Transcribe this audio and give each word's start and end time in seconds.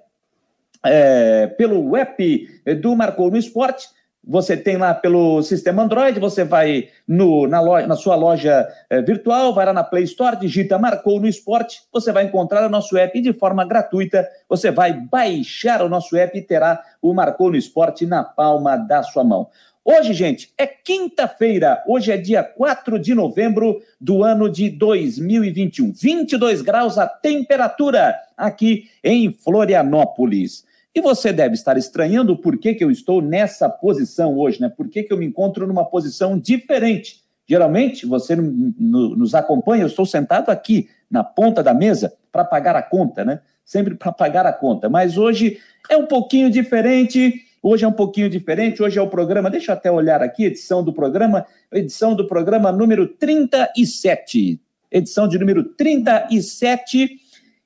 é, 0.84 1.48
pelo 1.48 1.96
app 1.96 2.50
do 2.82 2.96
Marcou 2.96 3.30
no 3.30 3.38
Esporte, 3.38 3.88
você 4.24 4.56
tem 4.56 4.78
lá 4.78 4.94
pelo 4.94 5.42
sistema 5.42 5.82
Android, 5.82 6.20
você 6.20 6.44
vai 6.44 6.90
no, 7.08 7.48
na, 7.48 7.60
loja, 7.60 7.88
na 7.88 7.96
sua 7.96 8.16
loja 8.16 8.68
é, 8.88 9.02
virtual, 9.02 9.54
vai 9.54 9.66
lá 9.66 9.74
na 9.74 9.84
Play 9.84 10.04
Store, 10.04 10.38
digita 10.38 10.78
Marcou 10.78 11.20
no 11.20 11.28
Esporte, 11.28 11.82
você 11.92 12.12
vai 12.12 12.26
encontrar 12.26 12.66
o 12.66 12.70
nosso 12.70 12.96
app 12.98 13.18
e 13.18 13.22
de 13.22 13.34
forma 13.34 13.66
gratuita 13.66 14.28
você 14.48 14.70
vai 14.70 14.94
baixar 14.94 15.82
o 15.82 15.90
nosso 15.90 16.16
app 16.16 16.38
e 16.38 16.42
terá 16.42 16.84
o 17.02 17.14
Marcou 17.14 17.50
no 17.50 17.58
Esporte 17.58 18.06
na 18.06 18.24
palma 18.24 18.78
da 18.78 19.02
sua 19.02 19.24
mão. 19.24 19.50
Hoje, 19.84 20.14
gente, 20.14 20.54
é 20.56 20.68
quinta-feira, 20.68 21.84
hoje 21.88 22.12
é 22.12 22.18
dia 22.18 22.44
4 22.44 23.00
de 23.00 23.16
novembro 23.16 23.82
do 24.00 24.24
ano 24.24 24.48
de 24.48 24.70
2021. 24.70 25.92
22 25.92 26.62
graus 26.62 27.00
a 27.00 27.08
temperatura 27.08 28.16
aqui 28.38 28.88
em 29.03 29.34
Florianópolis. 29.34 30.69
E 30.94 31.00
você 31.00 31.31
deve 31.31 31.56
estar 31.56 31.78
estranhando 31.78 32.38
por 32.38 32.57
que, 32.57 32.74
que 32.74 32.84
eu 32.84 32.91
estou 32.91 33.22
nessa 33.22 33.69
posição 33.69 34.38
hoje, 34.38 34.59
né? 34.59 34.69
Por 34.69 34.90
que, 34.90 35.03
que 35.03 35.13
eu 35.13 35.18
me 35.18 35.25
encontro 35.25 35.66
numa 35.66 35.85
posição 35.85 36.38
diferente? 36.38 37.22
Geralmente, 37.47 38.06
você 38.06 38.35
nos 38.35 39.34
acompanha, 39.34 39.84
eu 39.84 39.88
estou 39.88 40.06
sentado 40.06 40.50
aqui 40.50 40.90
na 41.09 41.24
ponta 41.24 41.63
da 41.63 41.74
mesa 41.74 42.13
para 42.31 42.44
pagar 42.44 42.75
a 42.75 42.81
conta, 42.81 43.24
né? 43.24 43.40
Sempre 43.63 43.96
para 43.96 44.12
pagar 44.12 44.46
a 44.46 44.51
conta. 44.51 44.90
Mas 44.90 45.18
hoje 45.18 45.59
é 45.90 45.96
um 45.96 46.06
pouquinho 46.06 46.50
diferente. 46.50 47.41
Hoje 47.63 47.85
é 47.85 47.88
um 47.88 47.94
pouquinho 47.94 48.30
diferente. 48.30 48.84
Hoje 48.84 49.00
é 49.00 49.01
o 49.01 49.07
programa, 49.07 49.50
deixa 49.50 49.72
eu 49.72 49.75
até 49.75 49.90
olhar 49.90 50.22
aqui, 50.22 50.46
edição 50.46 50.84
do 50.84 50.91
programa, 50.91 51.46
edição 51.72 52.16
do 52.16 52.28
programa 52.28 52.72
número 52.72 53.07
37. 53.07 54.59
Edição 54.91 55.25
de 55.25 55.40
número 55.40 55.63
37 55.63 57.21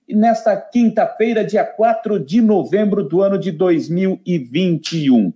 nesta 0.08 0.56
quinta-feira, 0.56 1.44
dia 1.44 1.64
4 1.64 2.20
de 2.20 2.42
novembro 2.42 3.04
do 3.04 3.22
ano 3.22 3.38
de 3.38 3.52
2021. 3.52 5.34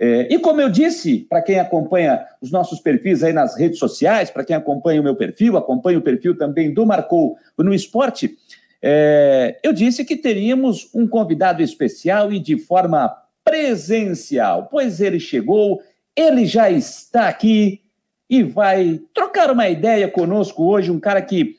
É, 0.00 0.32
e 0.32 0.38
como 0.38 0.60
eu 0.60 0.68
disse, 0.68 1.26
para 1.28 1.42
quem 1.42 1.58
acompanha 1.58 2.24
os 2.40 2.52
nossos 2.52 2.78
perfis 2.78 3.24
aí 3.24 3.32
nas 3.32 3.58
redes 3.58 3.78
sociais, 3.78 4.30
para 4.30 4.44
quem 4.44 4.54
acompanha 4.54 5.00
o 5.00 5.04
meu 5.04 5.16
perfil, 5.16 5.56
acompanha 5.56 5.98
o 5.98 6.02
perfil 6.02 6.36
também 6.36 6.72
do 6.72 6.86
Marcou 6.86 7.36
no 7.58 7.74
Esporte, 7.74 8.36
é, 8.80 9.58
eu 9.62 9.72
disse 9.72 10.04
que 10.04 10.16
teríamos 10.16 10.88
um 10.94 11.06
convidado 11.06 11.62
especial 11.62 12.32
e 12.32 12.38
de 12.38 12.56
forma 12.56 13.12
presencial, 13.44 14.68
pois 14.70 15.00
ele 15.00 15.18
chegou, 15.18 15.82
ele 16.14 16.46
já 16.46 16.70
está 16.70 17.28
aqui 17.28 17.80
e 18.30 18.42
vai 18.42 19.00
trocar 19.12 19.50
uma 19.50 19.68
ideia 19.68 20.06
conosco 20.06 20.64
hoje, 20.64 20.92
um 20.92 21.00
cara 21.00 21.22
que 21.22 21.57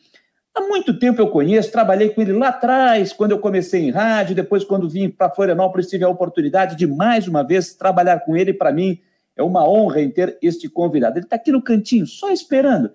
Há 0.59 0.67
muito 0.67 0.93
tempo 0.99 1.21
eu 1.21 1.29
conheço, 1.29 1.71
trabalhei 1.71 2.09
com 2.09 2.21
ele 2.21 2.33
lá 2.33 2.49
atrás, 2.49 3.13
quando 3.13 3.31
eu 3.31 3.39
comecei 3.39 3.81
em 3.81 3.91
rádio, 3.91 4.35
depois, 4.35 4.61
quando 4.65 4.89
vim 4.89 5.09
para 5.09 5.29
Florianópolis, 5.29 5.87
tive 5.87 6.03
a 6.03 6.09
oportunidade 6.09 6.75
de 6.75 6.85
mais 6.85 7.29
uma 7.29 7.43
vez 7.43 7.73
trabalhar 7.73 8.19
com 8.25 8.35
ele. 8.35 8.51
Para 8.53 8.69
mim, 8.73 8.99
é 9.37 9.41
uma 9.41 9.65
honra 9.65 10.01
em 10.01 10.09
ter 10.09 10.37
este 10.41 10.67
convidado. 10.67 11.17
Ele 11.17 11.25
está 11.25 11.37
aqui 11.37 11.49
no 11.49 11.61
cantinho, 11.61 12.05
só 12.05 12.29
esperando. 12.29 12.91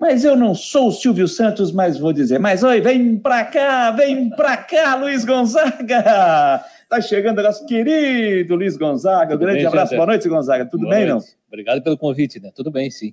Mas 0.00 0.24
eu 0.24 0.34
não 0.34 0.54
sou 0.54 0.88
o 0.88 0.90
Silvio 0.90 1.28
Santos, 1.28 1.70
mas 1.70 1.98
vou 1.98 2.14
dizer. 2.14 2.38
Mas 2.38 2.62
oi, 2.62 2.80
vem 2.80 3.18
para 3.18 3.44
cá, 3.44 3.90
vem 3.90 4.30
para 4.30 4.56
cá, 4.56 4.94
Luiz 4.94 5.22
Gonzaga! 5.26 6.64
Está 6.82 6.98
chegando 7.02 7.40
o 7.40 7.42
nosso 7.42 7.66
querido 7.66 8.56
Luiz 8.56 8.78
Gonzaga. 8.78 9.34
Um 9.34 9.38
grande 9.38 9.58
bem, 9.58 9.66
abraço, 9.66 9.90
gente. 9.90 9.98
boa 9.98 10.06
noite, 10.06 10.28
Gonzaga. 10.30 10.64
Tudo 10.64 10.84
boa 10.84 10.94
bem, 10.94 11.06
noite. 11.06 11.26
não? 11.26 11.34
Obrigado 11.46 11.82
pelo 11.82 11.98
convite, 11.98 12.40
né? 12.40 12.50
Tudo 12.54 12.70
bem, 12.70 12.90
sim. 12.90 13.12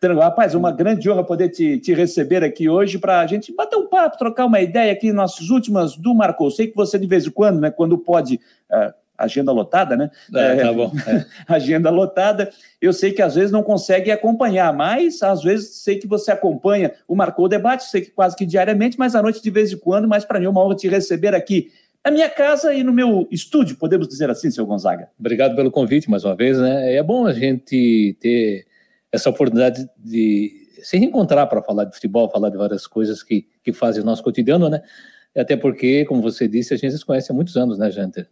Rapaz, 0.00 0.54
uma 0.54 0.70
grande 0.70 1.10
honra 1.10 1.24
poder 1.24 1.48
te, 1.48 1.78
te 1.78 1.92
receber 1.92 2.44
aqui 2.44 2.68
hoje 2.68 2.98
para 2.98 3.20
a 3.20 3.26
gente 3.26 3.52
bater 3.52 3.76
um 3.76 3.88
papo, 3.88 4.16
trocar 4.16 4.46
uma 4.46 4.60
ideia 4.60 4.92
aqui 4.92 5.12
nas 5.12 5.40
últimas 5.50 5.96
do 5.96 6.14
Marcou. 6.14 6.50
Sei 6.50 6.68
que 6.68 6.76
você, 6.76 6.98
de 6.98 7.06
vez 7.06 7.26
em 7.26 7.30
quando, 7.30 7.60
né, 7.60 7.70
quando 7.70 7.98
pode, 7.98 8.36
uh, 8.70 8.94
agenda 9.18 9.50
lotada, 9.50 9.96
né? 9.96 10.08
É, 10.32 10.56
tá 10.56 10.72
bom. 10.72 10.92
É. 11.04 11.24
agenda 11.52 11.90
lotada. 11.90 12.48
Eu 12.80 12.92
sei 12.92 13.10
que 13.10 13.20
às 13.20 13.34
vezes 13.34 13.50
não 13.50 13.64
consegue 13.64 14.12
acompanhar, 14.12 14.72
mas 14.72 15.20
às 15.20 15.42
vezes 15.42 15.70
sei 15.82 15.96
que 15.96 16.06
você 16.06 16.30
acompanha 16.30 16.92
o 17.08 17.16
Marcou 17.16 17.46
o 17.46 17.48
Debate, 17.48 17.84
sei 17.84 18.02
que 18.02 18.10
quase 18.12 18.36
que 18.36 18.46
diariamente, 18.46 18.96
mas 18.96 19.16
à 19.16 19.22
noite 19.22 19.42
de 19.42 19.50
vez 19.50 19.72
em 19.72 19.76
quando. 19.76 20.06
Mas 20.06 20.24
para 20.24 20.38
mim 20.38 20.46
é 20.46 20.48
uma 20.48 20.64
honra 20.64 20.76
te 20.76 20.88
receber 20.88 21.34
aqui 21.34 21.72
na 22.04 22.12
minha 22.12 22.30
casa 22.30 22.72
e 22.72 22.84
no 22.84 22.92
meu 22.92 23.26
estúdio, 23.30 23.76
podemos 23.76 24.06
dizer 24.06 24.30
assim, 24.30 24.50
seu 24.50 24.64
Gonzaga. 24.64 25.08
Obrigado 25.18 25.56
pelo 25.56 25.70
convite 25.70 26.08
mais 26.08 26.24
uma 26.24 26.36
vez, 26.36 26.56
né? 26.56 26.94
É 26.94 27.02
bom 27.02 27.26
a 27.26 27.32
gente 27.32 28.16
ter 28.20 28.67
essa 29.12 29.30
oportunidade 29.30 29.88
de 29.96 30.68
se 30.82 30.96
reencontrar 30.96 31.48
para 31.48 31.62
falar 31.62 31.84
de 31.84 31.94
futebol, 31.94 32.30
falar 32.30 32.50
de 32.50 32.56
várias 32.56 32.86
coisas 32.86 33.22
que, 33.22 33.46
que 33.62 33.72
fazem 33.72 34.02
o 34.02 34.06
nosso 34.06 34.22
cotidiano, 34.22 34.68
né? 34.68 34.82
Até 35.36 35.56
porque, 35.56 36.04
como 36.04 36.22
você 36.22 36.48
disse, 36.48 36.74
a 36.74 36.76
gente 36.76 36.96
se 36.96 37.04
conhece 37.04 37.30
há 37.30 37.34
muitos 37.34 37.56
anos, 37.56 37.78
né, 37.78 37.90
Janter? 37.90 38.28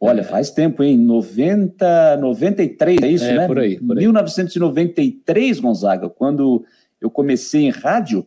Olha, 0.00 0.22
faz 0.22 0.50
tempo, 0.50 0.82
hein? 0.82 0.98
90, 0.98 2.18
93, 2.18 3.02
é 3.02 3.08
isso, 3.08 3.24
é, 3.24 3.34
né? 3.34 3.46
Por 3.46 3.58
aí, 3.58 3.78
por 3.80 3.96
aí. 3.96 4.02
1993, 4.02 5.60
Gonzaga, 5.60 6.10
quando 6.10 6.64
eu 7.00 7.10
comecei 7.10 7.62
em 7.62 7.70
rádio, 7.70 8.26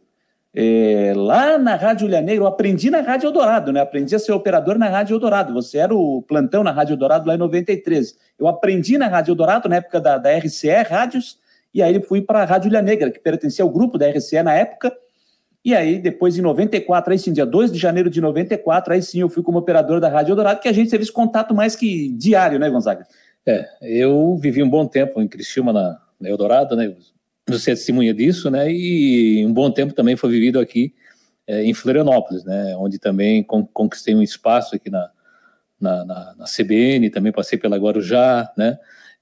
é, 0.53 1.13
lá 1.15 1.59
na 1.59 1.75
Rádio 1.75 2.07
Ulhaneiro, 2.07 2.43
eu 2.43 2.47
aprendi 2.47 2.89
na 2.89 3.01
Rádio 3.01 3.27
Eldorado, 3.27 3.71
né? 3.71 3.81
Aprendi 3.81 4.15
a 4.15 4.19
ser 4.19 4.31
operador 4.31 4.79
na 4.79 4.89
Rádio 4.89 5.13
Eldorado. 5.13 5.53
Você 5.53 5.77
era 5.77 5.93
o 5.93 6.23
plantão 6.23 6.63
na 6.63 6.71
Rádio 6.71 6.93
Eldorado 6.93 7.27
lá 7.27 7.35
em 7.35 7.37
93. 7.37 8.17
Eu 8.37 8.47
aprendi 8.47 8.97
na 8.97 9.07
Rádio 9.07 9.31
Eldorado, 9.31 9.69
na 9.69 9.75
época 9.75 10.01
da, 10.01 10.17
da 10.17 10.35
RCE 10.35 10.81
Rádios, 10.89 11.37
e 11.73 11.81
aí 11.81 12.01
fui 12.01 12.21
para 12.21 12.41
a 12.41 12.45
Rádio 12.45 12.69
Ilha 12.69 12.81
Negra, 12.81 13.11
que 13.11 13.19
pertencia 13.19 13.63
ao 13.63 13.69
grupo 13.69 13.97
da 13.97 14.09
RCE 14.09 14.41
na 14.43 14.53
época, 14.53 14.95
e 15.63 15.75
aí 15.75 15.99
depois 15.99 16.37
em 16.37 16.41
94, 16.41 17.11
aí 17.11 17.19
sim, 17.19 17.33
dia 17.33 17.45
2 17.45 17.71
de 17.71 17.77
janeiro 17.77 18.09
de 18.09 18.21
94, 18.21 18.93
aí 18.93 19.01
sim 19.01 19.19
eu 19.19 19.29
fui 19.29 19.43
como 19.43 19.57
operador 19.57 19.99
da 19.99 20.09
Rádio 20.09 20.31
Eldorado, 20.31 20.61
que 20.61 20.67
a 20.67 20.73
gente 20.73 20.89
teve 20.89 21.03
esse 21.03 21.11
contato 21.11 21.53
mais 21.53 21.75
que 21.75 22.09
diário, 22.09 22.57
né, 22.57 22.69
Gonzaga? 22.69 23.05
É, 23.45 23.67
eu 23.81 24.37
vivi 24.37 24.63
um 24.63 24.69
bom 24.69 24.85
tempo 24.85 25.21
em 25.21 25.27
Criciúma, 25.27 25.73
na, 25.73 25.99
na 26.19 26.29
Eldorado, 26.29 26.75
né, 26.75 26.95
você 27.47 27.71
é 27.71 27.75
testemunha 27.75 28.13
disso, 28.13 28.49
né, 28.49 28.71
e 28.71 29.45
um 29.45 29.53
bom 29.53 29.69
tempo 29.69 29.93
também 29.93 30.15
foi 30.15 30.29
vivido 30.29 30.59
aqui 30.59 30.93
é, 31.45 31.63
em 31.63 31.73
Florianópolis, 31.73 32.43
né, 32.45 32.75
onde 32.77 32.97
também 32.97 33.43
conquistei 33.43 34.15
um 34.15 34.21
espaço 34.21 34.75
aqui 34.75 34.89
na, 34.89 35.09
na, 35.79 36.05
na, 36.05 36.35
na 36.37 36.45
CBN, 36.45 37.09
também 37.09 37.31
passei 37.31 37.57
pela 37.57 37.77
Guarujá, 37.77 38.51
né, 38.57 38.77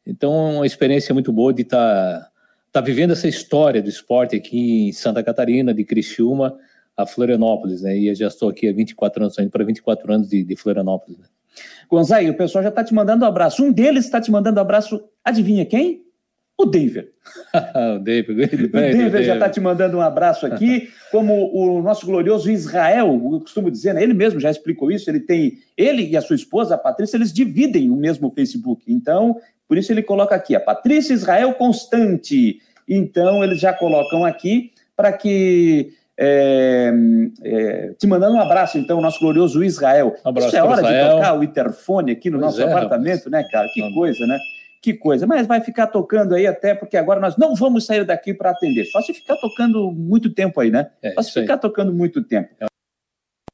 Então, 0.06 0.34
é 0.34 0.56
uma 0.58 0.66
experiência 0.66 1.14
muito 1.14 1.32
boa 1.32 1.54
de 1.54 1.64
estar 1.64 2.20
tá, 2.20 2.30
tá 2.72 2.82
vivendo 2.82 3.12
essa 3.12 3.28
história 3.28 3.82
do 3.82 3.90
esporte 3.90 4.36
aqui 4.36 4.90
em 4.90 4.92
Santa 4.92 5.24
Catarina, 5.24 5.74
de 5.74 5.84
Criciúma 5.84 6.58
a 6.98 7.06
Florianópolis, 7.06 7.84
né? 7.84 7.96
E 7.96 8.08
eu 8.08 8.16
já 8.16 8.28
estou 8.28 8.50
aqui 8.50 8.68
há 8.68 8.74
24 8.74 9.24
anos, 9.24 9.38
indo 9.38 9.52
para 9.52 9.64
24 9.64 10.12
anos 10.12 10.28
de, 10.28 10.44
de 10.44 10.56
Florianópolis. 10.56 11.20
Né? 11.20 11.26
Gonzaga, 11.88 12.30
o 12.30 12.34
pessoal 12.34 12.64
já 12.64 12.70
está 12.70 12.84
te 12.84 12.94
mandando 12.94 13.24
um 13.24 13.28
abraço. 13.28 13.64
Um 13.64 13.72
deles 13.72 14.06
está 14.06 14.20
te 14.20 14.32
mandando 14.32 14.58
um 14.60 14.62
abraço, 14.62 15.04
adivinha 15.24 15.64
quem? 15.64 16.04
O 16.58 16.66
Denver. 16.66 17.14
o 17.96 18.00
Denver, 18.00 18.36
o 18.36 18.68
Denver 18.72 19.24
já 19.24 19.36
está 19.36 19.48
te 19.48 19.60
mandando 19.60 19.98
um 19.98 20.02
abraço 20.02 20.48
aqui, 20.48 20.90
como 21.12 21.52
o 21.54 21.84
nosso 21.84 22.04
glorioso 22.04 22.50
Israel, 22.50 23.14
eu 23.32 23.40
costumo 23.42 23.70
dizer, 23.70 23.94
né? 23.94 24.02
ele 24.02 24.16
mesmo 24.16 24.40
já 24.40 24.50
explicou 24.50 24.92
isso, 24.92 25.08
ele 25.08 25.20
tem, 25.20 25.60
ele 25.78 26.08
e 26.08 26.18
a 26.18 26.22
sua 26.22 26.36
esposa, 26.36 26.74
a 26.74 26.78
Patrícia, 26.80 27.16
eles 27.16 27.32
dividem 27.32 27.92
o 27.92 27.96
mesmo 27.96 28.32
Facebook, 28.32 28.92
então, 28.92 29.40
por 29.68 29.78
isso 29.78 29.92
ele 29.92 30.04
coloca 30.04 30.36
aqui, 30.36 30.56
a 30.56 30.60
Patrícia 30.60 31.14
Israel 31.14 31.54
Constante, 31.54 32.60
então 32.88 33.44
eles 33.44 33.60
já 33.60 33.74
colocam 33.74 34.24
aqui 34.24 34.72
para 34.96 35.12
que 35.12 35.92
é, 36.20 36.92
é, 37.44 37.94
te 37.98 38.08
mandando 38.08 38.36
um 38.36 38.42
abraço, 38.42 38.78
então, 38.78 39.00
nosso 39.00 39.20
glorioso 39.20 39.64
Israel. 39.64 40.16
Um 40.26 40.30
abraço 40.30 40.48
Isso 40.48 40.58
é 40.58 40.64
hora 40.64 40.82
Israel. 40.82 41.10
de 41.10 41.16
tocar 41.16 41.38
o 41.38 41.44
interfone 41.44 42.12
aqui 42.12 42.30
no 42.30 42.40
pois 42.40 42.46
nosso 42.52 42.62
é, 42.62 42.72
apartamento, 42.72 43.30
né, 43.30 43.44
cara? 43.52 43.68
Que 43.72 43.94
coisa, 43.94 44.26
né? 44.26 44.40
Que 44.82 44.94
coisa. 44.94 45.28
Mas 45.28 45.46
vai 45.46 45.62
ficar 45.62 45.88
tocando 45.88 46.34
aí 46.34 46.48
até 46.48 46.74
porque 46.74 46.98
agora 46.98 47.20
nós 47.20 47.38
não 47.38 47.54
vamos 47.54 47.86
sair 47.86 48.04
daqui 48.04 48.34
para 48.34 48.50
atender. 48.50 48.86
Só 48.86 49.02
se 49.02 49.14
ficar 49.14 49.36
tocando 49.36 49.92
muito 49.92 50.34
tempo 50.34 50.60
aí, 50.60 50.72
né? 50.72 50.90
É, 51.04 51.12
Só 51.12 51.22
se 51.22 51.34
ficar 51.34 51.58
tocando 51.58 51.94
muito 51.94 52.24
tempo. 52.24 52.50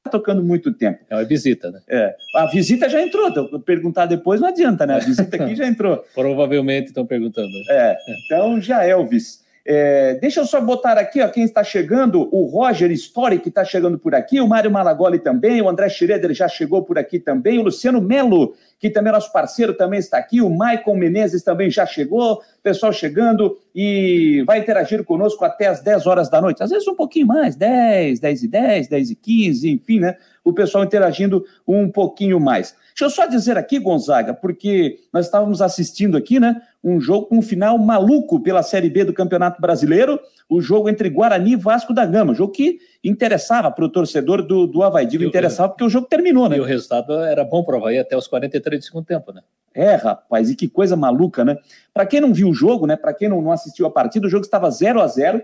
É 0.06 0.10
tocando 0.10 0.44
muito 0.44 0.74
tempo. 0.74 1.00
É 1.10 1.16
uma 1.16 1.24
visita, 1.24 1.72
né? 1.72 1.82
É. 1.88 2.16
A 2.36 2.46
visita 2.48 2.90
já 2.90 3.02
entrou. 3.02 3.60
Perguntar 3.62 4.06
depois 4.06 4.42
não 4.42 4.50
adianta, 4.50 4.86
né? 4.86 4.96
A 4.96 5.00
visita 5.00 5.36
aqui 5.36 5.56
já 5.56 5.66
entrou. 5.66 6.04
Provavelmente 6.14 6.88
estão 6.88 7.06
perguntando. 7.06 7.54
É. 7.70 7.98
Então 8.26 8.60
já 8.60 8.86
Elvis. 8.86 9.43
É, 9.66 10.16
deixa 10.16 10.42
eu 10.42 10.46
só 10.46 10.60
botar 10.60 10.98
aqui, 10.98 11.22
ó, 11.22 11.28
quem 11.30 11.46
está 11.46 11.64
chegando, 11.64 12.28
o 12.36 12.46
Roger 12.48 12.92
Story, 12.92 13.40
que 13.40 13.48
está 13.48 13.64
chegando 13.64 13.98
por 13.98 14.14
aqui, 14.14 14.42
o 14.42 14.48
Mário 14.48 14.70
Malagoli 14.70 15.20
também, 15.20 15.62
o 15.62 15.70
André 15.70 15.88
Schroeder 15.88 16.34
já 16.34 16.50
chegou 16.50 16.84
por 16.84 16.98
aqui 16.98 17.18
também, 17.18 17.60
o 17.60 17.64
Luciano 17.64 18.02
Melo, 18.02 18.56
que 18.78 18.90
também 18.90 19.12
é 19.12 19.14
nosso 19.14 19.32
parceiro, 19.32 19.74
também 19.74 20.00
está 20.00 20.18
aqui, 20.18 20.42
o 20.42 20.50
Maicon 20.50 20.98
Menezes 20.98 21.44
também 21.44 21.72
já 21.72 21.86
chegou, 21.86 22.42
pessoal 22.62 22.92
chegando 22.92 23.58
e 23.74 24.44
vai 24.46 24.60
interagir 24.60 25.02
conosco 25.06 25.46
até 25.46 25.68
as 25.68 25.82
10 25.82 26.08
horas 26.08 26.30
da 26.30 26.42
noite, 26.42 26.62
às 26.62 26.70
vezes 26.70 26.86
um 26.86 26.96
pouquinho 26.96 27.28
mais, 27.28 27.56
10, 27.56 28.20
10 28.20 28.44
e 28.44 28.48
10, 28.50 28.88
10 28.90 29.12
e 29.12 29.16
15, 29.16 29.72
enfim, 29.72 30.00
né? 30.02 30.18
O 30.44 30.54
pessoal 30.54 30.84
interagindo 30.84 31.46
um 31.68 31.90
pouquinho 31.90 32.40
mais. 32.40 32.76
Deixa 32.90 33.06
eu 33.06 33.10
só 33.10 33.26
dizer 33.26 33.58
aqui, 33.58 33.80
Gonzaga, 33.80 34.34
porque 34.34 35.00
nós 35.12 35.26
estávamos 35.26 35.62
assistindo 35.62 36.16
aqui, 36.16 36.40
né? 36.40 36.62
Um 36.84 37.00
jogo 37.00 37.28
com 37.28 37.38
um 37.38 37.42
final 37.42 37.78
maluco 37.78 38.40
pela 38.40 38.62
Série 38.62 38.90
B 38.90 39.04
do 39.04 39.14
Campeonato 39.14 39.60
Brasileiro, 39.60 40.20
o 40.48 40.62
jogo 40.62 40.90
entre 40.90 41.10
Guarani 41.10 41.54
e 41.54 41.56
Vasco 41.56 41.94
da 41.94 42.06
Gama, 42.06 42.36
jogo 42.36 42.54
que 42.54 42.78
interessava 43.04 43.72
para 43.72 43.86
o 43.86 43.90
torcedor 43.90 44.44
do, 44.44 44.68
do 44.68 44.84
Havaí. 44.84 45.08
Digo 45.08 45.24
interessava 45.24 45.70
porque 45.70 45.84
o 45.84 45.90
jogo 45.90 46.08
terminou, 46.08 46.48
né? 46.48 46.58
E 46.58 46.60
o 46.60 46.66
resultado 46.66 47.14
era 47.14 47.44
bom 47.44 47.64
para 47.64 47.76
o 47.76 47.80
Havaí 47.80 47.98
até 47.98 48.16
os 48.16 48.28
43 48.28 48.80
do 48.80 48.86
segundo 48.86 49.06
tempo, 49.06 49.32
né? 49.32 49.42
É, 49.74 49.96
rapaz, 49.96 50.52
e 50.52 50.56
que 50.56 50.68
coisa 50.68 50.96
maluca, 50.96 51.44
né? 51.44 51.58
Para 51.92 52.06
quem 52.06 52.22
não 52.22 52.32
viu 52.32 52.50
o 52.50 52.54
jogo, 52.54 52.86
né? 52.86 52.96
Para 52.96 53.14
quem 53.14 53.28
não, 53.28 53.42
não 53.42 53.52
assistiu 53.52 53.88
a 53.88 53.90
partida, 53.90 54.28
o 54.28 54.30
jogo 54.30 54.46
estava 54.46 54.70
0 54.70 55.02
a 55.02 55.08
0 55.08 55.42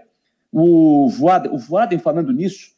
O 0.51 1.09
Voaden, 1.09 1.51
o 1.51 1.57
Voaden 1.57 1.97
falando 1.97 2.31
nisso, 2.31 2.71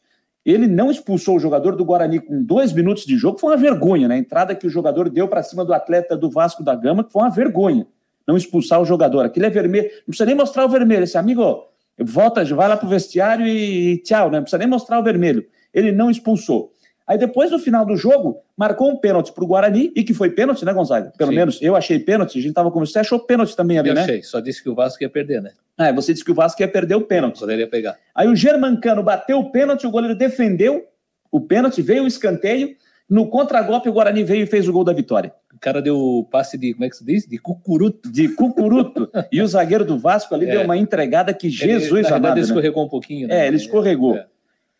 ele 0.45 0.67
não 0.67 0.89
expulsou 0.89 1.35
o 1.35 1.39
jogador 1.39 1.75
do 1.75 1.85
Guarani 1.85 2.19
com 2.19 2.43
dois 2.43 2.73
minutos 2.73 3.05
de 3.05 3.15
jogo, 3.15 3.37
foi 3.37 3.51
uma 3.51 3.57
vergonha, 3.57 4.07
né? 4.07 4.15
A 4.15 4.17
entrada 4.17 4.55
que 4.55 4.65
o 4.65 4.69
jogador 4.69 5.09
deu 5.09 5.27
para 5.27 5.43
cima 5.43 5.63
do 5.63 5.73
atleta 5.73 6.17
do 6.17 6.29
Vasco 6.29 6.63
da 6.63 6.75
Gama, 6.75 7.03
que 7.03 7.11
foi 7.11 7.21
uma 7.21 7.29
vergonha. 7.29 7.85
Não 8.27 8.37
expulsar 8.37 8.81
o 8.81 8.85
jogador. 8.85 9.25
Aquilo 9.25 9.45
é 9.45 9.49
vermelho. 9.49 9.89
Não 9.89 10.05
precisa 10.07 10.25
nem 10.25 10.35
mostrar 10.35 10.65
o 10.65 10.69
vermelho. 10.69 11.03
Esse 11.03 11.17
amigo, 11.17 11.67
volta, 11.99 12.43
vai 12.55 12.67
lá 12.67 12.77
pro 12.77 12.87
vestiário 12.87 13.45
e 13.45 13.97
tchau, 14.03 14.29
né? 14.29 14.37
Não 14.37 14.43
precisa 14.43 14.59
nem 14.59 14.67
mostrar 14.67 14.99
o 14.99 15.03
vermelho. 15.03 15.45
Ele 15.73 15.91
não 15.91 16.09
expulsou. 16.09 16.71
Aí 17.11 17.17
depois, 17.17 17.51
no 17.51 17.59
final 17.59 17.85
do 17.85 17.97
jogo, 17.97 18.39
marcou 18.55 18.89
um 18.89 18.95
pênalti 18.95 19.33
para 19.33 19.43
o 19.43 19.47
Guarani, 19.47 19.91
e 19.93 20.01
que 20.01 20.13
foi 20.13 20.29
pênalti, 20.29 20.63
né, 20.63 20.71
Gonzaga? 20.71 21.11
Pelo 21.17 21.31
Sim. 21.31 21.35
menos 21.35 21.61
eu 21.61 21.75
achei 21.75 21.99
pênalti, 21.99 22.37
a 22.37 22.41
gente 22.41 22.51
estava 22.51 22.71
com 22.71 22.79
você, 22.79 22.99
achou 22.99 23.19
pênalti 23.19 23.53
também 23.53 23.77
ali, 23.77 23.89
eu 23.89 23.95
né? 23.95 24.03
achei, 24.03 24.23
só 24.23 24.39
disse 24.39 24.63
que 24.63 24.69
o 24.69 24.73
Vasco 24.73 25.03
ia 25.03 25.09
perder, 25.09 25.41
né? 25.41 25.51
Ah, 25.77 25.91
você 25.91 26.13
disse 26.13 26.23
que 26.23 26.31
o 26.31 26.33
Vasco 26.33 26.61
ia 26.61 26.69
perder 26.69 26.95
o 26.95 27.01
pênalti. 27.01 27.37
Poderia 27.37 27.67
pegar. 27.67 27.97
Aí 28.15 28.29
o 28.29 28.35
Germancano 28.35 29.03
bateu 29.03 29.39
o 29.39 29.51
pênalti, 29.51 29.85
o 29.85 29.91
goleiro 29.91 30.15
defendeu, 30.15 30.85
o 31.29 31.41
pênalti, 31.41 31.81
veio 31.81 32.05
o 32.05 32.07
escanteio, 32.07 32.77
no 33.09 33.27
contragolpe 33.27 33.89
o 33.89 33.91
Guarani 33.91 34.23
veio 34.23 34.43
e 34.43 34.47
fez 34.47 34.69
o 34.69 34.71
gol 34.71 34.85
da 34.85 34.93
vitória. 34.93 35.33
O 35.53 35.59
cara 35.59 35.81
deu 35.81 35.97
o 35.97 36.23
passe 36.23 36.57
de, 36.57 36.71
como 36.71 36.85
é 36.85 36.89
que 36.89 36.95
se 36.95 37.03
diz? 37.03 37.27
De 37.27 37.37
cucuruto. 37.37 38.09
De 38.09 38.29
cucuruto. 38.29 39.11
e 39.29 39.41
o 39.41 39.47
zagueiro 39.47 39.83
do 39.83 39.99
Vasco 39.99 40.33
ali 40.33 40.45
é. 40.45 40.51
deu 40.51 40.61
uma 40.61 40.77
entregada 40.77 41.33
que 41.33 41.49
Jesus 41.49 41.91
ele, 41.91 42.09
na 42.09 42.15
amado. 42.15 42.37
Ele 42.37 42.45
escorregou 42.45 42.83
né? 42.83 42.87
um 42.87 42.89
pouquinho. 42.89 43.27
Né? 43.27 43.43
É, 43.43 43.47
ele 43.47 43.57
escorregou. 43.57 44.15
É. 44.15 44.27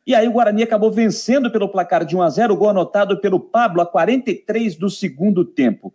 E 0.06 0.16
aí 0.16 0.28
o 0.28 0.32
Guarani 0.32 0.64
acabou 0.64 0.92
vencendo 0.92 1.52
pelo 1.52 1.70
placar 1.70 2.04
de 2.04 2.16
1 2.16 2.22
a 2.22 2.30
0 2.30 2.54
o 2.54 2.58
gol 2.58 2.70
anotado 2.70 3.20
pelo 3.22 3.40
Pablo 3.40 3.82
a 3.82 3.86
43 3.86 4.76
do 4.76 4.90
segundo 4.90 5.46
tempo. 5.46 5.94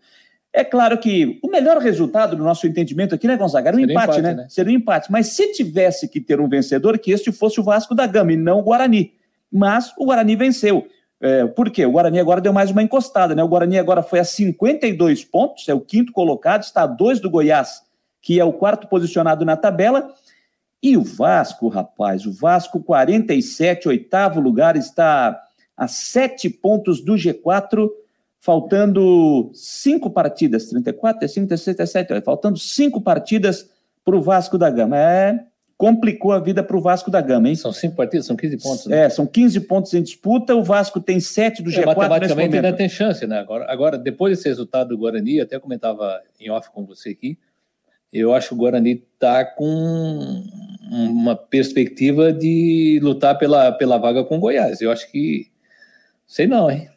É 0.52 0.64
claro 0.64 0.96
que 0.96 1.38
o 1.42 1.50
melhor 1.50 1.78
resultado 1.78 2.34
do 2.34 2.42
nosso 2.42 2.66
entendimento 2.66 3.14
aqui, 3.14 3.26
né, 3.26 3.36
Gonzaga? 3.36 3.68
Era 3.68 3.76
um 3.76 3.80
empate, 3.80 4.18
empate 4.18 4.22
né? 4.22 4.34
né? 4.34 4.46
Seria 4.48 4.72
um 4.72 4.76
empate. 4.76 5.12
Mas 5.12 5.28
se 5.28 5.52
tivesse 5.52 6.08
que 6.08 6.20
ter 6.20 6.40
um 6.40 6.48
vencedor, 6.48 6.98
que 6.98 7.10
este 7.10 7.30
fosse 7.30 7.60
o 7.60 7.62
Vasco 7.62 7.94
da 7.94 8.06
Gama 8.06 8.32
e 8.32 8.36
não 8.36 8.60
o 8.60 8.62
Guarani 8.62 9.12
mas 9.50 9.92
o 9.98 10.04
Guarani 10.04 10.36
venceu. 10.36 10.86
É, 11.20 11.46
por 11.46 11.70
quê? 11.70 11.86
O 11.86 11.92
Guarani 11.92 12.20
agora 12.20 12.40
deu 12.40 12.52
mais 12.52 12.70
uma 12.70 12.82
encostada, 12.82 13.34
né? 13.34 13.42
O 13.42 13.48
Guarani 13.48 13.78
agora 13.78 14.02
foi 14.02 14.18
a 14.18 14.24
52 14.24 15.24
pontos, 15.24 15.68
é 15.68 15.74
o 15.74 15.80
quinto 15.80 16.12
colocado, 16.12 16.62
está 16.62 16.82
a 16.82 16.86
dois 16.86 17.20
do 17.20 17.30
Goiás, 17.30 17.82
que 18.20 18.38
é 18.38 18.44
o 18.44 18.52
quarto 18.52 18.86
posicionado 18.86 19.44
na 19.44 19.56
tabela. 19.56 20.12
E 20.82 20.96
o 20.96 21.02
Vasco, 21.02 21.68
rapaz, 21.68 22.26
o 22.26 22.32
Vasco, 22.32 22.80
47, 22.80 23.88
oitavo 23.88 24.40
lugar, 24.40 24.76
está 24.76 25.40
a 25.76 25.88
sete 25.88 26.48
pontos 26.48 27.00
do 27.02 27.14
G4, 27.14 27.88
faltando 28.40 29.50
cinco 29.52 30.10
partidas, 30.10 30.68
34, 30.68 31.18
35, 31.20 31.48
36, 31.48 31.76
37, 31.76 32.24
faltando 32.24 32.58
cinco 32.58 33.00
partidas 33.00 33.68
para 34.04 34.16
o 34.16 34.22
Vasco 34.22 34.56
da 34.56 34.70
Gama. 34.70 34.96
É, 34.96 35.44
complicou 35.76 36.32
a 36.32 36.38
vida 36.38 36.62
para 36.62 36.76
o 36.76 36.80
Vasco 36.80 37.10
da 37.10 37.20
Gama, 37.20 37.48
hein? 37.48 37.54
São 37.54 37.72
cinco 37.72 37.96
partidas, 37.96 38.26
são 38.26 38.36
15 38.36 38.56
pontos. 38.58 38.86
Né? 38.86 39.04
É, 39.04 39.08
são 39.10 39.26
15 39.26 39.60
pontos 39.60 39.92
em 39.92 40.02
disputa, 40.02 40.54
o 40.54 40.62
Vasco 40.62 41.00
tem 41.00 41.20
sete 41.20 41.62
do 41.62 41.70
G4 41.70 41.82
é, 41.82 41.86
Matematicamente 41.86 42.56
ainda 42.56 42.72
tem 42.72 42.88
chance, 42.88 43.26
né? 43.26 43.38
Agora, 43.38 43.70
agora, 43.70 43.98
depois 43.98 44.36
desse 44.36 44.48
resultado 44.48 44.88
do 44.88 44.98
Guarani, 44.98 45.40
até 45.40 45.58
comentava 45.58 46.22
em 46.40 46.50
off 46.50 46.70
com 46.70 46.86
você 46.86 47.10
aqui, 47.10 47.38
eu 48.12 48.32
acho 48.32 48.48
que 48.48 48.54
o 48.54 48.56
Guarani 48.56 49.04
está 49.14 49.44
com 49.44 50.44
uma 50.90 51.36
perspectiva 51.36 52.32
de 52.32 53.00
lutar 53.02 53.38
pela, 53.38 53.72
pela 53.72 53.98
vaga 53.98 54.24
com 54.24 54.36
o 54.36 54.40
Goiás. 54.40 54.80
Eu 54.80 54.90
acho 54.90 55.10
que, 55.10 55.46
sei 56.26 56.46
não, 56.46 56.70
hein? 56.70 56.88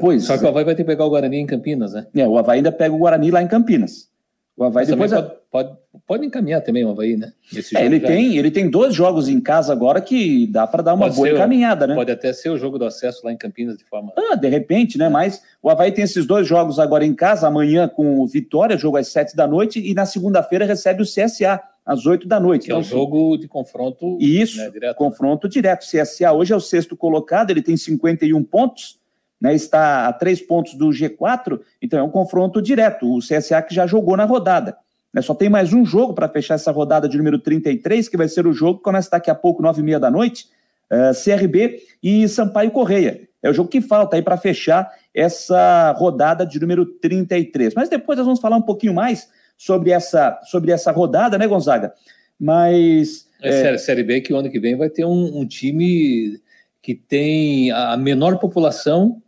Pois 0.00 0.24
Só 0.24 0.36
que 0.36 0.44
o 0.44 0.48
Havaí 0.48 0.64
vai 0.64 0.74
ter 0.74 0.82
que 0.82 0.88
pegar 0.88 1.04
o 1.04 1.10
Guarani 1.10 1.38
em 1.38 1.46
Campinas, 1.46 1.92
né? 1.92 2.06
É, 2.14 2.26
o 2.26 2.36
Havaí 2.36 2.58
ainda 2.58 2.72
pega 2.72 2.94
o 2.94 2.98
Guarani 2.98 3.30
lá 3.30 3.42
em 3.42 3.48
Campinas. 3.48 4.08
O 4.56 4.64
Havaí 4.64 4.86
depois 4.86 5.12
pode, 5.12 5.32
pode, 5.50 5.76
pode, 6.06 6.26
encaminhar 6.26 6.62
também 6.62 6.82
o 6.82 6.88
Havaí, 6.88 7.14
né? 7.14 7.32
É, 7.74 7.84
ele, 7.84 8.00
tem, 8.00 8.38
ele 8.38 8.50
tem 8.50 8.70
dois 8.70 8.94
jogos 8.94 9.28
em 9.28 9.38
casa 9.38 9.70
agora 9.70 10.00
que 10.00 10.46
dá 10.46 10.66
para 10.66 10.82
dar 10.82 10.94
uma 10.94 11.06
pode 11.06 11.16
boa 11.16 11.28
encaminhada, 11.28 11.86
né? 11.86 11.94
Pode 11.94 12.10
até 12.10 12.32
ser 12.32 12.48
o 12.48 12.56
jogo 12.56 12.78
do 12.78 12.86
acesso 12.86 13.20
lá 13.22 13.30
em 13.30 13.36
Campinas 13.36 13.76
de 13.76 13.84
forma. 13.84 14.12
Ah, 14.16 14.34
de 14.34 14.48
repente, 14.48 14.96
né? 14.96 15.10
Mas 15.10 15.42
o 15.62 15.68
Havaí 15.68 15.92
tem 15.92 16.04
esses 16.04 16.26
dois 16.26 16.48
jogos 16.48 16.78
agora 16.78 17.04
em 17.04 17.14
casa, 17.14 17.46
amanhã 17.46 17.86
com 17.86 18.18
o 18.18 18.26
Vitória, 18.26 18.78
jogo 18.78 18.96
às 18.96 19.08
sete 19.08 19.36
da 19.36 19.46
noite, 19.46 19.78
e 19.78 19.92
na 19.92 20.06
segunda-feira 20.06 20.64
recebe 20.64 21.02
o 21.02 21.06
CSA 21.06 21.60
às 21.86 22.04
oito 22.04 22.26
da 22.26 22.40
noite. 22.40 22.64
Que 22.64 22.72
então, 22.72 22.78
é 22.78 22.80
um 22.80 22.84
jogo 22.84 23.36
de 23.38 23.46
confronto. 23.46 24.18
Isso, 24.20 24.58
né, 24.58 24.68
direto. 24.68 24.96
confronto 24.96 25.48
direto. 25.48 25.84
O 25.84 25.86
CSA 25.86 26.32
hoje 26.32 26.52
é 26.52 26.56
o 26.56 26.60
sexto 26.60 26.96
colocado, 26.96 27.50
ele 27.50 27.62
tem 27.62 27.76
51 27.76 28.42
pontos 28.42 28.98
né, 29.40 29.54
está 29.54 30.06
a 30.08 30.12
três 30.12 30.40
pontos 30.40 30.74
do 30.74 30.88
G4, 30.88 31.60
então 31.80 31.98
é 31.98 32.02
um 32.02 32.10
confronto 32.10 32.60
direto. 32.60 33.14
O 33.14 33.18
CSA 33.18 33.62
que 33.62 33.74
já 33.74 33.86
jogou 33.86 34.16
na 34.16 34.24
rodada. 34.24 34.76
Né, 35.12 35.22
só 35.22 35.34
tem 35.34 35.48
mais 35.48 35.72
um 35.72 35.84
jogo 35.84 36.14
para 36.14 36.28
fechar 36.28 36.54
essa 36.54 36.70
rodada 36.70 37.08
de 37.08 37.16
número 37.16 37.38
33, 37.38 38.08
que 38.08 38.16
vai 38.16 38.28
ser 38.28 38.46
o 38.46 38.52
jogo 38.52 38.78
que 38.78 38.84
começa 38.84 39.10
daqui 39.10 39.30
a 39.30 39.34
pouco, 39.34 39.62
nove 39.62 39.80
e 39.80 39.84
meia 39.84 40.00
da 40.00 40.10
noite, 40.10 40.46
uh, 40.90 41.10
eh, 41.10 41.12
CRB 41.12 41.82
e 42.02 42.28
Sampaio 42.28 42.70
Correia. 42.70 43.26
É 43.42 43.48
o 43.48 43.52
jogo 43.52 43.68
que 43.68 43.80
falta 43.80 44.16
aí 44.16 44.22
para 44.22 44.36
fechar 44.36 44.90
essa 45.14 45.92
rodada 45.92 46.44
de 46.44 46.58
número 46.60 46.84
33. 46.84 47.74
Mas 47.74 47.88
depois 47.88 48.18
nós 48.18 48.26
vamos 48.26 48.40
falar 48.40 48.56
um 48.56 48.62
pouquinho 48.62 48.92
mais 48.92 49.28
sobre 49.56 49.90
essa, 49.90 50.40
sobre 50.44 50.72
essa 50.72 50.92
rodada, 50.92 51.38
né, 51.38 51.46
Gonzaga? 51.46 51.92
Mas. 52.38 53.28
É, 53.42 53.74
é... 53.74 53.78
Série 53.78 54.02
B 54.02 54.20
que 54.20 54.32
o 54.32 54.36
ano 54.36 54.50
que 54.50 54.60
vem 54.60 54.76
vai 54.76 54.90
ter 54.90 55.04
um, 55.04 55.40
um 55.40 55.46
time 55.46 56.40
que 56.82 56.94
tem 56.94 57.70
a 57.72 57.96
menor 57.96 58.38
população 58.38 59.20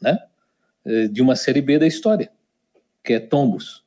né, 0.00 0.18
eh, 0.84 1.08
de 1.08 1.20
uma 1.20 1.34
Série 1.34 1.60
B 1.60 1.78
da 1.78 1.86
história, 1.86 2.30
que 3.02 3.14
é 3.14 3.18
Tombos. 3.18 3.84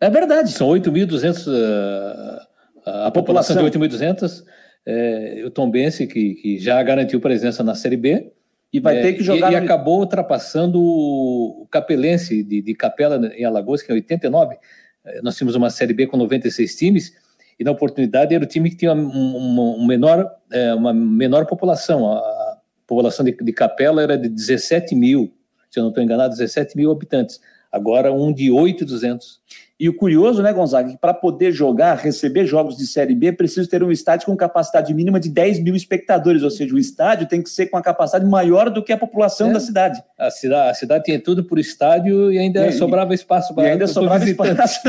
É 0.00 0.08
verdade. 0.08 0.52
São 0.52 0.68
8.200, 0.68 1.46
uh, 1.46 1.50
eh, 1.50 2.46
a, 2.86 3.06
a 3.08 3.10
população, 3.10 3.56
de 3.56 3.78
8.200, 3.78 4.44
é, 4.86 5.42
o 5.44 5.50
Tombense, 5.50 6.06
que, 6.06 6.34
que 6.34 6.58
já 6.58 6.82
garantiu 6.82 7.20
presença 7.20 7.62
na 7.62 7.74
Série 7.74 7.96
B, 7.96 8.32
E 8.72 8.78
vai 8.78 8.98
é, 8.98 9.02
ter 9.02 9.12
que 9.14 9.22
jogar. 9.22 9.50
E, 9.50 9.54
e 9.54 9.56
acabou 9.56 10.00
ultrapassando 10.00 10.80
o 10.80 11.66
Capelense 11.70 12.42
de, 12.42 12.62
de 12.62 12.74
Capela 12.74 13.30
em 13.34 13.44
Alagoas, 13.44 13.82
que 13.82 13.90
é 13.90 13.94
89. 13.94 14.56
É, 15.04 15.22
nós 15.22 15.36
tínhamos 15.36 15.54
uma 15.54 15.70
Série 15.70 15.92
B 15.92 16.06
com 16.06 16.16
96 16.16 16.76
times, 16.76 17.12
e 17.58 17.64
na 17.64 17.72
oportunidade 17.72 18.34
era 18.34 18.44
o 18.44 18.46
time 18.46 18.70
que 18.70 18.76
tinha 18.76 18.94
um, 18.94 19.78
um 19.78 19.86
menor, 19.86 20.30
é, 20.50 20.72
uma 20.74 20.92
menor 20.92 21.46
população. 21.46 22.12
A 22.12 22.58
população 22.86 23.24
de, 23.24 23.32
de 23.32 23.52
Capela 23.52 24.02
era 24.02 24.16
de 24.16 24.28
17 24.28 24.94
mil, 24.94 25.32
se 25.70 25.78
eu 25.78 25.82
não 25.82 25.90
estou 25.90 26.02
enganado, 26.02 26.36
17 26.36 26.76
mil 26.76 26.90
habitantes. 26.90 27.40
Agora 27.70 28.12
um 28.12 28.32
de 28.32 28.50
8,200. 28.50 29.40
E 29.80 29.88
o 29.88 29.94
curioso, 29.94 30.42
né, 30.42 30.52
Gonzaga, 30.52 30.90
que 30.90 30.98
para 30.98 31.14
poder 31.14 31.52
jogar, 31.52 31.94
receber 31.94 32.44
jogos 32.44 32.76
de 32.76 32.86
Série 32.86 33.14
B, 33.14 33.32
precisa 33.32 33.66
ter 33.66 33.82
um 33.82 33.90
estádio 33.90 34.26
com 34.26 34.36
capacidade 34.36 34.92
mínima 34.92 35.18
de 35.18 35.30
10 35.30 35.60
mil 35.60 35.74
espectadores, 35.74 36.42
ou 36.42 36.50
seja, 36.50 36.74
o 36.74 36.78
estádio 36.78 37.26
tem 37.26 37.40
que 37.42 37.48
ser 37.48 37.68
com 37.68 37.78
a 37.78 37.82
capacidade 37.82 38.26
maior 38.26 38.68
do 38.68 38.82
que 38.82 38.92
a 38.92 38.98
população 38.98 39.48
é. 39.48 39.52
da 39.54 39.60
cidade. 39.60 40.02
A 40.18 40.30
cidade. 40.30 40.70
A 40.70 40.74
cidade 40.74 41.04
tinha 41.04 41.18
tudo 41.18 41.42
por 41.42 41.58
estádio 41.58 42.30
e 42.30 42.38
ainda 42.38 42.66
e, 42.66 42.72
sobrava 42.72 43.14
espaço 43.14 43.54
para 43.54 43.68
E 43.68 43.70
ainda 43.70 43.86
sobrava 43.86 44.22
espaço. 44.22 44.80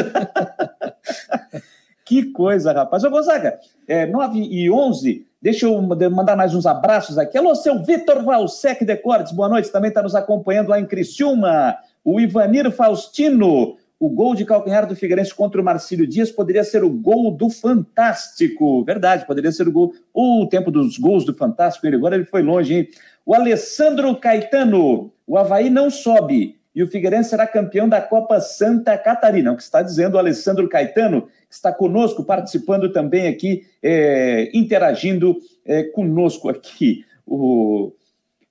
que 2.03 2.25
coisa, 2.33 2.73
rapaz. 2.73 3.01
Ô, 3.05 3.09
Gonzaga, 3.09 3.59
é, 3.87 4.05
9 4.05 4.39
e 4.39 4.69
11, 4.69 5.25
deixa 5.41 5.67
eu 5.67 5.81
mandar 5.81 6.35
mais 6.35 6.53
uns 6.53 6.65
abraços 6.65 7.17
aqui. 7.17 7.37
Alô, 7.37 7.55
seu 7.55 7.81
Vitor 7.81 8.25
Valsec 8.25 8.83
Decortes, 8.83 9.31
boa 9.31 9.47
noite, 9.47 9.71
também 9.71 9.87
está 9.87 10.03
nos 10.03 10.15
acompanhando 10.15 10.67
lá 10.67 10.81
em 10.81 10.85
Criciúma. 10.85 11.77
O 12.03 12.19
Ivanir 12.19 12.69
Faustino, 12.71 13.77
o 14.01 14.09
gol 14.09 14.33
de 14.33 14.43
calcanhar 14.43 14.87
do 14.87 14.95
Figueirense 14.95 15.31
contra 15.31 15.61
o 15.61 15.63
Marcílio 15.63 16.07
Dias 16.07 16.31
poderia 16.31 16.63
ser 16.63 16.83
o 16.83 16.89
gol 16.89 17.29
do 17.29 17.51
Fantástico. 17.51 18.83
Verdade, 18.83 19.27
poderia 19.27 19.51
ser 19.51 19.67
o 19.67 19.71
gol. 19.71 19.93
O 20.11 20.47
tempo 20.47 20.71
dos 20.71 20.97
gols 20.97 21.23
do 21.23 21.35
Fantástico, 21.35 21.85
ele 21.85 21.97
agora 21.97 22.15
ele 22.15 22.25
foi 22.25 22.41
longe, 22.41 22.73
hein? 22.73 22.89
O 23.23 23.35
Alessandro 23.35 24.15
Caetano, 24.15 25.13
o 25.27 25.37
Havaí 25.37 25.69
não 25.69 25.91
sobe 25.91 26.59
e 26.73 26.81
o 26.81 26.87
Figueirense 26.87 27.29
será 27.29 27.45
campeão 27.45 27.87
da 27.87 28.01
Copa 28.01 28.39
Santa 28.39 28.97
Catarina. 28.97 29.51
É 29.51 29.53
o 29.53 29.55
que 29.55 29.61
está 29.61 29.83
dizendo 29.83 30.15
o 30.15 30.17
Alessandro 30.17 30.67
Caetano, 30.67 31.27
que 31.47 31.53
está 31.53 31.71
conosco, 31.71 32.23
participando 32.23 32.91
também 32.91 33.27
aqui, 33.27 33.67
é, 33.83 34.49
interagindo 34.51 35.37
é, 35.63 35.83
conosco 35.83 36.49
aqui. 36.49 37.05
O... 37.23 37.93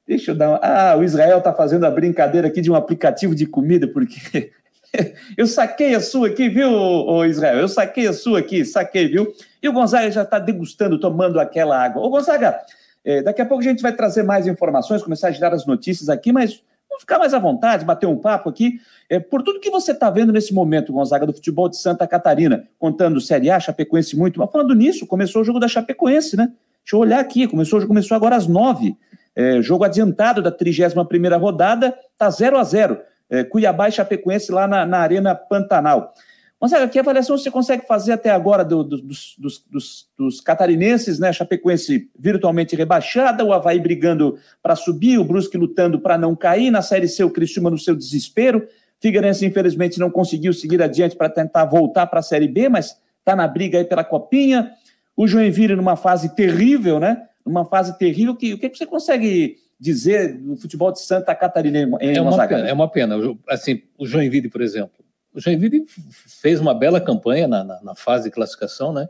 Deixa 0.06 0.30
eu 0.30 0.36
dar. 0.36 0.50
Uma... 0.50 0.60
Ah, 0.62 0.96
o 0.96 1.02
Israel 1.02 1.38
está 1.38 1.52
fazendo 1.52 1.86
a 1.86 1.90
brincadeira 1.90 2.46
aqui 2.46 2.60
de 2.60 2.70
um 2.70 2.76
aplicativo 2.76 3.34
de 3.34 3.46
comida, 3.46 3.88
porque 3.88 4.52
Eu 5.36 5.46
saquei 5.46 5.94
a 5.94 6.00
sua 6.00 6.28
aqui, 6.28 6.48
viu, 6.48 7.24
Israel? 7.24 7.58
Eu 7.58 7.68
saquei 7.68 8.06
a 8.06 8.12
sua 8.12 8.40
aqui, 8.40 8.64
saquei, 8.64 9.08
viu? 9.08 9.32
E 9.62 9.68
o 9.68 9.72
Gonzaga 9.72 10.10
já 10.10 10.22
está 10.22 10.38
degustando, 10.38 10.98
tomando 10.98 11.38
aquela 11.38 11.82
água. 11.82 12.02
Ô, 12.02 12.10
Gonzaga, 12.10 12.58
é, 13.04 13.22
daqui 13.22 13.40
a 13.40 13.46
pouco 13.46 13.62
a 13.62 13.66
gente 13.66 13.82
vai 13.82 13.92
trazer 13.92 14.22
mais 14.22 14.46
informações, 14.46 15.02
começar 15.02 15.28
a 15.28 15.30
girar 15.30 15.52
as 15.52 15.66
notícias 15.66 16.08
aqui, 16.08 16.32
mas 16.32 16.62
vamos 16.88 17.02
ficar 17.02 17.18
mais 17.18 17.32
à 17.32 17.38
vontade, 17.38 17.84
bater 17.84 18.06
um 18.06 18.16
papo 18.16 18.48
aqui. 18.48 18.80
É, 19.08 19.18
por 19.18 19.42
tudo 19.42 19.60
que 19.60 19.70
você 19.70 19.92
está 19.92 20.10
vendo 20.10 20.32
nesse 20.32 20.52
momento, 20.52 20.92
Gonzaga, 20.92 21.26
do 21.26 21.32
futebol 21.32 21.68
de 21.68 21.76
Santa 21.76 22.06
Catarina, 22.06 22.64
contando 22.78 23.20
Série 23.20 23.50
A, 23.50 23.60
Chapecoense 23.60 24.16
muito, 24.16 24.38
mas 24.38 24.50
falando 24.50 24.74
nisso, 24.74 25.06
começou 25.06 25.42
o 25.42 25.44
jogo 25.44 25.58
da 25.58 25.68
Chapecoense, 25.68 26.36
né? 26.36 26.52
Deixa 26.82 26.96
eu 26.96 27.00
olhar 27.00 27.20
aqui, 27.20 27.46
começou, 27.46 27.86
começou 27.86 28.16
agora 28.16 28.36
às 28.36 28.46
nove. 28.46 28.96
É, 29.36 29.62
jogo 29.62 29.84
adiantado 29.84 30.42
da 30.42 30.50
31 30.50 31.04
primeira 31.04 31.36
rodada, 31.36 31.96
tá 32.18 32.28
0 32.28 32.58
a 32.58 32.64
0 32.64 33.00
é, 33.30 33.44
Cuiabá 33.44 33.88
e 33.88 33.92
Chapecoense 33.92 34.50
lá 34.50 34.66
na, 34.66 34.84
na 34.84 34.98
Arena 34.98 35.34
Pantanal. 35.34 36.12
Gonzaga, 36.60 36.88
que 36.88 36.98
avaliação 36.98 37.38
você 37.38 37.50
consegue 37.50 37.86
fazer 37.86 38.12
até 38.12 38.28
agora 38.28 38.62
do, 38.62 38.84
do, 38.84 39.00
dos, 39.00 39.34
dos, 39.38 40.08
dos, 40.18 40.40
catarinenses, 40.42 41.18
né? 41.18 41.32
Chapecoense 41.32 42.10
virtualmente 42.18 42.76
rebaixada, 42.76 43.42
o 43.42 43.52
Havaí 43.52 43.80
brigando 43.80 44.38
para 44.62 44.76
subir, 44.76 45.18
o 45.18 45.24
Brusque 45.24 45.56
lutando 45.56 45.98
para 45.98 46.18
não 46.18 46.36
cair, 46.36 46.70
na 46.70 46.82
Série 46.82 47.08
C 47.08 47.24
o 47.24 47.30
Criciúma 47.30 47.70
no 47.70 47.78
seu 47.78 47.96
desespero, 47.96 48.68
Figueirense 49.00 49.46
infelizmente 49.46 49.98
não 49.98 50.10
conseguiu 50.10 50.52
seguir 50.52 50.82
adiante 50.82 51.16
para 51.16 51.30
tentar 51.30 51.64
voltar 51.64 52.06
para 52.06 52.20
a 52.20 52.22
Série 52.22 52.46
B, 52.46 52.68
mas 52.68 53.00
está 53.18 53.34
na 53.34 53.48
briga 53.48 53.78
aí 53.78 53.84
pela 53.84 54.04
Copinha, 54.04 54.72
o 55.16 55.26
Joinville 55.26 55.74
numa 55.74 55.96
fase 55.96 56.34
terrível, 56.34 57.00
né? 57.00 57.26
Numa 57.44 57.64
fase 57.64 57.96
terrível, 57.96 58.36
que, 58.36 58.52
o 58.52 58.58
que 58.58 58.68
você 58.68 58.84
consegue 58.84 59.56
dizer 59.80 60.36
do 60.36 60.56
futebol 60.56 60.92
de 60.92 61.00
Santa 61.00 61.34
Catarina 61.34 61.78
em 61.78 62.16
é 62.16 62.20
uma 62.20 62.46
pena, 62.46 62.68
É 62.68 62.72
uma 62.72 62.88
pena. 62.88 63.16
Assim, 63.48 63.82
o 63.96 64.06
Joinville, 64.06 64.50
por 64.50 64.60
exemplo. 64.60 65.04
O 65.32 65.40
Joinville 65.40 65.86
fez 65.88 66.60
uma 66.60 66.74
bela 66.74 67.00
campanha 67.00 67.48
na, 67.48 67.64
na, 67.64 67.82
na 67.82 67.94
fase 67.94 68.24
de 68.24 68.30
classificação, 68.30 68.92
né? 68.92 69.08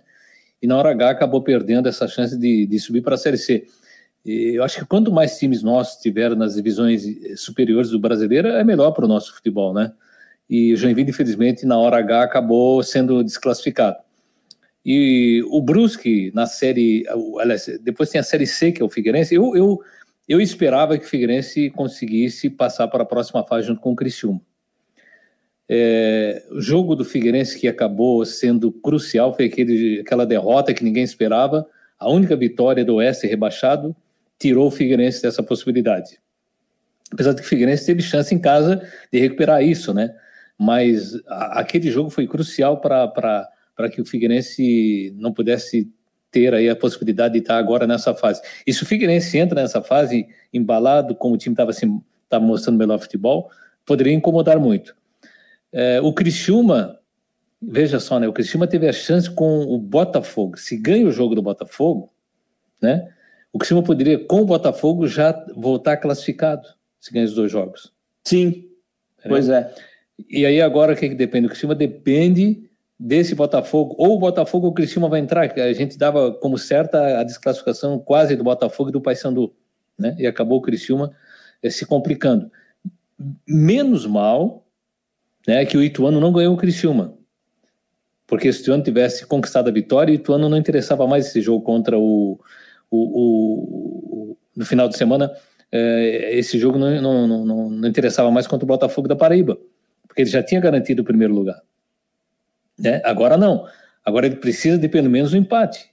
E 0.63 0.67
na 0.67 0.77
hora 0.77 0.91
H 0.91 1.11
acabou 1.11 1.43
perdendo 1.43 1.89
essa 1.89 2.07
chance 2.07 2.39
de, 2.39 2.67
de 2.67 2.79
subir 2.79 3.03
para 3.03 3.15
a 3.15 3.19
Série 3.19 3.39
C. 3.39 3.67
E 4.25 4.55
eu 4.55 4.63
acho 4.63 4.79
que 4.79 4.85
quanto 4.85 5.11
mais 5.11 5.39
times 5.39 5.63
nossos 5.63 6.01
tiveram 6.01 6.37
nas 6.37 6.55
divisões 6.55 7.03
superiores 7.37 7.91
do 7.91 7.99
brasileiro, 7.99 8.49
é 8.49 8.63
melhor 8.63 8.93
para 8.93 9.07
o 9.07 9.09
nosso 9.09 9.35
futebol, 9.35 9.73
né? 9.73 9.93
E 10.49 10.73
o 10.75 10.77
Joinville, 10.77 11.11
infelizmente, 11.11 11.65
na 11.65 11.79
hora 11.79 11.99
H 11.99 12.23
acabou 12.23 12.83
sendo 12.83 13.25
desclassificado. 13.25 13.97
E 14.85 15.43
o 15.49 15.61
Brusque, 15.61 16.31
na 16.35 16.47
série. 16.47 17.05
Depois 17.83 18.11
tem 18.11 18.21
a 18.21 18.25
série 18.25 18.47
C, 18.47 18.73
que 18.73 18.83
é 18.83 18.85
o 18.85 18.89
Figueirense. 18.89 19.35
Eu, 19.35 19.55
eu, 19.57 19.81
eu 20.31 20.41
esperava 20.41 20.97
que 20.97 21.05
o 21.05 21.09
Figueirense 21.09 21.71
conseguisse 21.71 22.49
passar 22.49 22.87
para 22.87 23.03
a 23.03 23.07
próxima 23.07 23.45
fase 23.45 23.67
junto 23.67 23.81
com 23.81 23.91
o 23.91 23.97
Criciúma. 23.97 24.41
É, 25.69 26.45
o 26.53 26.61
jogo 26.61 26.95
do 26.95 27.05
Figueirense 27.05 27.59
que 27.59 27.67
acabou 27.67 28.25
sendo 28.25 28.71
crucial 28.71 29.35
foi 29.35 29.47
aquele, 29.47 29.99
aquela 29.99 30.25
derrota 30.25 30.73
que 30.73 30.85
ninguém 30.85 31.03
esperava. 31.03 31.67
A 31.99 32.09
única 32.09 32.37
vitória 32.37 32.85
do 32.85 32.95
Oeste 32.95 33.27
rebaixado 33.27 33.95
tirou 34.39 34.69
o 34.69 34.71
Figueirense 34.71 35.21
dessa 35.21 35.43
possibilidade. 35.43 36.21
Apesar 37.13 37.33
de 37.33 37.41
que 37.41 37.47
o 37.47 37.51
Figueirense 37.51 37.87
teve 37.87 38.01
chance 38.01 38.33
em 38.33 38.39
casa 38.39 38.89
de 39.13 39.19
recuperar 39.19 39.65
isso, 39.65 39.93
né? 39.93 40.15
Mas 40.57 41.13
a, 41.27 41.59
aquele 41.59 41.91
jogo 41.91 42.09
foi 42.09 42.29
crucial 42.29 42.81
para 42.81 43.49
que 43.93 44.01
o 44.01 44.05
Figueirense 44.05 45.13
não 45.17 45.33
pudesse 45.33 45.93
ter 46.31 46.55
aí 46.55 46.69
a 46.69 46.77
possibilidade 46.77 47.35
de 47.35 47.41
estar 47.41 47.59
agora 47.59 47.87
nessa 47.87 48.15
fase. 48.15 48.41
E 48.67 48.73
se 48.73 48.83
o 48.83 48.87
Figueirense 48.87 49.37
entra 49.39 49.61
nessa 49.61 49.83
fase 49.83 50.29
embalado, 50.53 51.15
como 51.15 51.35
o 51.35 51.39
time 51.39 51.55
estava 51.55 51.71
assim, 51.71 52.01
tava 52.29 52.45
mostrando 52.45 52.79
melhor 52.79 52.99
futebol, 52.99 53.51
poderia 53.85 54.13
incomodar 54.13 54.59
muito. 54.59 54.95
É, 55.73 56.01
o 56.01 56.13
Criciúma, 56.13 56.99
veja 57.61 57.99
só, 57.99 58.19
né? 58.21 58.29
O 58.29 58.33
Criciúma 58.33 58.67
teve 58.67 58.89
a 58.89 58.93
chance 58.93 59.29
com 59.31 59.63
o 59.63 59.79
Botafogo. 59.79 60.57
Se 60.57 60.77
ganha 60.77 61.07
o 61.07 61.13
jogo 61.13 61.35
do 61.35 61.43
Botafogo, 61.43 62.13
né? 62.81 63.13
O 63.53 63.59
Criciúma 63.59 63.83
poderia, 63.83 64.25
com 64.25 64.43
o 64.43 64.47
Botafogo, 64.47 65.07
já 65.09 65.33
voltar 65.57 65.97
classificado, 65.97 66.69
se 67.01 67.13
ganha 67.13 67.25
os 67.25 67.35
dois 67.35 67.51
jogos. 67.51 67.93
Sim, 68.25 68.69
é. 69.25 69.29
pois 69.29 69.49
é. 69.49 69.75
E 70.29 70.47
aí 70.47 70.61
agora 70.61 70.93
o 70.93 70.97
que, 70.97 71.09
que 71.09 71.15
depende? 71.15 71.47
O 71.47 71.51
Criciúma 71.51 71.75
depende 71.75 72.70
desse 73.03 73.35
Botafogo, 73.35 73.95
ou 73.97 74.15
o 74.15 74.19
Botafogo 74.19 74.67
ou 74.67 74.73
o 74.73 74.75
Criciúma 74.75 75.09
vai 75.09 75.21
entrar, 75.21 75.49
que 75.49 75.59
a 75.59 75.73
gente 75.73 75.97
dava 75.97 76.35
como 76.35 76.59
certa 76.59 77.19
a 77.19 77.25
desclassificação 77.25 77.99
quase 77.99 78.37
do 78.37 78.45
Botafogo 78.45 78.91
e 78.91 78.93
do 78.93 79.01
Paysandu, 79.01 79.55
né? 79.99 80.15
E 80.19 80.27
acabou 80.27 80.59
o 80.59 80.61
Criciúma 80.61 81.11
eh, 81.63 81.71
se 81.71 81.87
complicando. 81.87 82.51
Menos 83.49 84.05
mal, 84.05 84.67
né, 85.49 85.65
que 85.65 85.79
o 85.79 85.83
Ituano 85.83 86.21
não 86.21 86.31
ganhou 86.31 86.53
o 86.53 86.59
Criciúma. 86.59 87.15
Porque 88.27 88.53
se 88.53 88.61
o 88.61 88.63
Ituano 88.65 88.83
tivesse 88.83 89.27
conquistado 89.27 89.71
a 89.71 89.73
vitória, 89.73 90.13
o 90.13 90.15
Ituano 90.15 90.51
não 90.51 90.59
interessava 90.59 91.07
mais 91.07 91.27
esse 91.29 91.41
jogo 91.41 91.65
contra 91.65 91.99
o, 91.99 92.39
o, 92.91 92.99
o, 92.99 94.33
o 94.33 94.37
no 94.55 94.67
final 94.67 94.87
de 94.91 94.99
semana, 94.99 95.33
é, 95.73 96.37
esse 96.39 96.59
jogo 96.59 96.79
não, 96.79 97.01
não, 97.01 97.47
não, 97.47 97.71
não 97.71 97.89
interessava 97.89 98.31
mais 98.31 98.47
contra 98.47 98.67
o 98.67 98.69
Botafogo 98.69 99.09
da 99.09 99.17
Paraíba, 99.17 99.59
porque 100.07 100.21
ele 100.21 100.31
já 100.31 100.43
tinha 100.43 100.61
garantido 100.61 101.01
o 101.01 101.05
primeiro 101.05 101.33
lugar. 101.33 101.63
Né? 102.81 103.01
Agora 103.05 103.37
não. 103.37 103.67
Agora 104.05 104.27
ele 104.27 104.37
precisa 104.37 104.79
de 104.79 104.89
pelo 104.89 105.11
menos 105.11 105.33
um 105.33 105.37
empate, 105.37 105.91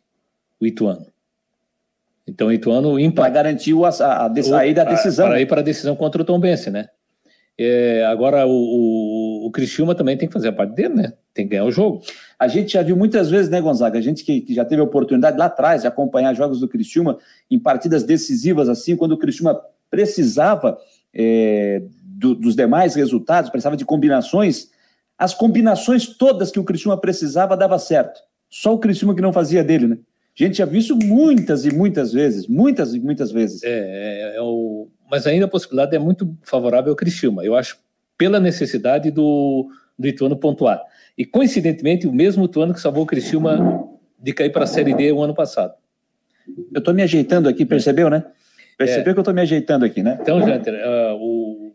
o 0.60 0.65
Ituano. 0.65 1.06
Então 2.27 2.48
o 2.48 2.51
Ituano 2.51 3.00
empate. 3.00 3.32
Para 3.32 3.44
garantir 3.44 3.74
a, 3.74 3.88
a, 3.88 4.25
a 4.27 4.44
saída 4.44 4.84
da 4.84 4.91
decisão. 4.91 5.27
Para 5.27 5.41
ir 5.41 5.46
para 5.46 5.62
a 5.62 5.63
decisão 5.63 5.96
contra 5.96 6.22
o 6.22 6.25
Tom 6.25 6.39
Bense, 6.39 6.70
né? 6.70 6.89
É, 7.60 8.06
agora 8.06 8.46
o, 8.46 8.51
o, 8.51 9.48
o 9.48 9.51
Criciúma 9.51 9.96
também 9.96 10.15
tem 10.15 10.27
que 10.27 10.34
fazer 10.34 10.50
a 10.50 10.53
parte 10.53 10.75
dele, 10.75 10.94
né? 10.94 11.13
Tem 11.34 11.46
que 11.46 11.51
ganhar 11.51 11.65
o 11.65 11.72
jogo. 11.72 12.01
A 12.38 12.48
gente 12.48 12.74
já 12.74 12.84
viu 12.84 12.96
muitas 12.96 13.32
vezes, 13.32 13.50
né, 13.50 13.60
Gonzaga? 13.60 13.98
A 13.98 14.01
gente 14.01 14.24
que, 14.24 14.41
que 14.41 14.53
já 14.53 14.63
teve 14.63 14.79
a 14.79 14.86
oportunidade 14.86 15.38
lá 15.38 15.46
atrás 15.46 15.82
de 15.82 15.88
acompanhar 15.88 16.36
jogos 16.36 16.60
do 16.60 16.67
Criciúma 16.67 17.17
em 17.50 17.58
partidas 17.58 18.03
decisivas, 18.03 18.70
assim, 18.70 18.96
quando 18.96 19.13
o 19.13 19.17
Criciúma 19.17 19.60
precisava 19.89 20.77
é, 21.12 21.82
do, 22.03 22.36
dos 22.36 22.56
demais 22.56 22.94
resultados, 22.94 23.50
precisava 23.50 23.75
de 23.75 23.86
combinações 23.86 24.70
as 25.17 25.33
combinações 25.33 26.05
todas 26.05 26.51
que 26.51 26.59
o 26.59 26.63
Criciúma 26.63 27.00
precisava 27.00 27.57
dava 27.57 27.79
certo. 27.79 28.21
Só 28.50 28.74
o 28.74 28.79
Criciúma 28.79 29.15
que 29.15 29.21
não 29.21 29.33
fazia 29.33 29.63
dele, 29.63 29.88
né? 29.88 29.97
A 30.39 30.43
gente 30.43 30.57
já 30.59 30.65
viu 30.65 30.79
isso 30.79 30.95
muitas 30.95 31.65
e 31.65 31.74
muitas 31.74 32.13
vezes, 32.13 32.47
muitas 32.47 32.93
e 32.93 33.00
muitas 33.00 33.31
vezes. 33.31 33.63
É, 33.63 33.69
é, 33.69 34.38
é 34.38 34.41
o... 34.41 34.88
mas 35.09 35.25
ainda 35.25 35.45
a 35.45 35.50
possibilidade 35.50 35.95
é 35.95 36.00
muito 36.00 36.38
favorável 36.43 36.91
ao 36.91 36.95
Criciúma. 36.95 37.43
Eu 37.43 37.55
acho 37.55 37.79
pela 38.15 38.39
necessidade 38.39 39.09
do, 39.09 39.67
do 39.97 40.07
Ituano 40.07 40.38
pontuar. 40.38 40.81
E 41.17 41.25
coincidentemente, 41.25 42.07
o 42.07 42.13
mesmo 42.13 42.45
Ituano 42.45 42.74
que 42.74 42.79
salvou 42.79 43.03
o 43.03 43.07
Criciúma 43.07 43.89
de 44.19 44.31
cair 44.33 44.51
para 44.51 44.63
a 44.63 44.67
Série 44.67 44.93
D 44.93 45.12
o 45.12 45.24
ano 45.24 45.33
passado. 45.33 45.74
Eu 46.74 46.79
estou 46.79 46.93
me 46.93 47.01
ajeitando 47.01 47.50
aqui, 47.50 47.65
percebeu, 47.65 48.09
né? 48.09 48.24
Percebeu 48.77 49.12
é. 49.12 49.13
que 49.15 49.19
eu 49.19 49.24
tô 49.24 49.33
me 49.33 49.41
ajeitando 49.41 49.86
aqui, 49.86 50.03
né? 50.03 50.19
Então, 50.21 50.39
Janter, 50.39 50.75
o... 50.75 51.06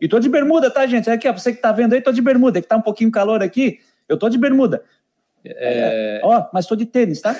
E 0.03 0.07
tô 0.09 0.19
de 0.19 0.27
bermuda, 0.27 0.69
tá, 0.69 0.85
gente? 0.85 1.09
Aqui, 1.09 1.29
ó, 1.29 1.31
você 1.31 1.53
que 1.53 1.61
tá 1.61 1.71
vendo 1.71 1.93
aí, 1.93 2.01
tô 2.01 2.11
de 2.11 2.21
bermuda, 2.21 2.61
que 2.61 2.67
tá 2.67 2.75
um 2.75 2.81
pouquinho 2.81 3.09
calor 3.09 3.41
aqui, 3.41 3.79
eu 4.09 4.17
tô 4.17 4.27
de 4.27 4.37
bermuda. 4.37 4.83
É... 5.45 6.19
Ó, 6.21 6.49
mas 6.53 6.65
tô 6.65 6.75
de 6.75 6.85
tênis, 6.85 7.21
tá? 7.21 7.33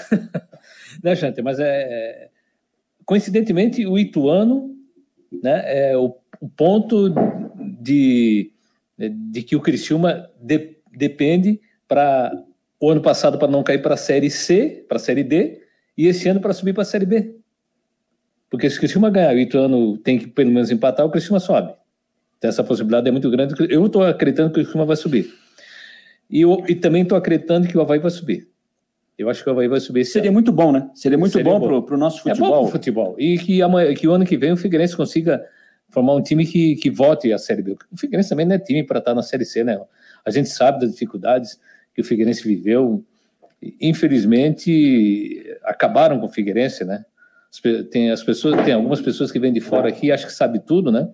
né, 1.03 1.13
Janter, 1.13 1.43
mas 1.43 1.59
é, 1.59 1.65
é... 1.67 2.29
Coincidentemente, 3.03 3.85
o 3.85 3.99
Ituano 3.99 4.73
né, 5.43 5.89
é 5.89 5.97
o, 5.97 6.15
o 6.39 6.47
ponto 6.47 7.13
de, 7.81 8.53
de 8.97 9.43
que 9.43 9.57
o 9.57 9.61
Criciúma 9.61 10.29
de, 10.39 10.77
depende 10.89 11.59
para 11.85 12.31
o 12.79 12.89
ano 12.89 13.01
passado 13.01 13.37
para 13.37 13.51
não 13.51 13.61
cair 13.61 13.81
para 13.81 13.95
a 13.95 13.97
Série 13.97 14.29
C, 14.29 14.85
para 14.87 14.95
a 14.95 15.01
Série 15.01 15.25
D, 15.25 15.63
e 15.97 16.07
esse 16.07 16.29
ano 16.29 16.39
para 16.39 16.53
subir 16.53 16.71
para 16.71 16.83
a 16.83 16.85
Série 16.85 17.05
B. 17.05 17.35
Porque 18.49 18.69
se 18.69 18.77
o 18.77 18.79
Criciúma 18.79 19.09
ganhar, 19.09 19.35
o 19.35 19.39
Ituano 19.39 19.97
tem 19.97 20.17
que 20.17 20.27
pelo 20.27 20.49
menos 20.49 20.71
empatar, 20.71 21.05
o 21.05 21.11
Criciúma 21.11 21.41
sobe. 21.41 21.82
Então 22.43 22.49
essa 22.49 22.61
possibilidade 22.61 23.07
é 23.07 23.11
muito 23.11 23.31
grande. 23.31 23.55
Eu 23.69 23.85
estou 23.85 24.03
acreditando 24.03 24.51
que 24.51 24.59
o 24.59 24.63
Criciúma 24.63 24.85
vai 24.85 24.97
subir. 24.97 25.33
E, 26.29 26.41
eu, 26.41 26.61
e 26.67 26.75
também 26.75 27.03
estou 27.03 27.17
acreditando 27.17 27.69
que 27.69 27.77
o 27.77 27.79
Havaí 27.79 27.99
vai 27.99 28.11
subir. 28.11 28.49
Eu 29.17 29.29
acho 29.29 29.41
que 29.41 29.49
o 29.49 29.53
Havaí 29.53 29.69
vai 29.69 29.79
subir. 29.79 30.03
Seria 30.03 30.27
ano. 30.27 30.33
muito 30.33 30.51
bom, 30.51 30.73
né? 30.73 30.89
Seria 30.93 31.17
muito 31.17 31.31
Seria 31.31 31.49
bom, 31.49 31.57
bom. 31.57 31.81
para 31.81 31.95
o 31.95 31.97
nosso 31.97 32.21
futebol. 32.21 32.47
É 32.47 32.51
bom 32.51 32.63
pro 32.63 32.71
futebol. 32.73 33.15
E 33.17 33.37
que, 33.37 33.61
amanhã, 33.61 33.93
que 33.93 34.05
o 34.09 34.11
ano 34.11 34.25
que 34.25 34.35
vem 34.35 34.51
o 34.51 34.57
Figueirense 34.57 34.93
consiga 34.93 35.41
formar 35.87 36.15
um 36.15 36.21
time 36.21 36.45
que, 36.45 36.75
que 36.75 36.89
volte 36.89 37.31
à 37.31 37.37
Série 37.37 37.61
B. 37.61 37.77
O 37.89 37.97
Figueirense 37.97 38.27
também 38.27 38.45
não 38.45 38.55
é 38.55 38.59
time 38.59 38.83
para 38.83 38.99
estar 38.99 39.15
na 39.15 39.21
Série 39.21 39.45
C, 39.45 39.63
né? 39.63 39.79
A 40.25 40.29
gente 40.29 40.49
sabe 40.49 40.81
das 40.81 40.91
dificuldades 40.91 41.57
que 41.95 42.01
o 42.01 42.03
Figueirense 42.03 42.45
viveu. 42.45 43.05
Infelizmente, 43.79 45.49
acabaram 45.63 46.19
com 46.19 46.25
o 46.25 46.29
Figueirense, 46.29 46.83
né? 46.83 47.05
tem 47.89 48.11
as 48.11 48.21
pessoas, 48.21 48.65
tem 48.65 48.73
algumas 48.73 48.99
pessoas 48.99 49.31
que 49.31 49.39
vêm 49.39 49.53
de 49.53 49.61
fora 49.61 49.87
aqui, 49.87 50.11
acham 50.11 50.27
que 50.27 50.33
sabe 50.33 50.59
tudo, 50.59 50.91
né? 50.91 51.07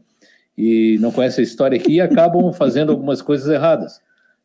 E 0.61 0.97
não 0.99 1.09
conhecem 1.09 1.41
a 1.41 1.47
história 1.47 1.79
aqui 1.79 1.93
e 1.93 2.01
acabam 2.01 2.51
fazendo 2.53 2.91
algumas 2.91 3.21
coisas 3.21 3.47
erradas. 3.47 4.01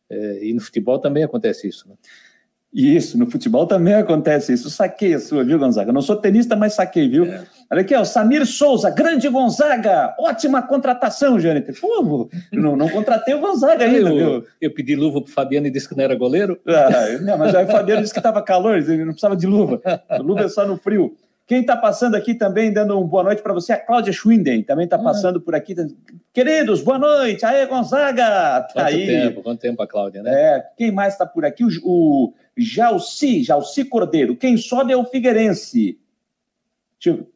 É, 0.09 0.45
e 0.45 0.53
no 0.53 0.61
futebol 0.61 0.97
também 0.97 1.25
acontece 1.25 1.67
isso. 1.67 1.89
Né? 1.89 1.95
Isso, 2.73 3.17
no 3.17 3.29
futebol 3.29 3.67
também 3.67 3.95
acontece 3.95 4.53
isso. 4.53 4.69
Saquei 4.69 5.13
a 5.13 5.19
sua, 5.19 5.43
viu, 5.43 5.59
Gonzaga? 5.59 5.91
não 5.91 6.01
sou 6.01 6.15
tenista, 6.15 6.55
mas 6.55 6.73
saquei, 6.73 7.09
viu? 7.09 7.25
É. 7.25 7.43
Olha 7.69 7.81
aqui, 7.81 7.93
ó, 7.93 8.05
Samir 8.05 8.45
Souza, 8.45 8.89
grande 8.89 9.27
Gonzaga, 9.27 10.15
ótima 10.17 10.61
contratação, 10.61 11.37
Jâniter. 11.37 11.77
Pô, 11.81 12.29
não, 12.49 12.77
não 12.77 12.87
contratei 12.87 13.33
o 13.33 13.41
Gonzaga 13.41 13.83
ainda, 13.83 14.09
eu, 14.09 14.15
viu? 14.15 14.47
Eu 14.61 14.73
pedi 14.73 14.95
luva 14.95 15.21
pro 15.21 15.31
Fabiano 15.31 15.67
e 15.67 15.71
disse 15.71 15.89
que 15.89 15.97
não 15.97 16.03
era 16.03 16.15
goleiro. 16.15 16.57
Ah, 16.65 17.17
não, 17.21 17.37
mas 17.37 17.53
aí 17.53 17.65
o 17.65 17.67
Fabiano 17.67 18.01
disse 18.01 18.13
que 18.13 18.19
estava 18.19 18.41
calor, 18.41 18.77
ele 18.77 18.99
não 18.99 19.11
precisava 19.11 19.35
de 19.35 19.47
luva. 19.47 19.81
luva 20.21 20.41
é 20.41 20.49
só 20.49 20.65
no 20.65 20.77
frio. 20.77 21.13
Quem 21.47 21.61
está 21.61 21.77
passando 21.77 22.15
aqui 22.15 22.33
também, 22.33 22.73
dando 22.73 22.97
uma 22.97 23.07
boa 23.07 23.23
noite 23.23 23.43
para 23.43 23.53
você, 23.53 23.73
a 23.73 23.77
Cláudia 23.77 24.11
Schwinden, 24.11 24.63
também 24.63 24.85
está 24.85 24.95
ah. 24.95 25.03
passando 25.03 25.39
por 25.39 25.53
aqui. 25.53 25.75
Queridos, 26.33 26.81
boa 26.81 26.97
noite. 26.97 27.45
Aê, 27.45 27.67
Gonzaga! 27.67 28.23
Tá 28.23 28.67
quanto 28.73 28.87
aí. 28.87 29.05
tempo, 29.05 29.43
quanto 29.43 29.59
tempo 29.59 29.81
a 29.83 29.87
Cláudia, 29.87 30.23
né? 30.23 30.31
É, 30.31 30.65
quem 30.75 30.91
mais 30.91 31.13
está 31.13 31.25
por 31.25 31.45
aqui? 31.45 31.63
O, 31.63 31.69
o 31.83 32.33
Jalci, 32.57 33.43
Jalci 33.43 33.85
Cordeiro. 33.85 34.35
Quem 34.35 34.57
sobe 34.57 34.91
é 34.91 34.97
o 34.97 35.05
Figueirense. 35.05 35.99
Deixa 36.99 37.19
eu... 37.19 37.27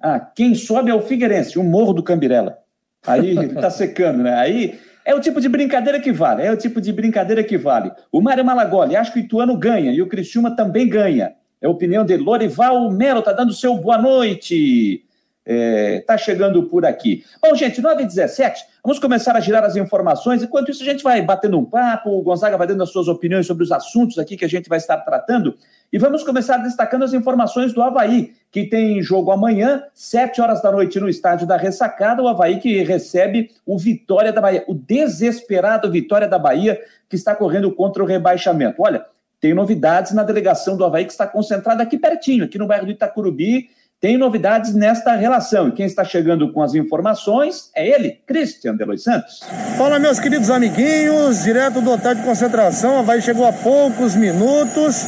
Ah, 0.00 0.20
quem 0.20 0.54
sobe 0.54 0.90
é 0.90 0.94
o 0.94 1.02
Figueirense, 1.02 1.58
o 1.58 1.64
Morro 1.64 1.92
do 1.92 2.04
Cambirela. 2.04 2.58
Aí 3.04 3.30
ele 3.30 3.46
está 3.46 3.68
secando, 3.68 4.22
né? 4.22 4.34
Aí 4.34 4.78
é 5.04 5.12
o 5.14 5.20
tipo 5.20 5.40
de 5.40 5.48
brincadeira 5.48 5.98
que 5.98 6.12
vale, 6.12 6.42
é 6.42 6.52
o 6.52 6.56
tipo 6.56 6.80
de 6.80 6.92
brincadeira 6.92 7.42
que 7.42 7.58
vale. 7.58 7.90
O 8.12 8.20
Mário 8.20 8.44
Malagoli, 8.44 8.94
acho 8.94 9.12
que 9.12 9.18
o 9.18 9.22
Ituano 9.22 9.56
ganha 9.56 9.90
e 9.90 10.00
o 10.00 10.08
Criciúma 10.08 10.54
também 10.54 10.88
ganha. 10.88 11.34
É 11.60 11.66
a 11.66 11.70
opinião 11.70 12.04
de 12.04 12.16
Lorival 12.16 12.90
Melo, 12.90 13.22
tá 13.22 13.32
dando 13.32 13.52
seu 13.52 13.76
boa 13.76 13.98
noite. 13.98 15.04
É, 15.44 16.00
tá 16.06 16.16
chegando 16.16 16.62
por 16.64 16.84
aqui. 16.84 17.24
Bom, 17.42 17.54
gente, 17.54 17.80
9 17.80 18.02
h 18.02 18.04
17 18.04 18.70
vamos 18.82 18.98
começar 18.98 19.36
a 19.36 19.40
girar 19.40 19.64
as 19.64 19.76
informações. 19.76 20.42
Enquanto 20.42 20.70
isso, 20.70 20.82
a 20.82 20.86
gente 20.86 21.02
vai 21.02 21.20
batendo 21.22 21.58
um 21.58 21.64
papo, 21.64 22.10
o 22.10 22.22
Gonzaga 22.22 22.56
vai 22.56 22.66
dando 22.66 22.82
as 22.82 22.90
suas 22.90 23.08
opiniões 23.08 23.46
sobre 23.46 23.62
os 23.62 23.72
assuntos 23.72 24.18
aqui 24.18 24.36
que 24.36 24.44
a 24.44 24.48
gente 24.48 24.68
vai 24.68 24.78
estar 24.78 24.96
tratando. 24.98 25.56
E 25.92 25.98
vamos 25.98 26.22
começar 26.22 26.58
destacando 26.58 27.04
as 27.04 27.12
informações 27.12 27.72
do 27.72 27.82
Havaí, 27.82 28.32
que 28.50 28.64
tem 28.64 29.02
jogo 29.02 29.30
amanhã, 29.30 29.82
7 29.92 30.40
horas 30.40 30.62
da 30.62 30.70
noite, 30.70 31.00
no 31.00 31.08
estádio 31.08 31.46
da 31.46 31.56
Ressacada. 31.56 32.22
O 32.22 32.28
Havaí 32.28 32.58
que 32.58 32.82
recebe 32.82 33.50
o 33.66 33.78
Vitória 33.78 34.32
da 34.32 34.40
Bahia, 34.40 34.64
o 34.68 34.74
desesperado 34.74 35.90
Vitória 35.90 36.28
da 36.28 36.38
Bahia, 36.38 36.80
que 37.08 37.16
está 37.16 37.34
correndo 37.34 37.72
contra 37.74 38.02
o 38.02 38.06
rebaixamento. 38.06 38.82
Olha, 38.82 39.04
tem 39.40 39.54
novidades 39.54 40.12
na 40.12 40.22
delegação 40.22 40.76
do 40.76 40.84
Havaí 40.84 41.06
que 41.06 41.12
está 41.12 41.26
concentrada 41.26 41.82
aqui 41.82 41.98
pertinho, 41.98 42.44
aqui 42.44 42.58
no 42.58 42.66
bairro 42.66 42.84
do 42.84 42.92
Itacurubi. 42.92 43.70
Tem 43.98 44.16
novidades 44.16 44.74
nesta 44.74 45.14
relação. 45.14 45.68
E 45.68 45.72
quem 45.72 45.86
está 45.86 46.04
chegando 46.04 46.52
com 46.52 46.62
as 46.62 46.74
informações 46.74 47.70
é 47.74 47.86
ele, 47.86 48.18
Christian 48.26 48.74
Delois 48.74 49.02
Santos. 49.02 49.40
Fala, 49.76 49.98
meus 49.98 50.18
queridos 50.20 50.50
amiguinhos, 50.50 51.42
direto 51.42 51.80
do 51.80 51.90
hotel 51.90 52.14
de 52.14 52.22
concentração. 52.22 52.98
Havaí 52.98 53.20
chegou 53.22 53.46
há 53.46 53.52
poucos 53.52 54.14
minutos 54.14 55.06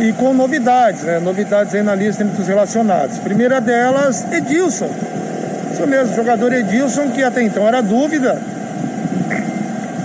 e 0.00 0.12
com 0.14 0.32
novidades, 0.32 1.02
né? 1.02 1.18
Novidades 1.18 1.74
aí 1.74 1.82
na 1.82 1.94
lista 1.94 2.22
entre 2.22 2.40
os 2.40 2.48
relacionados. 2.48 3.18
Primeira 3.18 3.60
delas, 3.60 4.30
Edilson. 4.32 4.88
Isso 5.72 5.86
mesmo, 5.86 6.14
jogador 6.14 6.52
Edilson, 6.52 7.10
que 7.10 7.22
até 7.22 7.42
então 7.42 7.66
era 7.66 7.82
dúvida, 7.82 8.40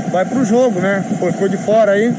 vai 0.09 0.25
para 0.25 0.39
o 0.39 0.45
jogo, 0.45 0.79
né? 0.79 1.03
Ficou 1.31 1.47
de 1.47 1.57
fora 1.57 1.93
aí 1.93 2.13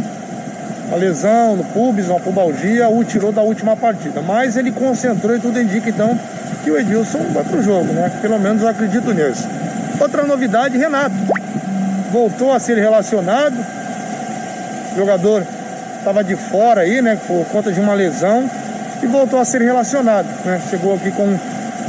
uma 0.94 0.96
lesão 0.96 1.56
no 1.56 1.64
pubis, 1.64 2.08
uma 2.08 2.20
pubalgia, 2.20 2.88
o 2.88 3.02
tirou 3.04 3.32
da 3.32 3.42
última 3.42 3.76
partida. 3.76 4.22
Mas 4.22 4.56
ele 4.56 4.70
concentrou 4.70 5.36
e 5.36 5.40
tudo 5.40 5.60
indica 5.60 5.90
então 5.90 6.18
que 6.62 6.70
o 6.70 6.78
Edilson 6.78 7.18
vai 7.32 7.44
pro 7.44 7.60
jogo, 7.62 7.92
né? 7.92 8.10
Pelo 8.22 8.38
menos 8.38 8.62
eu 8.62 8.68
acredito 8.68 9.12
nisso. 9.12 9.46
Outra 10.00 10.22
novidade, 10.22 10.78
Renato. 10.78 11.14
Voltou 12.12 12.52
a 12.52 12.60
ser 12.60 12.78
relacionado. 12.78 13.54
O 14.92 14.96
jogador 14.96 15.44
estava 15.98 16.22
de 16.22 16.36
fora 16.36 16.82
aí, 16.82 17.02
né? 17.02 17.18
Por 17.26 17.44
conta 17.46 17.72
de 17.72 17.80
uma 17.80 17.94
lesão. 17.94 18.48
E 19.02 19.06
voltou 19.06 19.40
a 19.40 19.44
ser 19.44 19.60
relacionado, 19.60 20.28
né? 20.44 20.60
Chegou 20.70 20.94
aqui 20.94 21.10
com 21.10 21.36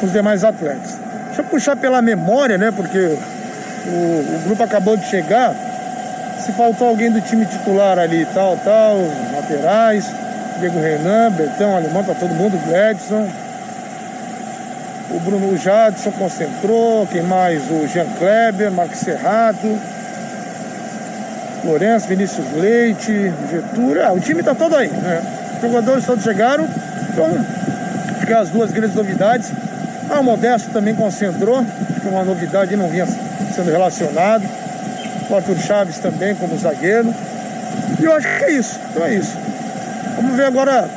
os 0.01 0.11
demais 0.11 0.43
atletas. 0.43 0.97
Deixa 1.27 1.41
eu 1.41 1.45
puxar 1.45 1.75
pela 1.75 2.01
memória, 2.01 2.57
né? 2.57 2.71
Porque 2.75 2.97
o, 2.97 3.89
o 3.89 4.41
grupo 4.45 4.63
acabou 4.63 4.97
de 4.97 5.05
chegar 5.05 5.53
se 6.45 6.51
faltou 6.51 6.89
alguém 6.89 7.09
do 7.09 7.19
time 7.21 7.43
titular 7.45 7.97
ali, 7.97 8.23
tal, 8.31 8.55
tal, 8.57 8.97
laterais, 9.33 10.05
Diego 10.59 10.79
Renan, 10.79 11.31
Betão, 11.31 11.75
Alemão, 11.75 12.03
tá 12.03 12.13
todo 12.13 12.35
mundo, 12.35 12.55
Gladson. 12.67 13.27
O 15.09 15.19
Bruno 15.21 15.57
Jadson 15.57 16.11
concentrou, 16.11 17.07
quem 17.07 17.23
mais? 17.23 17.63
O 17.71 17.87
Jean 17.87 18.05
Kleber, 18.19 18.71
Marcos 18.71 18.99
Serrato, 18.99 19.75
Lourenço, 21.63 22.07
Vinícius 22.07 22.45
Leite, 22.53 23.33
Getúlio. 23.49 24.05
Ah, 24.05 24.13
o 24.13 24.19
time 24.19 24.43
tá 24.43 24.53
todo 24.53 24.75
aí, 24.75 24.89
né? 24.89 25.21
Os 25.55 25.61
jogadores 25.61 26.05
todos 26.05 26.23
chegaram, 26.23 26.67
então 27.09 27.25
acho 28.17 28.25
que 28.27 28.33
as 28.33 28.49
duas 28.49 28.71
grandes 28.71 28.95
novidades. 28.95 29.51
Ah, 30.09 30.19
o 30.19 30.23
Modesto 30.23 30.69
também 30.69 30.93
concentrou, 30.93 31.65
que 32.01 32.07
é 32.07 32.11
uma 32.11 32.23
novidade 32.23 32.75
não 32.75 32.87
vinha 32.87 33.07
sendo 33.55 33.71
relacionado 33.71 34.43
o 35.29 35.35
Arthur 35.35 35.57
Chaves 35.57 35.99
também 35.99 36.35
como 36.35 36.57
zagueiro. 36.57 37.13
E 37.99 38.03
eu 38.03 38.13
acho 38.13 38.27
que 38.37 38.43
é 38.45 38.51
isso. 38.51 38.79
Então 38.91 39.05
é 39.05 39.13
isso. 39.15 39.37
Vamos 40.15 40.35
ver 40.35 40.45
agora, 40.45 40.87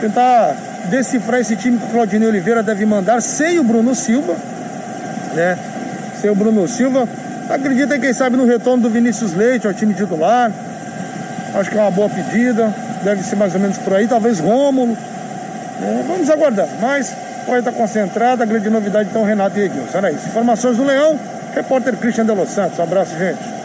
tentar 0.00 0.54
decifrar 0.90 1.40
esse 1.40 1.56
time 1.56 1.78
que 1.78 1.84
o 1.84 1.88
Claudinei 1.88 2.28
Oliveira 2.28 2.62
deve 2.62 2.84
mandar 2.84 3.20
sem 3.20 3.58
o 3.58 3.64
Bruno 3.64 3.94
Silva, 3.94 4.34
né? 5.34 5.58
Sem 6.20 6.30
o 6.30 6.34
Bruno 6.34 6.66
Silva. 6.66 7.08
Acredita, 7.48 7.98
quem 7.98 8.12
sabe, 8.12 8.36
no 8.36 8.44
retorno 8.44 8.82
do 8.82 8.90
Vinícius 8.90 9.32
Leite 9.34 9.66
ao 9.66 9.72
time 9.72 9.94
titular. 9.94 10.52
Acho 11.54 11.70
que 11.70 11.78
é 11.78 11.80
uma 11.80 11.90
boa 11.90 12.08
pedida. 12.08 12.72
Deve 13.02 13.22
ser 13.22 13.36
mais 13.36 13.54
ou 13.54 13.60
menos 13.60 13.78
por 13.78 13.94
aí. 13.94 14.06
Talvez 14.06 14.38
Rômulo. 14.38 14.96
É, 15.82 16.04
vamos 16.06 16.28
aguardar. 16.28 16.68
Mas 16.80 17.14
pode 17.46 17.60
estar 17.60 17.72
concentrado. 17.72 18.42
A 18.42 18.46
grande 18.46 18.68
novidade, 18.68 19.08
então, 19.10 19.24
Renato 19.24 19.58
e 19.58 19.62
Edilson. 19.62 19.96
Era 19.96 20.10
isso. 20.10 20.28
Informações 20.28 20.76
do 20.76 20.84
Leão. 20.84 21.18
Repórter 21.54 21.96
Christian 21.96 22.26
de 22.26 22.32
Los 22.32 22.50
Santos. 22.50 22.78
Um 22.78 22.82
abraço, 22.82 23.16
gente. 23.18 23.57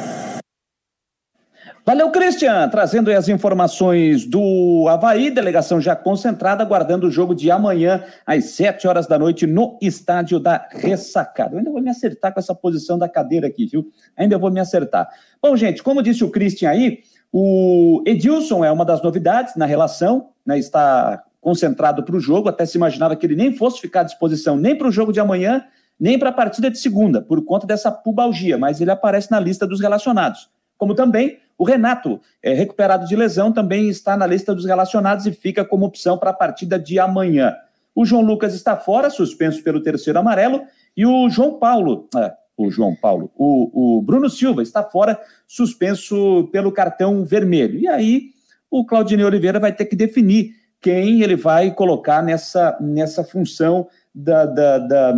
Valeu, 1.85 2.09
Christian, 2.11 2.69
trazendo 2.69 3.11
as 3.11 3.27
informações 3.27 4.25
do 4.25 4.87
Havaí, 4.87 5.29
delegação 5.29 5.81
já 5.81 5.93
concentrada, 5.93 6.63
aguardando 6.63 7.07
o 7.07 7.11
jogo 7.11 7.35
de 7.35 7.51
amanhã, 7.51 8.05
às 8.25 8.45
7 8.51 8.87
horas 8.87 9.05
da 9.05 9.19
noite, 9.19 9.45
no 9.45 9.77
estádio 9.81 10.39
da 10.39 10.65
Ressacada. 10.71 11.55
Eu 11.55 11.57
ainda 11.57 11.69
vou 11.69 11.81
me 11.81 11.89
acertar 11.89 12.33
com 12.33 12.39
essa 12.39 12.55
posição 12.55 12.97
da 12.97 13.09
cadeira 13.09 13.47
aqui, 13.47 13.65
viu? 13.65 13.85
Ainda 14.15 14.37
vou 14.37 14.49
me 14.49 14.61
acertar. 14.61 15.09
Bom, 15.41 15.57
gente, 15.57 15.83
como 15.83 16.01
disse 16.01 16.23
o 16.23 16.31
Christian 16.31 16.69
aí, 16.69 16.99
o 17.33 18.01
Edilson 18.07 18.63
é 18.63 18.71
uma 18.71 18.85
das 18.85 19.01
novidades 19.01 19.57
na 19.57 19.65
relação, 19.65 20.29
né? 20.45 20.57
Está 20.57 21.21
concentrado 21.41 22.01
para 22.01 22.15
o 22.15 22.19
jogo, 22.19 22.47
até 22.47 22.65
se 22.65 22.77
imaginava 22.77 23.13
que 23.17 23.25
ele 23.25 23.35
nem 23.35 23.53
fosse 23.53 23.81
ficar 23.81 24.01
à 24.01 24.03
disposição 24.03 24.55
nem 24.55 24.73
para 24.73 24.87
o 24.87 24.91
jogo 24.91 25.11
de 25.11 25.19
amanhã, 25.19 25.65
nem 25.99 26.17
para 26.17 26.29
a 26.29 26.33
partida 26.33 26.71
de 26.71 26.79
segunda, 26.79 27.21
por 27.21 27.43
conta 27.43 27.67
dessa 27.67 27.91
pubalgia, 27.91 28.57
mas 28.57 28.79
ele 28.79 28.91
aparece 28.91 29.29
na 29.29 29.39
lista 29.39 29.67
dos 29.67 29.81
relacionados. 29.81 30.49
Como 30.77 30.95
também 30.95 31.42
o 31.57 31.63
Renato, 31.63 32.19
é, 32.41 32.53
recuperado 32.53 33.05
de 33.05 33.15
lesão, 33.15 33.51
também 33.51 33.89
está 33.89 34.17
na 34.17 34.25
lista 34.25 34.53
dos 34.53 34.65
relacionados 34.65 35.25
e 35.25 35.31
fica 35.31 35.63
como 35.63 35.85
opção 35.85 36.17
para 36.17 36.31
a 36.31 36.33
partida 36.33 36.79
de 36.79 36.99
amanhã. 36.99 37.55
O 37.95 38.05
João 38.05 38.23
Lucas 38.23 38.53
está 38.53 38.75
fora, 38.75 39.09
suspenso 39.09 39.63
pelo 39.63 39.81
terceiro 39.81 40.19
amarelo. 40.19 40.63
E 40.97 41.05
o 41.05 41.29
João 41.29 41.59
Paulo, 41.59 42.07
ah, 42.15 42.33
o 42.57 42.69
João 42.71 42.95
Paulo, 42.95 43.31
o, 43.35 43.97
o 43.97 44.01
Bruno 44.01 44.29
Silva 44.29 44.63
está 44.63 44.83
fora, 44.83 45.19
suspenso 45.47 46.49
pelo 46.51 46.71
cartão 46.71 47.23
vermelho. 47.23 47.79
E 47.79 47.87
aí 47.87 48.29
o 48.69 48.85
Claudinei 48.85 49.25
Oliveira 49.25 49.59
vai 49.59 49.71
ter 49.71 49.85
que 49.85 49.95
definir 49.95 50.55
quem 50.81 51.21
ele 51.21 51.35
vai 51.35 51.71
colocar 51.71 52.21
nessa, 52.21 52.77
nessa 52.81 53.23
função 53.23 53.87
da, 54.13 54.45
da, 54.45 54.77
da, 54.77 55.11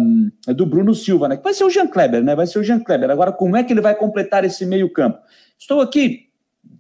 do 0.53 0.65
Bruno 0.65 0.95
Silva, 0.95 1.27
né? 1.27 1.37
Que 1.37 1.43
vai 1.43 1.53
ser 1.53 1.65
o 1.65 1.69
Jean 1.69 1.87
Kleber, 1.87 2.23
né? 2.23 2.35
Vai 2.35 2.47
ser 2.47 2.59
o 2.59 2.63
Jean 2.63 2.79
Kleber. 2.79 3.09
Agora, 3.09 3.31
como 3.31 3.57
é 3.57 3.63
que 3.63 3.73
ele 3.73 3.81
vai 3.81 3.95
completar 3.95 4.45
esse 4.45 4.65
meio-campo? 4.65 5.19
Estou 5.59 5.81
aqui 5.81 6.29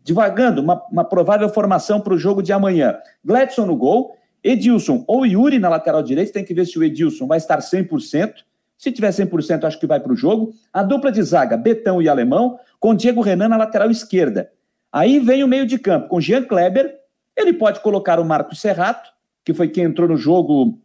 divagando 0.03 0.61
uma, 0.61 0.81
uma 0.91 1.03
provável 1.03 1.49
formação 1.49 1.99
para 1.99 2.13
o 2.13 2.17
jogo 2.17 2.41
de 2.41 2.53
amanhã. 2.53 2.97
Gladson 3.23 3.65
no 3.65 3.75
gol, 3.75 4.15
Edilson 4.43 5.03
ou 5.07 5.25
Yuri 5.25 5.59
na 5.59 5.67
lateral 5.67 6.01
direita, 6.03 6.33
tem 6.33 6.45
que 6.45 6.53
ver 6.53 6.65
se 6.65 6.77
o 6.79 6.83
Edilson 6.83 7.27
vai 7.27 7.37
estar 7.37 7.59
100%. 7.59 8.33
Se 8.77 8.91
tiver 8.91 9.09
100%, 9.09 9.63
acho 9.63 9.79
que 9.79 9.87
vai 9.87 9.99
para 9.99 10.13
o 10.13 10.15
jogo. 10.15 10.53
A 10.71 10.83
dupla 10.83 11.11
de 11.11 11.21
zaga, 11.23 11.57
Betão 11.57 12.01
e 12.01 12.07
Alemão, 12.07 12.59
com 12.79 12.93
Diego 12.93 13.21
Renan 13.21 13.49
na 13.49 13.57
lateral 13.57 13.89
esquerda. 13.89 14.51
Aí 14.91 15.19
vem 15.19 15.43
o 15.43 15.47
meio 15.47 15.65
de 15.65 15.77
campo 15.77 16.07
com 16.07 16.21
Jean 16.21 16.43
Kleber. 16.43 16.95
Ele 17.35 17.53
pode 17.53 17.81
colocar 17.81 18.19
o 18.19 18.25
Marcos 18.25 18.61
Serrato, 18.61 19.09
que 19.43 19.53
foi 19.53 19.67
quem 19.67 19.85
entrou 19.85 20.07
no 20.07 20.15
jogo, 20.15 20.79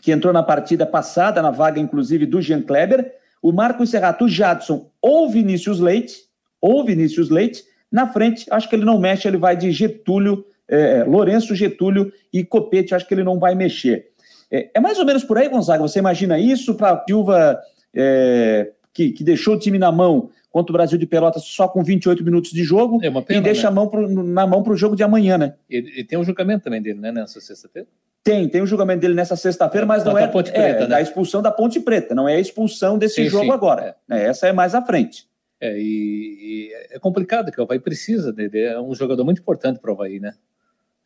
que 0.00 0.12
entrou 0.12 0.32
na 0.32 0.42
partida 0.42 0.86
passada, 0.86 1.42
na 1.42 1.50
vaga 1.50 1.80
inclusive 1.80 2.26
do 2.26 2.40
Jean 2.40 2.62
Kleber. 2.62 3.14
O 3.42 3.52
Marcos 3.52 3.90
Serrato, 3.90 4.24
o 4.24 4.28
Jadson 4.28 4.90
ou 5.00 5.28
Vinícius 5.28 5.80
Leite, 5.80 6.16
ou 6.60 6.84
Vinícius 6.84 7.30
Leite. 7.30 7.64
Na 7.90 8.06
frente, 8.06 8.46
acho 8.50 8.68
que 8.68 8.76
ele 8.76 8.84
não 8.84 8.98
mexe, 8.98 9.26
ele 9.26 9.36
vai 9.36 9.56
de 9.56 9.72
Getúlio, 9.72 10.44
é, 10.68 11.04
Lourenço, 11.04 11.54
Getúlio 11.54 12.12
e 12.32 12.44
Copete, 12.44 12.94
acho 12.94 13.06
que 13.06 13.14
ele 13.14 13.24
não 13.24 13.38
vai 13.38 13.54
mexer. 13.54 14.10
É, 14.50 14.70
é 14.74 14.80
mais 14.80 14.98
ou 14.98 15.04
menos 15.04 15.24
por 15.24 15.38
aí, 15.38 15.48
Gonzaga? 15.48 15.82
Você 15.82 15.98
imagina 15.98 16.38
isso 16.38 16.74
para 16.74 16.92
a 16.92 17.04
Silva, 17.04 17.60
é, 17.94 18.70
que, 18.92 19.10
que 19.10 19.24
deixou 19.24 19.54
o 19.54 19.58
time 19.58 19.78
na 19.78 19.90
mão 19.90 20.30
contra 20.50 20.72
o 20.72 20.74
Brasil 20.74 20.98
de 20.98 21.06
Pelotas 21.06 21.44
só 21.44 21.68
com 21.68 21.82
28 21.82 22.24
minutos 22.24 22.50
de 22.50 22.64
jogo 22.64 23.00
é 23.02 23.10
pena, 23.22 23.40
e 23.40 23.42
deixa 23.42 23.62
né? 23.62 23.68
a 23.68 23.70
mão 23.70 23.88
pro, 23.88 24.08
na 24.08 24.46
mão 24.46 24.62
para 24.62 24.72
o 24.72 24.76
jogo 24.76 24.96
de 24.96 25.02
amanhã, 25.02 25.38
né? 25.38 25.54
E, 25.68 26.00
e 26.00 26.04
tem 26.04 26.18
um 26.18 26.24
julgamento 26.24 26.64
também 26.64 26.82
dele, 26.82 26.98
né, 26.98 27.12
nessa 27.12 27.40
sexta-feira? 27.40 27.88
Tem, 28.22 28.48
tem 28.48 28.60
o 28.60 28.64
um 28.64 28.66
julgamento 28.66 29.00
dele 29.00 29.14
nessa 29.14 29.34
sexta-feira, 29.34 29.86
mas 29.86 30.04
não 30.04 30.16
é, 30.16 30.28
Ponte 30.28 30.52
Preta, 30.52 30.78
é 30.78 30.80
né? 30.80 30.86
da 30.86 31.00
expulsão 31.00 31.40
da 31.40 31.50
Ponte 31.50 31.80
Preta, 31.80 32.14
não 32.14 32.28
é 32.28 32.36
a 32.36 32.40
expulsão 32.40 32.98
desse 32.98 33.16
sim, 33.16 33.28
jogo 33.28 33.46
sim. 33.46 33.52
agora. 33.52 33.96
É. 34.10 34.24
Essa 34.24 34.46
é 34.48 34.52
mais 34.52 34.74
à 34.74 34.84
frente. 34.84 35.26
É, 35.60 35.78
e, 35.78 35.82
e 35.82 36.72
é 36.90 36.98
complicado, 36.98 37.50
que 37.50 37.60
o 37.60 37.64
Havaí 37.64 37.78
precisa 37.78 38.32
dele, 38.32 38.60
é 38.60 38.80
um 38.80 38.94
jogador 38.94 39.24
muito 39.24 39.40
importante 39.40 39.78
para 39.78 39.90
o 39.90 39.94
Havaí, 39.94 40.20
né? 40.20 40.34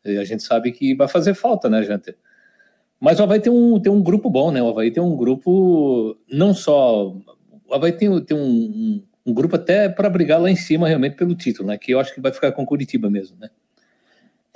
E 0.03 0.17
a 0.17 0.23
gente 0.23 0.43
sabe 0.43 0.71
que 0.71 0.93
vai 0.95 1.07
fazer 1.07 1.33
falta, 1.33 1.69
né, 1.69 1.83
gente? 1.83 2.15
Mas 2.99 3.19
o 3.19 3.23
Havaí 3.23 3.39
tem 3.39 3.51
um, 3.51 3.79
tem 3.79 3.91
um 3.91 4.01
grupo 4.01 4.29
bom, 4.29 4.51
né? 4.51 4.61
O 4.61 4.69
Havaí 4.69 4.91
tem 4.91 5.01
um 5.01 5.15
grupo, 5.15 6.17
não 6.31 6.53
só. 6.53 7.07
O 7.67 7.73
Havaí 7.73 7.91
tem, 7.91 8.23
tem 8.23 8.37
um, 8.37 8.41
um, 8.41 9.03
um 9.25 9.33
grupo 9.33 9.55
até 9.55 9.89
para 9.89 10.09
brigar 10.09 10.41
lá 10.41 10.49
em 10.49 10.55
cima 10.55 10.87
realmente 10.87 11.15
pelo 11.15 11.35
título, 11.35 11.67
né? 11.67 11.77
Que 11.77 11.91
eu 11.91 11.99
acho 11.99 12.13
que 12.13 12.21
vai 12.21 12.31
ficar 12.31 12.51
com 12.51 12.63
o 12.63 12.65
Curitiba 12.65 13.09
mesmo, 13.09 13.37
né? 13.39 13.49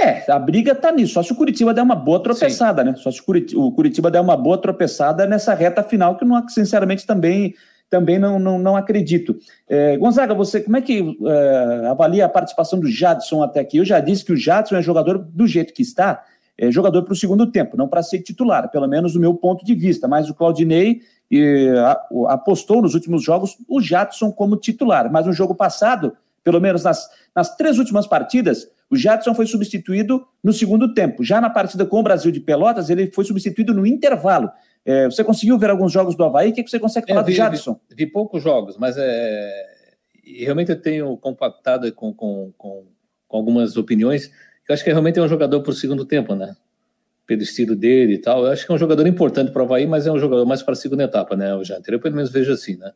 É, 0.02 0.32
a 0.32 0.40
briga 0.40 0.74
tá 0.74 0.92
nisso. 0.94 1.14
Só 1.14 1.24
se 1.24 1.34
o 1.34 1.36
Curitiba 1.36 1.74
der 1.74 1.82
uma 1.82 1.96
boa 1.96 2.24
tropeçada, 2.24 2.82
Sim. 2.82 2.90
né? 2.90 2.96
Só 2.96 3.12
se 3.12 3.22
o 3.56 3.72
Curitiba 3.74 4.10
der 4.10 4.22
uma 4.22 4.38
boa 4.38 4.58
tropeçada 4.58 5.28
nessa 5.28 5.54
reta 5.54 5.84
final, 5.84 6.16
que 6.16 6.24
não, 6.24 6.48
sinceramente 6.48 7.06
também, 7.06 7.54
também 7.90 8.18
não, 8.18 8.40
não, 8.40 8.58
não 8.58 8.78
acredito. 8.78 9.38
É, 9.68 9.98
Gonzaga, 9.98 10.34
você 10.34 10.62
como 10.62 10.78
é 10.78 10.82
que 10.82 11.18
é, 11.26 11.88
avalia 11.88 12.26
a 12.26 12.30
participação 12.30 12.80
do 12.80 12.88
Jadson 12.88 13.44
até 13.44 13.60
aqui? 13.60 13.78
Eu 13.78 13.84
já 13.84 14.00
disse 14.00 14.24
que 14.24 14.32
o 14.32 14.38
Jadson 14.38 14.78
é 14.78 14.82
jogador 14.82 15.18
do 15.18 15.46
jeito 15.46 15.74
que 15.74 15.82
está, 15.82 16.24
é, 16.58 16.72
jogador 16.72 17.04
para 17.04 17.14
o 17.14 17.18
segundo 17.18 17.52
tempo, 17.52 17.76
não 17.76 17.90
para 17.90 18.02
ser 18.02 18.20
titular, 18.20 18.70
pelo 18.72 18.88
menos 18.88 19.14
do 19.14 19.20
meu 19.20 19.34
ponto 19.34 19.66
de 19.66 19.76
vista. 19.76 20.08
Mas 20.08 20.30
o 20.30 20.34
Claudinei 20.34 21.02
e, 21.30 21.74
a, 21.78 22.02
apostou 22.30 22.82
nos 22.82 22.96
últimos 22.96 23.22
jogos 23.22 23.58
o 23.68 23.82
Jadson 23.82 24.32
como 24.32 24.56
titular. 24.56 25.12
Mas 25.12 25.26
no 25.26 25.34
jogo 25.34 25.54
passado, 25.54 26.16
pelo 26.42 26.62
menos 26.62 26.86
nas, 26.86 27.10
nas 27.36 27.54
três 27.58 27.78
últimas 27.78 28.08
partidas, 28.08 28.66
o 28.90 28.96
Jadson 28.96 29.34
foi 29.34 29.46
substituído 29.46 30.26
no 30.44 30.52
segundo 30.52 30.94
tempo. 30.94 31.24
Já 31.24 31.40
na 31.40 31.50
partida 31.50 31.86
com 31.86 32.00
o 32.00 32.04
Brasil 32.04 32.32
de 32.32 32.40
Pelotas, 32.40 32.90
ele 32.90 33.12
foi 33.12 33.24
substituído 33.24 33.74
no 33.74 33.86
intervalo. 33.86 34.50
É, 34.86 35.06
você 35.06 35.24
conseguiu 35.24 35.58
ver 35.58 35.70
alguns 35.70 35.92
jogos 35.92 36.16
do 36.16 36.24
Havaí? 36.24 36.50
O 36.50 36.54
que, 36.54 36.64
que 36.64 36.70
você 36.70 36.80
consegue 36.80 37.08
falar 37.08 37.22
é, 37.22 37.24
vi, 37.24 37.32
do 37.32 37.36
Jadson? 37.36 37.80
Vi, 37.90 37.96
vi, 37.96 38.06
poucos 38.08 38.42
jogos, 38.42 38.78
mas 38.78 38.96
é, 38.98 39.66
realmente 40.26 40.72
eu 40.72 40.82
tenho 40.82 41.16
compactado 41.18 41.92
com, 41.94 42.14
com, 42.14 42.52
com, 42.58 42.86
com 43.28 43.38
algumas 43.38 43.78
opiniões 43.78 44.32
eu 44.70 44.74
acho 44.74 44.84
que 44.84 44.92
realmente 44.92 45.18
é 45.18 45.22
um 45.24 45.28
jogador 45.28 45.62
para 45.62 45.72
o 45.72 45.74
segundo 45.74 46.06
tempo, 46.06 46.36
né? 46.36 46.56
Pelo 47.26 47.42
estilo 47.42 47.76
dele 47.76 48.14
e 48.14 48.18
tal. 48.20 48.46
Eu 48.46 48.52
acho 48.52 48.64
que 48.64 48.72
é 48.72 48.76
um 48.76 48.78
jogador 48.78 49.08
importante 49.08 49.52
para 49.52 49.64
o 49.64 49.66
Havaí, 49.66 49.88
mas 49.88 50.06
é 50.06 50.12
um 50.12 50.20
jogador 50.20 50.46
mais 50.46 50.62
para 50.62 50.74
a 50.74 50.76
segunda 50.76 51.04
etapa, 51.04 51.36
né, 51.36 51.56
o 51.56 51.64
Janter? 51.64 51.96
Eu 51.96 52.00
pelo 52.00 52.16
menos 52.16 52.32
vejo 52.32 52.52
assim, 52.52 52.78
né? 52.78 52.92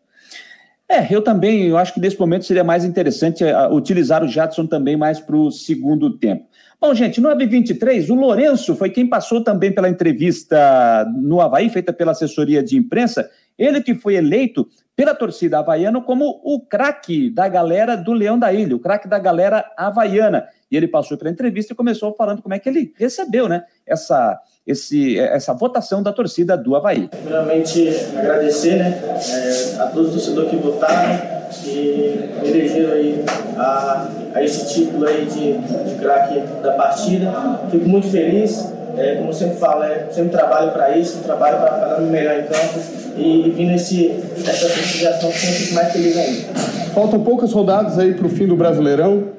É, 0.89 1.07
eu 1.13 1.21
também, 1.21 1.67
eu 1.67 1.77
acho 1.77 1.93
que 1.93 1.99
nesse 1.99 2.19
momento 2.19 2.45
seria 2.45 2.63
mais 2.63 2.83
interessante 2.83 3.43
uh, 3.43 3.73
utilizar 3.73 4.23
o 4.23 4.27
Jadson 4.27 4.67
também 4.67 4.97
mais 4.97 5.19
para 5.19 5.35
o 5.35 5.49
segundo 5.49 6.17
tempo. 6.17 6.45
Bom, 6.79 6.93
gente, 6.93 7.21
no 7.21 7.29
AB23, 7.29 8.09
o 8.09 8.13
Lourenço 8.13 8.75
foi 8.75 8.89
quem 8.89 9.07
passou 9.07 9.41
também 9.41 9.71
pela 9.71 9.87
entrevista 9.87 11.09
no 11.15 11.39
Havaí, 11.39 11.69
feita 11.69 11.93
pela 11.93 12.11
assessoria 12.11 12.61
de 12.61 12.77
imprensa, 12.77 13.29
ele 13.57 13.81
que 13.81 13.95
foi 13.95 14.15
eleito 14.15 14.67
pela 14.95 15.15
torcida 15.15 15.59
havaiana 15.59 16.01
como 16.01 16.41
o 16.43 16.59
craque 16.59 17.29
da 17.29 17.47
galera 17.47 17.95
do 17.95 18.11
Leão 18.11 18.37
da 18.37 18.51
Ilha, 18.51 18.75
o 18.75 18.79
craque 18.79 19.07
da 19.07 19.17
galera 19.17 19.65
havaiana. 19.77 20.45
E 20.69 20.77
ele 20.77 20.87
passou 20.87 21.17
pela 21.17 21.31
entrevista 21.31 21.73
e 21.73 21.75
começou 21.75 22.13
falando 22.15 22.41
como 22.41 22.53
é 22.53 22.59
que 22.59 22.67
ele 22.67 22.93
recebeu 22.97 23.47
né, 23.47 23.63
essa, 23.85 24.39
esse, 24.65 25.19
essa 25.19 25.53
votação 25.53 26.01
da 26.01 26.13
torcida 26.13 26.57
do 26.57 26.75
Havaí. 26.75 27.09
Primeiramente, 27.09 27.89
agradecer 28.17 28.77
né, 28.77 29.01
é, 29.05 29.81
a 29.81 29.87
todos 29.87 30.09
os 30.09 30.23
torcedores 30.23 30.49
que 30.51 30.55
votaram 30.57 31.33
e 31.65 32.29
elegeram 32.43 32.93
aí 32.93 33.23
a, 33.57 34.07
a 34.33 34.43
esse 34.43 34.73
título 34.73 35.07
aí 35.07 35.25
de, 35.25 35.57
de 35.89 35.99
craque 35.99 36.39
da 36.61 36.71
partida. 36.73 37.59
Fico 37.69 37.87
muito 37.87 38.07
feliz. 38.07 38.71
É, 38.95 39.15
como 39.15 39.29
eu 39.29 39.33
sempre 39.33 39.57
falo, 39.57 39.83
é, 39.83 40.07
sempre 40.11 40.29
trabalho 40.29 40.71
para 40.71 40.95
isso, 40.95 41.17
trabalho 41.23 41.57
para 41.57 41.77
dar 41.77 41.99
o 41.99 42.03
melhor 42.03 42.39
em 42.39 42.43
campo 42.43 42.79
e, 43.17 43.47
e 43.47 43.49
vindo 43.49 43.73
esse, 43.73 44.11
essa 44.47 44.69
prestigiação 44.69 45.31
sempre 45.31 45.55
fico 45.55 45.73
mais 45.73 45.91
feliz 45.91 46.15
ainda. 46.15 46.59
Faltam 46.93 47.19
poucas 47.23 47.51
rodadas 47.51 47.97
aí 47.97 48.13
para 48.13 48.27
o 48.27 48.29
fim 48.29 48.45
do 48.45 48.55
Brasileirão. 48.55 49.29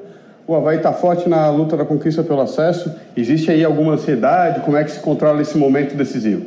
O 0.46 0.54
Havaí 0.54 0.76
está 0.76 0.92
forte 0.92 1.26
na 1.26 1.48
luta 1.48 1.74
da 1.74 1.87
conquista 1.87 2.22
pelo 2.22 2.42
acesso. 2.42 2.94
Existe 3.16 3.50
aí 3.50 3.64
alguma 3.64 3.94
ansiedade? 3.94 4.61
Como 4.61 4.76
é 4.76 4.85
que 4.85 4.90
se 4.90 5.00
controla 5.00 5.40
esse 5.40 5.57
momento 5.57 5.96
decisivo? 5.96 6.44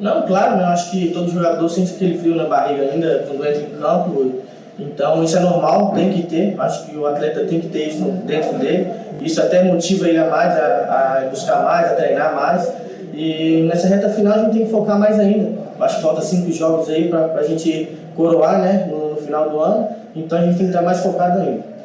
Não, 0.00 0.22
claro, 0.26 0.56
né? 0.56 0.62
eu 0.62 0.68
acho 0.68 0.90
que 0.90 1.10
todo 1.10 1.30
jogador 1.30 1.68
sente 1.68 1.94
aquele 1.94 2.16
frio 2.16 2.34
na 2.34 2.44
barriga 2.44 2.90
ainda 2.90 3.24
quando 3.26 3.46
entra 3.46 3.60
em 3.60 3.78
campo. 3.78 4.32
Então 4.78 5.22
isso 5.22 5.36
é 5.36 5.40
normal, 5.40 5.92
tem 5.92 6.12
que 6.12 6.22
ter. 6.22 6.54
Acho 6.58 6.86
que 6.86 6.96
o 6.96 7.06
atleta 7.06 7.44
tem 7.44 7.60
que 7.60 7.68
ter 7.68 7.88
isso 7.88 8.04
dentro 8.24 8.58
dele. 8.58 8.90
Isso 9.20 9.40
até 9.40 9.64
motiva 9.64 10.08
ele 10.08 10.18
a 10.18 10.30
mais, 10.30 10.54
a, 10.54 11.24
a 11.24 11.28
buscar 11.28 11.62
mais, 11.62 11.92
a 11.92 11.94
treinar 11.94 12.34
mais. 12.34 12.72
E 13.12 13.66
nessa 13.68 13.86
reta 13.86 14.08
final 14.08 14.32
a 14.32 14.38
gente 14.44 14.52
tem 14.52 14.64
que 14.64 14.70
focar 14.70 14.98
mais 14.98 15.18
ainda. 15.20 15.58
Acho 15.78 15.96
que 15.96 16.02
falta 16.02 16.22
cinco 16.22 16.50
jogos 16.52 16.88
aí 16.88 17.08
para 17.08 17.34
a 17.34 17.42
gente 17.42 17.98
coroar 18.14 18.62
né, 18.62 18.88
no, 18.90 19.10
no 19.10 19.16
final 19.16 19.50
do 19.50 19.60
ano. 19.60 19.88
Então 20.14 20.38
a 20.38 20.42
gente 20.42 20.56
tem 20.56 20.66
que 20.66 20.72
estar 20.72 20.82
mais 20.82 21.00
focado 21.00 21.40
ainda. 21.40 21.75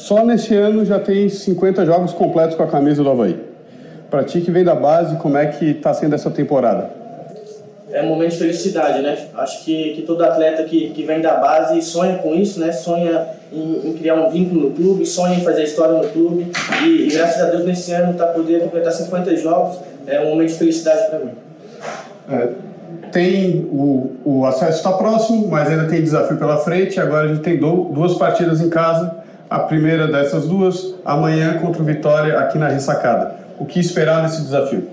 Só 0.00 0.24
nesse 0.24 0.54
ano 0.54 0.82
já 0.82 0.98
tem 0.98 1.28
50 1.28 1.84
jogos 1.84 2.14
completos 2.14 2.56
com 2.56 2.62
a 2.62 2.66
camisa 2.66 3.04
do 3.04 3.10
Havaí. 3.10 3.38
Para 4.10 4.24
ti 4.24 4.40
que 4.40 4.50
vem 4.50 4.64
da 4.64 4.74
base, 4.74 5.16
como 5.16 5.36
é 5.36 5.46
que 5.46 5.72
está 5.72 5.92
sendo 5.92 6.14
essa 6.14 6.30
temporada? 6.30 6.88
É 7.92 8.00
um 8.00 8.06
momento 8.06 8.30
de 8.30 8.38
felicidade, 8.38 9.02
né? 9.02 9.18
Acho 9.34 9.62
que, 9.62 9.92
que 9.92 10.02
todo 10.02 10.24
atleta 10.24 10.64
que, 10.64 10.88
que 10.90 11.02
vem 11.02 11.20
da 11.20 11.34
base 11.34 11.82
sonha 11.82 12.16
com 12.16 12.34
isso, 12.34 12.58
né? 12.60 12.72
Sonha 12.72 13.26
em, 13.52 13.90
em 13.90 13.92
criar 13.92 14.14
um 14.14 14.30
vínculo 14.30 14.70
no 14.70 14.74
clube, 14.74 15.04
sonha 15.04 15.34
em 15.34 15.42
fazer 15.42 15.64
história 15.64 15.92
no 15.92 16.08
clube. 16.08 16.50
E, 16.82 17.06
e 17.06 17.10
graças 17.12 17.42
a 17.42 17.50
Deus 17.50 17.66
nesse 17.66 17.92
ano 17.92 18.12
está 18.12 18.28
podendo 18.28 18.62
completar 18.62 18.92
50 18.94 19.36
jogos. 19.36 19.80
É 20.06 20.18
um 20.22 20.30
momento 20.30 20.48
de 20.48 20.54
felicidade 20.54 21.10
para 21.10 21.18
mim. 21.18 21.32
É, 22.30 22.48
tem 23.12 23.68
o, 23.70 24.12
o 24.24 24.46
acesso 24.46 24.78
está 24.78 24.92
próximo, 24.92 25.46
mas 25.48 25.68
ainda 25.68 25.86
tem 25.88 26.00
desafio 26.00 26.38
pela 26.38 26.56
frente. 26.56 26.98
Agora 26.98 27.26
a 27.26 27.28
gente 27.28 27.42
tem 27.42 27.58
do, 27.58 27.90
duas 27.92 28.14
partidas 28.14 28.62
em 28.62 28.70
casa 28.70 29.20
a 29.50 29.58
primeira 29.58 30.06
dessas 30.06 30.46
duas, 30.46 30.94
amanhã 31.04 31.58
contra 31.58 31.82
o 31.82 31.84
Vitória 31.84 32.38
aqui 32.38 32.56
na 32.56 32.68
Ressacada. 32.68 33.34
O 33.58 33.66
que 33.66 33.80
esperar 33.80 34.22
desse 34.22 34.42
desafio? 34.42 34.88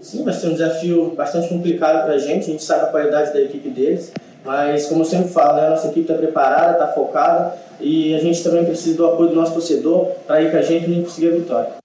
Sim, 0.00 0.24
vai 0.24 0.32
ser 0.32 0.48
um 0.48 0.52
desafio 0.54 1.12
bastante 1.14 1.50
complicado 1.50 2.04
para 2.04 2.14
a 2.14 2.18
gente, 2.18 2.44
a 2.44 2.52
gente 2.52 2.64
sabe 2.64 2.84
a 2.84 2.86
qualidade 2.86 3.34
da 3.34 3.40
equipe 3.42 3.68
deles, 3.68 4.10
mas 4.42 4.86
como 4.86 5.02
eu 5.02 5.04
sempre 5.04 5.28
falo, 5.28 5.56
né, 5.56 5.66
a 5.66 5.70
nossa 5.70 5.88
equipe 5.88 6.00
está 6.00 6.14
preparada, 6.14 6.72
está 6.72 6.86
focada 6.88 7.52
e 7.78 8.14
a 8.14 8.18
gente 8.18 8.42
também 8.42 8.64
precisa 8.64 8.96
do 8.96 9.06
apoio 9.06 9.28
do 9.28 9.34
nosso 9.34 9.52
torcedor 9.52 10.06
para 10.26 10.40
ir 10.40 10.50
com 10.50 10.56
a 10.56 10.62
gente 10.62 10.90
e 10.90 11.02
conseguir 11.02 11.28
a 11.28 11.32
vitória. 11.32 11.79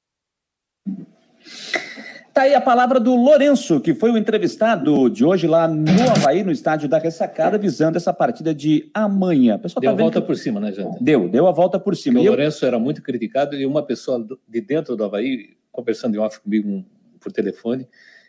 Tá 2.35 2.41
aí 2.41 2.53
a 2.53 2.59
palavra 2.59 2.99
do 2.99 3.15
Lourenço, 3.15 3.79
que 3.79 3.93
foi 3.93 4.11
o 4.11 4.17
entrevistado 4.17 5.09
de 5.09 5.23
hoje 5.23 5.47
lá 5.47 5.69
no 5.69 5.89
Havaí, 6.11 6.43
no 6.43 6.51
estádio 6.51 6.89
da 6.89 6.97
Ressacada, 6.97 7.57
visando 7.57 7.95
essa 7.95 8.11
partida 8.11 8.53
de 8.53 8.91
amanhã. 8.93 9.57
Pessoal 9.57 9.79
deu 9.79 9.89
tá 9.89 9.95
a 9.95 9.97
volta 9.97 10.19
que... 10.19 10.27
por 10.27 10.35
cima, 10.35 10.59
né, 10.59 10.73
Janta? 10.73 10.97
Deu, 10.99 11.29
deu 11.29 11.47
a 11.47 11.53
volta 11.53 11.79
por 11.79 11.95
cima. 11.95 12.19
o 12.19 12.23
Lourenço 12.25 12.65
eu... 12.65 12.67
era 12.67 12.77
muito 12.77 13.01
criticado 13.01 13.55
e 13.55 13.65
uma 13.65 13.81
pessoa 13.81 14.27
de 14.49 14.59
dentro 14.59 14.97
do 14.97 15.05
Havaí, 15.05 15.51
conversando 15.71 16.15
em 16.15 16.17
off 16.17 16.41
comigo 16.41 16.83
por 17.21 17.31
telefone, 17.31 17.87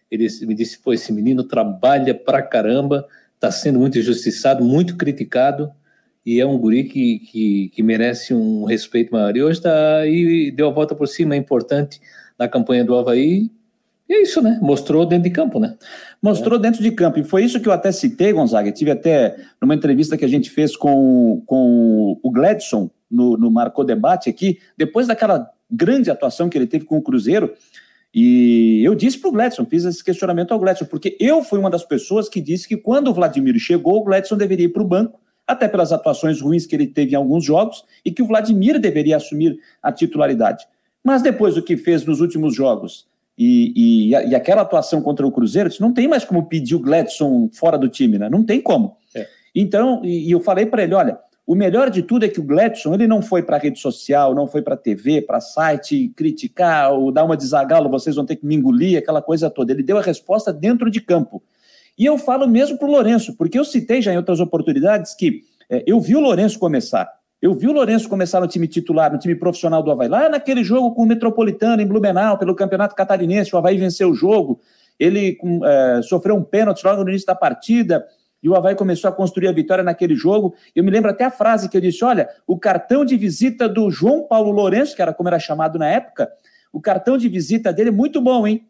ele 0.09 0.29
me 0.43 0.55
disse, 0.55 0.79
pô, 0.79 0.93
esse 0.93 1.13
menino 1.13 1.43
trabalha 1.43 2.15
pra 2.15 2.41
caramba, 2.43 3.09
está 3.35 3.51
sendo 3.51 3.81
muito 3.81 3.99
injustiçado, 3.99 4.65
muito 4.65 4.97
criticado, 4.97 5.69
e 6.25 6.41
é 6.41 6.47
um 6.47 6.57
guri 6.57 6.85
que, 6.85 7.19
que, 7.19 7.71
que 7.75 7.83
merece 7.83 8.33
um 8.33 8.67
respeito 8.67 9.13
maior. 9.13 9.37
E 9.37 9.43
hoje 9.43 9.59
está 9.59 9.97
aí, 9.97 10.53
deu 10.53 10.69
a 10.69 10.73
volta 10.73 10.95
por 10.95 11.09
cima, 11.09 11.35
é 11.35 11.39
importante 11.39 12.01
na 12.39 12.47
campanha 12.47 12.85
do 12.85 12.95
Havaí, 12.95 13.51
e 14.09 14.15
é 14.15 14.23
isso, 14.23 14.41
né? 14.41 14.59
Mostrou 14.63 15.05
dentro 15.05 15.25
de 15.25 15.31
campo, 15.31 15.59
né? 15.59 15.77
Mostrou 16.23 16.59
é. 16.59 16.63
dentro 16.63 16.83
de 16.83 16.91
campo. 16.93 17.19
E 17.19 17.25
foi 17.25 17.45
isso 17.45 17.61
que 17.61 17.69
eu 17.69 17.73
até 17.73 17.91
citei, 17.91 18.33
Gonzaga. 18.33 18.69
Eu 18.69 18.75
tive 18.75 18.93
até 18.93 19.37
numa 19.61 19.75
entrevista 19.75 20.17
que 20.17 20.25
a 20.25 20.29
gente 20.29 20.49
fez 20.49 20.77
com, 20.77 21.43
com 21.45 22.19
o 22.23 22.31
Gladson 22.31 22.89
no, 23.11 23.37
no 23.37 23.51
Marcou 23.51 23.85
Debate 23.85 24.31
aqui, 24.31 24.59
depois 24.77 25.07
daquela 25.07 25.51
grande 25.71 26.11
atuação 26.11 26.49
que 26.49 26.57
ele 26.57 26.67
teve 26.67 26.85
com 26.85 26.99
o 26.99 27.03
Cruzeiro. 27.03 27.53
E 28.15 28.81
eu 28.85 28.95
disse 28.95 29.19
para 29.19 29.29
o 29.29 29.33
Gladson, 29.33 29.67
fiz 29.67 29.85
esse 29.85 30.03
questionamento 30.03 30.53
ao 30.53 30.59
Gladson, 30.59 30.87
porque 30.87 31.17
eu 31.21 31.43
fui 31.43 31.59
uma 31.59 31.69
das 31.69 31.85
pessoas 31.85 32.29
que 32.29 32.41
disse 32.41 32.67
que 32.67 32.77
quando 32.77 33.09
o 33.09 33.15
Vladimir 33.15 33.59
chegou, 33.59 33.99
o 33.99 34.05
Gladson 34.05 34.37
deveria 34.37 34.67
ir 34.67 34.71
para 34.71 34.83
o 34.83 34.87
banco, 34.87 35.21
até 35.47 35.69
pelas 35.69 35.93
atuações 35.93 36.41
ruins 36.41 36.65
que 36.65 36.75
ele 36.75 36.87
teve 36.87 37.13
em 37.13 37.17
alguns 37.17 37.45
jogos, 37.45 37.85
e 38.05 38.11
que 38.11 38.23
o 38.23 38.27
Vladimir 38.27 38.79
deveria 38.79 39.17
assumir 39.17 39.59
a 39.83 39.93
titularidade. 39.93 40.67
Mas 41.05 41.23
depois 41.23 41.57
do 41.57 41.63
que 41.63 41.77
fez 41.77 42.05
nos 42.05 42.21
últimos 42.21 42.55
jogos, 42.55 43.07
e, 43.39 43.73
e, 43.77 44.11
e, 44.11 44.35
aquela 44.35 44.63
atuação 44.63 45.03
contra 45.03 45.27
o 45.27 45.31
Cruzeiro, 45.31 45.69
não 45.79 45.93
tem 45.93 46.09
mais 46.09 46.25
como 46.25 46.47
pedir 46.47 46.75
o 46.75 46.81
Gladson 46.81 47.51
fora 47.53 47.77
do 47.77 47.89
time, 47.89 48.19
né? 48.19 48.31
Não 48.31 48.43
tem 48.43 48.61
como. 48.61 48.97
É. 49.15 49.27
Então, 49.55 50.01
e, 50.05 50.29
e, 50.29 50.31
eu 50.31 50.41
falei 50.41 50.65
para 50.65 50.83
ele: 50.83 50.95
olha, 50.95 51.19
o 51.47 51.55
melhor 51.55 51.91
de 51.91 52.03
tudo 52.03 52.25
é 52.25 52.29
que 52.29 52.41
o 52.41 52.43
Gladson 52.43 52.95
ele 52.95 53.07
não 53.07 53.21
foi 53.21 53.43
para 53.43 53.59
rede 53.59 53.79
social, 53.79 54.35
não 54.35 54.47
foi 54.47 54.63
para 54.63 54.77
TV, 54.77 55.21
para 55.21 55.41
site 55.41 56.11
criticar 56.17 56.93
ou 56.93 57.13
dar 57.13 57.25
uma 57.25 57.37
desagalo, 57.37 57.91
vocês 57.91 58.17
vão 58.17 58.25
ter 58.25 58.37
que 58.37 58.47
me 58.47 58.55
engolir, 58.55 58.99
aquela 58.99 59.21
coisa 59.21 59.51
toda. 59.51 59.71
Ele 59.71 59.83
deu 59.83 59.99
a 59.99 60.03
resposta 60.03 60.53
dentro 60.53 60.91
de 60.91 61.01
campo. 61.01 61.43
E 61.99 62.05
eu 62.05 62.17
falo 62.19 62.49
mesmo 62.49 62.79
para 62.79 62.89
o 62.89 62.91
Lourenço, 62.91 63.37
porque 63.37 63.59
eu 63.59 63.65
citei 63.65 64.01
já 64.03 64.13
em 64.13 64.17
outras 64.17 64.41
oportunidades 64.41 65.15
que 65.15 65.43
é, 65.71 65.85
eu 65.87 66.01
vi 66.01 66.17
o 66.17 66.21
Lourenço 66.21 66.59
começar. 66.59 67.11
Eu 67.41 67.53
vi 67.53 67.69
o 67.69 67.73
Lourenço 67.73 68.09
começar 68.09 68.41
no 68.41 68.49
time 68.49 68.67
titular, 68.67 69.13
no 69.13 69.19
time 69.19 69.35
profissional 69.35 69.83
do 69.83 69.91
Havaí, 69.91 70.09
lá 70.09 70.29
naquele 70.29 70.65
jogo 70.65 70.95
com 70.95 71.03
o 71.03 71.07
Metropolitano 71.07 71.83
em 71.83 71.87
Blumenau, 71.87 72.39
pelo 72.39 72.55
Campeonato 72.55 72.95
Catarinense, 72.95 73.55
o 73.55 73.59
Havaí 73.59 73.77
venceu 73.77 74.11
o 74.11 74.15
jogo, 74.15 74.61
ele 74.99 75.37
é, 75.65 76.01
sofreu 76.03 76.35
um 76.35 76.43
pênalti 76.43 76.83
logo 76.83 77.05
no 77.05 77.11
início 77.11 77.27
da 77.27 77.35
partida, 77.35 78.07
e 78.43 78.49
o 78.49 78.55
Havaí 78.55 78.75
começou 78.75 79.09
a 79.09 79.13
construir 79.13 79.49
a 79.49 79.53
vitória 79.53 79.83
naquele 79.83 80.15
jogo. 80.15 80.55
Eu 80.75 80.85
me 80.85 80.91
lembro 80.91 81.11
até 81.11 81.25
a 81.25 81.31
frase 81.31 81.69
que 81.69 81.77
eu 81.77 81.81
disse: 81.81 82.05
olha, 82.05 82.29
o 82.47 82.59
cartão 82.59 83.05
de 83.05 83.17
visita 83.17 83.69
do 83.69 83.91
João 83.91 84.23
Paulo 84.23 84.51
Lourenço, 84.51 84.95
que 84.95 85.03
era 85.03 85.13
como 85.13 85.29
era 85.29 85.39
chamado 85.39 85.79
na 85.79 85.89
época, 85.89 86.31
o 86.73 86.81
cartão 86.81 87.19
de 87.19 87.29
visita 87.29 87.73
dele 87.73 87.89
é 87.89 87.93
muito 87.93 88.21
bom, 88.21 88.47
hein? 88.47 88.69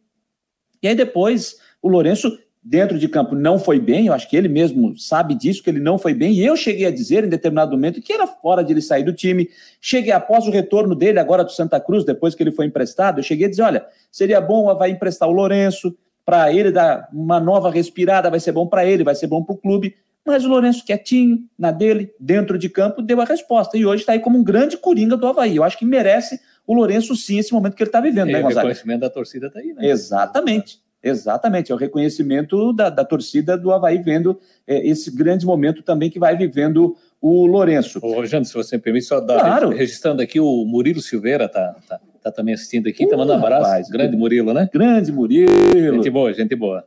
E 0.82 0.88
aí 0.88 0.94
depois 0.94 1.56
o 1.82 1.88
Lourenço 1.88 2.38
dentro 2.68 2.98
de 2.98 3.08
campo 3.08 3.36
não 3.36 3.60
foi 3.60 3.78
bem, 3.78 4.08
eu 4.08 4.12
acho 4.12 4.28
que 4.28 4.36
ele 4.36 4.48
mesmo 4.48 4.98
sabe 4.98 5.36
disso, 5.36 5.62
que 5.62 5.70
ele 5.70 5.78
não 5.78 5.96
foi 5.96 6.12
bem, 6.12 6.32
e 6.32 6.44
eu 6.44 6.56
cheguei 6.56 6.84
a 6.84 6.90
dizer 6.90 7.22
em 7.22 7.28
determinado 7.28 7.70
momento 7.70 8.02
que 8.02 8.12
era 8.12 8.26
fora 8.26 8.64
de 8.64 8.72
ele 8.72 8.82
sair 8.82 9.04
do 9.04 9.12
time. 9.12 9.48
Cheguei 9.80 10.10
após 10.10 10.48
o 10.48 10.50
retorno 10.50 10.96
dele, 10.96 11.20
agora 11.20 11.44
do 11.44 11.52
Santa 11.52 11.78
Cruz, 11.78 12.04
depois 12.04 12.34
que 12.34 12.42
ele 12.42 12.50
foi 12.50 12.66
emprestado, 12.66 13.20
eu 13.20 13.22
cheguei 13.22 13.46
a 13.46 13.50
dizer: 13.50 13.62
olha, 13.62 13.86
seria 14.10 14.40
bom 14.40 14.68
Havaí 14.68 14.90
emprestar 14.90 15.28
o 15.28 15.32
Lourenço, 15.32 15.96
para 16.24 16.52
ele 16.52 16.72
dar 16.72 17.08
uma 17.12 17.38
nova 17.38 17.70
respirada, 17.70 18.28
vai 18.28 18.40
ser 18.40 18.50
bom 18.50 18.66
para 18.66 18.84
ele, 18.84 19.04
vai 19.04 19.14
ser 19.14 19.28
bom 19.28 19.44
para 19.44 19.54
o 19.54 19.58
clube. 19.58 19.94
Mas 20.24 20.44
o 20.44 20.48
Lourenço, 20.48 20.84
quietinho, 20.84 21.38
na 21.56 21.70
dele, 21.70 22.10
dentro 22.18 22.58
de 22.58 22.68
campo, 22.68 23.00
deu 23.00 23.20
a 23.20 23.24
resposta. 23.24 23.78
E 23.78 23.86
hoje 23.86 24.02
está 24.02 24.12
aí 24.12 24.18
como 24.18 24.36
um 24.36 24.42
grande 24.42 24.76
coringa 24.76 25.16
do 25.16 25.28
Havaí. 25.28 25.54
Eu 25.54 25.62
acho 25.62 25.78
que 25.78 25.84
merece 25.84 26.40
o 26.66 26.74
Lourenço, 26.74 27.14
sim, 27.14 27.38
esse 27.38 27.52
momento 27.52 27.76
que 27.76 27.82
ele 27.84 27.90
está 27.90 28.00
vivendo, 28.00 28.30
e 28.30 28.32
né, 28.32 28.42
Gonzaga? 28.42 28.66
O 28.66 28.68
reconhecimento 28.68 29.00
da 29.02 29.10
torcida 29.10 29.46
está 29.46 29.60
aí, 29.60 29.72
né? 29.72 29.86
Exatamente. 29.86 30.80
Exatamente, 31.08 31.70
é 31.70 31.74
o 31.74 31.78
reconhecimento 31.78 32.72
da, 32.72 32.90
da 32.90 33.04
torcida 33.04 33.56
do 33.56 33.72
Havaí 33.72 33.98
vendo 33.98 34.38
é, 34.66 34.86
esse 34.86 35.10
grande 35.14 35.46
momento 35.46 35.82
também 35.82 36.10
que 36.10 36.18
vai 36.18 36.36
vivendo 36.36 36.96
o 37.20 37.46
Lourenço. 37.46 38.00
Ô, 38.02 38.24
Jânio, 38.26 38.46
se 38.46 38.54
você 38.54 38.76
me 38.76 38.82
permite, 38.82 39.06
só 39.06 39.20
dar, 39.20 39.40
claro. 39.40 39.70
registrando 39.70 40.20
aqui, 40.22 40.40
o 40.40 40.64
Murilo 40.64 41.00
Silveira 41.00 41.48
tá, 41.48 41.76
tá, 41.88 42.00
tá 42.22 42.32
também 42.32 42.54
assistindo 42.54 42.88
aqui, 42.88 43.06
uh, 43.06 43.08
tá 43.08 43.16
mandando 43.16 43.40
um 43.40 43.44
abraço. 43.44 43.64
Rapaz, 43.64 43.88
grande 43.88 44.16
Murilo, 44.16 44.52
né? 44.52 44.68
Grande 44.72 45.12
Murilo. 45.12 45.94
Gente 45.94 46.10
boa, 46.10 46.32
gente 46.32 46.54
boa. 46.56 46.84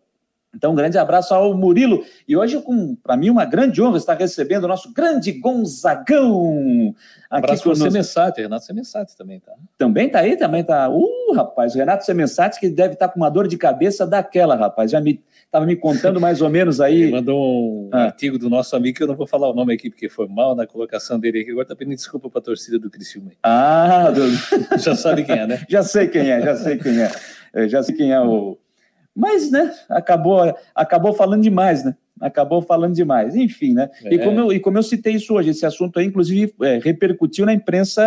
Então, 0.56 0.72
um 0.72 0.76
grande 0.76 0.98
abraço 0.98 1.34
ao 1.34 1.54
Murilo. 1.54 2.04
E 2.28 2.36
hoje, 2.36 2.62
para 3.04 3.16
mim, 3.16 3.30
uma 3.30 3.46
grande 3.46 3.82
honra 3.82 3.98
estar 3.98 4.16
recebendo 4.16 4.64
o 4.64 4.68
nosso 4.68 4.92
grande 4.92 5.32
Gonzagão. 5.34 6.36
Um 6.36 6.96
abraço 7.30 7.64
para 7.64 7.72
o 7.72 7.76
Semensati, 7.76 8.42
Renato 8.42 8.66
Semensati 8.66 9.16
também 9.16 9.40
tá. 9.40 9.52
Também 9.78 10.08
está 10.08 10.20
aí, 10.20 10.36
também 10.36 10.62
está. 10.62 10.90
Uh, 10.90 11.34
rapaz, 11.36 11.76
o 11.76 11.78
Renato 11.78 12.04
Semensati 12.04 12.60
que 12.60 12.68
deve 12.70 12.94
estar 12.94 13.08
tá 13.08 13.14
com 13.14 13.20
uma 13.20 13.30
dor 13.30 13.48
de 13.48 13.58
cabeça 13.58 14.08
daquela, 14.08 14.56
rapaz. 14.56 14.90
Já 14.90 15.00
me 15.00 15.22
estava 15.46 15.66
me 15.66 15.76
contando 15.76 16.20
mais 16.20 16.42
ou 16.42 16.50
menos 16.50 16.82
aí. 16.82 17.04
Ele 17.04 17.12
mandou 17.12 17.88
um 17.88 17.90
ah. 17.92 18.06
artigo 18.06 18.40
do 18.40 18.50
nosso 18.50 18.76
amigo, 18.76 18.98
que 18.98 19.04
eu 19.04 19.08
não 19.08 19.16
vou 19.16 19.28
falar 19.28 19.50
o 19.50 19.54
nome 19.54 19.74
aqui, 19.74 19.90
porque 19.90 20.10
foi 20.10 20.28
mal 20.28 20.56
na 20.56 20.66
colocação 20.66 21.20
dele 21.20 21.42
aqui. 21.42 21.52
Agora 21.52 21.64
está 21.64 21.76
pedindo 21.76 21.96
desculpa 21.96 22.30
para 22.30 22.40
a 22.40 22.44
torcida 22.44 22.80
do 22.80 22.90
Criciúma. 22.90 23.32
Ah, 23.44 24.12
do... 24.12 24.30
já 24.80 24.96
sabe 24.96 25.24
quem 25.24 25.38
é, 25.38 25.48
né? 25.48 25.64
já 25.70 25.84
sei 25.84 26.08
quem 26.08 26.32
é, 26.32 26.42
já 26.42 26.56
sei 26.56 26.78
quem 26.78 27.02
é. 27.02 27.12
Eu 27.54 27.68
já 27.68 27.82
sei 27.82 27.96
quem 27.96 28.12
é 28.12 28.22
o 28.22 28.59
mas, 29.20 29.52
né, 29.52 29.76
acabou, 29.90 30.56
acabou 30.74 31.12
falando 31.12 31.44
demais, 31.44 31.84
né? 31.84 31.94
Acabou 32.22 32.62
falando 32.62 32.96
demais. 32.96 33.36
Enfim, 33.36 33.74
né? 33.74 33.90
É. 34.06 34.14
E, 34.14 34.20
como 34.20 34.40
eu, 34.40 34.54
e 34.54 34.60
como 34.62 34.78
eu 34.78 34.84
citei 34.84 35.16
isso 35.16 35.34
hoje, 35.34 35.50
esse 35.50 35.66
assunto 35.66 36.00
aí, 36.00 36.06
inclusive, 36.06 36.54
é, 36.62 36.80
repercutiu 36.82 37.46
na 37.46 37.54
imprensa 37.54 38.02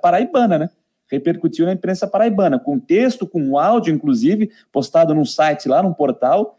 paraibana, 0.00 0.56
né? 0.56 0.70
Repercutiu 1.10 1.66
na 1.66 1.72
imprensa 1.72 2.06
paraibana, 2.06 2.56
com 2.56 2.78
texto, 2.78 3.26
com 3.26 3.58
áudio, 3.58 3.92
inclusive, 3.92 4.48
postado 4.70 5.12
num 5.12 5.24
site 5.24 5.68
lá, 5.68 5.82
num 5.82 5.92
portal. 5.92 6.56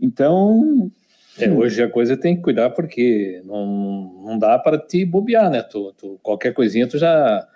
Então, 0.00 0.90
é, 1.38 1.48
hoje 1.48 1.80
a 1.80 1.88
coisa 1.88 2.16
tem 2.16 2.34
que 2.34 2.42
cuidar 2.42 2.70
porque 2.70 3.42
não, 3.44 4.24
não 4.24 4.38
dá 4.38 4.58
para 4.58 4.76
te 4.76 5.04
bobear, 5.04 5.48
né? 5.48 5.62
Tu, 5.62 5.94
tu, 5.96 6.18
qualquer 6.20 6.52
coisinha 6.52 6.88
tu 6.88 6.98
já 6.98 7.46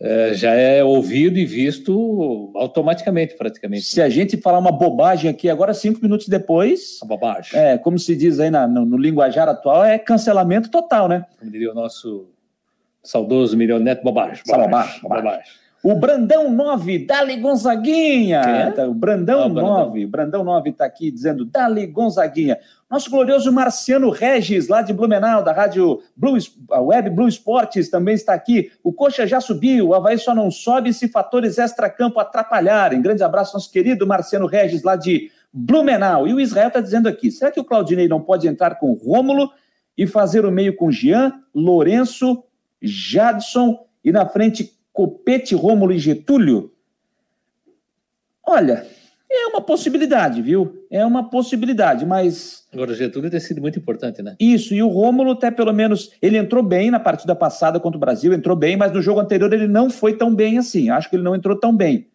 é, 0.00 0.32
já 0.32 0.52
é 0.52 0.82
ouvido 0.84 1.38
e 1.38 1.44
visto 1.44 2.52
automaticamente, 2.54 3.36
praticamente. 3.36 3.82
Se 3.82 4.00
a 4.00 4.08
gente 4.08 4.36
falar 4.36 4.58
uma 4.58 4.70
bobagem 4.70 5.28
aqui 5.28 5.50
agora, 5.50 5.74
cinco 5.74 6.00
minutos 6.00 6.28
depois. 6.28 6.98
A 7.02 7.06
bobagem. 7.06 7.58
É, 7.58 7.76
como 7.76 7.98
se 7.98 8.14
diz 8.14 8.38
aí 8.38 8.50
na, 8.50 8.66
no, 8.66 8.84
no, 8.84 8.96
linguajar 8.96 9.48
atual, 9.48 9.84
é 9.84 9.98
cancelamento 9.98 10.70
total, 10.70 11.08
né? 11.08 11.26
Como 11.38 11.50
diria 11.50 11.72
o 11.72 11.74
nosso 11.74 12.28
saudoso 13.02 13.56
milioneto, 13.56 14.04
bobagem. 14.04 14.42
Bobagem. 14.46 14.70
bobagem. 14.70 15.00
bobagem. 15.02 15.24
bobagem. 15.24 15.52
O 15.88 15.94
Brandão 15.94 16.50
9, 16.50 17.06
Dali 17.06 17.38
Gonzaguinha. 17.38 18.40
É? 18.40 18.70
Tá, 18.72 18.86
o 18.86 18.92
Brandão 18.92 19.44
ah, 19.44 19.48
9, 19.48 20.04
Brandão 20.04 20.44
9 20.44 20.68
está 20.68 20.84
aqui 20.84 21.10
dizendo 21.10 21.46
Dali 21.46 21.86
Gonzaguinha. 21.86 22.58
Nosso 22.90 23.10
glorioso 23.10 23.50
Marciano 23.50 24.10
Regis, 24.10 24.68
lá 24.68 24.82
de 24.82 24.92
Blumenau, 24.92 25.42
da 25.42 25.50
rádio 25.50 26.02
Blue, 26.14 26.36
a 26.72 26.82
Web 26.82 27.08
Blue 27.08 27.26
Esportes, 27.26 27.88
também 27.88 28.14
está 28.14 28.34
aqui. 28.34 28.70
O 28.84 28.92
Coxa 28.92 29.26
já 29.26 29.40
subiu, 29.40 29.88
o 29.88 29.94
Havaí 29.94 30.18
só 30.18 30.34
não 30.34 30.50
sobe 30.50 30.92
se 30.92 31.08
fatores 31.08 31.56
extra-campo 31.56 32.20
atrapalharem. 32.20 33.00
Grande 33.00 33.22
abraço, 33.22 33.54
nosso 33.54 33.72
querido 33.72 34.06
Marciano 34.06 34.46
Regis, 34.46 34.82
lá 34.82 34.94
de 34.94 35.30
Blumenau. 35.50 36.28
E 36.28 36.34
o 36.34 36.40
Israel 36.40 36.68
está 36.68 36.82
dizendo 36.82 37.08
aqui: 37.08 37.30
será 37.30 37.50
que 37.50 37.60
o 37.60 37.64
Claudinei 37.64 38.08
não 38.08 38.20
pode 38.20 38.46
entrar 38.46 38.74
com 38.74 38.92
Rômulo 38.92 39.50
e 39.96 40.06
fazer 40.06 40.44
o 40.44 40.52
meio 40.52 40.76
com 40.76 40.92
Jean, 40.92 41.32
Lourenço, 41.54 42.44
Jadson 42.82 43.86
e 44.04 44.12
na 44.12 44.26
frente 44.26 44.77
Copete, 44.98 45.54
Rômulo 45.54 45.92
e 45.92 45.98
Getúlio? 46.00 46.72
Olha, 48.44 48.84
é 49.30 49.46
uma 49.46 49.60
possibilidade, 49.60 50.42
viu? 50.42 50.84
É 50.90 51.06
uma 51.06 51.30
possibilidade, 51.30 52.04
mas. 52.04 52.66
Agora, 52.72 52.90
o 52.90 52.94
Getúlio 52.96 53.30
tem 53.30 53.38
sido 53.38 53.60
muito 53.60 53.78
importante, 53.78 54.20
né? 54.22 54.34
Isso, 54.40 54.74
e 54.74 54.82
o 54.82 54.88
Rômulo, 54.88 55.30
até 55.30 55.52
pelo 55.52 55.72
menos, 55.72 56.10
ele 56.20 56.36
entrou 56.36 56.64
bem 56.64 56.90
na 56.90 56.98
partida 56.98 57.32
passada 57.32 57.78
contra 57.78 57.96
o 57.96 58.00
Brasil, 58.00 58.32
entrou 58.32 58.56
bem, 58.56 58.76
mas 58.76 58.90
no 58.90 59.00
jogo 59.00 59.20
anterior 59.20 59.52
ele 59.52 59.68
não 59.68 59.88
foi 59.88 60.16
tão 60.16 60.34
bem 60.34 60.58
assim. 60.58 60.90
Acho 60.90 61.08
que 61.08 61.14
ele 61.14 61.22
não 61.22 61.36
entrou 61.36 61.56
tão 61.56 61.76
bem. 61.76 62.08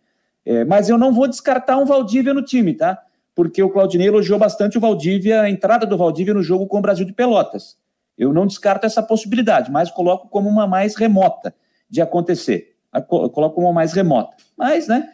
É, 0.45 0.65
mas 0.65 0.89
eu 0.89 0.97
não 0.97 1.13
vou 1.13 1.29
descartar 1.29 1.77
um 1.77 1.85
Valdívia 1.85 2.33
no 2.33 2.43
time, 2.43 2.73
tá? 2.73 3.01
Porque 3.33 3.63
o 3.63 3.69
Claudinei 3.69 4.09
elogiou 4.09 4.37
bastante 4.37 4.77
o 4.77 4.81
Valdívia, 4.81 5.39
a 5.39 5.49
entrada 5.49 5.85
do 5.85 5.97
Valdívia 5.97 6.33
no 6.33 6.43
jogo 6.43 6.67
com 6.67 6.79
o 6.79 6.81
Brasil 6.81 7.05
de 7.05 7.13
Pelotas. 7.13 7.77
Eu 8.17 8.33
não 8.33 8.45
descarto 8.45 8.85
essa 8.85 9.01
possibilidade, 9.01 9.71
mas 9.71 9.89
coloco 9.89 10.27
como 10.27 10.49
uma 10.49 10.67
mais 10.67 10.97
remota 10.97 11.55
de 11.89 12.01
acontecer 12.01 12.72
coloca 13.01 13.59
uma 13.59 13.73
mais 13.73 13.93
remota. 13.93 14.35
Mas, 14.57 14.87
né? 14.87 15.09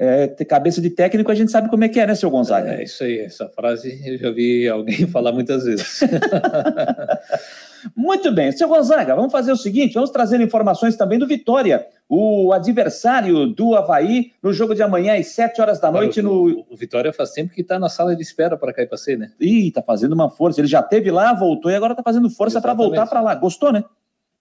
É, 0.00 0.28
ter 0.28 0.44
cabeça 0.44 0.80
de 0.80 0.90
técnico, 0.90 1.30
a 1.30 1.34
gente 1.34 1.50
sabe 1.50 1.68
como 1.68 1.82
é 1.82 1.88
que 1.88 1.98
é, 1.98 2.06
né, 2.06 2.14
seu 2.14 2.30
Gonzaga? 2.30 2.74
É 2.74 2.84
isso 2.84 3.02
aí, 3.02 3.18
essa 3.18 3.48
frase 3.48 4.00
eu 4.06 4.16
já 4.16 4.30
vi 4.30 4.68
alguém 4.68 5.06
falar 5.10 5.32
muitas 5.32 5.64
vezes. 5.64 6.00
Muito 7.96 8.32
bem, 8.32 8.52
seu 8.52 8.68
Gonzaga, 8.68 9.16
vamos 9.16 9.32
fazer 9.32 9.50
o 9.50 9.56
seguinte: 9.56 9.94
vamos 9.94 10.10
trazer 10.10 10.40
informações 10.40 10.96
também 10.96 11.18
do 11.18 11.26
Vitória, 11.26 11.84
o 12.08 12.52
adversário 12.52 13.46
do 13.46 13.74
Havaí, 13.74 14.32
no 14.40 14.52
jogo 14.52 14.72
de 14.72 14.82
amanhã, 14.82 15.18
às 15.18 15.28
7 15.28 15.60
horas 15.60 15.80
da 15.80 15.90
noite. 15.90 16.20
O, 16.20 16.22
no... 16.22 16.66
o 16.70 16.76
Vitória 16.76 17.12
faz 17.12 17.32
tempo 17.32 17.52
que 17.52 17.62
está 17.62 17.76
na 17.76 17.88
sala 17.88 18.14
de 18.14 18.22
espera 18.22 18.56
para 18.56 18.72
cair 18.72 18.86
para 18.86 18.98
ser, 18.98 19.18
né? 19.18 19.32
Ih, 19.40 19.72
tá 19.72 19.82
fazendo 19.82 20.12
uma 20.12 20.30
força. 20.30 20.60
Ele 20.60 20.68
já 20.68 20.82
teve 20.82 21.10
lá, 21.10 21.32
voltou 21.32 21.70
e 21.70 21.74
agora 21.74 21.94
tá 21.94 22.02
fazendo 22.04 22.30
força 22.30 22.60
para 22.60 22.72
voltar 22.72 23.06
para 23.06 23.20
lá. 23.20 23.34
Gostou, 23.34 23.72
né? 23.72 23.82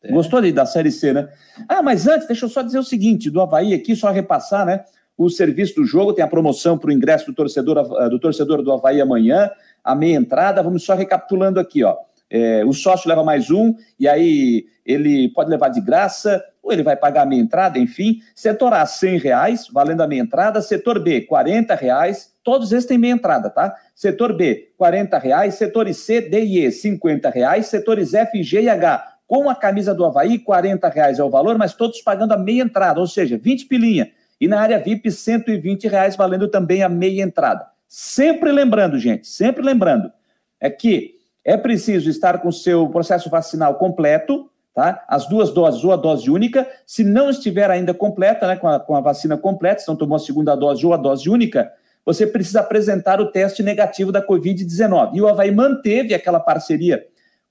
É. 0.04 0.12
Gostou 0.12 0.40
ali 0.40 0.52
da 0.52 0.66
Série 0.66 0.92
C, 0.92 1.14
né? 1.14 1.30
Ah, 1.68 1.82
mas 1.82 2.08
antes, 2.08 2.28
deixa 2.28 2.46
eu 2.46 2.50
só 2.50 2.62
dizer 2.62 2.80
o 2.80 2.84
seguinte: 2.84 3.30
do 3.30 3.42
Havaí 3.42 3.74
aqui, 3.74 3.96
só 3.96 4.12
repassar, 4.12 4.66
né? 4.66 4.84
o 5.18 5.30
serviço 5.30 5.76
do 5.76 5.86
jogo, 5.86 6.14
tem 6.14 6.24
a 6.24 6.28
promoção 6.28 6.78
para 6.78 6.90
o 6.90 6.94
ingresso 6.94 7.26
do 7.26 7.34
torcedor, 7.34 7.80
eh, 8.00 8.10
do 8.10 8.20
torcedor 8.20 8.62
do 8.62 8.72
Havaí 8.72 9.02
amanhã, 9.02 9.50
a 9.84 9.96
meia 9.96 10.16
entrada. 10.16 10.62
Vamos 10.62 10.84
só 10.84 10.94
recapitulando 10.94 11.60
aqui, 11.60 11.84
ó. 11.84 11.98
É, 12.30 12.64
o 12.66 12.74
sócio 12.74 13.08
leva 13.08 13.24
mais 13.24 13.50
um, 13.50 13.74
e 13.98 14.06
aí 14.08 14.66
ele 14.86 15.30
pode 15.30 15.50
levar 15.50 15.70
de 15.70 15.80
graça, 15.80 16.44
ou 16.62 16.74
ele 16.74 16.84
vai 16.84 16.96
pagar 16.96 17.22
a 17.22 17.26
meia 17.26 17.42
entrada, 17.42 17.80
enfim. 17.80 18.20
Setor 18.36 18.74
A, 18.74 18.86
100 18.86 19.18
reais, 19.18 19.68
valendo 19.72 20.02
a 20.02 20.08
meia 20.08 20.22
entrada. 20.22 20.62
Setor 20.62 21.00
B, 21.00 21.22
40 21.22 21.74
reais. 21.74 22.34
Todos 22.44 22.72
esses 22.72 22.86
têm 22.86 22.98
meia 22.98 23.14
entrada, 23.14 23.50
tá? 23.50 23.74
Setor 23.96 24.36
B, 24.36 24.72
40 24.78 25.18
reais. 25.18 25.56
Setores 25.56 25.98
C, 25.98 26.22
D 26.22 26.44
e 26.44 26.66
E, 26.66 26.72
50 26.72 27.30
reais. 27.30 27.68
Setores 27.68 28.14
F, 28.14 28.44
G 28.44 28.62
e 28.62 28.70
H, 28.70 29.17
com 29.28 29.50
a 29.50 29.56
camisa 29.56 29.94
do 29.94 30.06
Havaí, 30.06 30.40
40 30.40 30.88
reais 30.88 31.20
é 31.20 31.24
o 31.24 31.30
valor, 31.30 31.58
mas 31.58 31.74
todos 31.74 32.02
pagando 32.02 32.32
a 32.34 32.38
meia 32.38 32.64
entrada, 32.64 33.00
ou 33.00 33.08
seja, 33.08 33.38
20 33.38 33.66
pilinha. 33.66 34.10
E 34.40 34.48
na 34.48 34.60
área 34.60 34.80
VIP, 34.80 35.12
120 35.12 35.88
reais, 35.88 36.16
valendo 36.16 36.48
também 36.48 36.82
a 36.82 36.90
meia 36.90 37.24
entrada. 37.24 37.68
Sempre 37.88 38.52
lembrando, 38.52 38.98
gente, 38.98 39.28
sempre 39.28 39.64
lembrando, 39.64 40.12
é 40.60 40.70
que 40.70 41.16
é 41.44 41.58
preciso 41.58 42.10
estar 42.10 42.40
com 42.40 42.50
o 42.50 42.54
seu 42.54 42.88
processo 42.90 43.30
vacinal 43.30 43.76
completo, 43.76 44.50
tá? 44.74 45.04
As 45.08 45.28
duas 45.28 45.52
doses 45.52 45.84
ou 45.84 45.92
a 45.92 45.96
dose 45.96 46.30
única. 46.30 46.68
Se 46.86 47.04
não 47.04 47.30
estiver 47.30 47.70
ainda 47.72 47.94
completa, 47.94 48.48
né, 48.48 48.56
com 48.56 48.68
a, 48.68 48.80
com 48.80 48.96
a 48.96 49.02
vacina 49.02 49.38
completa, 49.38 49.82
se 49.82 49.88
não 49.88 49.96
tomou 49.96 50.18
a 50.18 50.20
segunda 50.20 50.56
dose 50.56 50.86
ou 50.86 50.94
a 50.94 50.98
dose 50.98 51.30
única, 51.30 51.72
você 52.06 52.28
precisa 52.28 52.60
apresentar 52.60 53.20
o 53.20 53.32
teste 53.32 53.64
negativo 53.64 54.12
da 54.12 54.26
Covid-19. 54.26 55.12
E 55.14 55.22
o 55.22 55.28
Havaí 55.28 55.52
manteve 55.52 56.14
aquela 56.14 56.40
parceria 56.40 57.06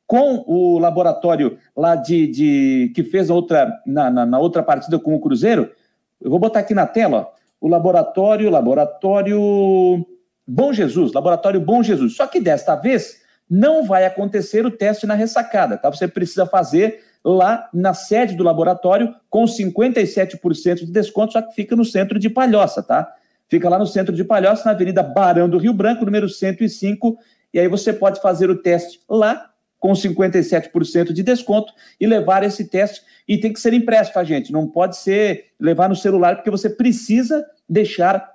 com 0.06 0.44
o 0.46 0.78
laboratório 0.78 1.58
lá 1.76 1.96
de, 1.96 2.26
de 2.28 2.92
que 2.94 3.02
fez 3.02 3.28
a 3.28 3.34
outra, 3.34 3.72
na, 3.86 4.08
na, 4.08 4.26
na 4.26 4.38
outra 4.38 4.62
partida 4.62 4.98
com 4.98 5.14
o 5.14 5.20
Cruzeiro, 5.20 5.70
eu 6.20 6.30
vou 6.30 6.38
botar 6.38 6.60
aqui 6.60 6.74
na 6.74 6.86
tela, 6.86 7.28
o 7.60 7.68
laboratório, 7.68 8.50
laboratório 8.50 10.06
Bom 10.46 10.72
Jesus, 10.72 11.12
laboratório 11.12 11.60
Bom 11.60 11.82
Jesus. 11.82 12.14
Só 12.14 12.26
que 12.26 12.40
desta 12.40 12.76
vez 12.76 13.20
não 13.50 13.84
vai 13.84 14.04
acontecer 14.04 14.64
o 14.64 14.70
teste 14.70 15.06
na 15.06 15.14
ressacada, 15.14 15.76
tá? 15.76 15.90
Você 15.90 16.06
precisa 16.06 16.46
fazer 16.46 17.00
lá 17.24 17.68
na 17.74 17.92
sede 17.92 18.36
do 18.36 18.44
laboratório 18.44 19.12
com 19.28 19.44
57% 19.44 20.76
de 20.76 20.92
desconto, 20.92 21.32
só 21.32 21.42
que 21.42 21.54
fica 21.54 21.74
no 21.74 21.84
centro 21.84 22.18
de 22.18 22.30
Palhoça, 22.30 22.82
tá? 22.82 23.12
Fica 23.48 23.68
lá 23.68 23.78
no 23.78 23.86
centro 23.86 24.14
de 24.14 24.24
Palhoça, 24.24 24.64
na 24.64 24.70
Avenida 24.72 25.02
Barão 25.02 25.48
do 25.48 25.58
Rio 25.58 25.72
Branco, 25.72 26.04
número 26.04 26.28
105, 26.28 27.18
e 27.52 27.58
aí 27.58 27.68
você 27.68 27.92
pode 27.92 28.20
fazer 28.20 28.50
o 28.50 28.56
teste 28.56 29.00
lá 29.08 29.50
com 29.86 29.92
57% 29.92 31.12
de 31.12 31.22
desconto 31.22 31.72
e 32.00 32.06
levar 32.08 32.42
esse 32.42 32.64
teste. 32.64 33.02
E 33.28 33.38
tem 33.38 33.52
que 33.52 33.60
ser 33.60 33.72
impresso, 33.72 34.12
tá, 34.12 34.24
gente? 34.24 34.52
Não 34.52 34.66
pode 34.66 34.96
ser 34.96 35.44
levar 35.60 35.88
no 35.88 35.94
celular, 35.94 36.34
porque 36.34 36.50
você 36.50 36.68
precisa 36.68 37.46
deixar 37.68 38.32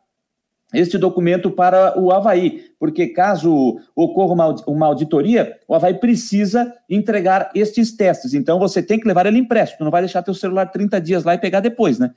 este 0.73 0.97
documento 0.97 1.51
para 1.51 1.99
o 1.99 2.09
Havaí, 2.09 2.63
porque 2.79 3.07
caso 3.07 3.81
ocorra 3.93 4.55
uma, 4.65 4.85
auditoria, 4.85 5.59
o 5.67 5.75
Havaí 5.75 5.95
precisa 5.95 6.73
entregar 6.89 7.51
estes 7.53 7.91
testes. 7.91 8.33
Então 8.33 8.57
você 8.57 8.81
tem 8.81 8.97
que 8.97 9.05
levar 9.05 9.25
ele 9.25 9.37
impresso, 9.37 9.77
tu 9.77 9.83
não 9.83 9.91
vai 9.91 10.01
deixar 10.01 10.23
teu 10.23 10.33
celular 10.33 10.67
30 10.67 11.01
dias 11.01 11.25
lá 11.25 11.33
e 11.33 11.37
pegar 11.37 11.59
depois, 11.59 11.99
né? 11.99 12.11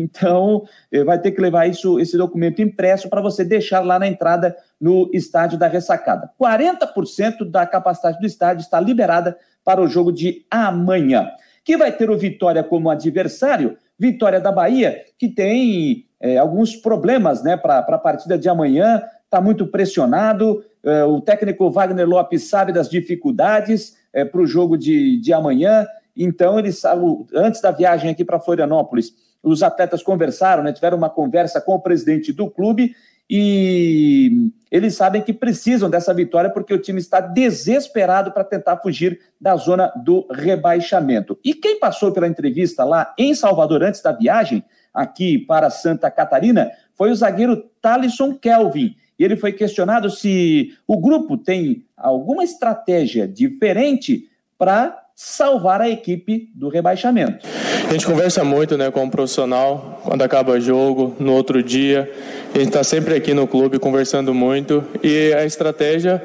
Então, 0.00 0.64
eh, 0.90 1.04
vai 1.04 1.18
ter 1.20 1.32
que 1.32 1.40
levar 1.40 1.66
isso, 1.66 2.00
esse 2.00 2.16
documento 2.16 2.62
impresso 2.62 3.08
para 3.08 3.20
você 3.20 3.44
deixar 3.44 3.80
lá 3.80 3.98
na 3.98 4.06
entrada 4.06 4.56
no 4.80 5.10
estádio 5.12 5.58
da 5.58 5.66
ressacada. 5.66 6.30
40% 6.40 7.44
da 7.44 7.66
capacidade 7.66 8.18
do 8.18 8.26
estádio 8.26 8.62
está 8.62 8.80
liberada 8.80 9.36
para 9.64 9.80
o 9.80 9.88
jogo 9.88 10.10
de 10.10 10.44
amanhã. 10.50 11.28
Que 11.62 11.76
vai 11.76 11.92
ter 11.92 12.10
o 12.10 12.18
Vitória 12.18 12.64
como 12.64 12.88
adversário, 12.88 13.76
Vitória 13.98 14.40
da 14.40 14.50
Bahia, 14.50 15.04
que 15.18 15.28
tem 15.28 16.06
é, 16.18 16.38
alguns 16.38 16.74
problemas 16.74 17.42
né, 17.42 17.56
para 17.56 17.78
a 17.80 17.98
partida 17.98 18.38
de 18.38 18.48
amanhã, 18.48 19.02
está 19.24 19.40
muito 19.40 19.66
pressionado. 19.66 20.64
É, 20.82 21.04
o 21.04 21.20
técnico 21.20 21.70
Wagner 21.70 22.08
Lopes 22.08 22.48
sabe 22.48 22.72
das 22.72 22.88
dificuldades 22.88 23.96
é, 24.12 24.24
para 24.24 24.40
o 24.40 24.46
jogo 24.46 24.78
de, 24.78 25.20
de 25.20 25.32
amanhã. 25.32 25.86
Então, 26.16 26.58
ele 26.58 26.72
sabe, 26.72 27.02
antes 27.34 27.60
da 27.60 27.70
viagem 27.70 28.10
aqui 28.10 28.24
para 28.24 28.40
Florianópolis, 28.40 29.12
os 29.42 29.62
atletas 29.62 30.02
conversaram, 30.02 30.62
né, 30.62 30.72
tiveram 30.72 30.98
uma 30.98 31.10
conversa 31.10 31.60
com 31.60 31.74
o 31.74 31.80
presidente 31.80 32.32
do 32.32 32.50
clube 32.50 32.94
e 33.32 34.50
eles 34.72 34.96
sabem 34.96 35.22
que 35.22 35.32
precisam 35.32 35.88
dessa 35.88 36.12
vitória 36.12 36.50
porque 36.50 36.74
o 36.74 36.82
time 36.82 36.98
está 36.98 37.20
desesperado 37.20 38.32
para 38.32 38.42
tentar 38.42 38.78
fugir 38.78 39.20
da 39.40 39.54
zona 39.54 39.86
do 40.04 40.26
rebaixamento. 40.32 41.38
E 41.44 41.54
quem 41.54 41.78
passou 41.78 42.10
pela 42.10 42.26
entrevista 42.26 42.82
lá 42.82 43.14
em 43.16 43.32
Salvador 43.32 43.84
antes 43.84 44.02
da 44.02 44.10
viagem, 44.10 44.64
aqui 44.92 45.38
para 45.38 45.70
Santa 45.70 46.10
Catarina, 46.10 46.72
foi 46.96 47.12
o 47.12 47.14
zagueiro 47.14 47.70
Talisson 47.80 48.34
Kelvin. 48.34 48.96
E 49.16 49.24
ele 49.24 49.36
foi 49.36 49.52
questionado 49.52 50.10
se 50.10 50.76
o 50.84 50.98
grupo 50.98 51.36
tem 51.36 51.84
alguma 51.96 52.42
estratégia 52.42 53.28
diferente 53.28 54.28
para 54.58 55.00
salvar 55.22 55.82
a 55.82 55.88
equipe 55.90 56.48
do 56.54 56.70
rebaixamento. 56.70 57.46
A 57.86 57.92
gente 57.92 58.06
conversa 58.06 58.42
muito 58.42 58.78
né, 58.78 58.90
com 58.90 59.04
o 59.04 59.10
profissional 59.10 60.00
quando 60.02 60.22
acaba 60.22 60.52
o 60.52 60.60
jogo, 60.60 61.14
no 61.18 61.34
outro 61.34 61.62
dia. 61.62 62.10
A 62.54 62.58
gente 62.58 62.68
está 62.68 62.82
sempre 62.82 63.14
aqui 63.14 63.34
no 63.34 63.46
clube 63.46 63.78
conversando 63.78 64.32
muito 64.32 64.82
e 65.02 65.30
a 65.34 65.44
estratégia 65.44 66.24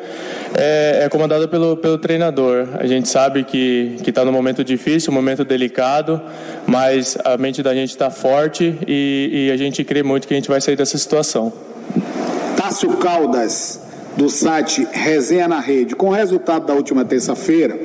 é, 0.58 1.02
é 1.04 1.10
comandada 1.10 1.46
pelo, 1.46 1.76
pelo 1.76 1.98
treinador. 1.98 2.70
A 2.80 2.88
gente 2.88 3.10
sabe 3.10 3.44
que 3.44 3.98
está 4.08 4.24
no 4.24 4.32
momento 4.32 4.64
difícil, 4.64 5.12
um 5.12 5.16
momento 5.16 5.44
delicado, 5.44 6.22
mas 6.66 7.18
a 7.26 7.36
mente 7.36 7.62
da 7.62 7.74
gente 7.74 7.90
está 7.90 8.10
forte 8.10 8.78
e, 8.88 9.48
e 9.50 9.52
a 9.52 9.58
gente 9.58 9.84
crê 9.84 10.04
muito 10.04 10.26
que 10.26 10.34
a 10.34 10.38
gente 10.38 10.48
vai 10.48 10.62
sair 10.62 10.78
dessa 10.78 10.98
situação. 10.98 11.52
Tássio 12.56 12.96
Caldas 12.96 13.85
do 14.18 14.30
site 14.30 14.88
Resenha 14.92 15.48
na 15.48 15.60
Rede. 15.60 15.96
Com 15.96 16.08
o 16.08 16.14
resultado 16.14 16.66
da 16.66 16.74
última 16.74 17.04
terça-feira, 17.04 17.80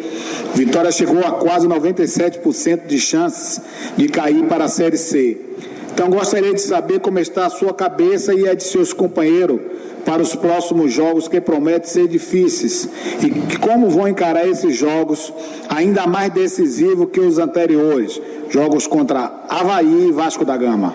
Vitória 0.55 0.91
chegou 0.91 1.21
a 1.25 1.33
quase 1.33 1.67
97% 1.67 2.87
de 2.87 2.99
chances 2.99 3.61
de 3.97 4.09
cair 4.09 4.45
para 4.47 4.65
a 4.65 4.69
Série 4.69 4.97
C. 4.97 5.39
Então 5.93 6.09
gostaria 6.09 6.55
de 6.55 6.61
saber 6.61 7.01
como 7.01 7.19
está 7.19 7.47
a 7.47 7.51
sua 7.51 7.75
cabeça 7.75 8.33
e 8.33 8.49
a 8.49 8.55
de 8.55 8.63
seus 8.65 8.93
companheiros 8.93 9.61
para 10.05 10.23
os 10.23 10.35
próximos 10.35 10.93
jogos 10.93 11.29
que 11.29 11.41
prometem 11.41 11.89
ser 11.89 12.09
difíceis 12.09 12.89
e 13.23 13.59
como 13.59 13.91
vão 13.91 14.09
encarar 14.09 14.49
esses 14.49 14.75
jogos 14.75 15.33
ainda 15.69 16.07
mais 16.07 16.33
decisivos 16.33 17.11
que 17.13 17.21
os 17.21 17.39
anteriores, 17.39 18.21
jogos 18.49 18.87
contra 18.87 19.45
Havaí 19.49 20.09
e 20.09 20.13
Vasco 20.13 20.45
da 20.45 20.57
Gama. 20.57 20.95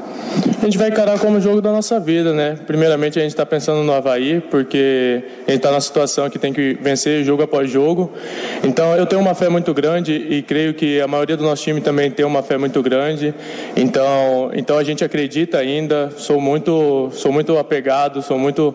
A 0.65 0.67
gente 0.67 0.80
vai 0.80 0.89
encarar 0.89 1.19
como 1.19 1.39
jogo 1.39 1.62
da 1.62 1.71
nossa 1.71 1.99
vida, 1.99 2.34
né? 2.34 2.58
Primeiramente 2.65 3.19
a 3.19 3.21
gente 3.21 3.30
está 3.30 3.45
pensando 3.45 3.84
no 3.84 3.93
Havaí, 3.93 4.41
porque 4.49 5.23
a 5.47 5.51
gente 5.51 5.60
está 5.60 5.69
na 5.69 5.80
situação 5.80 6.28
que 6.28 6.39
tem 6.39 6.51
que 6.51 6.75
vencer 6.82 7.23
jogo 7.23 7.43
após 7.43 7.69
jogo. 7.69 8.12
Então 8.63 8.95
eu 8.95 9.06
tenho 9.06 9.21
uma 9.21 9.36
fé 9.36 9.47
muito 9.47 9.71
grande 9.75 10.13
e 10.13 10.41
creio 10.41 10.73
que 10.73 10.99
a 10.99 11.08
maioria 11.08 11.38
do 11.38 11.43
nosso 11.43 11.62
time 11.62 11.82
também 11.82 12.10
tem 12.10 12.25
uma 12.25 12.41
fé 12.41 12.58
muito 12.58 12.82
grande. 12.82 13.32
Então, 13.78 14.49
então 14.56 14.80
a 14.80 14.84
gente 14.84 15.04
acredita 15.04 15.60
ainda. 15.60 16.10
Sou 16.17 16.41
muito, 16.41 17.12
sou 17.13 17.32
muito 17.32 17.56
apegado, 17.60 18.23
sou 18.23 18.39
muito 18.39 18.73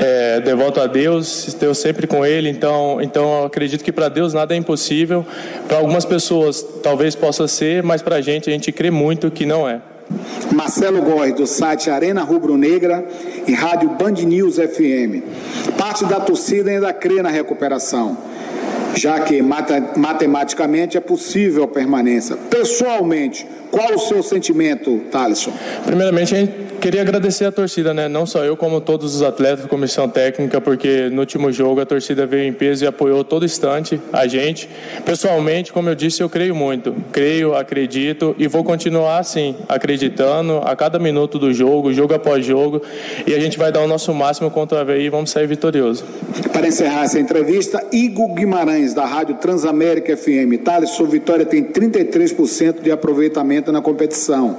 é, 0.00 0.40
devoto 0.40 0.80
a 0.80 0.88
Deus, 0.88 1.46
estou 1.46 1.72
sempre 1.72 2.08
com 2.08 2.26
Ele. 2.26 2.48
Então, 2.48 2.98
então 3.00 3.44
acredito 3.44 3.84
que 3.84 3.92
para 3.92 4.08
Deus 4.08 4.34
nada 4.34 4.54
é 4.54 4.56
impossível. 4.56 5.24
Para 5.68 5.78
algumas 5.78 6.04
pessoas 6.04 6.66
talvez 6.82 7.14
possa 7.14 7.46
ser, 7.46 7.80
mas 7.80 8.02
para 8.02 8.16
a 8.16 8.20
gente 8.20 8.50
a 8.50 8.52
gente 8.52 8.72
crê 8.72 8.90
muito 8.90 9.30
que 9.30 9.46
não 9.46 9.68
é. 9.68 9.91
Marcelo 10.52 11.00
Góes, 11.02 11.34
do 11.34 11.46
site 11.46 11.90
Arena 11.90 12.22
Rubro 12.22 12.56
Negra 12.56 13.04
e 13.46 13.52
Rádio 13.52 13.88
Band 13.90 14.12
News 14.12 14.56
FM. 14.56 15.22
Parte 15.78 16.04
da 16.04 16.20
torcida 16.20 16.70
ainda 16.70 16.92
crê 16.92 17.22
na 17.22 17.30
recuperação, 17.30 18.16
já 18.94 19.20
que 19.20 19.40
matematicamente 19.42 20.96
é 20.96 21.00
possível 21.00 21.64
a 21.64 21.68
permanência. 21.68 22.36
Pessoalmente, 22.36 23.46
qual 23.72 23.94
o 23.94 23.98
seu 23.98 24.22
sentimento, 24.22 25.00
Thaleson? 25.10 25.50
Primeiramente, 25.86 26.34
a 26.34 26.38
gente 26.38 26.52
queria 26.78 27.00
agradecer 27.00 27.46
a 27.46 27.52
torcida, 27.52 27.94
né? 27.94 28.06
Não 28.06 28.26
só 28.26 28.44
eu, 28.44 28.54
como 28.54 28.80
todos 28.80 29.14
os 29.14 29.22
atletas, 29.22 29.64
comissão 29.66 30.08
técnica, 30.08 30.60
porque 30.60 31.08
no 31.10 31.20
último 31.20 31.50
jogo 31.50 31.80
a 31.80 31.86
torcida 31.86 32.26
veio 32.26 32.44
em 32.44 32.52
peso 32.52 32.84
e 32.84 32.86
apoiou 32.86 33.24
todo 33.24 33.46
instante 33.46 33.98
a 34.12 34.26
gente. 34.26 34.68
Pessoalmente, 35.04 35.72
como 35.72 35.88
eu 35.88 35.94
disse, 35.94 36.22
eu 36.22 36.28
creio 36.28 36.54
muito. 36.54 36.94
Creio, 37.12 37.54
acredito 37.54 38.34
e 38.36 38.46
vou 38.46 38.62
continuar 38.62 39.18
assim, 39.18 39.56
acreditando 39.68 40.58
a 40.58 40.76
cada 40.76 40.98
minuto 40.98 41.38
do 41.38 41.54
jogo, 41.54 41.92
jogo 41.92 42.14
após 42.14 42.44
jogo, 42.44 42.82
e 43.26 43.32
a 43.32 43.40
gente 43.40 43.56
vai 43.56 43.72
dar 43.72 43.80
o 43.80 43.86
nosso 43.86 44.12
máximo 44.12 44.50
contra 44.50 44.78
o 44.78 44.80
Havaí 44.80 45.04
e 45.04 45.08
vamos 45.08 45.30
sair 45.30 45.46
vitorioso. 45.46 46.04
Para 46.52 46.66
encerrar 46.66 47.04
essa 47.04 47.18
entrevista, 47.18 47.82
Igor 47.92 48.34
Guimarães, 48.34 48.92
da 48.92 49.06
Rádio 49.06 49.36
Transamérica 49.36 50.16
FM. 50.16 50.60
Thales, 50.62 50.90
sua 50.90 51.06
vitória 51.06 51.46
tem 51.46 51.62
33% 51.62 52.82
de 52.82 52.90
aproveitamento 52.90 53.61
na 53.70 53.80
competição. 53.80 54.56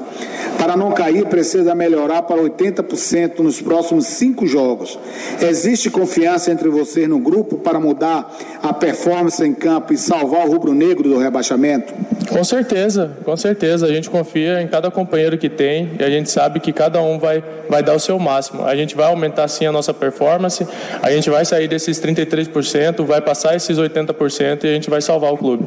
Para 0.58 0.78
não 0.78 0.91
cair, 0.91 1.26
precisa 1.26 1.76
melhorar 1.76 2.22
para 2.22 2.38
80% 2.38 3.39
nos 3.39 3.62
próximos 3.62 4.06
cinco 4.06 4.45
jogos. 4.47 4.97
Existe 5.41 5.89
confiança 5.89 6.51
entre 6.51 6.70
vocês 6.70 7.08
no 7.10 7.20
grupo 7.20 7.58
para 7.58 7.80
mudar 7.80 8.34
a 8.62 8.72
performance 8.72 9.43
em 9.43 9.54
campo 9.54 9.93
e 9.93 9.97
salvar 9.97 10.47
o 10.47 10.51
rubro-negro 10.51 11.10
do 11.10 11.18
rebaixamento? 11.18 11.93
Com 12.30 12.43
certeza, 12.43 13.12
com 13.26 13.36
certeza. 13.36 13.86
A 13.86 13.89
gente 13.89 14.10
confia 14.10 14.62
em 14.62 14.68
cada 14.68 14.89
companheiro 14.89 15.38
que 15.38 15.49
tem 15.49 15.91
e 15.99 16.04
a 16.04 16.10
gente 16.10 16.30
sabe 16.30 16.60
que 16.60 16.72
cada 16.72 17.01
um 17.01 17.20
vai, 17.20 17.43
vai 17.70 17.84
dar 17.84 17.95
o 17.95 17.99
seu 17.99 18.18
máximo. 18.18 18.64
A 18.66 18.76
gente 18.76 18.95
vai 18.95 19.08
aumentar 19.08 19.47
sim 19.47 19.66
a 19.66 19.72
nossa 19.72 19.93
performance, 19.93 20.66
a 21.01 21.12
gente 21.12 21.30
vai 21.30 21.43
sair 21.45 21.68
desses 21.68 21.99
33%, 21.99 23.04
vai 23.04 23.22
passar 23.22 23.56
esses 23.56 23.78
80% 23.78 24.64
e 24.64 24.68
a 24.68 24.74
gente 24.74 24.89
vai 24.89 25.01
salvar 25.01 25.34
o 25.34 25.38
clube. 25.38 25.66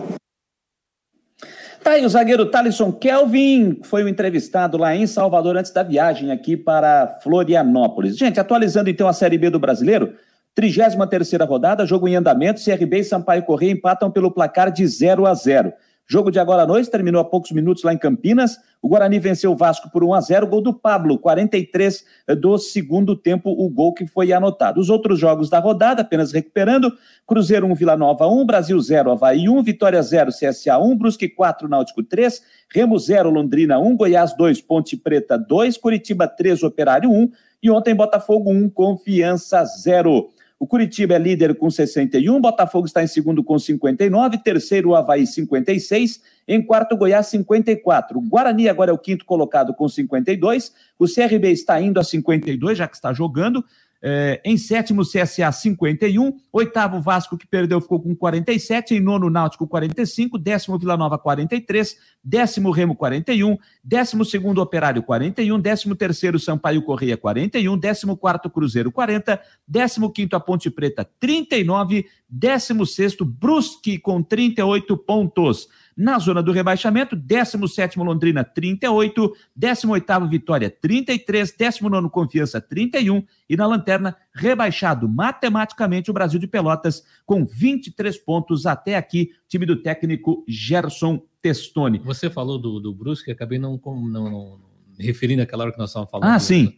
Tá 1.86 1.92
aí 1.92 2.04
o 2.04 2.08
zagueiro 2.08 2.46
Thalisson 2.46 2.90
Kelvin, 2.90 3.78
foi 3.84 4.02
o 4.02 4.08
entrevistado 4.08 4.76
lá 4.76 4.96
em 4.96 5.06
Salvador 5.06 5.56
antes 5.56 5.70
da 5.70 5.84
viagem 5.84 6.32
aqui 6.32 6.56
para 6.56 7.20
Florianópolis. 7.22 8.18
Gente, 8.18 8.40
atualizando 8.40 8.90
então 8.90 9.06
a 9.06 9.12
Série 9.12 9.38
B 9.38 9.50
do 9.50 9.60
Brasileiro, 9.60 10.12
33 10.52 11.30
rodada, 11.48 11.86
jogo 11.86 12.08
em 12.08 12.16
andamento, 12.16 12.60
CRB 12.60 12.98
e 12.98 13.04
Sampaio 13.04 13.44
Corrêa 13.44 13.70
empatam 13.70 14.10
pelo 14.10 14.32
placar 14.32 14.72
de 14.72 14.84
0 14.84 15.26
a 15.26 15.34
0. 15.34 15.72
Jogo 16.08 16.30
de 16.30 16.38
agora 16.38 16.62
à 16.62 16.66
noite 16.66 16.88
terminou 16.88 17.20
há 17.20 17.24
poucos 17.24 17.50
minutos 17.50 17.82
lá 17.82 17.92
em 17.92 17.98
Campinas. 17.98 18.56
O 18.80 18.88
Guarani 18.88 19.18
venceu 19.18 19.50
o 19.50 19.56
Vasco 19.56 19.90
por 19.90 20.04
1 20.04 20.14
a 20.14 20.20
0, 20.20 20.46
gol 20.46 20.62
do 20.62 20.72
Pablo, 20.72 21.18
43 21.18 22.04
do 22.40 22.56
segundo 22.58 23.16
tempo, 23.16 23.50
o 23.50 23.68
gol 23.68 23.92
que 23.92 24.06
foi 24.06 24.32
anotado. 24.32 24.80
Os 24.80 24.88
outros 24.88 25.18
jogos 25.18 25.50
da 25.50 25.58
rodada, 25.58 26.02
apenas 26.02 26.30
recuperando: 26.30 26.92
Cruzeiro 27.26 27.66
1, 27.66 27.74
Vila 27.74 27.96
Nova 27.96 28.28
1, 28.28 28.46
Brasil 28.46 28.80
0, 28.80 29.10
Havaí 29.10 29.48
1, 29.48 29.60
Vitória 29.64 30.00
0, 30.00 30.30
CSA 30.30 30.78
1, 30.78 30.96
Brusque 30.96 31.28
4, 31.28 31.68
Náutico 31.68 32.04
3, 32.04 32.40
Remo 32.72 32.96
0, 32.96 33.28
Londrina 33.28 33.80
1, 33.80 33.96
Goiás 33.96 34.32
2, 34.36 34.60
Ponte 34.60 34.96
Preta 34.96 35.36
2, 35.36 35.76
Curitiba 35.76 36.28
3, 36.28 36.62
Operário 36.62 37.10
1 37.10 37.30
e 37.60 37.68
ontem 37.68 37.96
Botafogo 37.96 38.52
1, 38.52 38.70
Confiança 38.70 39.64
0. 39.64 40.30
O 40.58 40.66
Curitiba 40.66 41.14
é 41.14 41.18
líder 41.18 41.54
com 41.56 41.70
61, 41.70 42.40
Botafogo 42.40 42.86
está 42.86 43.02
em 43.02 43.06
segundo 43.06 43.44
com 43.44 43.58
59, 43.58 44.38
terceiro 44.38 44.90
o 44.90 44.96
Havaí 44.96 45.26
56, 45.26 46.22
em 46.48 46.62
quarto 46.62 46.96
Goiás 46.96 47.26
54. 47.26 48.18
O 48.18 48.22
Guarani 48.22 48.66
agora 48.66 48.90
é 48.90 48.94
o 48.94 48.98
quinto 48.98 49.26
colocado 49.26 49.74
com 49.74 49.86
52, 49.86 50.72
o 50.98 51.04
CRB 51.04 51.50
está 51.50 51.78
indo 51.78 52.00
a 52.00 52.04
52, 52.04 52.78
já 52.78 52.88
que 52.88 52.96
está 52.96 53.12
jogando, 53.12 53.62
é, 54.02 54.40
em 54.44 54.56
sétimo, 54.56 55.02
CSA 55.02 55.50
51. 55.50 56.36
Oitavo, 56.52 57.00
Vasco, 57.00 57.36
que 57.36 57.46
perdeu, 57.46 57.80
ficou 57.80 58.00
com 58.00 58.14
47. 58.14 58.94
Em 58.94 59.00
nono, 59.00 59.30
Náutico 59.30 59.66
45. 59.66 60.38
Décimo, 60.38 60.78
Vila 60.78 60.96
Nova 60.96 61.18
43. 61.18 61.96
Décimo, 62.22 62.70
Remo 62.70 62.94
41. 62.94 63.56
Décimo 63.82 64.24
segundo, 64.24 64.60
Operário 64.60 65.02
41. 65.02 65.58
Décimo 65.58 65.94
terceiro, 65.94 66.38
Sampaio 66.38 66.82
Correia 66.82 67.16
41. 67.16 67.76
Décimo 67.76 68.16
quarto, 68.16 68.50
Cruzeiro 68.50 68.92
40. 68.92 69.40
Décimo 69.66 70.12
quinto, 70.12 70.36
a 70.36 70.40
Ponte 70.40 70.70
Preta 70.70 71.08
39. 71.18 72.06
Décimo 72.28 72.84
sexto, 72.84 73.24
Brusque 73.24 73.98
com 73.98 74.22
38 74.22 74.96
pontos. 74.96 75.68
Na 75.96 76.18
zona 76.18 76.42
do 76.42 76.52
rebaixamento, 76.52 77.16
17 77.16 77.98
Londrina, 77.98 78.44
38, 78.44 79.34
18 79.54 80.28
Vitória, 80.28 80.68
33, 80.68 81.56
19 81.56 82.10
Confiança, 82.10 82.60
31 82.60 83.24
e 83.48 83.56
na 83.56 83.66
lanterna, 83.66 84.14
rebaixado 84.34 85.08
matematicamente 85.08 86.10
o 86.10 86.14
Brasil 86.14 86.38
de 86.38 86.46
Pelotas 86.46 87.02
com 87.24 87.46
23 87.46 88.18
pontos 88.18 88.66
até 88.66 88.96
aqui, 88.96 89.30
time 89.48 89.64
do 89.64 89.76
técnico 89.76 90.44
Gerson 90.46 91.22
Testoni. 91.40 91.98
Você 92.00 92.28
falou 92.28 92.58
do, 92.58 92.78
do 92.78 92.92
Brusque, 92.92 93.30
acabei 93.30 93.58
não, 93.58 93.80
não, 93.82 94.30
não, 94.30 94.60
me 94.98 95.04
referindo 95.04 95.40
àquela 95.42 95.64
hora 95.64 95.72
que 95.72 95.78
nós 95.78 95.90
estávamos 95.90 96.10
falando. 96.10 96.28
Ah, 96.28 96.38
sim. 96.38 96.76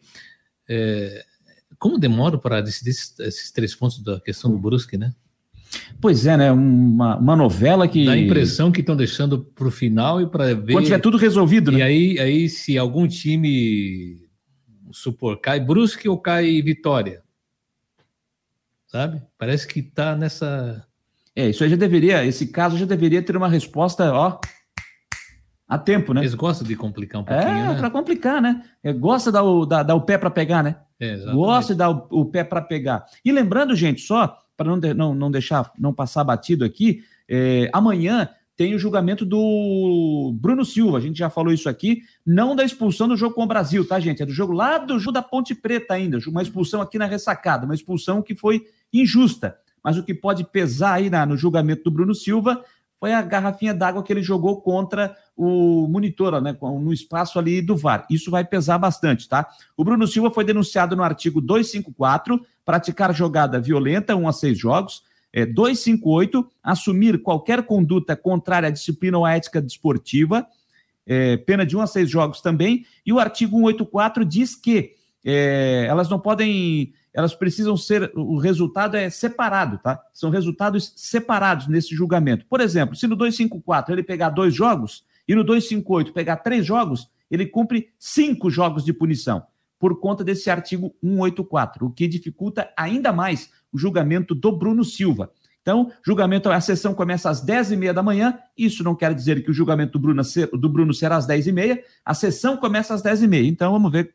É, 0.68 1.24
como 1.76 1.98
demora 1.98 2.38
para 2.38 2.60
decidir 2.60 2.90
esses, 2.90 3.18
esses 3.18 3.50
três 3.50 3.74
pontos 3.74 4.00
da 4.00 4.20
questão 4.20 4.50
do 4.50 4.58
Brusque, 4.58 4.96
né? 4.96 5.12
Pois 6.00 6.26
é, 6.26 6.36
né? 6.36 6.52
Uma, 6.52 7.16
uma 7.16 7.36
novela 7.36 7.88
que. 7.88 8.04
Dá 8.04 8.12
a 8.12 8.18
impressão 8.18 8.70
que 8.70 8.80
estão 8.80 8.96
deixando 8.96 9.38
para 9.38 9.66
o 9.66 9.70
final 9.70 10.20
e 10.20 10.26
para 10.26 10.54
ver. 10.54 10.72
Quando 10.72 10.84
tiver 10.84 11.00
tudo 11.00 11.16
resolvido, 11.16 11.72
né? 11.72 11.78
E 11.78 11.82
aí, 11.82 12.20
aí, 12.20 12.48
se 12.48 12.78
algum 12.78 13.06
time 13.06 14.28
supor, 14.92 15.40
cai 15.40 15.60
Brusque 15.60 16.08
ou 16.08 16.18
cai 16.18 16.62
Vitória? 16.62 17.22
Sabe? 18.86 19.20
Parece 19.36 19.66
que 19.66 19.80
está 19.80 20.16
nessa. 20.16 20.86
É, 21.34 21.50
isso 21.50 21.62
aí 21.62 21.70
já 21.70 21.76
deveria, 21.76 22.24
esse 22.24 22.46
caso 22.48 22.76
já 22.76 22.86
deveria 22.86 23.22
ter 23.22 23.36
uma 23.36 23.48
resposta, 23.48 24.12
ó, 24.12 24.40
a 25.68 25.78
tempo, 25.78 26.14
né? 26.14 26.22
Eles 26.22 26.34
gostam 26.34 26.66
de 26.66 26.74
complicar 26.74 27.20
um 27.20 27.24
pouquinho, 27.24 27.50
é, 27.50 27.68
né? 27.68 27.74
para 27.78 27.90
complicar, 27.90 28.40
né? 28.40 28.62
É, 28.82 28.92
gosta 28.92 29.30
de 29.30 29.34
dar 29.34 29.42
o, 29.42 29.66
dar, 29.66 29.82
dar 29.82 29.94
o 29.94 30.00
pé 30.00 30.16
para 30.16 30.30
pegar, 30.30 30.62
né? 30.62 30.76
É, 30.98 31.16
gosta 31.32 31.74
de 31.74 31.78
dar 31.78 31.90
o, 31.90 32.08
o 32.10 32.24
pé 32.24 32.42
para 32.42 32.62
pegar. 32.62 33.04
E 33.24 33.30
lembrando, 33.30 33.76
gente, 33.76 34.00
só 34.00 34.36
para 34.58 34.68
não, 34.68 34.78
de, 34.78 34.92
não, 34.92 35.14
não 35.14 35.30
deixar, 35.30 35.70
não 35.78 35.94
passar 35.94 36.24
batido 36.24 36.64
aqui, 36.64 37.04
é, 37.28 37.70
amanhã 37.72 38.28
tem 38.56 38.74
o 38.74 38.78
julgamento 38.78 39.24
do 39.24 40.34
Bruno 40.34 40.64
Silva, 40.64 40.98
a 40.98 41.00
gente 41.00 41.16
já 41.16 41.30
falou 41.30 41.52
isso 41.52 41.68
aqui, 41.68 42.02
não 42.26 42.56
da 42.56 42.64
expulsão 42.64 43.06
do 43.06 43.16
jogo 43.16 43.36
com 43.36 43.44
o 43.44 43.46
Brasil, 43.46 43.86
tá, 43.86 44.00
gente? 44.00 44.20
É 44.20 44.26
do 44.26 44.32
jogo 44.32 44.52
lá 44.52 44.78
do 44.78 44.98
jogo 44.98 45.12
da 45.12 45.22
Ponte 45.22 45.54
Preta 45.54 45.94
ainda, 45.94 46.18
uma 46.26 46.42
expulsão 46.42 46.82
aqui 46.82 46.98
na 46.98 47.06
ressacada, 47.06 47.64
uma 47.64 47.74
expulsão 47.74 48.20
que 48.20 48.34
foi 48.34 48.62
injusta. 48.92 49.56
Mas 49.82 49.96
o 49.96 50.02
que 50.02 50.12
pode 50.12 50.42
pesar 50.42 50.94
aí 50.94 51.08
na, 51.08 51.24
no 51.24 51.36
julgamento 51.36 51.84
do 51.84 51.90
Bruno 51.92 52.12
Silva 52.16 52.64
foi 52.98 53.12
a 53.12 53.22
garrafinha 53.22 53.72
d'água 53.72 54.02
que 54.02 54.12
ele 54.12 54.22
jogou 54.22 54.60
contra 54.60 55.16
o 55.36 55.86
monitor, 55.86 56.40
né, 56.40 56.56
no 56.60 56.92
espaço 56.92 57.38
ali 57.38 57.62
do 57.62 57.76
VAR. 57.76 58.04
Isso 58.10 58.28
vai 58.28 58.44
pesar 58.44 58.76
bastante, 58.76 59.28
tá? 59.28 59.48
O 59.76 59.84
Bruno 59.84 60.06
Silva 60.06 60.32
foi 60.32 60.44
denunciado 60.44 60.96
no 60.96 61.04
artigo 61.04 61.40
254, 61.40 62.44
praticar 62.68 63.14
jogada 63.14 63.58
violenta, 63.58 64.14
1 64.14 64.28
a 64.28 64.30
6 64.30 64.58
jogos, 64.58 65.02
é, 65.32 65.46
258, 65.46 66.46
assumir 66.62 67.22
qualquer 67.22 67.62
conduta 67.62 68.14
contrária 68.14 68.68
à 68.68 68.70
disciplina 68.70 69.16
ou 69.16 69.24
à 69.24 69.34
ética 69.34 69.58
desportiva, 69.58 70.46
é, 71.06 71.38
pena 71.38 71.64
de 71.64 71.74
1 71.74 71.80
a 71.80 71.86
6 71.86 72.10
jogos 72.10 72.42
também, 72.42 72.84
e 73.06 73.10
o 73.10 73.18
artigo 73.18 73.56
184 73.56 74.22
diz 74.22 74.54
que 74.54 74.92
é, 75.24 75.86
elas 75.88 76.10
não 76.10 76.20
podem 76.20 76.92
elas 77.14 77.34
precisam 77.34 77.74
ser, 77.74 78.12
o 78.14 78.36
resultado 78.36 78.98
é 78.98 79.08
separado, 79.08 79.78
tá? 79.78 79.98
São 80.12 80.28
resultados 80.28 80.92
separados 80.94 81.68
nesse 81.68 81.94
julgamento. 81.94 82.44
Por 82.44 82.60
exemplo, 82.60 82.94
se 82.94 83.06
no 83.06 83.16
254 83.16 83.94
ele 83.94 84.02
pegar 84.02 84.28
dois 84.28 84.54
jogos 84.54 85.06
e 85.26 85.34
no 85.34 85.42
258 85.42 86.12
pegar 86.12 86.36
três 86.36 86.66
jogos, 86.66 87.08
ele 87.30 87.46
cumpre 87.46 87.88
cinco 87.98 88.50
jogos 88.50 88.84
de 88.84 88.92
punição 88.92 89.42
por 89.78 90.00
conta 90.00 90.24
desse 90.24 90.50
artigo 90.50 90.94
184, 91.02 91.86
o 91.86 91.90
que 91.90 92.08
dificulta 92.08 92.70
ainda 92.76 93.12
mais 93.12 93.50
o 93.72 93.78
julgamento 93.78 94.34
do 94.34 94.50
Bruno 94.50 94.84
Silva. 94.84 95.30
Então, 95.62 95.92
julgamento, 96.02 96.50
a 96.50 96.60
sessão 96.60 96.94
começa 96.94 97.28
às 97.28 97.44
10h30 97.44 97.92
da 97.92 98.02
manhã. 98.02 98.38
Isso 98.56 98.82
não 98.82 98.94
quer 98.94 99.12
dizer 99.14 99.44
que 99.44 99.50
o 99.50 99.54
julgamento 99.54 99.92
do 99.92 99.98
Bruno, 99.98 100.22
do 100.54 100.68
Bruno 100.68 100.94
será 100.94 101.16
às 101.16 101.26
10h30. 101.26 101.80
A 102.04 102.14
sessão 102.14 102.56
começa 102.56 102.94
às 102.94 103.02
10h30. 103.02 103.46
Então, 103.46 103.72
vamos 103.72 103.92
ver 103.92 104.14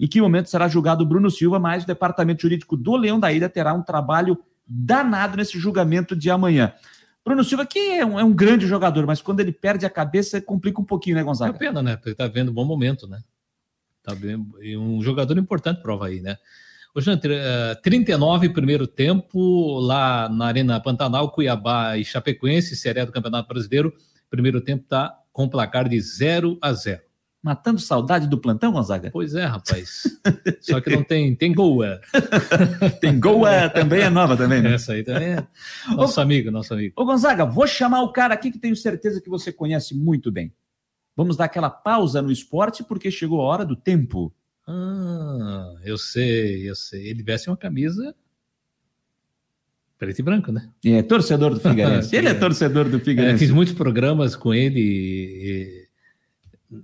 em 0.00 0.06
que 0.06 0.20
momento 0.20 0.48
será 0.48 0.68
julgado 0.68 1.04
o 1.04 1.06
Bruno 1.06 1.30
Silva, 1.30 1.58
mas 1.58 1.84
o 1.84 1.86
Departamento 1.86 2.42
Jurídico 2.42 2.76
do 2.76 2.96
Leão 2.96 3.18
da 3.18 3.32
Ilha 3.32 3.48
terá 3.48 3.72
um 3.72 3.82
trabalho 3.82 4.38
danado 4.66 5.36
nesse 5.36 5.58
julgamento 5.58 6.14
de 6.14 6.30
amanhã. 6.30 6.72
Bruno 7.24 7.44
Silva, 7.44 7.66
que 7.66 7.78
é 7.78 8.06
um, 8.06 8.18
é 8.18 8.24
um 8.24 8.32
grande 8.32 8.66
jogador, 8.66 9.06
mas 9.06 9.20
quando 9.20 9.40
ele 9.40 9.52
perde 9.52 9.84
a 9.84 9.90
cabeça, 9.90 10.40
complica 10.40 10.80
um 10.80 10.84
pouquinho, 10.84 11.16
né, 11.16 11.22
Gonzaga? 11.22 11.54
É 11.54 11.58
pena, 11.58 11.82
né? 11.82 11.96
Porque 11.96 12.14
tá 12.14 12.26
vendo 12.26 12.50
um 12.50 12.54
bom 12.54 12.64
momento, 12.64 13.06
né? 13.06 13.20
Tá 14.08 14.14
bem, 14.14 14.42
e 14.62 14.74
um 14.74 15.02
jogador 15.02 15.36
importante 15.36 15.82
prova 15.82 16.06
aí, 16.06 16.22
né? 16.22 16.38
Ô, 16.94 17.00
Jean, 17.02 17.20
39 17.82 18.48
primeiro 18.48 18.86
tempo 18.86 19.78
lá 19.80 20.30
na 20.30 20.46
Arena 20.46 20.80
Pantanal, 20.80 21.30
Cuiabá 21.30 21.98
e 21.98 22.06
Chapecoense, 22.06 22.74
Série 22.74 23.04
do 23.04 23.12
Campeonato 23.12 23.46
Brasileiro. 23.46 23.92
Primeiro 24.30 24.62
tempo 24.62 24.86
tá 24.88 25.14
com 25.30 25.46
placar 25.46 25.90
de 25.90 26.00
0 26.00 26.56
a 26.62 26.72
0. 26.72 27.02
Matando 27.42 27.78
saudade 27.78 28.26
do 28.26 28.38
plantão, 28.38 28.72
Gonzaga? 28.72 29.10
Pois 29.12 29.34
é, 29.34 29.44
rapaz. 29.44 30.04
Só 30.58 30.80
que 30.80 30.88
não 30.88 31.04
tem, 31.04 31.36
tem 31.36 31.52
Goa. 31.52 32.00
tem 33.02 33.20
Goa, 33.20 33.68
também 33.68 34.00
é 34.00 34.08
nova 34.08 34.38
também, 34.38 34.62
né? 34.62 34.72
Essa 34.72 34.94
aí 34.94 35.04
também 35.04 35.34
é 35.34 35.46
nosso 35.94 36.18
ô, 36.18 36.22
amigo, 36.22 36.50
nosso 36.50 36.72
amigo. 36.72 36.94
Ô, 36.96 37.04
Gonzaga, 37.04 37.44
vou 37.44 37.66
chamar 37.66 38.00
o 38.00 38.10
cara 38.10 38.32
aqui 38.32 38.50
que 38.50 38.58
tenho 38.58 38.74
certeza 38.74 39.20
que 39.20 39.28
você 39.28 39.52
conhece 39.52 39.94
muito 39.94 40.32
bem. 40.32 40.50
Vamos 41.18 41.36
dar 41.36 41.46
aquela 41.46 41.68
pausa 41.68 42.22
no 42.22 42.30
esporte 42.30 42.84
porque 42.84 43.10
chegou 43.10 43.40
a 43.40 43.44
hora 43.44 43.64
do 43.64 43.74
tempo. 43.74 44.32
Ah, 44.64 45.74
eu 45.84 45.98
sei, 45.98 46.70
eu 46.70 46.76
sei. 46.76 47.08
Ele 47.08 47.24
veste 47.24 47.50
uma 47.50 47.56
camisa 47.56 48.14
preto 49.98 50.20
e 50.20 50.22
branco, 50.22 50.52
né? 50.52 50.70
É 50.84 51.02
torcedor 51.02 51.54
do 51.54 51.58
Figueirense. 51.58 52.14
ele 52.14 52.28
é 52.28 52.34
torcedor 52.34 52.88
do 52.88 53.00
Figueirense. 53.00 53.34
É, 53.34 53.38
fiz 53.38 53.50
muitos 53.50 53.74
programas 53.74 54.36
com 54.36 54.54
ele 54.54 54.78
e, 54.80 55.88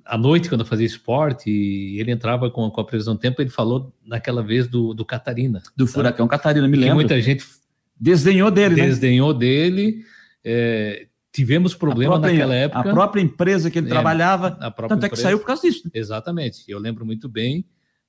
à 0.04 0.18
noite, 0.18 0.48
quando 0.48 0.62
eu 0.62 0.66
fazia 0.66 0.84
esporte, 0.84 1.48
e 1.48 2.00
ele 2.00 2.10
entrava 2.10 2.50
com, 2.50 2.68
com 2.68 2.80
a 2.80 2.84
previsão 2.84 3.14
do 3.14 3.20
tempo, 3.20 3.40
ele 3.40 3.50
falou 3.50 3.94
naquela 4.04 4.42
vez 4.42 4.66
do, 4.66 4.92
do 4.92 5.04
Catarina. 5.04 5.62
Do 5.76 5.86
furacão 5.86 6.26
Catarina, 6.26 6.66
me 6.66 6.76
lembro. 6.76 6.96
muita 6.96 7.20
gente 7.22 7.46
desdenhou 8.00 8.50
dele, 8.50 8.74
desdenhou 8.74 9.32
né? 9.32 9.38
dele. 9.38 10.04
É, 10.44 11.06
tivemos 11.34 11.74
problema 11.74 12.12
própria, 12.12 12.32
naquela 12.32 12.54
época. 12.54 12.90
A 12.90 12.92
própria 12.94 13.20
empresa 13.20 13.68
que 13.70 13.78
ele 13.80 13.88
É, 13.88 13.90
trabalhava, 13.90 14.52
tanto 14.52 14.94
é 14.94 14.98
que 15.00 15.06
empresa. 15.06 15.22
saiu 15.22 15.38
por 15.40 15.46
causa 15.46 15.62
disso. 15.62 15.90
Exatamente. 15.92 16.62
Eu 16.68 16.78
lembro 16.78 17.04
muito 17.04 17.28
bem. 17.28 17.66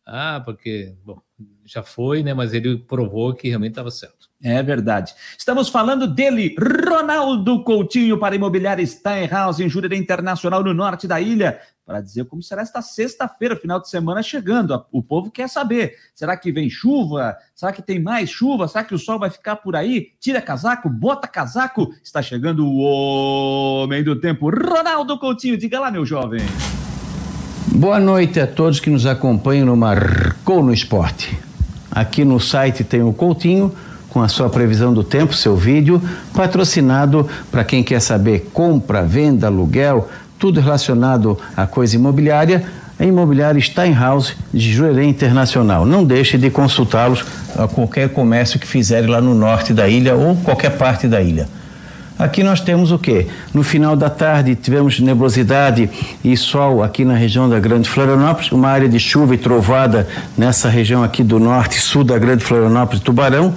Ah, 0.07 0.39
porque, 0.45 0.93
bom, 1.03 1.19
já 1.65 1.81
foi, 1.81 2.21
né? 2.21 2.31
Mas 2.31 2.53
ele 2.53 2.77
provou 2.77 3.33
que 3.33 3.47
realmente 3.49 3.71
estava 3.71 3.89
certo. 3.89 4.29
É 4.43 4.61
verdade. 4.61 5.15
Estamos 5.35 5.67
falando 5.67 6.05
dele, 6.07 6.55
Ronaldo 6.59 7.63
Coutinho, 7.63 8.19
para 8.19 8.35
Imobiliária 8.35 8.85
Steinhaus, 8.85 9.59
em 9.59 9.67
Jurerê 9.67 9.97
Internacional, 9.97 10.63
no 10.63 10.75
norte 10.75 11.07
da 11.07 11.19
ilha, 11.19 11.59
para 11.85 12.01
dizer 12.01 12.25
como 12.25 12.41
será 12.41 12.63
esta 12.63 12.81
sexta-feira, 12.81 13.55
final 13.55 13.79
de 13.79 13.87
semana 13.87 14.23
chegando. 14.23 14.83
O 14.91 15.03
povo 15.03 15.29
quer 15.29 15.47
saber. 15.47 15.93
Será 16.15 16.35
que 16.35 16.51
vem 16.51 16.67
chuva? 16.67 17.37
Será 17.53 17.71
que 17.71 17.81
tem 17.81 18.01
mais 18.01 18.29
chuva? 18.29 18.67
Será 18.67 18.83
que 18.83 18.95
o 18.95 18.99
sol 18.99 19.19
vai 19.19 19.29
ficar 19.29 19.57
por 19.57 19.75
aí? 19.75 20.09
Tira 20.19 20.41
casaco, 20.41 20.89
bota 20.89 21.27
casaco. 21.27 21.93
Está 22.03 22.23
chegando 22.23 22.65
o 22.65 22.79
homem 22.79 24.03
do 24.03 24.15
tempo, 24.15 24.49
Ronaldo 24.49 25.19
Coutinho. 25.19 25.57
Diga 25.57 25.79
lá, 25.79 25.91
meu 25.91 26.05
jovem. 26.05 26.41
Boa 27.67 27.99
noite 27.99 28.39
a 28.39 28.47
todos 28.47 28.79
que 28.79 28.89
nos 28.89 29.05
acompanham 29.05 29.67
no 29.67 29.77
Marcou 29.77 30.63
no 30.63 30.73
Esporte. 30.73 31.37
Aqui 31.91 32.25
no 32.25 32.39
site 32.39 32.83
tem 32.83 33.03
o 33.03 33.13
Coutinho 33.13 33.71
com 34.09 34.21
a 34.21 34.29
sua 34.29 34.49
previsão 34.49 34.93
do 34.93 35.03
tempo, 35.03 35.33
seu 35.33 35.57
vídeo, 35.57 36.01
patrocinado 36.33 37.29
para 37.51 37.65
quem 37.65 37.83
quer 37.83 37.99
saber 37.99 38.49
compra, 38.53 39.03
venda, 39.03 39.47
aluguel, 39.47 40.07
tudo 40.39 40.59
relacionado 40.59 41.37
à 41.55 41.65
coisa 41.65 41.95
imobiliária. 41.95 42.63
A 42.97 43.03
imobiliária 43.03 43.59
Steinhaus 43.59 44.35
de 44.53 44.71
Jurerê 44.71 45.03
Internacional. 45.03 45.85
Não 45.85 46.05
deixe 46.05 46.37
de 46.37 46.49
consultá-los 46.49 47.25
a 47.57 47.67
qualquer 47.67 48.09
comércio 48.09 48.57
que 48.59 48.65
fizerem 48.65 49.09
lá 49.09 49.19
no 49.19 49.35
norte 49.35 49.73
da 49.73 49.87
ilha 49.87 50.15
ou 50.15 50.35
qualquer 50.37 50.77
parte 50.77 51.07
da 51.07 51.21
ilha. 51.21 51.47
Aqui 52.17 52.43
nós 52.43 52.61
temos 52.61 52.93
o 52.93 52.97
quê? 52.97 53.27
No 53.53 53.61
final 53.61 53.93
da 53.93 54.09
tarde 54.09 54.55
tivemos 54.55 55.01
nebulosidade 55.01 55.89
e 56.23 56.37
sol 56.37 56.81
aqui 56.81 57.03
na 57.03 57.13
região 57.13 57.49
da 57.49 57.59
Grande 57.59 57.89
Florianópolis, 57.89 58.53
uma 58.53 58.69
área 58.69 58.87
de 58.87 58.97
chuva 58.97 59.35
e 59.35 59.37
trovada 59.37 60.07
nessa 60.37 60.69
região 60.69 61.03
aqui 61.03 61.21
do 61.21 61.39
norte 61.39 61.77
e 61.77 61.81
sul 61.81 62.05
da 62.05 62.17
Grande 62.17 62.41
Florianópolis 62.41 63.01
Tubarão, 63.01 63.53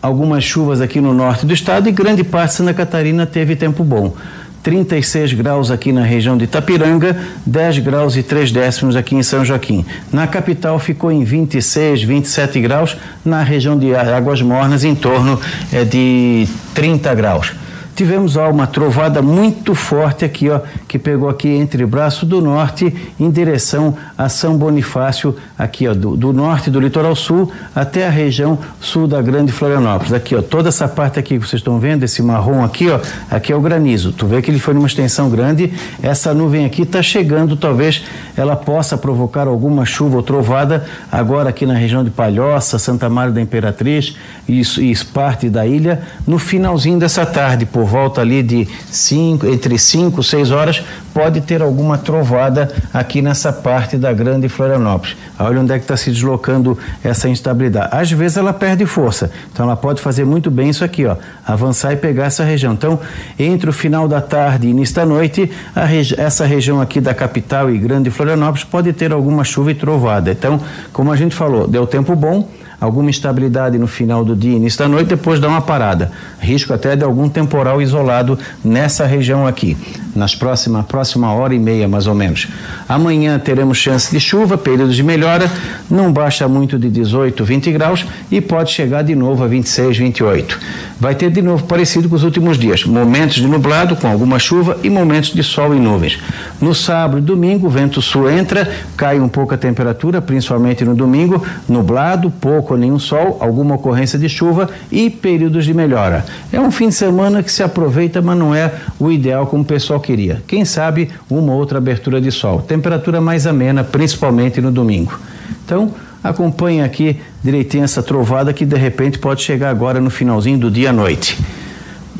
algumas 0.00 0.42
chuvas 0.42 0.80
aqui 0.80 0.98
no 0.98 1.12
norte 1.12 1.44
do 1.44 1.52
estado 1.52 1.90
e 1.90 1.92
grande 1.92 2.24
parte 2.24 2.52
de 2.52 2.56
Santa 2.56 2.72
Catarina 2.72 3.26
teve 3.26 3.54
tempo 3.54 3.84
bom. 3.84 4.14
36 4.62 5.32
graus 5.34 5.70
aqui 5.70 5.92
na 5.92 6.02
região 6.02 6.36
de 6.36 6.44
Itapiranga, 6.44 7.16
10 7.46 7.78
graus 7.78 8.16
e 8.16 8.22
3 8.22 8.52
décimos 8.52 8.96
aqui 8.96 9.14
em 9.14 9.22
São 9.22 9.44
Joaquim. 9.44 9.84
Na 10.12 10.26
capital 10.26 10.78
ficou 10.78 11.10
em 11.10 11.24
26, 11.24 12.02
27 12.02 12.60
graus, 12.60 12.96
na 13.24 13.42
região 13.42 13.78
de 13.78 13.94
Águas 13.94 14.42
Mornas 14.42 14.84
em 14.84 14.94
torno 14.94 15.40
é, 15.72 15.84
de 15.84 16.46
30 16.74 17.14
graus 17.14 17.52
tivemos 18.00 18.34
ó, 18.34 18.48
uma 18.48 18.66
trovada 18.66 19.20
muito 19.20 19.74
forte 19.74 20.24
aqui, 20.24 20.48
ó, 20.48 20.60
que 20.88 20.98
pegou 20.98 21.28
aqui 21.28 21.48
entre 21.48 21.84
braço 21.84 22.24
do 22.24 22.40
norte 22.40 22.94
em 23.20 23.30
direção 23.30 23.94
a 24.16 24.26
São 24.26 24.56
Bonifácio, 24.56 25.36
aqui 25.58 25.86
ó, 25.86 25.92
do, 25.92 26.16
do 26.16 26.32
norte 26.32 26.70
do 26.70 26.80
litoral 26.80 27.14
sul 27.14 27.52
até 27.74 28.06
a 28.06 28.10
região 28.10 28.58
sul 28.80 29.06
da 29.06 29.20
Grande 29.20 29.52
Florianópolis. 29.52 30.14
Aqui, 30.14 30.34
ó, 30.34 30.40
toda 30.40 30.70
essa 30.70 30.88
parte 30.88 31.18
aqui 31.18 31.38
que 31.38 31.46
vocês 31.46 31.60
estão 31.60 31.78
vendo, 31.78 32.02
esse 32.02 32.22
marrom 32.22 32.64
aqui, 32.64 32.88
ó, 32.88 32.98
aqui 33.30 33.52
é 33.52 33.56
o 33.56 33.60
granizo. 33.60 34.12
Tu 34.12 34.26
vê 34.26 34.40
que 34.40 34.50
ele 34.50 34.58
foi 34.58 34.72
numa 34.72 34.86
extensão 34.86 35.28
grande. 35.28 35.70
Essa 36.02 36.32
nuvem 36.32 36.64
aqui 36.64 36.82
está 36.82 37.02
chegando, 37.02 37.54
talvez 37.54 38.02
ela 38.34 38.56
possa 38.56 38.96
provocar 38.96 39.46
alguma 39.46 39.84
chuva 39.84 40.16
ou 40.16 40.22
trovada 40.22 40.86
agora 41.12 41.50
aqui 41.50 41.66
na 41.66 41.74
região 41.74 42.02
de 42.02 42.08
Palhoça, 42.08 42.78
Santa 42.78 43.10
Maria 43.10 43.34
da 43.34 43.42
Imperatriz 43.42 44.16
e, 44.48 44.62
e 44.62 44.96
parte 45.12 45.50
da 45.50 45.66
ilha 45.66 46.00
no 46.26 46.38
finalzinho 46.38 46.98
dessa 46.98 47.26
tarde, 47.26 47.66
por 47.66 47.89
volta 47.90 48.20
ali 48.20 48.42
de 48.42 48.68
cinco, 48.90 49.46
entre 49.46 49.76
5 49.76 50.20
e 50.20 50.24
6 50.24 50.50
horas, 50.52 50.82
pode 51.12 51.40
ter 51.40 51.60
alguma 51.60 51.98
trovada 51.98 52.72
aqui 52.94 53.20
nessa 53.20 53.52
parte 53.52 53.96
da 53.96 54.12
Grande 54.12 54.48
Florianópolis. 54.48 55.16
Olha 55.38 55.60
onde 55.60 55.72
é 55.72 55.76
que 55.76 55.84
está 55.84 55.96
se 55.96 56.10
deslocando 56.10 56.78
essa 57.02 57.28
instabilidade. 57.28 57.88
Às 57.90 58.12
vezes 58.12 58.36
ela 58.36 58.52
perde 58.52 58.86
força, 58.86 59.30
então 59.52 59.66
ela 59.66 59.76
pode 59.76 60.00
fazer 60.00 60.24
muito 60.24 60.50
bem 60.50 60.70
isso 60.70 60.84
aqui, 60.84 61.04
ó, 61.04 61.16
avançar 61.44 61.92
e 61.92 61.96
pegar 61.96 62.26
essa 62.26 62.44
região. 62.44 62.72
Então, 62.72 63.00
entre 63.36 63.68
o 63.68 63.72
final 63.72 64.06
da 64.06 64.20
tarde 64.20 64.68
e 64.68 64.70
início 64.70 64.94
da 64.94 65.04
noite, 65.04 65.50
regi 65.74 66.14
essa 66.16 66.44
região 66.44 66.80
aqui 66.80 67.00
da 67.00 67.12
capital 67.12 67.70
e 67.70 67.78
Grande 67.78 68.10
Florianópolis 68.10 68.64
pode 68.64 68.92
ter 68.92 69.12
alguma 69.12 69.42
chuva 69.42 69.72
e 69.72 69.74
trovada. 69.74 70.30
Então, 70.30 70.60
como 70.92 71.10
a 71.10 71.16
gente 71.16 71.34
falou, 71.34 71.66
deu 71.66 71.86
tempo 71.86 72.14
bom 72.14 72.48
alguma 72.80 73.10
instabilidade 73.10 73.78
no 73.78 73.86
final 73.86 74.24
do 74.24 74.34
dia, 74.34 74.56
início 74.56 74.78
da 74.78 74.88
noite, 74.88 75.08
depois 75.08 75.38
dá 75.38 75.48
uma 75.48 75.60
parada. 75.60 76.10
Risco 76.40 76.72
até 76.72 76.96
de 76.96 77.04
algum 77.04 77.28
temporal 77.28 77.82
isolado 77.82 78.38
nessa 78.64 79.04
região 79.04 79.46
aqui, 79.46 79.76
nas 80.14 80.34
próximas 80.34 80.86
próxima 80.86 81.32
hora 81.32 81.54
e 81.54 81.58
meia 81.58 81.88
mais 81.88 82.06
ou 82.06 82.14
menos. 82.14 82.48
Amanhã 82.88 83.38
teremos 83.38 83.78
chance 83.78 84.10
de 84.10 84.20
chuva, 84.20 84.58
períodos 84.58 84.96
de 84.96 85.02
melhora, 85.02 85.50
não 85.90 86.12
baixa 86.12 86.48
muito 86.48 86.78
de 86.78 86.88
18, 86.88 87.44
20 87.44 87.72
graus 87.72 88.06
e 88.30 88.40
pode 88.40 88.70
chegar 88.70 89.02
de 89.02 89.14
novo 89.14 89.44
a 89.44 89.46
26, 89.46 89.98
28. 89.98 90.58
Vai 90.98 91.14
ter 91.14 91.30
de 91.30 91.40
novo 91.40 91.64
parecido 91.64 92.08
com 92.08 92.14
os 92.14 92.24
últimos 92.24 92.58
dias, 92.58 92.84
momentos 92.84 93.36
de 93.36 93.46
nublado 93.46 93.96
com 93.96 94.06
alguma 94.06 94.38
chuva 94.38 94.76
e 94.82 94.90
momentos 94.90 95.32
de 95.32 95.42
sol 95.42 95.74
e 95.74 95.78
nuvens. 95.78 96.18
No 96.60 96.74
sábado 96.74 97.18
e 97.18 97.22
domingo, 97.22 97.66
o 97.66 97.70
vento 97.70 98.02
sul 98.02 98.30
entra, 98.30 98.70
cai 98.96 99.18
um 99.18 99.28
pouco 99.28 99.54
a 99.54 99.56
temperatura, 99.56 100.20
principalmente 100.20 100.84
no 100.84 100.94
domingo, 100.94 101.42
nublado, 101.68 102.30
pouco 102.30 102.69
nenhum 102.78 102.98
sol, 102.98 103.38
alguma 103.40 103.74
ocorrência 103.74 104.18
de 104.18 104.28
chuva 104.28 104.68
e 104.90 105.10
períodos 105.10 105.64
de 105.64 105.74
melhora. 105.74 106.24
É 106.52 106.60
um 106.60 106.70
fim 106.70 106.88
de 106.88 106.94
semana 106.94 107.42
que 107.42 107.50
se 107.50 107.62
aproveita, 107.62 108.20
mas 108.20 108.38
não 108.38 108.54
é 108.54 108.72
o 108.98 109.10
ideal 109.10 109.46
como 109.46 109.62
o 109.62 109.66
pessoal 109.66 110.00
queria. 110.00 110.42
Quem 110.46 110.64
sabe 110.64 111.10
uma 111.28 111.52
outra 111.52 111.78
abertura 111.78 112.20
de 112.20 112.30
sol. 112.30 112.60
Temperatura 112.60 113.20
mais 113.20 113.46
amena, 113.46 113.82
principalmente 113.82 114.60
no 114.60 114.70
domingo. 114.70 115.18
Então, 115.64 115.92
acompanhe 116.22 116.82
aqui 116.82 117.20
direitinho 117.42 117.84
essa 117.84 118.02
trovada 118.02 118.52
que 118.52 118.64
de 118.64 118.76
repente 118.76 119.18
pode 119.18 119.42
chegar 119.42 119.70
agora 119.70 120.00
no 120.00 120.10
finalzinho 120.10 120.58
do 120.58 120.70
dia 120.70 120.90
à 120.90 120.92
noite. 120.92 121.38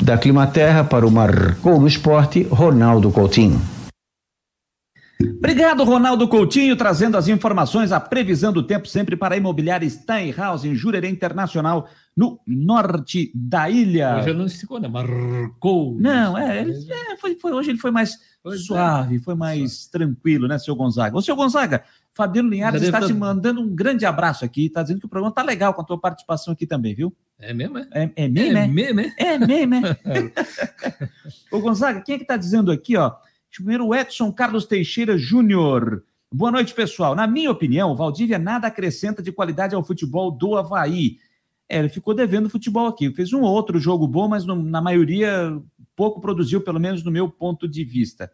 Da 0.01 0.17
Climaterra 0.17 0.83
para 0.83 1.05
o 1.05 1.11
Marcou 1.11 1.79
no 1.79 1.87
Esporte, 1.87 2.47
Ronaldo 2.49 3.11
Coutinho. 3.11 3.61
Obrigado, 5.37 5.83
Ronaldo 5.83 6.27
Coutinho, 6.27 6.75
trazendo 6.75 7.17
as 7.17 7.27
informações, 7.27 7.91
a 7.91 7.99
previsão 7.99 8.51
do 8.51 8.63
tempo 8.63 8.87
sempre 8.87 9.15
para 9.15 9.35
a 9.35 9.37
imobiliária 9.37 9.89
Steinhaus, 9.89 10.65
em 10.65 10.75
Jurerê 10.75 11.09
Internacional, 11.09 11.87
no 12.15 12.39
norte 12.45 13.31
da 13.33 13.69
ilha. 13.69 14.17
Hoje 14.17 14.29
ele 14.29 14.37
não 14.37 14.45
esticou, 14.45 14.79
né? 14.79 14.87
Marcou. 14.87 15.97
Não, 15.99 16.37
é, 16.37 16.61
ele, 16.61 16.73
é, 16.91 17.17
foi, 17.17 17.35
foi, 17.35 17.51
hoje 17.53 17.71
ele 17.71 17.79
foi 17.79 17.91
mais 17.91 18.17
Pois 18.43 18.59
é. 18.61 18.63
suave, 18.63 19.19
foi 19.19 19.35
mais 19.35 19.87
tranquilo, 19.87 20.47
né, 20.47 20.57
seu 20.57 20.75
Gonzaga? 20.75 21.15
Ô, 21.15 21.21
seu 21.21 21.35
Gonzaga, 21.35 21.83
Fabiano 22.13 22.49
Linhares 22.49 22.81
está 22.81 22.99
deve 22.99 23.13
te 23.13 23.17
tá- 23.17 23.19
mandando 23.19 23.61
um 23.61 23.73
grande 23.73 24.05
abraço 24.05 24.43
aqui, 24.43 24.65
está 24.65 24.81
dizendo 24.81 24.99
que 24.99 25.05
o 25.05 25.09
programa 25.09 25.33
tá 25.33 25.43
legal 25.43 25.73
com 25.73 25.81
a 25.81 25.85
tua 25.85 25.99
participação 25.99 26.53
aqui 26.53 26.65
também, 26.65 26.93
viu? 26.95 27.15
É 27.39 27.53
mesmo, 27.53 27.77
é? 27.77 27.87
É, 27.93 28.11
é 28.15 28.27
mesmo, 28.27 28.57
é 28.57 28.63
é? 28.63 28.67
mesmo, 28.67 28.99
é? 29.01 29.13
É 29.17 29.37
mesmo, 29.39 29.75
é? 29.75 29.95
Ô, 31.51 31.59
Gonzaga, 31.59 32.01
quem 32.01 32.15
é 32.15 32.17
que 32.17 32.23
está 32.23 32.37
dizendo 32.37 32.71
aqui, 32.71 32.97
ó? 32.97 33.13
Primeiro, 33.55 33.93
Edson 33.93 34.31
Carlos 34.31 34.65
Teixeira 34.65 35.17
Júnior. 35.17 36.03
Boa 36.33 36.51
noite, 36.51 36.73
pessoal. 36.73 37.13
Na 37.15 37.27
minha 37.27 37.51
opinião, 37.51 37.91
o 37.91 37.95
Valdívia 37.95 38.39
nada 38.39 38.67
acrescenta 38.67 39.21
de 39.21 39.31
qualidade 39.31 39.75
ao 39.75 39.83
futebol 39.83 40.31
do 40.31 40.55
Havaí. 40.55 41.17
É, 41.67 41.79
ele 41.79 41.89
ficou 41.89 42.13
devendo 42.13 42.49
futebol 42.49 42.87
aqui. 42.87 43.11
Fez 43.13 43.33
um 43.33 43.41
ou 43.41 43.51
outro 43.53 43.77
jogo 43.79 44.07
bom, 44.07 44.27
mas 44.27 44.45
no- 44.45 44.61
na 44.63 44.81
maioria 44.81 45.61
pouco 45.95 46.21
produziu, 46.21 46.61
pelo 46.61 46.79
menos 46.79 47.03
no 47.03 47.11
meu 47.11 47.29
ponto 47.29 47.67
de 47.67 47.83
vista. 47.83 48.31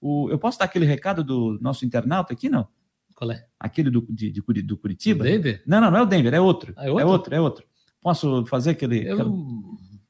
O- 0.00 0.28
eu 0.30 0.38
posso 0.38 0.58
dar 0.58 0.64
aquele 0.64 0.84
recado 0.84 1.22
do 1.22 1.58
nosso 1.60 1.84
internauta 1.84 2.32
aqui, 2.32 2.48
não? 2.48 2.66
Qual 3.14 3.30
é? 3.30 3.46
Aquele 3.58 3.88
do, 3.90 4.04
de, 4.10 4.30
de 4.30 4.62
do 4.62 4.76
Curitiba? 4.76 5.22
O 5.24 5.26
Denver? 5.26 5.62
Não, 5.66 5.80
não, 5.80 5.90
não 5.90 5.98
é 5.98 6.02
o 6.02 6.06
Denver, 6.06 6.34
é 6.34 6.40
outro. 6.40 6.74
Ah, 6.76 6.84
é 6.84 6.88
é 6.88 6.90
outro? 6.92 7.08
outro, 7.08 7.34
é 7.34 7.40
outro. 7.40 7.64
Posso 8.02 8.44
fazer 8.46 8.70
aquele. 8.70 9.08
Eu... 9.08 9.14
aquela- 9.14 9.30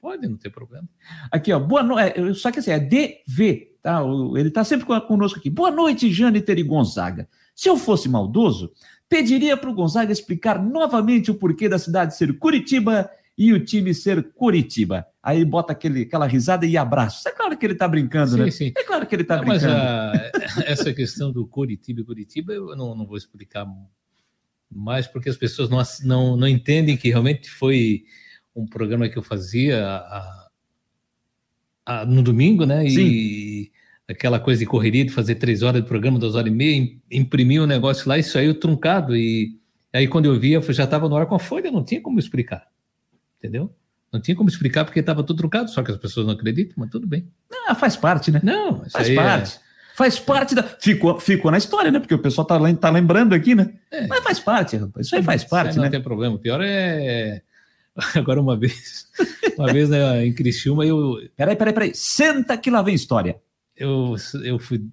Pode, 0.06 0.28
não 0.28 0.36
tem 0.36 0.52
problema. 0.52 0.88
Aqui, 1.32 1.52
ó, 1.52 1.58
boa 1.58 1.82
noite. 1.82 2.34
Só 2.36 2.52
que 2.52 2.60
assim, 2.60 2.70
é 2.70 2.78
DV, 2.78 3.72
tá? 3.82 4.00
Ele 4.36 4.52
tá 4.52 4.62
sempre 4.62 4.86
conosco 5.00 5.40
aqui. 5.40 5.50
Boa 5.50 5.68
noite, 5.68 6.12
Jâniter 6.12 6.56
e 6.58 6.62
Gonzaga. 6.62 7.28
Se 7.56 7.68
eu 7.68 7.76
fosse 7.76 8.08
maldoso, 8.08 8.70
pediria 9.08 9.56
para 9.56 9.68
o 9.68 9.74
Gonzaga 9.74 10.12
explicar 10.12 10.62
novamente 10.62 11.32
o 11.32 11.34
porquê 11.34 11.68
da 11.68 11.76
cidade 11.76 12.16
ser 12.16 12.38
Curitiba 12.38 13.10
e 13.36 13.52
o 13.52 13.64
time 13.64 13.92
ser 13.92 14.32
Curitiba. 14.32 15.04
Aí 15.20 15.44
bota 15.44 15.72
aquele, 15.72 16.02
aquela 16.02 16.26
risada 16.28 16.64
e 16.66 16.76
abraço. 16.76 17.28
É 17.28 17.32
claro 17.32 17.58
que 17.58 17.66
ele 17.66 17.74
tá 17.74 17.88
brincando, 17.88 18.30
Sim, 18.36 18.38
né? 18.44 18.50
sim. 18.52 18.72
É 18.76 18.84
claro 18.84 19.04
que 19.08 19.14
ele 19.16 19.24
tá 19.24 19.38
Não, 19.38 19.44
mas 19.44 19.60
brincando. 19.64 19.80
a- 19.82 20.30
essa 20.66 20.94
questão 20.94 21.32
do 21.32 21.44
Curitiba 21.48 22.00
e 22.00 22.04
Curitiba 22.04 22.52
eu 22.52 22.76
não, 22.76 22.94
não 22.94 23.04
vou 23.04 23.16
explicar 23.16 23.66
mais, 24.70 25.08
porque 25.08 25.28
as 25.28 25.36
pessoas 25.36 25.68
não, 25.68 25.82
não, 26.04 26.36
não 26.36 26.46
entendem 26.46 26.96
que 26.96 27.08
realmente 27.08 27.50
foi 27.50 28.04
um 28.56 28.66
programa 28.66 29.08
que 29.08 29.16
eu 29.16 29.22
fazia 29.22 29.84
a- 29.86 30.48
a- 31.84 32.06
no 32.06 32.22
domingo, 32.22 32.64
né? 32.64 32.84
E 32.86 33.70
aquela 34.08 34.38
coisa 34.40 34.60
de 34.60 34.66
correria 34.66 35.04
de 35.04 35.10
fazer 35.12 35.34
três 35.36 35.62
horas 35.62 35.82
de 35.82 35.88
programa, 35.88 36.18
duas 36.18 36.34
horas 36.34 36.50
e 36.50 36.54
meia, 36.54 36.76
im- 36.76 37.00
imprimir 37.10 37.62
um 37.62 37.66
negócio 37.66 38.08
lá 38.08 38.18
e 38.18 38.22
saiu 38.22 38.54
truncado. 38.58 39.16
E 39.16 39.58
aí 39.92 40.08
quando 40.08 40.26
eu 40.26 40.38
via, 40.38 40.60
já 40.72 40.84
estava 40.84 41.08
no 41.08 41.16
ar 41.16 41.26
com 41.26 41.34
a 41.34 41.38
folha, 41.38 41.70
não 41.70 41.84
tinha 41.84 42.00
como 42.00 42.18
explicar. 42.18 42.66
Entendeu? 43.38 43.72
Não 44.12 44.20
tinha 44.20 44.36
como 44.36 44.48
explicar 44.48 44.84
porque 44.84 45.00
estava 45.00 45.22
tudo 45.22 45.36
trocado, 45.38 45.70
só 45.70 45.82
que 45.82 45.90
as 45.90 45.96
pessoas 45.98 46.26
não 46.26 46.32
acreditam, 46.34 46.74
mas 46.78 46.90
tudo 46.90 47.06
bem. 47.06 47.28
Ah, 47.68 47.74
faz 47.74 47.96
parte, 47.96 48.30
né? 48.30 48.40
Não, 48.42 48.84
faz 48.90 49.10
parte. 49.14 49.56
É... 49.62 49.66
Faz 49.96 50.18
parte 50.18 50.54
da. 50.54 50.62
Ficou, 50.62 51.18
ficou 51.18 51.50
na 51.50 51.56
história, 51.56 51.90
né? 51.90 51.98
Porque 51.98 52.14
o 52.14 52.18
pessoal 52.18 52.46
tá, 52.46 52.58
tá 52.74 52.90
lembrando 52.90 53.34
aqui, 53.34 53.54
né? 53.54 53.72
É. 53.90 54.06
Mas 54.06 54.22
faz 54.22 54.38
parte, 54.38 54.76
rapaz. 54.76 55.06
Isso 55.06 55.16
aí 55.16 55.22
faz 55.22 55.42
parte, 55.42 55.74
não 55.76 55.84
né? 55.84 55.88
Não 55.88 55.90
tem 55.90 56.02
problema. 56.02 56.34
O 56.34 56.38
pior 56.38 56.60
é. 56.62 57.40
Agora, 58.14 58.40
uma 58.40 58.56
vez, 58.56 59.06
uma 59.56 59.72
vez 59.72 59.88
né, 59.88 60.26
em 60.26 60.32
Criciúma, 60.32 60.84
eu. 60.84 61.16
Peraí, 61.36 61.56
peraí, 61.56 61.72
peraí. 61.74 61.92
Senta 61.94 62.56
que 62.56 62.70
lá 62.70 62.82
vem 62.82 62.94
história. 62.94 63.40
Eu, 63.76 64.14
eu 64.44 64.58
fui. 64.58 64.84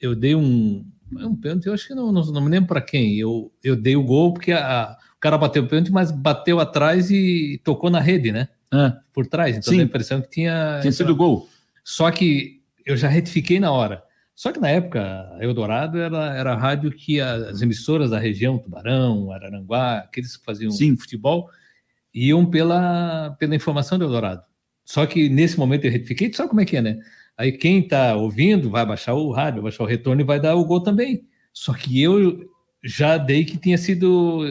Eu 0.00 0.14
dei 0.14 0.34
um. 0.34 0.84
Um 1.12 1.34
pênalti, 1.34 1.66
eu 1.66 1.74
acho 1.74 1.88
que 1.88 1.94
não, 1.94 2.12
não, 2.12 2.24
não 2.26 2.40
me 2.40 2.50
lembro 2.50 2.68
para 2.68 2.80
quem. 2.80 3.18
Eu, 3.18 3.50
eu 3.64 3.74
dei 3.74 3.96
o 3.96 4.04
gol 4.04 4.32
porque 4.32 4.52
a, 4.52 4.96
o 5.16 5.18
cara 5.18 5.36
bateu 5.36 5.64
o 5.64 5.66
pênalti, 5.66 5.90
mas 5.90 6.12
bateu 6.12 6.60
atrás 6.60 7.10
e 7.10 7.60
tocou 7.64 7.90
na 7.90 7.98
rede, 7.98 8.30
né? 8.30 8.48
Ah. 8.70 8.96
Por 9.12 9.26
trás. 9.26 9.56
Então 9.56 9.72
Sim. 9.72 9.80
a 9.80 9.82
impressão 9.82 10.20
que 10.20 10.30
tinha. 10.30 10.78
Tinha 10.80 10.92
sido 10.92 11.16
gol. 11.16 11.48
Só 11.82 12.08
que 12.12 12.62
eu 12.86 12.96
já 12.96 13.08
retifiquei 13.08 13.58
na 13.58 13.72
hora. 13.72 14.04
Só 14.34 14.52
que 14.52 14.60
na 14.60 14.70
época, 14.70 15.36
Eldorado 15.40 15.98
era, 15.98 16.34
era 16.34 16.52
a 16.52 16.56
rádio 16.56 16.90
que 16.92 17.20
as 17.20 17.60
emissoras 17.60 18.10
da 18.10 18.18
região, 18.18 18.56
Tubarão, 18.56 19.30
Araranguá, 19.30 19.98
aqueles 19.98 20.36
que 20.36 20.44
faziam 20.44 20.70
Sim. 20.70 20.96
futebol, 20.96 21.50
iam 22.14 22.44
pela, 22.46 23.36
pela 23.38 23.54
informação 23.54 23.98
do 23.98 24.04
Eldorado. 24.04 24.42
Só 24.84 25.06
que 25.06 25.28
nesse 25.28 25.58
momento 25.58 25.84
eu 25.84 25.90
retifiquei, 25.90 26.32
sabe 26.32 26.48
como 26.48 26.60
é 26.60 26.64
que 26.64 26.76
é, 26.76 26.82
né? 26.82 26.98
Aí 27.36 27.52
quem 27.52 27.80
está 27.80 28.16
ouvindo 28.16 28.68
vai 28.68 28.84
baixar 28.84 29.14
o 29.14 29.30
rádio, 29.30 29.62
vai 29.62 29.70
baixar 29.70 29.84
o 29.84 29.86
retorno 29.86 30.20
e 30.20 30.24
vai 30.24 30.40
dar 30.40 30.56
o 30.56 30.64
gol 30.64 30.82
também. 30.82 31.26
Só 31.52 31.72
que 31.72 32.00
eu 32.02 32.50
já 32.82 33.16
dei 33.16 33.44
que 33.44 33.56
tinha 33.56 33.78
sido. 33.78 34.44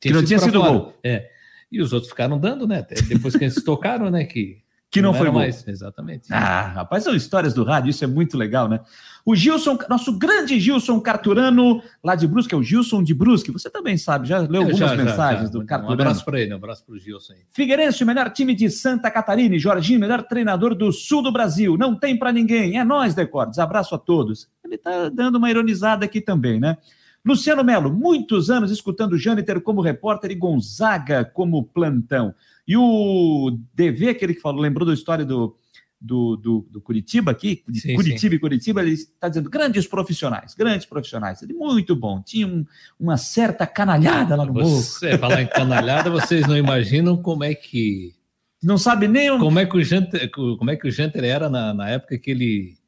que 0.00 0.10
não 0.12 0.20
sido 0.20 0.28
tinha 0.28 0.38
sido 0.38 0.60
fora. 0.60 0.72
gol. 0.72 0.94
É. 1.04 1.28
E 1.70 1.80
os 1.80 1.92
outros 1.92 2.10
ficaram 2.10 2.38
dando, 2.38 2.66
né? 2.66 2.86
Depois 3.08 3.36
que 3.36 3.44
eles 3.44 3.56
tocaram, 3.64 4.10
né? 4.10 4.24
Que 4.24 4.62
que 4.90 5.00
não, 5.00 5.12
não 5.12 5.18
foi 5.18 5.30
mais. 5.30 5.66
Exatamente. 5.68 6.32
Ah, 6.32 6.62
rapaz, 6.62 7.04
são 7.04 7.14
histórias 7.14 7.54
do 7.54 7.62
rádio, 7.62 7.90
isso 7.90 8.02
é 8.02 8.06
muito 8.08 8.36
legal, 8.36 8.68
né? 8.68 8.80
O 9.24 9.36
Gilson, 9.36 9.78
nosso 9.88 10.18
grande 10.18 10.58
Gilson 10.58 10.98
Carturano, 11.00 11.80
lá 12.02 12.16
de 12.16 12.26
Brusque, 12.26 12.54
é 12.54 12.58
o 12.58 12.62
Gilson 12.62 13.02
de 13.02 13.14
Brusque, 13.14 13.52
você 13.52 13.70
também 13.70 13.96
sabe, 13.96 14.26
já 14.26 14.38
leu 14.38 14.62
algumas 14.62 14.78
já, 14.78 14.96
mensagens 14.96 15.42
já, 15.42 15.46
já. 15.46 15.52
do 15.52 15.64
Carturano. 15.64 15.98
Um 15.98 16.02
abraço 16.02 16.24
para 16.24 16.40
ele, 16.40 16.52
um 16.52 16.56
abraço 16.56 16.84
para 16.84 16.94
o 16.94 16.98
Gilson. 16.98 17.34
Aí. 17.34 17.40
Figueirense, 17.50 18.02
o 18.02 18.06
melhor 18.06 18.30
time 18.30 18.54
de 18.54 18.68
Santa 18.68 19.10
Catarina, 19.10 19.56
Jorginho, 19.58 20.00
melhor 20.00 20.22
treinador 20.22 20.74
do 20.74 20.90
sul 20.90 21.22
do 21.22 21.30
Brasil, 21.30 21.76
não 21.76 21.94
tem 21.94 22.18
para 22.18 22.32
ninguém, 22.32 22.78
é 22.78 22.84
nós, 22.84 23.14
Decordes, 23.14 23.58
abraço 23.58 23.94
a 23.94 23.98
todos. 23.98 24.48
Ele 24.64 24.76
tá 24.76 25.08
dando 25.08 25.36
uma 25.36 25.50
ironizada 25.50 26.04
aqui 26.04 26.20
também, 26.20 26.58
né? 26.58 26.76
Luciano 27.24 27.62
Melo, 27.62 27.92
muitos 27.92 28.48
anos 28.48 28.70
escutando 28.70 29.18
Jâniter 29.18 29.60
como 29.60 29.82
repórter 29.82 30.30
e 30.30 30.34
Gonzaga 30.34 31.22
como 31.22 31.62
plantão. 31.62 32.34
E 32.70 32.76
o 32.76 33.58
DV, 33.74 34.10
aquele 34.10 34.32
que 34.32 34.40
falou, 34.40 34.60
lembrou 34.60 34.86
da 34.86 34.94
história 34.94 35.24
do, 35.24 35.56
do, 36.00 36.36
do, 36.36 36.68
do 36.70 36.80
Curitiba 36.80 37.32
aqui, 37.32 37.64
de 37.68 37.80
sim, 37.80 37.96
Curitiba 37.96 38.30
sim. 38.30 38.36
e 38.36 38.38
Curitiba, 38.38 38.80
ele 38.80 38.92
está 38.92 39.28
dizendo 39.28 39.50
grandes 39.50 39.88
profissionais, 39.88 40.54
grandes 40.54 40.86
profissionais. 40.86 41.42
Ele 41.42 41.52
muito 41.52 41.96
bom, 41.96 42.22
tinha 42.22 42.46
um, 42.46 42.64
uma 42.96 43.16
certa 43.16 43.66
canalhada 43.66 44.36
lá 44.36 44.46
no 44.46 44.52
Você 44.52 45.06
morro. 45.08 45.18
falar 45.18 45.42
em 45.42 45.48
canalhada, 45.48 46.08
vocês 46.14 46.46
não 46.46 46.56
imaginam 46.56 47.16
como 47.16 47.42
é 47.42 47.56
que 47.56 48.14
não 48.62 48.78
sabe 48.78 49.08
nem 49.08 49.36
como 49.36 49.58
é 49.58 49.66
que 49.66 49.76
o 49.76 49.82
Janter, 49.82 50.30
como 50.30 50.70
é 50.70 50.76
que 50.76 50.86
o 50.86 50.92
Janter 50.92 51.24
era 51.24 51.50
na, 51.50 51.74
na 51.74 51.88
época 51.88 52.16
que 52.18 52.30
ele 52.30 52.78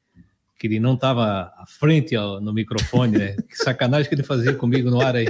que 0.60 0.68
ele 0.68 0.78
não 0.78 0.94
estava 0.94 1.52
à 1.56 1.64
frente 1.66 2.16
ó, 2.16 2.40
no 2.40 2.52
microfone, 2.52 3.18
né? 3.18 3.36
Que 3.48 3.56
sacanagem 3.56 4.08
que 4.08 4.14
ele 4.14 4.22
fazia 4.22 4.54
comigo 4.54 4.90
no 4.90 5.00
ar 5.00 5.16
aí. 5.16 5.26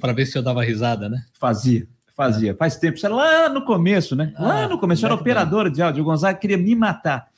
Para 0.00 0.12
ver 0.14 0.24
se 0.24 0.38
eu 0.38 0.42
dava 0.42 0.64
risada, 0.64 1.06
né? 1.06 1.22
Fazia. 1.38 1.86
Fazia, 2.20 2.54
faz 2.54 2.76
tempo. 2.76 2.98
Isso 2.98 3.06
era 3.06 3.14
lá 3.14 3.48
no 3.48 3.64
começo, 3.64 4.14
né? 4.14 4.34
Lá 4.38 4.64
ah, 4.64 4.68
no 4.68 4.78
começo, 4.78 5.06
era 5.06 5.14
operador 5.14 5.70
de 5.70 5.80
áudio. 5.80 6.02
O 6.02 6.04
Gonzaga 6.04 6.38
queria 6.38 6.58
me 6.58 6.74
matar. 6.74 7.30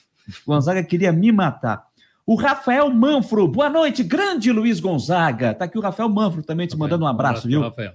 O 0.44 0.50
Gonzaga 0.50 0.82
queria 0.82 1.12
me 1.12 1.30
matar. 1.30 1.86
O 2.26 2.34
Rafael 2.34 2.90
Manfro, 2.90 3.46
boa 3.46 3.70
noite, 3.70 4.02
grande 4.02 4.50
Luiz 4.50 4.80
Gonzaga. 4.80 5.54
Tá 5.54 5.66
aqui 5.66 5.78
o 5.78 5.80
Rafael 5.80 6.08
Manfro 6.08 6.42
também 6.42 6.66
te 6.66 6.76
mandando 6.76 7.04
um 7.04 7.06
abraço, 7.06 7.46
viu? 7.46 7.60
Rafael. 7.60 7.92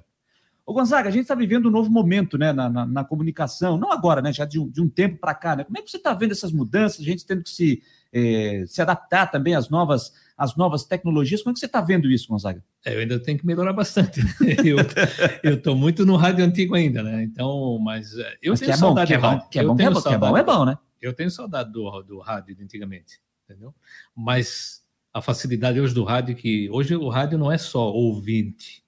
Ô 0.66 0.72
Gonzaga, 0.72 1.10
a 1.10 1.12
gente 1.12 1.24
está 1.24 1.36
vivendo 1.36 1.68
um 1.68 1.72
novo 1.72 1.90
momento 1.90 2.38
né, 2.38 2.54
na, 2.54 2.70
na, 2.70 2.86
na, 2.86 3.04
comunicação, 3.04 3.78
não 3.78 3.92
agora, 3.92 4.22
né? 4.22 4.32
Já 4.32 4.46
de 4.46 4.58
um, 4.58 4.70
de 4.70 4.82
um 4.82 4.88
tempo 4.88 5.18
para 5.18 5.34
cá, 5.34 5.58
né? 5.58 5.66
Como 5.66 5.78
é 5.78 5.82
que 5.82 5.92
você 5.92 5.98
está 5.98 6.14
vendo 6.14 6.32
essas 6.32 6.54
mudanças, 6.54 7.02
a 7.02 7.04
gente 7.04 7.26
tendo 7.26 7.44
que 7.44 7.50
se, 7.50 7.84
eh, 8.14 8.64
se 8.66 8.82
adaptar 8.82 9.30
também 9.30 9.56
às 9.56 9.68
novas 9.68 10.14
as 10.38 10.56
novas 10.56 10.86
tecnologias. 10.86 11.42
Como 11.42 11.52
é 11.52 11.54
que 11.54 11.60
você 11.60 11.66
está 11.66 11.82
vendo 11.82 12.10
isso, 12.12 12.28
Gonzaga? 12.28 12.64
É, 12.86 12.96
eu 12.96 13.00
ainda 13.00 13.20
tenho 13.20 13.40
que 13.40 13.46
melhorar 13.46 13.74
bastante. 13.74 14.22
Eu 15.42 15.56
estou 15.56 15.76
muito 15.76 16.06
no 16.06 16.16
rádio 16.16 16.46
antigo 16.46 16.76
ainda, 16.76 17.02
né? 17.02 17.24
Então, 17.24 17.80
mas 17.80 18.16
é, 18.18 18.38
eu 18.42 18.52
mas 18.52 18.60
tenho 18.60 18.72
que 18.72 18.76
é 18.76 18.78
saudade 18.78 19.18
bom, 19.18 19.20
que 19.20 19.26
é 19.26 19.30
bom, 19.30 19.48
que 19.50 19.60
é 19.60 19.64
bom, 19.64 19.76
que 19.76 19.84
é 19.84 19.90
bom, 19.90 20.02
que 20.02 20.14
é 20.14 20.18
bom, 20.18 20.38
é 20.38 20.44
bom, 20.44 20.66
né? 20.66 20.78
Eu 21.02 21.14
tenho 21.14 21.32
saudade 21.32 21.72
do, 21.72 22.02
do 22.04 22.20
rádio 22.20 22.56
de 22.56 22.64
antigamente, 22.64 23.20
entendeu? 23.46 23.74
Mas 24.16 24.84
a 25.14 25.22
facilidade 25.22 25.80
hoje 25.80 25.94
do 25.94 26.04
rádio 26.04 26.36
que 26.36 26.70
hoje 26.70 26.96
o 26.96 27.10
rádio 27.10 27.38
não 27.38 27.52
é 27.52 27.58
só 27.58 27.92
ouvinte, 27.92 28.84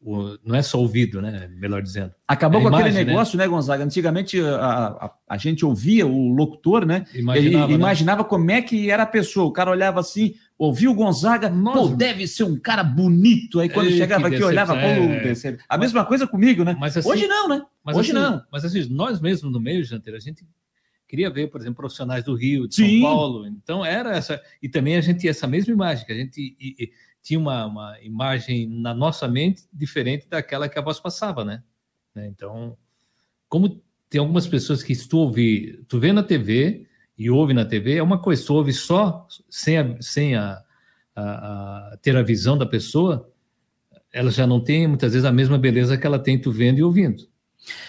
o, 0.00 0.38
não 0.44 0.54
é 0.54 0.62
só 0.62 0.78
ouvido, 0.78 1.20
né? 1.20 1.50
Melhor 1.56 1.82
dizendo. 1.82 2.14
Acabou 2.26 2.60
é 2.60 2.62
com 2.62 2.68
imagem, 2.68 2.88
aquele 2.88 3.04
né? 3.04 3.10
negócio, 3.10 3.36
né? 3.36 3.44
né, 3.44 3.50
Gonzaga? 3.50 3.84
Antigamente 3.84 4.40
a, 4.40 4.66
a, 4.66 5.14
a, 5.28 5.36
gente 5.36 5.64
ouvia 5.64 6.06
o 6.06 6.32
locutor, 6.32 6.86
né? 6.86 7.04
Imaginava, 7.14 7.64
Ele, 7.64 7.72
né? 7.72 7.74
imaginava 7.74 8.24
como 8.24 8.50
é 8.50 8.62
que 8.62 8.90
era 8.90 9.02
a 9.02 9.06
pessoa. 9.06 9.46
O 9.46 9.52
cara 9.52 9.70
olhava 9.70 10.00
assim, 10.00 10.34
ouvia 10.60 10.90
o 10.90 10.94
Gonzaga, 10.94 11.48
Nossa. 11.48 11.78
pô, 11.78 11.96
deve 11.96 12.28
ser 12.28 12.44
um 12.44 12.54
cara 12.54 12.84
bonito. 12.84 13.60
Aí 13.60 13.70
quando 13.70 13.86
Ei, 13.86 13.96
chegava 13.96 14.28
aqui, 14.28 14.42
olhava, 14.42 14.74
pô, 14.74 14.80
é... 14.80 15.32
A 15.66 15.78
mas, 15.78 15.80
mesma 15.80 16.04
coisa 16.04 16.26
comigo, 16.26 16.62
né? 16.62 16.76
Assim, 16.82 17.08
Hoje 17.08 17.26
não, 17.26 17.48
né? 17.48 17.62
Hoje 17.86 17.98
assim, 17.98 18.12
não. 18.12 18.44
Mas 18.52 18.62
assim, 18.62 18.86
nós 18.90 19.22
mesmos 19.22 19.50
no 19.50 19.58
meio, 19.58 19.82
Janteiro, 19.82 20.18
a 20.18 20.20
gente 20.20 20.46
queria 21.08 21.30
ver, 21.30 21.48
por 21.50 21.62
exemplo, 21.62 21.76
profissionais 21.76 22.24
do 22.24 22.34
Rio, 22.34 22.68
de 22.68 22.74
Sim. 22.74 23.00
São 23.00 23.10
Paulo. 23.10 23.46
Então 23.46 23.82
era 23.82 24.14
essa. 24.14 24.38
E 24.62 24.68
também 24.68 24.96
a 24.96 25.00
gente 25.00 25.26
essa 25.26 25.46
mesma 25.46 25.72
imagem, 25.72 26.04
que 26.04 26.12
a 26.12 26.16
gente. 26.16 26.38
E, 26.60 26.76
e, 26.78 26.92
tinha 27.22 27.38
uma, 27.38 27.66
uma 27.66 28.00
imagem 28.02 28.66
na 28.68 28.94
nossa 28.94 29.26
mente 29.26 29.62
diferente 29.72 30.26
daquela 30.28 30.68
que 30.68 30.78
a 30.78 30.82
voz 30.82 31.00
passava, 31.00 31.42
né? 31.42 31.62
né? 32.14 32.26
Então, 32.28 32.76
como 33.46 33.82
tem 34.08 34.18
algumas 34.18 34.46
pessoas 34.46 34.82
que 34.82 34.94
tu 35.06 35.18
ouve, 35.18 35.84
tu 35.86 35.98
vê 35.98 36.12
na 36.12 36.22
TV 36.22 36.86
e 37.20 37.28
ouve 37.28 37.52
na 37.52 37.66
TV, 37.66 37.96
é 37.96 38.02
uma 38.02 38.16
coisa, 38.16 38.42
tu 38.46 38.54
ouve 38.54 38.72
só 38.72 39.26
sem 39.50 39.76
a, 39.76 39.94
sem 40.00 40.34
a, 40.34 40.58
a, 41.14 41.22
a 41.92 41.98
ter 42.00 42.16
a 42.16 42.22
visão 42.22 42.56
da 42.56 42.64
pessoa, 42.64 43.28
ela 44.10 44.30
já 44.30 44.46
não 44.46 44.58
tem 44.58 44.88
muitas 44.88 45.12
vezes 45.12 45.26
a 45.26 45.30
mesma 45.30 45.58
beleza 45.58 45.98
que 45.98 46.06
ela 46.06 46.18
tem 46.18 46.40
tu 46.40 46.50
vendo 46.50 46.78
e 46.78 46.82
ouvindo 46.82 47.28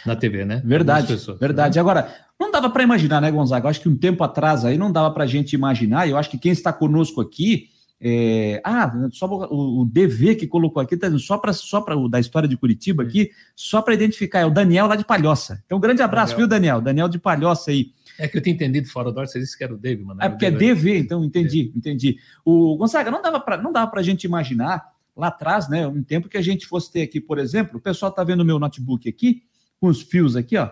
na 0.05 0.17
TV, 0.17 0.43
né? 0.43 0.61
Verdade, 0.65 1.07
pessoas, 1.07 1.39
verdade. 1.39 1.75
Né? 1.75 1.79
Agora, 1.79 2.13
não 2.37 2.51
dava 2.51 2.69
para 2.69 2.83
imaginar, 2.83 3.21
né, 3.21 3.31
Gonzaga? 3.31 3.67
Eu 3.67 3.69
acho 3.69 3.79
que 3.79 3.87
um 3.87 3.95
tempo 3.95 4.21
atrás 4.21 4.65
aí 4.65 4.77
não 4.77 4.91
dava 4.91 5.09
para 5.11 5.23
a 5.23 5.27
gente 5.27 5.53
imaginar. 5.53 6.09
Eu 6.09 6.17
acho 6.17 6.29
que 6.29 6.37
quem 6.37 6.51
está 6.51 6.73
conosco 6.73 7.21
aqui 7.21 7.69
é, 8.01 8.59
ah, 8.65 8.91
só 9.11 9.27
o, 9.27 9.83
o, 9.83 9.85
DV 9.85 10.35
que 10.35 10.45
colocou 10.45 10.81
aqui, 10.81 10.97
tá, 10.97 11.07
só 11.19 11.37
para 11.37 11.53
só 11.53 11.79
para 11.79 11.95
da 12.09 12.19
história 12.19 12.49
de 12.49 12.57
Curitiba 12.57 13.03
aqui, 13.03 13.29
só 13.55 13.81
para 13.81 13.93
identificar, 13.93 14.39
é 14.39 14.45
o 14.45 14.49
Daniel 14.49 14.87
lá 14.87 14.97
de 14.97 15.05
Palhoça. 15.05 15.61
Então, 15.65 15.77
um 15.77 15.81
grande 15.81 16.01
abraço, 16.01 16.33
Daniel. 16.33 16.37
viu, 16.37 16.47
Daniel? 16.49 16.81
Daniel 16.81 17.07
de 17.07 17.17
Palhoça 17.17 17.71
aí. 17.71 17.93
É 18.17 18.27
que 18.27 18.37
eu 18.37 18.41
tinha 18.41 18.53
entendido 18.53 18.87
fora 18.87 19.11
do 19.11 19.19
ar, 19.19 19.27
você 19.27 19.39
disse 19.39 19.57
que 19.57 19.63
era 19.63 19.73
o 19.73 19.77
DV, 19.77 20.03
mano. 20.03 20.21
É 20.21 20.29
porque 20.29 20.45
é 20.45 20.51
DV, 20.51 20.97
então 20.97 21.23
entendi, 21.23 21.71
entendi. 21.75 22.17
O 22.45 22.75
Gonzaga, 22.77 23.11
não 23.11 23.21
dava 23.21 23.39
para 23.39 23.57
não 23.57 23.71
dava 23.71 23.89
pra 23.89 24.01
gente 24.01 24.23
imaginar 24.23 24.91
lá 25.15 25.27
atrás, 25.27 25.69
né, 25.69 25.85
um 25.87 26.01
tempo 26.01 26.29
que 26.29 26.37
a 26.37 26.41
gente 26.41 26.65
fosse 26.65 26.91
ter 26.91 27.01
aqui, 27.01 27.19
por 27.19 27.37
exemplo, 27.37 27.77
o 27.77 27.81
pessoal 27.81 28.11
tá 28.11 28.23
vendo 28.23 28.41
o 28.41 28.45
meu 28.45 28.57
notebook 28.57 29.07
aqui, 29.09 29.43
com 29.79 29.87
os 29.87 30.01
fios 30.01 30.35
aqui, 30.35 30.57
ó, 30.57 30.69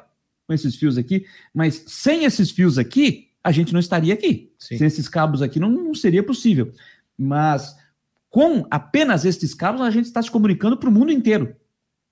com 0.48 0.54
esses 0.54 0.76
fios 0.76 0.98
aqui, 0.98 1.26
mas 1.54 1.84
sem 1.88 2.24
esses 2.24 2.50
fios 2.50 2.78
aqui, 2.78 3.30
a 3.44 3.52
gente 3.52 3.74
não 3.74 3.80
estaria 3.80 4.14
aqui. 4.14 4.54
Sim. 4.58 4.78
Sem 4.78 4.88
esses 4.88 5.08
cabos 5.08 5.42
aqui, 5.42 5.60
não, 5.60 5.70
não 5.70 5.94
seria 5.94 6.24
possível. 6.24 6.72
Mas 7.18 7.76
com 8.30 8.66
apenas 8.70 9.26
estes 9.26 9.54
cabos, 9.54 9.82
a 9.82 9.90
gente 9.90 10.06
está 10.06 10.22
se 10.22 10.30
comunicando 10.30 10.78
para 10.78 10.90
o 10.90 10.92
mundo 10.92 11.12
inteiro. 11.12 11.56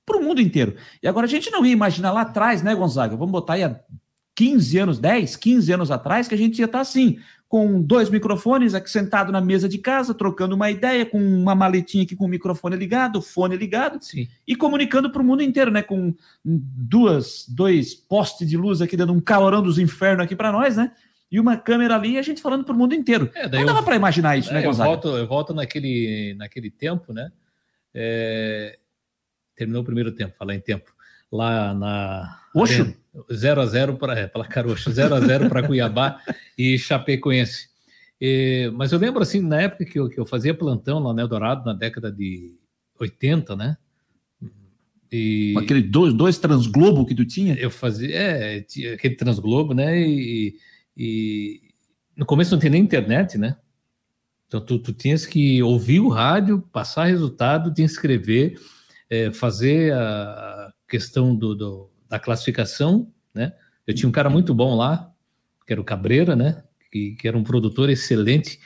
Para 0.06 0.18
o 0.18 0.24
mundo 0.24 0.42
inteiro. 0.42 0.76
E 1.02 1.08
agora 1.08 1.26
a 1.26 1.30
gente 1.30 1.52
não 1.52 1.66
ia 1.66 1.74
imaginar 1.74 2.12
lá 2.12 2.22
atrás, 2.22 2.64
né, 2.64 2.74
Gonzaga? 2.74 3.16
Vamos 3.16 3.32
botar 3.32 3.54
aí 3.54 3.64
há 3.64 3.80
15 4.38 4.78
anos, 4.78 5.00
10, 5.00 5.36
15 5.36 5.74
anos 5.74 5.90
atrás, 5.90 6.28
que 6.28 6.36
a 6.36 6.38
gente 6.38 6.60
ia 6.60 6.66
estar 6.66 6.78
tá 6.78 6.82
assim, 6.82 7.18
com 7.50 7.82
dois 7.82 8.08
microfones 8.08 8.76
aqui 8.76 8.88
sentado 8.88 9.32
na 9.32 9.42
mesa 9.42 9.68
de 9.68 9.80
casa, 9.80 10.14
trocando 10.14 10.54
uma 10.54 10.70
ideia, 10.70 11.08
com 11.08 11.18
uma 11.18 11.56
maletinha 11.56 12.04
aqui 12.04 12.16
com 12.16 12.26
o 12.26 12.30
microfone 12.30 12.76
ligado, 12.76 13.20
fone 13.20 13.58
ligado, 13.58 13.98
Sim. 14.00 14.28
e 14.48 14.56
comunicando 14.56 15.12
para 15.12 15.24
o 15.24 15.26
mundo 15.26 15.42
inteiro, 15.42 15.72
né? 15.72 15.82
Com 15.82 16.14
duas, 16.46 17.48
dois 17.50 17.96
postes 17.96 18.48
de 18.48 18.56
luz 18.56 18.80
aqui 18.80 18.96
dando 18.96 19.12
um 19.12 19.20
calorão 19.20 19.64
dos 19.64 19.80
infernos 19.80 20.26
aqui 20.26 20.36
para 20.36 20.52
nós, 20.52 20.78
né? 20.78 20.92
e 21.30 21.42
uma 21.42 21.58
câmera 21.58 21.96
ali 21.96 22.12
e 22.14 22.18
a 22.18 22.22
gente 22.22 22.42
falando 22.42 22.64
para 22.64 22.74
o 22.74 22.78
mundo 22.78 22.96
inteiro. 22.96 23.30
É, 23.36 23.50
não 23.50 23.66
dava 23.66 23.84
para 23.84 23.98
imaginar 23.98 24.38
isso, 24.38 24.50
é, 24.52 24.54
né, 24.54 24.62
Gonzaga? 24.62 24.90
Eu 24.90 24.94
volto, 24.94 25.08
eu 25.10 25.28
volto 25.28 25.54
naquele, 25.54 26.34
naquele 26.38 26.72
tempo, 26.72 27.12
né? 27.12 27.30
É, 27.94 28.78
terminou 29.56 29.82
o 29.82 29.86
primeiro 29.86 30.14
tempo, 30.14 30.38
falar 30.38 30.56
em 30.56 30.62
tempo. 30.62 30.96
Lá 31.30 31.74
na. 31.74 32.40
Oxo? 32.56 32.96
0 33.34 33.62
a 33.62 33.66
0 33.66 33.98
para 33.98 34.20
é, 34.20 34.28
Placar 34.28 34.68
Oxo, 34.68 34.92
0 34.92 35.16
a 35.16 35.20
0 35.20 35.50
para 35.50 35.66
Cuiabá 35.66 36.22
e 36.58 36.78
Chapecoense. 36.78 37.70
E, 38.20 38.72
mas 38.76 38.92
eu 38.92 39.00
lembro, 39.00 39.22
assim, 39.22 39.42
na 39.42 39.62
época 39.62 39.86
que 39.86 40.00
eu, 40.00 40.10
que 40.10 40.20
eu 40.20 40.26
fazia 40.26 40.54
plantão 40.54 41.00
lá 41.00 41.14
no 41.14 41.20
Eldorado, 41.20 41.66
na 41.66 41.74
década 41.74 42.12
de 42.12 42.56
80, 43.00 43.56
né? 43.56 43.78
E 45.12 45.54
aquele 45.58 45.82
dois, 45.82 46.14
dois 46.14 46.38
transglobo 46.38 47.06
que 47.06 47.16
tu 47.16 47.26
tinha? 47.26 47.56
Eu 47.56 47.72
fazia, 47.72 48.14
é, 48.16 48.62
tinha 48.62 48.94
aquele 48.94 49.16
transglobo, 49.16 49.74
né? 49.74 50.00
E, 50.00 50.56
e, 50.98 51.62
no 52.16 52.26
começo 52.26 52.52
não 52.52 52.60
tinha 52.60 52.72
nem 52.72 52.82
internet, 52.82 53.38
né? 53.38 53.56
Então 54.48 54.60
tu, 54.60 54.80
tu 54.80 54.92
tinhas 54.94 55.26
que 55.26 55.62
ouvir 55.62 56.00
o 56.00 56.10
rádio, 56.10 56.62
passar 56.74 57.06
resultado, 57.06 57.74
tinha 57.74 57.88
que 57.88 57.94
escrever, 57.94 58.60
é, 59.10 59.32
fazer 59.32 59.94
a 59.94 60.74
questão 60.88 61.36
do, 61.36 61.54
do, 61.56 61.90
da 62.10 62.20
classificação, 62.20 63.12
né? 63.34 63.54
Eu 63.86 63.94
tinha 63.94 64.10
um 64.10 64.12
cara 64.12 64.30
muito 64.30 64.54
bom 64.54 64.76
lá, 64.76 65.12
que 65.66 65.74
era 65.74 65.82
o 65.82 65.86
Cabreira, 65.86 66.36
né? 66.36 66.64
Que, 66.92 67.16
que 67.16 67.28
era 67.28 67.38
um 67.38 67.44
produtor 67.44 67.90
excelente, 67.90 68.60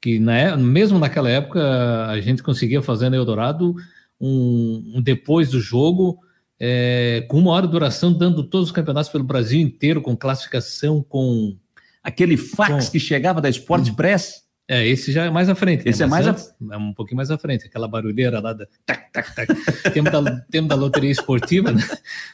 que 0.00 0.18
na, 0.18 0.36
é, 0.36 0.56
mesmo 0.56 0.98
naquela 0.98 1.30
época 1.30 2.06
a 2.06 2.20
gente 2.20 2.42
conseguia 2.42 2.82
fazer 2.82 3.08
no 3.10 3.16
Eldorado 3.16 3.74
um, 4.20 4.92
um 4.96 5.02
depois 5.02 5.50
do 5.50 5.60
jogo 5.60 6.20
é, 6.58 7.26
com 7.28 7.38
uma 7.38 7.50
hora 7.50 7.66
de 7.66 7.72
duração, 7.72 8.12
dando 8.12 8.44
todos 8.44 8.68
os 8.68 8.72
campeonatos 8.72 9.10
pelo 9.10 9.24
Brasil 9.24 9.60
inteiro, 9.60 10.00
com 10.00 10.16
classificação, 10.16 11.02
com 11.02 11.56
aquele 12.02 12.36
fax 12.36 12.86
com... 12.86 12.92
que 12.92 13.00
chegava 13.00 13.40
da 13.40 13.48
Sport 13.48 13.88
hum. 13.88 13.94
Press. 13.94 14.43
É, 14.66 14.86
esse 14.86 15.12
já 15.12 15.24
é 15.24 15.30
mais 15.30 15.48
à 15.48 15.54
frente. 15.54 15.84
Né? 15.84 15.90
Esse 15.90 16.00
né? 16.00 16.06
é 16.06 16.08
mais 16.08 16.26
antes, 16.26 16.54
a... 16.70 16.74
é 16.74 16.78
um 16.78 16.94
pouquinho 16.94 17.18
mais 17.18 17.30
à 17.30 17.36
frente, 17.36 17.66
aquela 17.66 17.86
barulheira 17.86 18.40
lá 18.40 18.54
da 18.54 18.66
tac, 18.86 19.12
tac, 19.12 19.34
tac. 19.34 19.92
tempo, 19.92 20.10
da, 20.10 20.40
tempo 20.50 20.68
da 20.68 20.74
loteria 20.74 21.10
esportiva, 21.10 21.70
né? 21.70 21.82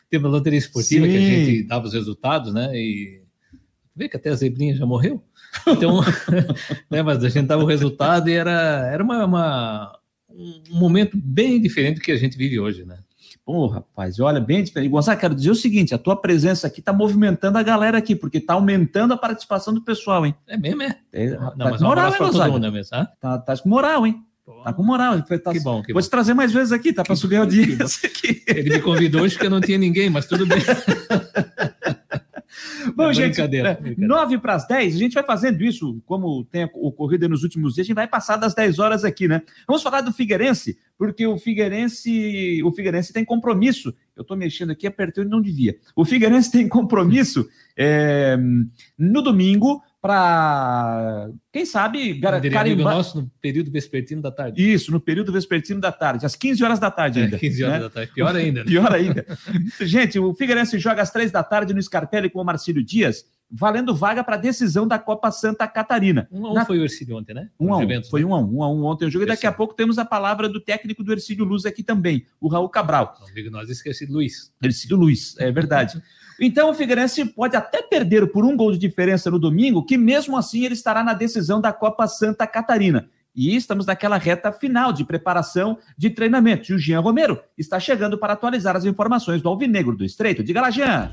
Tempo 0.08 0.24
da 0.24 0.30
loteria 0.30 0.58
esportiva 0.58 1.06
Sim. 1.06 1.10
que 1.10 1.16
a 1.16 1.20
gente 1.20 1.62
dava 1.64 1.86
os 1.86 1.92
resultados, 1.92 2.54
né? 2.54 2.70
E 2.74 3.22
vê 3.96 4.08
que 4.08 4.16
até 4.16 4.30
a 4.30 4.34
zebrinha 4.34 4.76
já 4.76 4.86
morreu. 4.86 5.22
Então, 5.66 6.00
né, 6.88 7.02
mas 7.02 7.24
a 7.24 7.28
gente 7.28 7.46
dava 7.46 7.62
o 7.62 7.66
resultado 7.66 8.30
e 8.30 8.32
era, 8.32 8.88
era 8.92 9.02
uma, 9.02 9.24
uma, 9.24 9.98
um 10.30 10.62
momento 10.78 11.16
bem 11.16 11.60
diferente 11.60 11.96
do 11.96 12.00
que 12.00 12.12
a 12.12 12.16
gente 12.16 12.38
vive 12.38 12.60
hoje, 12.60 12.84
né? 12.84 12.99
Pô, 13.50 13.66
rapaz, 13.66 14.20
olha, 14.20 14.38
bem 14.38 14.62
diferente. 14.62 14.88
Gonçalo, 14.88 15.18
quero 15.18 15.34
dizer 15.34 15.50
o 15.50 15.56
seguinte: 15.56 15.92
a 15.92 15.98
tua 15.98 16.14
presença 16.14 16.68
aqui 16.68 16.78
está 16.78 16.92
movimentando 16.92 17.58
a 17.58 17.62
galera 17.64 17.98
aqui, 17.98 18.14
porque 18.14 18.38
está 18.38 18.54
aumentando 18.54 19.12
a 19.12 19.16
participação 19.16 19.74
do 19.74 19.82
pessoal, 19.82 20.24
hein? 20.24 20.36
É 20.46 20.56
mesmo, 20.56 20.84
é? 20.84 20.96
é 21.12 21.30
não, 21.30 21.56
tá 21.56 21.76
com 21.76 21.82
moral, 21.82 22.12
hein, 22.12 22.18
Gonçalo? 22.20 22.60
Mesmo, 22.60 22.90
tá? 22.90 23.06
Tá, 23.20 23.38
tá 23.38 23.56
com 23.56 23.68
moral, 23.68 24.06
hein? 24.06 24.22
Tá 24.62 24.72
com 24.72 24.84
moral. 24.84 25.20
Tá, 25.22 25.52
que 25.52 25.58
bom, 25.58 25.82
que 25.82 25.92
Vou 25.92 26.00
bom. 26.00 26.06
te 26.06 26.08
trazer 26.08 26.32
mais 26.32 26.52
vezes 26.52 26.70
aqui, 26.70 26.92
tá? 26.92 27.02
Para 27.02 27.16
subir 27.16 27.38
a 27.38 27.40
audiência 27.40 28.08
aqui. 28.08 28.40
Ele 28.46 28.70
me 28.70 28.80
convidou 28.80 29.22
hoje 29.22 29.34
porque 29.34 29.46
eu 29.48 29.50
não 29.50 29.60
tinha 29.60 29.78
ninguém, 29.78 30.08
mas 30.08 30.26
tudo 30.26 30.46
bem. 30.46 30.62
Bom, 32.94 33.10
é 33.10 33.14
gente, 33.14 33.34
brincadeira, 33.34 33.74
brincadeira. 33.74 34.14
9 34.14 34.38
para 34.38 34.54
as 34.54 34.66
10, 34.66 34.94
a 34.94 34.98
gente 34.98 35.14
vai 35.14 35.24
fazendo 35.24 35.62
isso, 35.62 36.00
como 36.04 36.44
tem 36.44 36.68
ocorrido 36.74 37.28
nos 37.28 37.42
últimos 37.42 37.74
dias, 37.74 37.84
a 37.84 37.88
gente 37.88 37.96
vai 37.96 38.08
passar 38.08 38.36
das 38.36 38.54
10 38.54 38.78
horas 38.78 39.04
aqui, 39.04 39.28
né? 39.28 39.42
Vamos 39.66 39.82
falar 39.82 40.00
do 40.00 40.12
Figueirense, 40.12 40.78
porque 40.98 41.26
o 41.26 41.38
Figueirense, 41.38 42.62
o 42.62 42.72
Figueirense 42.72 43.12
tem 43.12 43.24
compromisso. 43.24 43.94
Eu 44.16 44.22
estou 44.22 44.36
mexendo 44.36 44.70
aqui, 44.70 44.86
apertei 44.86 45.22
onde 45.22 45.30
não 45.30 45.40
devia. 45.40 45.78
O 45.96 46.04
Figueirense 46.04 46.50
tem 46.50 46.68
compromisso 46.68 47.48
é, 47.76 48.36
no 48.98 49.22
domingo 49.22 49.82
para, 50.00 51.28
quem 51.52 51.66
sabe, 51.66 52.18
carimbar... 52.50 52.94
nosso 52.94 53.20
no 53.20 53.30
período 53.40 53.70
vespertino 53.70 54.22
da 54.22 54.30
tarde. 54.30 54.72
Isso, 54.72 54.90
no 54.90 54.98
período 54.98 55.30
vespertino 55.30 55.78
da 55.78 55.92
tarde, 55.92 56.24
às 56.24 56.34
15 56.34 56.64
horas 56.64 56.78
da 56.78 56.90
tarde 56.90 57.20
é, 57.20 57.24
ainda. 57.24 57.36
É, 57.36 57.38
15 57.38 57.64
horas 57.64 57.76
né? 57.76 57.82
da 57.82 57.90
tarde, 57.90 58.12
pior 58.12 58.34
ainda. 58.36 58.60
Né? 58.60 58.66
pior 58.66 58.92
ainda. 58.92 59.26
Gente, 59.82 60.18
o 60.18 60.32
Figueirense 60.32 60.78
joga 60.78 61.02
às 61.02 61.10
3 61.10 61.30
da 61.30 61.42
tarde 61.42 61.74
no 61.74 61.82
Scarpelli 61.82 62.30
com 62.30 62.40
o 62.40 62.44
Marcílio 62.44 62.82
Dias, 62.82 63.26
valendo 63.50 63.94
vaga 63.94 64.24
para 64.24 64.36
a 64.36 64.38
decisão 64.38 64.88
da 64.88 64.98
Copa 64.98 65.30
Santa 65.30 65.68
Catarina. 65.68 66.26
Um 66.32 66.46
a 66.46 66.50
um 66.50 66.54
Na... 66.54 66.64
foi 66.64 66.78
o 66.78 66.82
Ercílio 66.82 67.16
ontem, 67.16 67.34
né? 67.34 67.50
Um 67.58 67.74
a 67.74 67.76
um, 67.76 67.80
Juventus, 67.82 68.08
foi 68.08 68.20
né? 68.20 68.26
um 68.26 68.34
a 68.34 68.38
um, 68.38 68.56
um 68.56 68.62
a 68.62 68.72
um 68.72 68.84
ontem 68.84 69.06
o 69.06 69.10
jogo. 69.10 69.24
E 69.24 69.28
daqui 69.28 69.46
a 69.46 69.52
pouco 69.52 69.74
temos 69.74 69.98
a 69.98 70.04
palavra 70.04 70.48
do 70.48 70.60
técnico 70.60 71.04
do 71.04 71.12
Ercílio 71.12 71.44
Luz 71.44 71.66
aqui 71.66 71.82
também, 71.82 72.24
o 72.40 72.48
Raul 72.48 72.68
Cabral. 72.70 73.18
Não, 73.20 73.28
amigo, 73.28 73.50
nós 73.50 73.68
esqueci 73.68 74.06
Luiz. 74.06 74.50
Ercílio 74.62 74.96
Luiz, 74.96 75.36
é 75.38 75.50
verdade. 75.52 76.00
Então 76.40 76.70
o 76.70 76.74
Figueirense 76.74 77.24
pode 77.26 77.54
até 77.54 77.82
perder 77.82 78.26
por 78.32 78.44
um 78.44 78.56
gol 78.56 78.72
de 78.72 78.78
diferença 78.78 79.30
no 79.30 79.38
domingo, 79.38 79.84
que 79.84 79.98
mesmo 79.98 80.36
assim 80.36 80.64
ele 80.64 80.74
estará 80.74 81.04
na 81.04 81.12
decisão 81.12 81.60
da 81.60 81.72
Copa 81.72 82.08
Santa 82.08 82.46
Catarina. 82.46 83.08
E 83.36 83.54
estamos 83.54 83.86
naquela 83.86 84.16
reta 84.16 84.50
final 84.50 84.92
de 84.92 85.04
preparação 85.04 85.78
de 85.96 86.10
treinamento. 86.10 86.72
E 86.72 86.74
o 86.74 86.78
Jean 86.78 87.00
Romero 87.00 87.38
está 87.56 87.78
chegando 87.78 88.18
para 88.18 88.32
atualizar 88.32 88.74
as 88.74 88.84
informações 88.84 89.40
do 89.42 89.48
Alvinegro 89.48 89.96
do 89.96 90.04
Estreito. 90.04 90.42
Diga 90.42 90.62
lá, 90.62 90.70
Jean. 90.70 91.10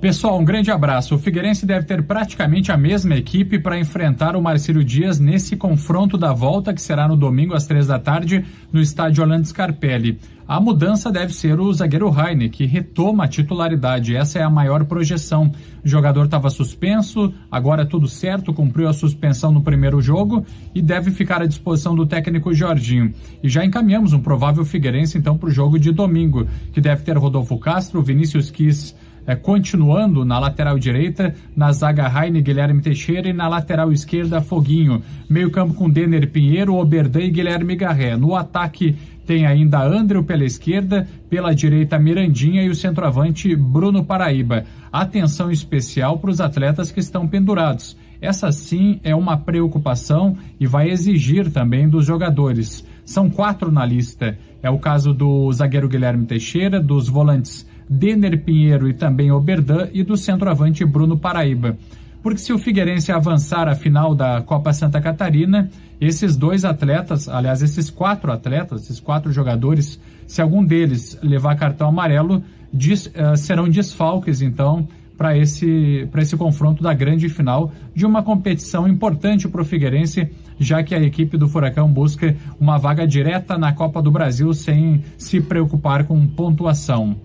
Pessoal, 0.00 0.38
um 0.38 0.44
grande 0.44 0.70
abraço. 0.70 1.16
O 1.16 1.18
Figueirense 1.18 1.66
deve 1.66 1.84
ter 1.84 2.04
praticamente 2.04 2.70
a 2.70 2.76
mesma 2.76 3.16
equipe 3.16 3.58
para 3.58 3.80
enfrentar 3.80 4.36
o 4.36 4.40
Marcílio 4.40 4.84
Dias 4.84 5.18
nesse 5.18 5.56
confronto 5.56 6.16
da 6.16 6.32
volta, 6.32 6.72
que 6.72 6.80
será 6.80 7.08
no 7.08 7.16
domingo 7.16 7.52
às 7.52 7.66
três 7.66 7.88
da 7.88 7.98
tarde, 7.98 8.44
no 8.72 8.80
estádio 8.80 9.24
Orlando 9.24 9.48
Scarpelli. 9.48 10.20
A 10.46 10.60
mudança 10.60 11.10
deve 11.10 11.34
ser 11.34 11.58
o 11.58 11.72
zagueiro 11.72 12.14
Heine, 12.16 12.48
que 12.48 12.64
retoma 12.64 13.24
a 13.24 13.28
titularidade. 13.28 14.14
Essa 14.14 14.38
é 14.38 14.42
a 14.42 14.48
maior 14.48 14.84
projeção. 14.84 15.50
O 15.84 15.88
jogador 15.88 16.26
estava 16.26 16.48
suspenso, 16.48 17.34
agora 17.50 17.84
tudo 17.84 18.06
certo, 18.06 18.54
cumpriu 18.54 18.88
a 18.88 18.92
suspensão 18.92 19.50
no 19.50 19.62
primeiro 19.62 20.00
jogo 20.00 20.46
e 20.72 20.80
deve 20.80 21.10
ficar 21.10 21.42
à 21.42 21.46
disposição 21.46 21.96
do 21.96 22.06
técnico 22.06 22.54
Jorginho. 22.54 23.12
E 23.42 23.48
já 23.48 23.64
encaminhamos 23.64 24.12
um 24.12 24.20
provável 24.20 24.64
Figueirense, 24.64 25.18
então, 25.18 25.36
para 25.36 25.48
o 25.48 25.52
jogo 25.52 25.76
de 25.76 25.90
domingo, 25.90 26.46
que 26.72 26.80
deve 26.80 27.02
ter 27.02 27.16
Rodolfo 27.18 27.58
Castro, 27.58 28.00
Vinícius 28.00 28.48
Quis 28.48 28.94
é, 29.28 29.36
continuando 29.36 30.24
na 30.24 30.38
lateral 30.38 30.78
direita, 30.78 31.34
na 31.54 31.70
zaga 31.70 32.08
Raine 32.08 32.40
Guilherme 32.40 32.80
Teixeira 32.80 33.28
e 33.28 33.32
na 33.34 33.46
lateral 33.46 33.92
esquerda 33.92 34.40
Foguinho. 34.40 35.02
Meio 35.28 35.50
campo 35.50 35.74
com 35.74 35.90
Denner 35.90 36.30
Pinheiro, 36.30 36.74
Oberdan 36.74 37.20
e 37.20 37.30
Guilherme 37.30 37.76
Garré. 37.76 38.16
No 38.16 38.34
ataque 38.34 38.96
tem 39.26 39.44
ainda 39.44 39.84
André 39.84 40.22
pela 40.22 40.46
esquerda, 40.46 41.06
pela 41.28 41.54
direita 41.54 41.98
Mirandinha 41.98 42.62
e 42.62 42.70
o 42.70 42.74
centroavante 42.74 43.54
Bruno 43.54 44.02
Paraíba. 44.02 44.64
Atenção 44.90 45.50
especial 45.50 46.18
para 46.18 46.30
os 46.30 46.40
atletas 46.40 46.90
que 46.90 47.00
estão 47.00 47.28
pendurados. 47.28 47.98
Essa 48.22 48.50
sim 48.50 48.98
é 49.04 49.14
uma 49.14 49.36
preocupação 49.36 50.38
e 50.58 50.66
vai 50.66 50.88
exigir 50.88 51.52
também 51.52 51.86
dos 51.86 52.06
jogadores. 52.06 52.82
São 53.04 53.28
quatro 53.28 53.70
na 53.70 53.84
lista. 53.84 54.38
É 54.62 54.70
o 54.70 54.78
caso 54.78 55.12
do 55.12 55.52
zagueiro 55.52 55.86
Guilherme 55.86 56.24
Teixeira, 56.24 56.80
dos 56.80 57.10
volantes 57.10 57.67
Denner 57.88 58.42
Pinheiro 58.42 58.88
e 58.88 58.94
também 58.94 59.30
Oberdan 59.30 59.88
e 59.92 60.02
do 60.02 60.16
centroavante 60.16 60.84
Bruno 60.84 61.18
Paraíba. 61.18 61.76
Porque 62.22 62.38
se 62.38 62.52
o 62.52 62.58
Figueirense 62.58 63.12
avançar 63.12 63.68
à 63.68 63.74
final 63.74 64.14
da 64.14 64.42
Copa 64.42 64.72
Santa 64.72 65.00
Catarina, 65.00 65.70
esses 66.00 66.36
dois 66.36 66.64
atletas, 66.64 67.28
aliás, 67.28 67.62
esses 67.62 67.90
quatro 67.90 68.32
atletas, 68.32 68.82
esses 68.82 69.00
quatro 69.00 69.32
jogadores, 69.32 70.00
se 70.26 70.42
algum 70.42 70.64
deles 70.64 71.18
levar 71.22 71.56
cartão 71.56 71.88
amarelo, 71.88 72.42
diz, 72.72 73.06
uh, 73.06 73.36
serão 73.36 73.68
desfalques, 73.68 74.42
então, 74.42 74.86
para 75.16 75.36
esse, 75.36 76.08
esse 76.16 76.36
confronto 76.36 76.82
da 76.82 76.94
grande 76.94 77.28
final 77.28 77.72
de 77.94 78.06
uma 78.06 78.22
competição 78.22 78.86
importante 78.86 79.48
para 79.48 79.62
o 79.62 79.64
Figueirense, 79.64 80.28
já 80.60 80.82
que 80.82 80.94
a 80.94 81.02
equipe 81.02 81.36
do 81.36 81.48
Furacão 81.48 81.90
busca 81.90 82.36
uma 82.60 82.78
vaga 82.78 83.06
direta 83.06 83.58
na 83.58 83.72
Copa 83.72 84.00
do 84.00 84.12
Brasil 84.12 84.52
sem 84.54 85.02
se 85.16 85.40
preocupar 85.40 86.04
com 86.04 86.24
pontuação. 86.26 87.16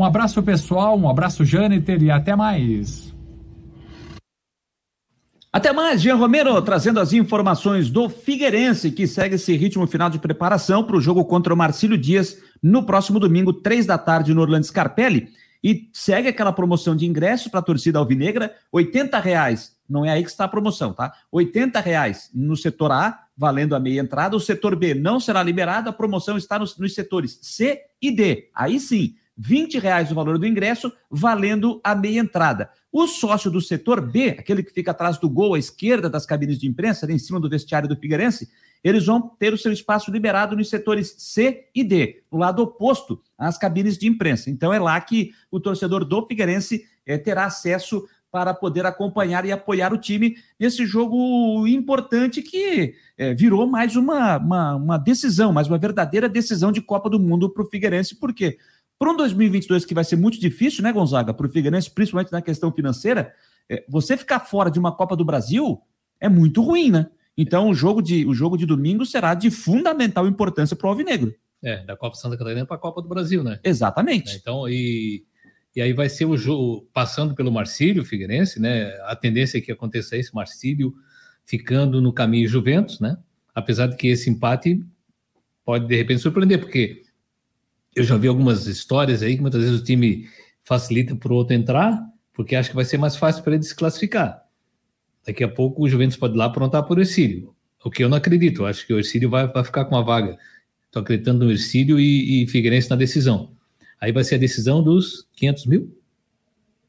Um 0.00 0.04
abraço 0.06 0.42
pessoal, 0.42 0.98
um 0.98 1.10
abraço 1.10 1.44
Jâniter 1.44 2.02
e 2.02 2.10
até 2.10 2.34
mais. 2.34 3.14
Até 5.52 5.74
mais, 5.74 6.00
Jean 6.00 6.16
Romero, 6.16 6.62
trazendo 6.62 6.98
as 6.98 7.12
informações 7.12 7.90
do 7.90 8.08
Figueirense, 8.08 8.90
que 8.90 9.06
segue 9.06 9.34
esse 9.34 9.54
ritmo 9.54 9.86
final 9.86 10.08
de 10.08 10.18
preparação 10.18 10.82
para 10.82 10.96
o 10.96 11.02
jogo 11.02 11.22
contra 11.26 11.52
o 11.52 11.56
Marcílio 11.56 11.98
Dias 11.98 12.38
no 12.62 12.82
próximo 12.86 13.20
domingo, 13.20 13.52
três 13.52 13.84
da 13.84 13.98
tarde, 13.98 14.32
no 14.32 14.40
Orlando 14.40 14.64
Scarpelli. 14.64 15.28
E 15.62 15.90
segue 15.92 16.28
aquela 16.28 16.50
promoção 16.54 16.96
de 16.96 17.04
ingresso 17.04 17.50
para 17.50 17.60
a 17.60 17.62
torcida 17.62 17.98
alvinegra, 17.98 18.54
R$ 18.74 18.90
reais. 19.22 19.76
Não 19.86 20.06
é 20.06 20.08
aí 20.08 20.22
que 20.22 20.30
está 20.30 20.44
a 20.44 20.48
promoção, 20.48 20.94
tá? 20.94 21.12
R$ 21.30 21.50
reais 21.84 22.30
no 22.34 22.56
setor 22.56 22.90
A, 22.90 23.24
valendo 23.36 23.76
a 23.76 23.80
meia 23.80 24.00
entrada. 24.00 24.34
O 24.34 24.40
setor 24.40 24.74
B 24.76 24.94
não 24.94 25.20
será 25.20 25.42
liberado, 25.42 25.90
a 25.90 25.92
promoção 25.92 26.38
está 26.38 26.58
nos, 26.58 26.78
nos 26.78 26.94
setores 26.94 27.38
C 27.42 27.82
e 28.00 28.10
D. 28.10 28.48
Aí 28.54 28.80
sim, 28.80 29.14
20 29.40 29.78
reais 29.78 30.12
o 30.12 30.14
valor 30.14 30.38
do 30.38 30.46
ingresso, 30.46 30.92
valendo 31.10 31.80
a 31.82 31.94
meia 31.94 32.20
entrada. 32.20 32.70
O 32.92 33.06
sócio 33.06 33.50
do 33.50 33.60
setor 33.60 34.00
B, 34.00 34.36
aquele 34.38 34.62
que 34.62 34.72
fica 34.72 34.90
atrás 34.90 35.16
do 35.16 35.30
gol 35.30 35.54
à 35.54 35.58
esquerda 35.58 36.10
das 36.10 36.26
cabines 36.26 36.58
de 36.58 36.68
imprensa, 36.68 37.06
ali 37.06 37.14
em 37.14 37.18
cima 37.18 37.40
do 37.40 37.48
vestiário 37.48 37.88
do 37.88 37.96
Figueirense, 37.96 38.50
eles 38.84 39.06
vão 39.06 39.20
ter 39.38 39.54
o 39.54 39.58
seu 39.58 39.72
espaço 39.72 40.10
liberado 40.10 40.54
nos 40.54 40.68
setores 40.68 41.14
C 41.16 41.68
e 41.74 41.82
D, 41.82 42.22
no 42.30 42.38
lado 42.38 42.62
oposto 42.62 43.20
às 43.38 43.56
cabines 43.56 43.96
de 43.96 44.06
imprensa. 44.06 44.50
Então 44.50 44.72
é 44.72 44.78
lá 44.78 45.00
que 45.00 45.32
o 45.50 45.58
torcedor 45.58 46.04
do 46.04 46.26
Figueirense 46.26 46.84
é, 47.06 47.16
terá 47.16 47.46
acesso 47.46 48.06
para 48.30 48.54
poder 48.54 48.86
acompanhar 48.86 49.44
e 49.44 49.52
apoiar 49.52 49.92
o 49.92 49.98
time 49.98 50.36
nesse 50.58 50.86
jogo 50.86 51.66
importante 51.66 52.42
que 52.42 52.94
é, 53.18 53.34
virou 53.34 53.66
mais 53.66 53.96
uma, 53.96 54.36
uma, 54.36 54.76
uma, 54.76 54.98
decisão, 54.98 55.52
mais 55.52 55.66
uma 55.66 55.78
verdadeira 55.78 56.28
decisão 56.28 56.70
de 56.70 56.80
Copa 56.80 57.10
do 57.10 57.18
Mundo 57.18 57.50
para 57.50 57.62
o 57.62 57.68
Figueirense. 57.68 58.14
Por 58.14 58.32
quê? 58.32 58.56
Para 59.00 59.12
um 59.12 59.16
2022 59.16 59.86
que 59.86 59.94
vai 59.94 60.04
ser 60.04 60.16
muito 60.16 60.38
difícil, 60.38 60.82
né, 60.84 60.92
Gonzaga, 60.92 61.32
para 61.32 61.46
o 61.46 61.48
Figueirense, 61.48 61.90
principalmente 61.90 62.30
na 62.30 62.42
questão 62.42 62.70
financeira, 62.70 63.32
é, 63.66 63.82
você 63.88 64.14
ficar 64.14 64.40
fora 64.40 64.70
de 64.70 64.78
uma 64.78 64.94
Copa 64.94 65.16
do 65.16 65.24
Brasil 65.24 65.80
é 66.20 66.28
muito 66.28 66.60
ruim, 66.60 66.90
né? 66.90 67.06
Então 67.34 67.70
o 67.70 67.74
jogo 67.74 68.02
de, 68.02 68.26
o 68.26 68.34
jogo 68.34 68.58
de 68.58 68.66
domingo 68.66 69.06
será 69.06 69.32
de 69.32 69.50
fundamental 69.50 70.26
importância 70.26 70.76
para 70.76 70.86
o 70.86 70.90
Alvinegro. 70.90 71.34
É, 71.62 71.82
da 71.82 71.96
Copa 71.96 72.14
Santa 72.14 72.36
Catarina 72.36 72.66
para 72.66 72.76
a 72.76 72.78
Copa 72.78 73.00
do 73.00 73.08
Brasil, 73.08 73.42
né? 73.42 73.58
Exatamente. 73.64 74.36
Então, 74.36 74.68
e, 74.68 75.24
e 75.74 75.80
aí 75.80 75.94
vai 75.94 76.10
ser 76.10 76.26
o 76.26 76.36
jogo, 76.36 76.86
passando 76.92 77.34
pelo 77.34 77.50
Marcílio 77.50 78.04
Figueirense, 78.04 78.60
né? 78.60 78.92
A 79.06 79.16
tendência 79.16 79.56
é 79.56 79.60
que 79.62 79.72
aconteça 79.72 80.14
isso, 80.14 80.36
Marcílio 80.36 80.92
ficando 81.46 82.02
no 82.02 82.12
caminho 82.12 82.46
Juventus, 82.46 83.00
né? 83.00 83.16
Apesar 83.54 83.86
de 83.86 83.96
que 83.96 84.08
esse 84.08 84.28
empate 84.28 84.84
pode 85.64 85.86
de 85.86 85.96
repente 85.96 86.20
surpreender, 86.20 86.60
porque 86.60 87.02
eu 87.94 88.04
já 88.04 88.16
vi 88.16 88.28
algumas 88.28 88.66
histórias 88.66 89.22
aí 89.22 89.36
que 89.36 89.42
muitas 89.42 89.62
vezes 89.62 89.80
o 89.80 89.84
time 89.84 90.28
facilita 90.64 91.14
para 91.16 91.32
o 91.32 91.36
outro 91.36 91.54
entrar, 91.54 92.00
porque 92.32 92.54
acha 92.54 92.70
que 92.70 92.76
vai 92.76 92.84
ser 92.84 92.98
mais 92.98 93.16
fácil 93.16 93.42
para 93.42 93.54
ele 93.54 93.62
se 93.62 93.74
classificar. 93.74 94.42
Daqui 95.26 95.44
a 95.44 95.48
pouco 95.48 95.82
o 95.82 95.88
Juventus 95.88 96.16
pode 96.16 96.34
ir 96.34 96.38
lá 96.38 96.46
aprontar 96.46 96.82
por 96.84 96.98
Ercílio, 96.98 97.54
o 97.84 97.90
que 97.90 98.02
eu 98.02 98.08
não 98.08 98.16
acredito. 98.16 98.62
Eu 98.62 98.66
acho 98.66 98.86
que 98.86 98.92
o 98.92 98.98
Ercílio 98.98 99.28
vai, 99.28 99.46
vai 99.46 99.64
ficar 99.64 99.84
com 99.84 99.96
a 99.96 100.02
vaga. 100.02 100.38
Estou 100.86 101.02
acreditando 101.02 101.44
no 101.44 101.50
Ercílio 101.50 102.00
e, 102.00 102.42
e 102.42 102.46
Figueirense 102.46 102.90
na 102.90 102.96
decisão. 102.96 103.52
Aí 104.00 104.12
vai 104.12 104.24
ser 104.24 104.36
a 104.36 104.38
decisão 104.38 104.82
dos 104.82 105.26
500 105.36 105.66
mil? 105.66 106.00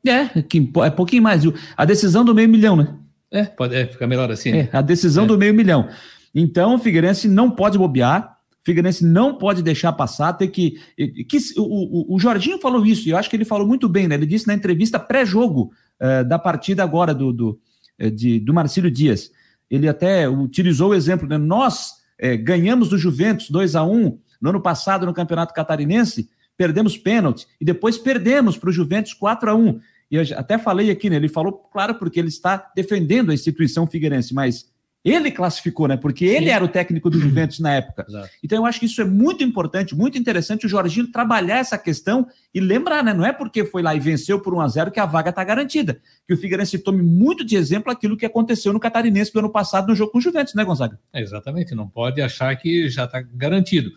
É, 0.05 0.41
que, 0.41 0.71
é 0.83 0.89
pouquinho 0.89 1.21
mais. 1.21 1.43
A 1.75 1.85
decisão 1.85 2.25
do 2.25 2.33
meio 2.33 2.49
milhão, 2.49 2.75
né? 2.75 2.97
É, 3.29 3.43
pode 3.45 3.75
é, 3.75 3.85
ficar 3.85 4.07
melhor 4.07 4.31
assim. 4.31 4.51
Né? 4.51 4.69
É, 4.71 4.77
a 4.77 4.81
decisão 4.81 5.25
é. 5.25 5.27
do 5.27 5.37
meio 5.37 5.53
milhão. 5.53 5.89
Então, 6.33 6.75
o 6.75 6.79
Figueirense 6.79 7.27
não 7.27 7.51
pode 7.51 7.77
bobear. 7.77 8.37
Figueirense 8.63 9.03
não 9.03 9.37
pode 9.37 9.63
deixar 9.63 9.91
passar, 9.93 10.33
tem 10.33 10.49
que. 10.49 10.79
que 10.95 11.37
o, 11.57 11.63
o, 12.11 12.15
o, 12.15 12.19
Jorginho 12.19 12.59
falou 12.59 12.85
isso, 12.85 13.07
e 13.07 13.11
eu 13.11 13.17
acho 13.17 13.29
que 13.29 13.35
ele 13.35 13.45
falou 13.45 13.67
muito 13.67 13.89
bem, 13.89 14.07
né? 14.07 14.15
Ele 14.15 14.25
disse 14.25 14.47
na 14.47 14.53
entrevista 14.53 14.99
pré-jogo 14.99 15.71
uh, 15.99 16.27
da 16.27 16.37
partida 16.37 16.83
agora 16.83 17.13
do, 17.13 17.33
do, 17.33 17.59
uh, 17.99 18.11
de, 18.11 18.39
do 18.39 18.53
Marcílio 18.53 18.91
Dias. 18.91 19.31
Ele 19.69 19.87
até 19.87 20.29
utilizou 20.29 20.91
o 20.91 20.93
exemplo, 20.93 21.27
né? 21.27 21.39
Nós 21.39 21.93
uh, 22.21 22.43
ganhamos 22.43 22.89
do 22.89 22.99
Juventus 22.99 23.49
2 23.49 23.75
a 23.75 23.83
1 23.83 24.19
no 24.39 24.49
ano 24.49 24.61
passado 24.61 25.07
no 25.07 25.13
Campeonato 25.13 25.55
Catarinense, 25.55 26.29
perdemos 26.55 26.95
pênalti, 26.95 27.47
e 27.59 27.65
depois 27.65 27.97
perdemos 27.97 28.57
para 28.57 28.69
o 28.69 28.73
Juventus 28.73 29.13
4 29.13 29.49
a 29.49 29.55
1 29.55 29.79
E 30.11 30.15
eu 30.17 30.23
até 30.37 30.59
falei 30.59 30.91
aqui, 30.91 31.09
né? 31.09 31.15
Ele 31.15 31.27
falou, 31.27 31.53
claro, 31.53 31.95
porque 31.95 32.19
ele 32.19 32.29
está 32.29 32.71
defendendo 32.75 33.31
a 33.31 33.33
instituição 33.33 33.87
figueirense, 33.87 34.35
mas 34.35 34.70
ele 35.03 35.31
classificou, 35.31 35.87
né? 35.87 35.97
Porque 35.97 36.27
Sim. 36.27 36.35
ele 36.35 36.49
era 36.49 36.63
o 36.63 36.67
técnico 36.67 37.09
do 37.09 37.19
Juventus 37.19 37.59
na 37.59 37.73
época. 37.73 38.05
Exato. 38.07 38.29
Então 38.43 38.59
eu 38.59 38.65
acho 38.65 38.79
que 38.79 38.85
isso 38.85 39.01
é 39.01 39.05
muito 39.05 39.43
importante, 39.43 39.95
muito 39.95 40.17
interessante 40.17 40.65
o 40.65 40.69
Jorginho 40.69 41.11
trabalhar 41.11 41.57
essa 41.57 41.77
questão 41.77 42.27
e 42.53 42.59
lembrar, 42.59 43.03
né? 43.03 43.13
Não 43.13 43.25
é 43.25 43.33
porque 43.33 43.65
foi 43.65 43.81
lá 43.81 43.95
e 43.95 43.99
venceu 43.99 44.39
por 44.39 44.53
1 44.53 44.61
a 44.61 44.67
0 44.67 44.91
que 44.91 44.99
a 44.99 45.05
vaga 45.05 45.31
está 45.31 45.43
garantida. 45.43 45.99
Que 46.27 46.33
o 46.33 46.37
Figueirense 46.37 46.77
tome 46.77 47.01
muito 47.01 47.43
de 47.43 47.55
exemplo 47.55 47.91
aquilo 47.91 48.15
que 48.15 48.25
aconteceu 48.25 48.71
no 48.71 48.79
Catarinense 48.79 49.33
do 49.33 49.39
ano 49.39 49.49
passado 49.49 49.87
no 49.87 49.95
jogo 49.95 50.11
com 50.11 50.19
o 50.19 50.21
Juventus, 50.21 50.53
né, 50.53 50.63
Gonzaga? 50.63 50.99
É, 51.11 51.21
exatamente, 51.21 51.73
não 51.73 51.87
pode 51.87 52.21
achar 52.21 52.55
que 52.55 52.87
já 52.87 53.05
está 53.05 53.21
garantido. 53.21 53.91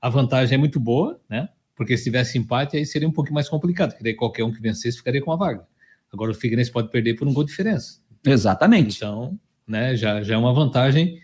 A 0.00 0.08
vantagem 0.08 0.56
é 0.56 0.58
muito 0.58 0.80
boa, 0.80 1.20
né? 1.28 1.48
Porque 1.76 1.96
se 1.96 2.04
tivesse 2.04 2.36
empate 2.36 2.76
aí 2.76 2.84
seria 2.84 3.08
um 3.08 3.12
pouquinho 3.12 3.34
mais 3.34 3.48
complicado, 3.48 3.90
porque 3.90 4.02
daí 4.02 4.14
qualquer 4.14 4.42
um 4.42 4.52
que 4.52 4.60
vencesse 4.60 4.98
ficaria 4.98 5.22
com 5.22 5.30
a 5.30 5.36
vaga. 5.36 5.64
Agora 6.12 6.32
o 6.32 6.34
Figueirense 6.34 6.72
pode 6.72 6.90
perder 6.90 7.14
por 7.14 7.28
um 7.28 7.32
gol 7.32 7.44
de 7.44 7.50
diferença. 7.50 8.00
Exatamente. 8.24 8.96
Então, 8.96 9.38
né? 9.68 9.94
Já, 9.94 10.22
já 10.22 10.34
é 10.34 10.38
uma 10.38 10.52
vantagem 10.52 11.20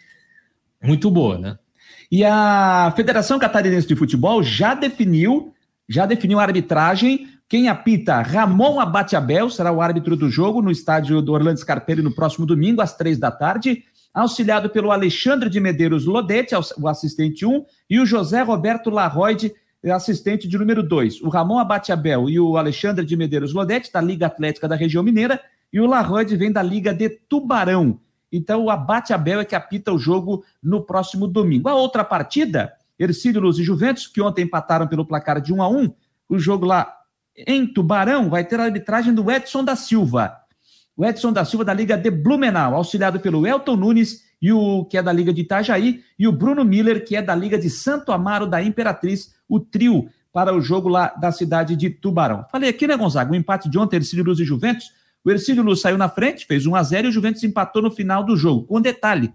muito 0.83 1.11
boa, 1.11 1.39
né? 1.39 1.59
E 2.11 2.25
a 2.25 2.93
Federação 2.95 3.39
Catarinense 3.39 3.89
de 3.89 3.97
Futebol 3.97 4.43
já 4.43 4.75
definiu, 4.75 5.53
já 5.89 6.07
definiu 6.07 6.39
a 6.39 6.43
arbitragem. 6.43 7.29
Quem 7.49 7.69
apita 7.69 8.21
Ramon 8.21 8.79
Abate 8.79 9.17
Abel 9.17 9.51
será 9.51 9.73
o 9.73 9.81
árbitro 9.81 10.15
do 10.15 10.31
jogo 10.31 10.63
no 10.63 10.71
estádio 10.71 11.21
do 11.21 11.33
Orlando 11.33 11.59
Scarpelli 11.59 12.03
no 12.03 12.15
próximo 12.15 12.47
domingo, 12.47 12.81
às 12.81 12.97
três 12.97 13.19
da 13.19 13.31
tarde, 13.31 13.85
auxiliado 14.13 14.71
pelo 14.71 14.93
Alexandre 14.93 15.51
de 15.51 15.59
Medeiros 15.59 16.05
Lodete, 16.05 16.55
o 16.79 16.89
assistente 16.89 17.45
1, 17.45 17.65
e 17.91 17.99
o 17.99 18.07
José 18.07 18.43
Roberto 18.43 18.91
Larroide, 18.91 19.53
assistente 19.93 20.47
de 20.47 20.57
número 20.57 20.83
2. 20.83 21.21
O 21.23 21.29
Ramon 21.29 21.59
Abate 21.59 21.93
Abel 21.93 22.31
e 22.31 22.39
o 22.39 22.57
Alexandre 22.57 23.05
de 23.05 23.17
Medeiros 23.17 23.53
Lodete, 23.53 23.93
da 23.93 24.01
Liga 24.01 24.27
Atlética 24.27 24.69
da 24.69 24.77
Região 24.77 25.03
Mineira, 25.03 25.41
e 25.73 25.81
o 25.81 25.87
Larroide 25.87 26.37
vem 26.37 26.53
da 26.53 26.63
Liga 26.63 26.95
de 26.95 27.09
Tubarão. 27.09 27.99
Então, 28.33 28.65
o 28.65 28.71
Abate 28.71 29.13
Abel 29.13 29.41
é 29.41 29.45
que 29.45 29.55
apita 29.55 29.93
o 29.93 29.99
jogo 29.99 30.45
no 30.63 30.85
próximo 30.85 31.27
domingo. 31.27 31.69
A 31.69 31.75
outra 31.75 32.05
partida, 32.05 32.73
Ercílio 32.99 33.41
Luz 33.41 33.59
e 33.59 33.65
Juventus, 33.65 34.07
que 34.07 34.21
ontem 34.21 34.45
empataram 34.45 34.87
pelo 34.87 35.07
placar 35.07 35.41
de 35.41 35.53
1 35.53 35.63
a 35.63 35.69
1 35.69 35.95
o 36.29 36.39
jogo 36.39 36.67
lá 36.67 36.93
em 37.37 37.67
Tubarão 37.67 38.31
vai 38.31 38.45
ter 38.45 38.61
a 38.61 38.65
arbitragem 38.65 39.13
do 39.13 39.31
Edson 39.31 39.65
da 39.65 39.77
Silva. 39.77 40.37
O 40.97 41.05
Edson 41.05 41.33
da 41.33 41.45
Silva 41.45 41.65
da 41.65 41.75
Liga 41.75 41.97
de 41.97 42.11
Blumenau, 42.11 42.75
auxiliado 42.75 43.19
pelo 43.19 43.47
Elton 43.47 43.77
Nunes, 43.77 44.23
e 44.41 44.53
o 44.53 44.85
que 44.85 44.97
é 44.97 45.03
da 45.03 45.13
Liga 45.13 45.33
de 45.33 45.41
Itajaí, 45.41 46.03
e 46.19 46.29
o 46.29 46.33
Bruno 46.33 46.65
Miller, 46.65 47.05
que 47.05 47.17
é 47.17 47.23
da 47.23 47.35
Liga 47.35 47.59
de 47.59 47.69
Santo 47.69 48.13
Amaro 48.13 48.47
da 48.47 48.63
Imperatriz, 48.63 49.35
o 49.49 49.59
trio 49.59 50.09
para 50.33 50.55
o 50.55 50.61
jogo 50.61 50.89
lá 50.89 51.09
da 51.09 51.33
cidade 51.33 51.75
de 51.75 51.91
Tubarão. 51.91 52.45
Falei 52.51 52.71
aqui, 52.71 52.87
né, 52.87 52.97
Gonzaga? 52.97 53.33
O 53.33 53.35
empate 53.35 53.69
de 53.69 53.79
ontem, 53.79 53.97
Ercílio 53.97 54.25
Luz 54.25 54.39
e 54.39 54.45
Juventus, 54.45 54.93
o 55.25 55.31
Ercílio 55.31 55.63
Luz 55.63 55.81
saiu 55.81 55.97
na 55.97 56.09
frente, 56.09 56.47
fez 56.47 56.67
1 56.67 56.75
a 56.75 56.83
0 56.83 57.07
e 57.07 57.11
o 57.11 57.13
Juventus 57.13 57.43
empatou 57.43 57.81
no 57.81 57.91
final 57.91 58.23
do 58.23 58.37
jogo. 58.37 58.65
Com 58.65 58.81
detalhe, 58.81 59.33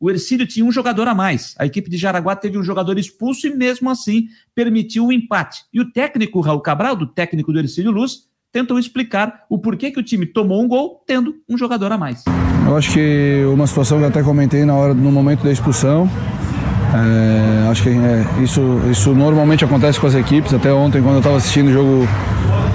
o 0.00 0.10
Ercílio 0.10 0.46
tinha 0.46 0.64
um 0.64 0.72
jogador 0.72 1.08
a 1.08 1.14
mais. 1.14 1.54
A 1.58 1.66
equipe 1.66 1.90
de 1.90 1.96
Jaraguá 1.96 2.36
teve 2.36 2.58
um 2.58 2.62
jogador 2.62 2.98
expulso 2.98 3.46
e 3.46 3.54
mesmo 3.54 3.90
assim 3.90 4.28
permitiu 4.54 5.06
o 5.06 5.12
empate. 5.12 5.64
E 5.72 5.80
o 5.80 5.90
técnico 5.90 6.40
Raul 6.40 6.60
Cabral, 6.60 6.96
do 6.96 7.06
técnico 7.06 7.52
do 7.52 7.58
Ercílio 7.58 7.90
Luz, 7.90 8.26
tentou 8.52 8.78
explicar 8.78 9.44
o 9.50 9.58
porquê 9.58 9.90
que 9.90 10.00
o 10.00 10.02
time 10.02 10.24
tomou 10.24 10.62
um 10.62 10.68
gol 10.68 11.02
tendo 11.06 11.34
um 11.48 11.58
jogador 11.58 11.92
a 11.92 11.98
mais. 11.98 12.24
Eu 12.66 12.76
acho 12.76 12.92
que 12.92 13.42
uma 13.52 13.66
situação 13.66 13.98
que 13.98 14.04
até 14.04 14.22
comentei 14.22 14.64
na 14.64 14.74
hora 14.74 14.94
no 14.94 15.12
momento 15.12 15.44
da 15.44 15.52
expulsão. 15.52 16.08
É, 16.94 17.68
acho 17.68 17.82
que 17.82 17.90
é, 17.90 18.42
isso, 18.42 18.62
isso 18.90 19.14
normalmente 19.14 19.64
acontece 19.64 20.00
com 20.00 20.06
as 20.06 20.14
equipes. 20.14 20.54
Até 20.54 20.72
ontem, 20.72 21.02
quando 21.02 21.14
eu 21.14 21.18
estava 21.20 21.36
assistindo 21.36 21.68
o 21.68 21.72
jogo 21.72 22.08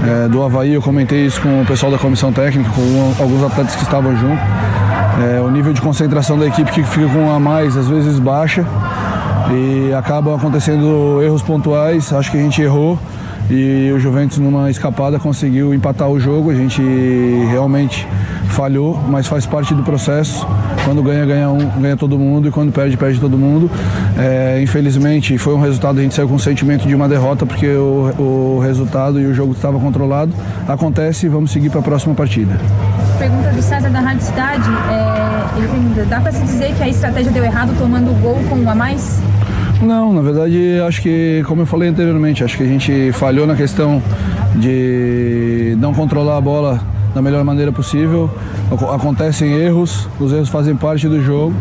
é, 0.03 0.27
do 0.27 0.41
Havaí, 0.43 0.73
eu 0.73 0.81
comentei 0.81 1.25
isso 1.25 1.41
com 1.41 1.61
o 1.61 1.65
pessoal 1.65 1.91
da 1.91 1.97
comissão 1.97 2.31
técnica, 2.33 2.69
com 2.71 3.13
alguns 3.21 3.43
atletas 3.43 3.75
que 3.75 3.83
estavam 3.83 4.15
junto. 4.15 4.41
É, 5.21 5.41
o 5.41 5.49
nível 5.49 5.73
de 5.73 5.81
concentração 5.81 6.37
da 6.39 6.47
equipe 6.47 6.71
que 6.71 6.83
fica 6.83 7.07
com 7.07 7.31
a 7.31 7.39
mais, 7.39 7.77
às 7.77 7.87
vezes 7.87 8.17
baixa, 8.17 8.65
e 9.51 9.93
acabam 9.93 10.35
acontecendo 10.35 11.21
erros 11.21 11.41
pontuais. 11.41 12.11
Acho 12.13 12.31
que 12.31 12.37
a 12.37 12.41
gente 12.41 12.61
errou 12.61 12.97
e 13.49 13.91
o 13.91 13.99
Juventus, 13.99 14.37
numa 14.37 14.71
escapada, 14.71 15.19
conseguiu 15.19 15.73
empatar 15.73 16.09
o 16.09 16.19
jogo. 16.19 16.51
A 16.51 16.55
gente 16.55 16.81
realmente 17.49 18.07
falhou, 18.51 18.99
mas 19.09 19.27
faz 19.27 19.45
parte 19.45 19.73
do 19.73 19.83
processo. 19.83 20.47
Quando 20.85 21.01
ganha, 21.01 21.25
ganha, 21.25 21.49
um, 21.49 21.81
ganha 21.81 21.97
todo 21.97 22.17
mundo 22.17 22.47
e 22.47 22.51
quando 22.51 22.71
perde, 22.71 22.97
perde 22.97 23.19
todo 23.19 23.37
mundo. 23.37 23.69
É, 24.17 24.61
infelizmente, 24.61 25.37
foi 25.37 25.53
um 25.53 25.61
resultado, 25.61 25.99
a 25.99 26.01
gente 26.01 26.13
saiu 26.13 26.27
com 26.27 26.35
o 26.35 26.39
sentimento 26.39 26.87
de 26.87 26.93
uma 26.93 27.07
derrota 27.07 27.45
porque 27.45 27.67
o, 27.67 28.13
o 28.17 28.59
resultado 28.59 29.19
e 29.19 29.25
o 29.25 29.33
jogo 29.33 29.53
estava 29.53 29.79
controlado. 29.79 30.33
Acontece 30.67 31.25
e 31.25 31.29
vamos 31.29 31.51
seguir 31.51 31.69
para 31.69 31.79
a 31.79 31.83
próxima 31.83 32.13
partida. 32.13 32.59
Pergunta 33.17 33.49
do 33.49 33.61
César 33.61 33.89
da 33.89 33.99
Rádio 33.99 34.23
Cidade. 34.23 34.69
É, 34.89 35.57
ele 35.57 35.67
pergunta, 35.67 36.05
dá 36.05 36.21
para 36.21 36.31
se 36.31 36.41
dizer 36.41 36.73
que 36.75 36.83
a 36.83 36.87
estratégia 36.89 37.31
deu 37.31 37.43
errado 37.43 37.73
tomando 37.77 38.11
o 38.11 38.15
gol 38.15 38.39
com 38.49 38.55
um 38.55 38.69
a 38.69 38.75
mais? 38.75 39.21
Não, 39.81 40.13
na 40.13 40.21
verdade, 40.21 40.79
acho 40.87 41.01
que, 41.01 41.43
como 41.47 41.63
eu 41.63 41.65
falei 41.65 41.89
anteriormente, 41.89 42.43
acho 42.43 42.55
que 42.55 42.63
a 42.63 42.67
gente 42.67 43.11
falhou 43.13 43.47
na 43.47 43.55
questão 43.55 44.01
de 44.55 45.75
não 45.79 45.93
controlar 45.93 46.37
a 46.37 46.41
bola 46.41 46.79
da 47.14 47.22
melhor 47.22 47.43
maneira 47.43 47.72
possível. 47.72 48.30
Acontecem 48.93 49.53
erros, 49.53 50.07
os 50.20 50.32
erros 50.32 50.49
fazem 50.49 50.76
parte 50.76 51.07
do 51.07 51.22
jogo. 51.22 51.53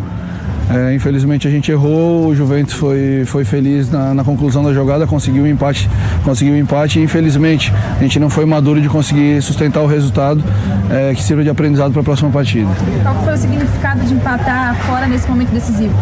É, 0.73 0.95
infelizmente 0.95 1.49
a 1.49 1.51
gente 1.51 1.71
errou, 1.71 2.29
o 2.29 2.35
Juventus 2.35 2.75
foi, 2.75 3.25
foi 3.27 3.45
feliz 3.45 3.91
na, 3.91 4.15
na 4.15 4.23
conclusão 4.23 4.63
da 4.63 4.73
jogada, 4.73 5.05
conseguiu 5.05 5.43
o 5.43 5.47
um 5.47 5.49
empate, 5.49 5.91
conseguiu 6.25 6.55
o 6.55 6.57
um 6.57 6.61
empate 6.61 7.01
e 7.01 7.03
infelizmente 7.03 7.73
a 7.99 8.03
gente 8.03 8.21
não 8.21 8.31
foi 8.31 8.45
maduro 8.45 8.81
de 8.81 8.89
conseguir 8.89 9.43
sustentar 9.43 9.81
o 9.81 9.87
resultado 9.87 10.45
é, 10.89 11.13
que 11.13 11.23
sirva 11.23 11.43
de 11.43 11.51
aprendizado 11.51 11.91
para 11.91 12.03
a 12.03 12.05
próxima 12.05 12.31
partida. 12.31 12.69
Qual 13.03 13.15
foi 13.25 13.35
o 13.35 13.37
significado 13.37 14.01
de 14.05 14.15
empatar 14.15 14.77
fora 14.87 15.09
nesse 15.09 15.29
momento 15.29 15.51
decisivo? 15.51 15.95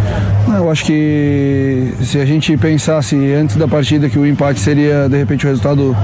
Eu 0.47 0.71
acho 0.71 0.85
que 0.85 1.95
se 2.03 2.21
a 2.21 2.27
gente 2.27 2.55
pensasse 2.59 3.17
antes 3.33 3.57
da 3.57 3.67
partida 3.67 4.09
que 4.11 4.19
o 4.19 4.27
empate 4.27 4.61
seria 4.61 5.09
de 5.09 5.17
repente 5.17 5.47
o 5.47 5.49
um 5.49 5.51
resultado 5.51 5.97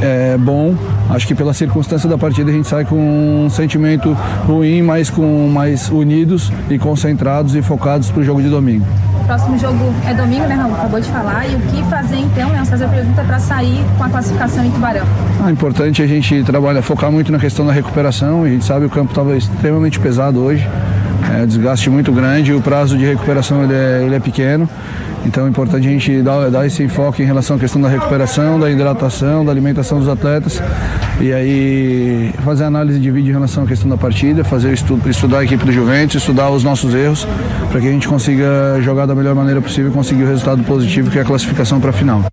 é, 0.00 0.36
bom, 0.38 0.76
acho 1.10 1.26
que 1.26 1.34
pela 1.34 1.52
circunstância 1.52 2.08
da 2.08 2.16
partida 2.16 2.50
a 2.50 2.54
gente 2.54 2.68
sai 2.68 2.84
com 2.84 3.44
um 3.46 3.50
sentimento 3.50 4.12
ruim, 4.46 4.80
mas 4.80 5.10
com 5.10 5.48
mais 5.48 5.88
unidos 5.90 6.52
e 6.70 6.78
concentrados 6.78 7.56
e 7.56 7.62
focados 7.62 8.11
para 8.12 8.20
o 8.20 8.24
jogo 8.24 8.42
de 8.42 8.48
domingo. 8.48 8.86
O 9.20 9.24
próximo 9.24 9.58
jogo 9.58 9.92
é 10.06 10.14
domingo, 10.14 10.46
né, 10.46 10.54
Raul? 10.54 10.74
Acabou 10.74 11.00
de 11.00 11.10
falar. 11.10 11.46
E 11.46 11.54
o 11.54 11.60
que 11.60 11.82
fazer 11.84 12.16
então, 12.16 12.48
né? 12.50 12.64
Fazer 12.64 12.84
a 12.84 12.88
pergunta 12.88 13.24
para 13.24 13.38
sair 13.38 13.84
com 13.96 14.04
a 14.04 14.08
classificação 14.08 14.64
em 14.64 14.70
Tubarão. 14.70 15.06
Ah, 15.44 15.50
importante 15.50 16.02
a 16.02 16.06
gente 16.06 16.42
trabalhar, 16.44 16.82
focar 16.82 17.10
muito 17.10 17.32
na 17.32 17.38
questão 17.38 17.66
da 17.66 17.72
recuperação. 17.72 18.44
A 18.44 18.48
gente 18.48 18.64
sabe 18.64 18.80
que 18.80 18.86
o 18.86 18.90
campo 18.90 19.10
estava 19.10 19.36
extremamente 19.36 19.98
pesado 19.98 20.40
hoje. 20.40 20.68
É, 21.34 21.46
desgaste 21.46 21.88
muito 21.88 22.12
grande, 22.12 22.52
o 22.52 22.60
prazo 22.60 22.98
de 22.98 23.06
recuperação 23.06 23.62
ele 23.62 23.74
é, 23.74 24.02
ele 24.04 24.14
é 24.14 24.20
pequeno 24.20 24.68
Então 25.24 25.46
é 25.46 25.48
importante 25.48 25.86
a 25.86 25.90
gente 25.90 26.22
dar, 26.22 26.50
dar 26.50 26.66
esse 26.66 26.82
enfoque 26.82 27.22
em 27.22 27.26
relação 27.26 27.56
à 27.56 27.58
questão 27.58 27.80
da 27.80 27.88
recuperação, 27.88 28.58
da 28.58 28.70
hidratação, 28.70 29.44
da 29.44 29.52
alimentação 29.52 29.98
dos 29.98 30.08
atletas 30.08 30.60
e 31.20 31.32
aí 31.32 32.32
fazer 32.44 32.64
análise 32.64 32.98
de 32.98 33.10
vídeo 33.10 33.30
em 33.30 33.32
relação 33.32 33.64
à 33.64 33.66
questão 33.66 33.88
da 33.88 33.96
partida, 33.96 34.42
fazer 34.42 34.72
estudo, 34.72 35.08
estudar 35.08 35.38
a 35.38 35.44
equipe 35.44 35.64
do 35.64 35.72
Juventus, 35.72 36.16
estudar 36.16 36.50
os 36.50 36.64
nossos 36.64 36.94
erros 36.94 37.26
para 37.70 37.80
que 37.80 37.88
a 37.88 37.92
gente 37.92 38.08
consiga 38.08 38.80
jogar 38.80 39.06
da 39.06 39.14
melhor 39.14 39.34
maneira 39.34 39.60
possível 39.60 39.90
e 39.90 39.94
conseguir 39.94 40.24
o 40.24 40.28
resultado 40.28 40.62
positivo 40.64 41.10
que 41.10 41.18
é 41.18 41.22
a 41.22 41.24
classificação 41.24 41.80
para 41.80 41.90
a 41.90 41.92
final. 41.92 42.24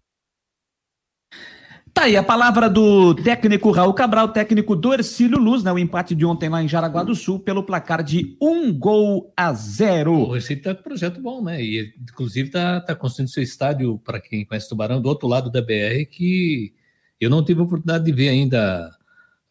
Tá 2.00 2.06
aí 2.06 2.16
a 2.16 2.24
palavra 2.24 2.70
do 2.70 3.14
técnico 3.14 3.72
Raul 3.72 3.94
Cabral, 3.94 4.30
técnico 4.30 4.74
do 4.74 4.94
Ercílio 4.94 5.38
Luz, 5.38 5.66
né? 5.66 5.74
O 5.74 5.78
empate 5.78 6.16
de 6.16 6.26
ontem 6.26 6.48
lá 6.48 6.64
em 6.64 6.68
Jaraguá 6.68 7.04
do 7.04 7.14
Sul, 7.14 7.42
pelo 7.42 7.62
placar 7.62 8.02
de 8.02 8.38
um 8.42 8.72
gol 8.72 9.34
a 9.36 9.52
zero. 9.52 10.30
O 10.30 10.34
Ercílio 10.34 10.64
tá 10.64 10.74
com 10.74 10.80
um 10.80 10.84
projeto 10.84 11.20
bom, 11.20 11.44
né? 11.44 11.62
E 11.62 11.94
inclusive 12.00 12.52
tá, 12.52 12.80
tá 12.80 12.96
construindo 12.96 13.28
seu 13.28 13.44
estádio, 13.44 13.98
para 13.98 14.18
quem 14.22 14.46
conhece 14.46 14.70
Tubarão, 14.70 15.02
do 15.02 15.10
outro 15.10 15.28
lado 15.28 15.52
da 15.52 15.62
BR, 15.62 16.06
que 16.10 16.74
eu 17.20 17.30
não 17.30 17.44
tive 17.44 17.60
a 17.60 17.64
oportunidade 17.66 18.06
de 18.06 18.14
ver 18.14 18.30
ainda 18.30 18.90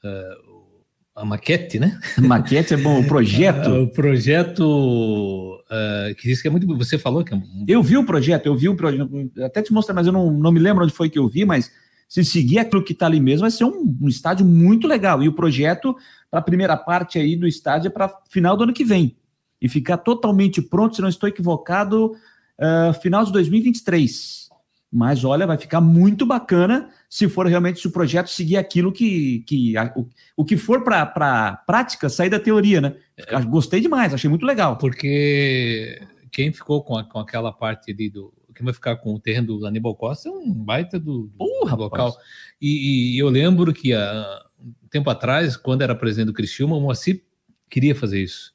uh, 0.03 0.73
a 1.15 1.27
maquete, 1.27 1.79
né? 1.79 2.01
Maquete 2.17 2.73
é 2.73 2.79
bom, 2.79 2.99
o 2.99 3.07
projeto. 3.07 3.69
o 3.77 3.89
projeto 3.89 5.61
uh, 5.67 6.15
que 6.15 6.29
diz 6.29 6.41
que 6.41 6.49
é 6.49 6.51
muito. 6.51 6.67
Você 6.79 6.97
falou 6.97 7.23
que 7.23 7.35
é. 7.35 7.43
Eu 7.69 7.83
vi 7.83 7.99
o 7.99 8.07
projeto, 8.07 8.47
eu 8.47 8.57
vi 8.57 8.71
o 8.71 8.75
projeto. 8.75 9.31
Até 9.45 9.61
te 9.61 9.71
mostrar, 9.71 9.95
mas 9.95 10.07
eu 10.07 10.15
não, 10.15 10.31
não 10.31 10.51
me 10.51 10.59
lembro 10.59 10.83
onde 10.83 10.95
foi 10.95 11.11
que 11.11 11.19
eu 11.19 11.29
vi, 11.29 11.45
mas 11.45 11.71
se 12.09 12.25
seguir 12.25 12.59
aquilo 12.59 12.83
que 12.83 12.95
está 12.95 13.05
ali 13.05 13.21
mesmo, 13.21 13.43
vai 13.43 13.51
ser 13.51 13.65
um, 13.65 13.97
um, 14.01 14.09
estádio 14.09 14.45
muito 14.47 14.89
legal. 14.89 15.23
E 15.23 15.29
o 15.29 15.35
projeto 15.35 15.95
para 16.31 16.41
a 16.41 16.43
primeira 16.43 16.77
parte 16.77 17.19
aí 17.19 17.37
do 17.37 17.47
estádio 17.47 17.89
é 17.89 17.91
para 17.91 18.13
final 18.31 18.57
do 18.57 18.65
ano 18.65 18.73
que 18.73 18.85
vem. 18.85 19.15
E 19.61 19.69
ficar 19.69 19.99
totalmente 19.99 20.63
pronto, 20.63 20.97
se 20.97 21.03
não 21.03 21.09
estou 21.09 21.29
equivocado, 21.29 22.13
uh, 22.59 22.95
final 23.03 23.25
de 23.25 23.33
2023. 23.33 24.49
Mas 24.91 25.23
olha, 25.23 25.47
vai 25.47 25.59
ficar 25.59 25.83
muito 25.83 26.25
bacana 26.25 26.89
se 27.11 27.29
for 27.29 27.47
realmente 27.47 27.79
se 27.79 27.87
o 27.87 27.91
projeto 27.91 28.29
seguir 28.29 28.57
aquilo 28.57 28.91
que, 28.91 29.41
que 29.41 29.77
a, 29.77 29.93
o, 29.95 30.09
o 30.35 30.45
que 30.47 30.57
for 30.57 30.83
para 30.83 31.05
pra 31.05 31.63
prática 31.67 32.09
sair 32.09 32.31
da 32.31 32.41
teoria, 32.41 32.81
né? 32.81 32.97
É. 33.17 33.39
Gostei 33.43 33.83
demais, 33.83 34.15
achei 34.15 34.31
muito 34.31 34.47
legal. 34.47 34.79
Porque 34.79 36.01
quem 36.33 36.53
ficou 36.53 36.83
com, 36.83 36.97
a, 36.97 37.05
com 37.05 37.19
aquela 37.19 37.53
parte 37.53 37.91
ali 37.91 38.09
do, 38.09 38.33
quem 38.59 38.65
vai 38.65 38.75
ficar 38.75 38.97
com 38.97 39.15
o 39.15 39.21
terreno 39.21 39.47
do 39.47 39.67
Aníbal 39.67 39.95
Costa 39.95 40.29
é 40.29 40.33
um 40.33 40.53
baita 40.53 40.99
do, 40.99 41.31
do 41.39 41.77
local. 41.77 42.17
E, 42.61 43.15
e, 43.15 43.19
eu 43.19 43.29
lembro 43.29 43.73
que 43.73 43.95
há 43.95 44.43
um 44.59 44.89
tempo 44.91 45.09
atrás, 45.09 45.57
quando 45.57 45.83
era 45.83 45.95
presidente 45.95 46.27
do 46.27 46.33
Criciúma, 46.33 46.77
o 46.77 46.81
Moacir 46.81 47.23
queria 47.71 47.95
fazer 47.95 48.21
isso. 48.21 48.53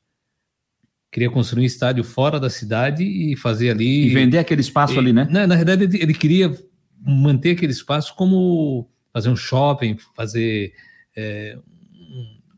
Queria 1.09 1.29
construir 1.29 1.63
um 1.63 1.65
estádio 1.65 2.03
fora 2.03 2.37
da 2.37 2.49
cidade 2.49 3.03
e 3.05 3.37
fazer 3.37 3.69
ali. 3.69 4.07
E 4.07 4.09
vender 4.09 4.39
aquele 4.39 4.59
espaço 4.59 4.95
e, 4.95 4.99
ali, 4.99 5.13
né? 5.13 5.25
Na, 5.29 5.47
na 5.47 5.55
verdade, 5.55 5.85
ele, 5.85 6.03
ele 6.03 6.13
queria 6.13 6.53
manter 6.99 7.51
aquele 7.51 7.71
espaço 7.71 8.13
como 8.15 8.89
fazer 9.13 9.29
um 9.29 9.35
shopping, 9.37 9.95
fazer 10.13 10.73
é, 11.15 11.57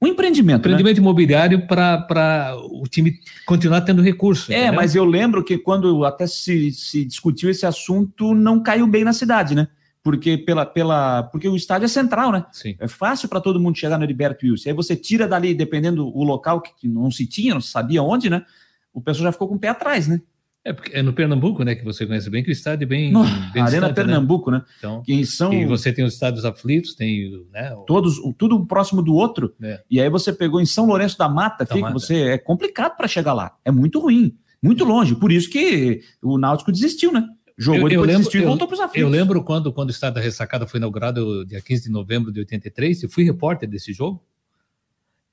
um 0.01 0.07
empreendimento. 0.07 0.57
Né? 0.57 0.73
Empreendimento 0.73 0.97
né? 0.97 1.01
imobiliário 1.01 1.67
para 1.67 2.55
o 2.69 2.83
time 2.87 3.19
continuar 3.45 3.81
tendo 3.81 4.01
recurso. 4.01 4.51
É, 4.51 4.55
entendeu? 4.55 4.73
mas 4.73 4.95
eu 4.95 5.05
lembro 5.05 5.43
que 5.43 5.57
quando 5.57 6.05
até 6.05 6.27
se, 6.27 6.71
se 6.71 7.05
discutiu 7.05 7.49
esse 7.49 7.65
assunto, 7.65 8.33
não 8.33 8.61
caiu 8.61 8.87
bem 8.87 9.03
na 9.03 9.13
cidade, 9.13 9.55
né? 9.55 9.67
Porque, 10.03 10.37
pela, 10.37 10.65
pela, 10.65 11.23
porque 11.23 11.47
o 11.47 11.55
estádio 11.55 11.85
é 11.85 11.87
central, 11.87 12.31
né? 12.31 12.45
Sim. 12.51 12.75
É 12.79 12.87
fácil 12.87 13.27
para 13.27 13.41
todo 13.41 13.59
mundo 13.59 13.77
chegar 13.77 13.97
no 13.97 14.03
Heriberto 14.03 14.45
Wilson. 14.45 14.69
Aí 14.69 14.75
você 14.75 14.95
tira 14.95 15.27
dali, 15.27 15.53
dependendo 15.55 16.05
do 16.05 16.23
local 16.23 16.61
que, 16.61 16.71
que 16.75 16.87
não 16.87 17.09
se 17.09 17.25
tinha, 17.25 17.55
não 17.55 17.61
se 17.61 17.71
sabia 17.71 18.03
onde, 18.03 18.29
né? 18.29 18.45
O 18.93 19.01
pessoal 19.01 19.25
já 19.25 19.31
ficou 19.31 19.47
com 19.47 19.55
o 19.55 19.59
pé 19.59 19.69
atrás, 19.69 20.07
né? 20.07 20.21
É, 20.66 20.74
porque 20.74 20.91
é 20.97 21.03
no 21.03 21.13
Pernambuco, 21.13 21.63
né, 21.63 21.76
que 21.76 21.84
você 21.84 22.07
conhece 22.07 22.28
bem, 22.28 22.43
que 22.43 22.49
o 22.49 22.51
estádio 22.51 22.86
é 22.86 22.88
bem. 22.88 23.11
No, 23.11 23.24
bem 23.24 23.61
Arena 23.61 23.66
distante, 23.66 23.84
né? 23.84 23.93
Pernambuco, 23.93 24.49
né? 24.49 24.57
né? 24.57 24.66
Então, 24.80 25.03
que 25.03 25.24
são... 25.24 25.53
E 25.53 25.63
você 25.63 25.93
tem 25.93 26.03
os 26.03 26.13
estádios 26.13 26.43
aflitos, 26.43 26.95
tem. 26.95 27.45
Né, 27.53 27.72
o... 27.76 27.82
Todos, 27.82 28.16
tudo 28.36 28.57
um 28.57 28.66
próximo 28.66 29.03
do 29.03 29.13
outro. 29.13 29.53
É. 29.61 29.84
E 29.91 30.01
aí 30.01 30.09
você 30.09 30.34
pegou 30.34 30.59
em 30.59 30.66
São 30.66 30.88
Lourenço 30.88 31.20
da 31.20 31.30
Mata, 31.30 31.68
fica, 31.68 31.91
você 31.91 32.16
é 32.30 32.38
complicado 32.39 32.97
para 32.97 33.07
chegar 33.07 33.34
lá. 33.34 33.55
É 33.63 33.70
muito 33.70 33.99
ruim, 33.99 34.36
muito 34.59 34.84
longe. 34.84 35.13
Por 35.13 35.32
isso 35.32 35.51
que 35.51 36.01
o 36.20 36.36
Náutico 36.36 36.72
desistiu, 36.72 37.11
né? 37.11 37.24
Jogou 37.55 37.82
eu, 37.82 37.84
eu 37.84 37.89
depois 37.89 38.07
lembro, 38.07 38.20
desistiu 38.24 38.41
e 38.41 38.45
voltou 38.45 38.68
para 38.68 38.74
os 38.74 38.80
aflitos. 38.80 39.01
Eu 39.01 39.07
lembro 39.07 39.43
quando, 39.43 39.72
quando 39.72 39.89
o 39.89 39.91
estádio 39.91 40.16
da 40.16 40.22
ressacada 40.22 40.66
foi 40.66 40.80
inaugurado, 40.80 41.45
dia 41.45 41.61
15 41.61 41.84
de 41.84 41.89
novembro 41.91 42.32
de 42.32 42.39
83, 42.39 43.03
eu 43.03 43.09
fui 43.09 43.24
repórter 43.24 43.70
desse 43.70 43.93
jogo. 43.93 44.26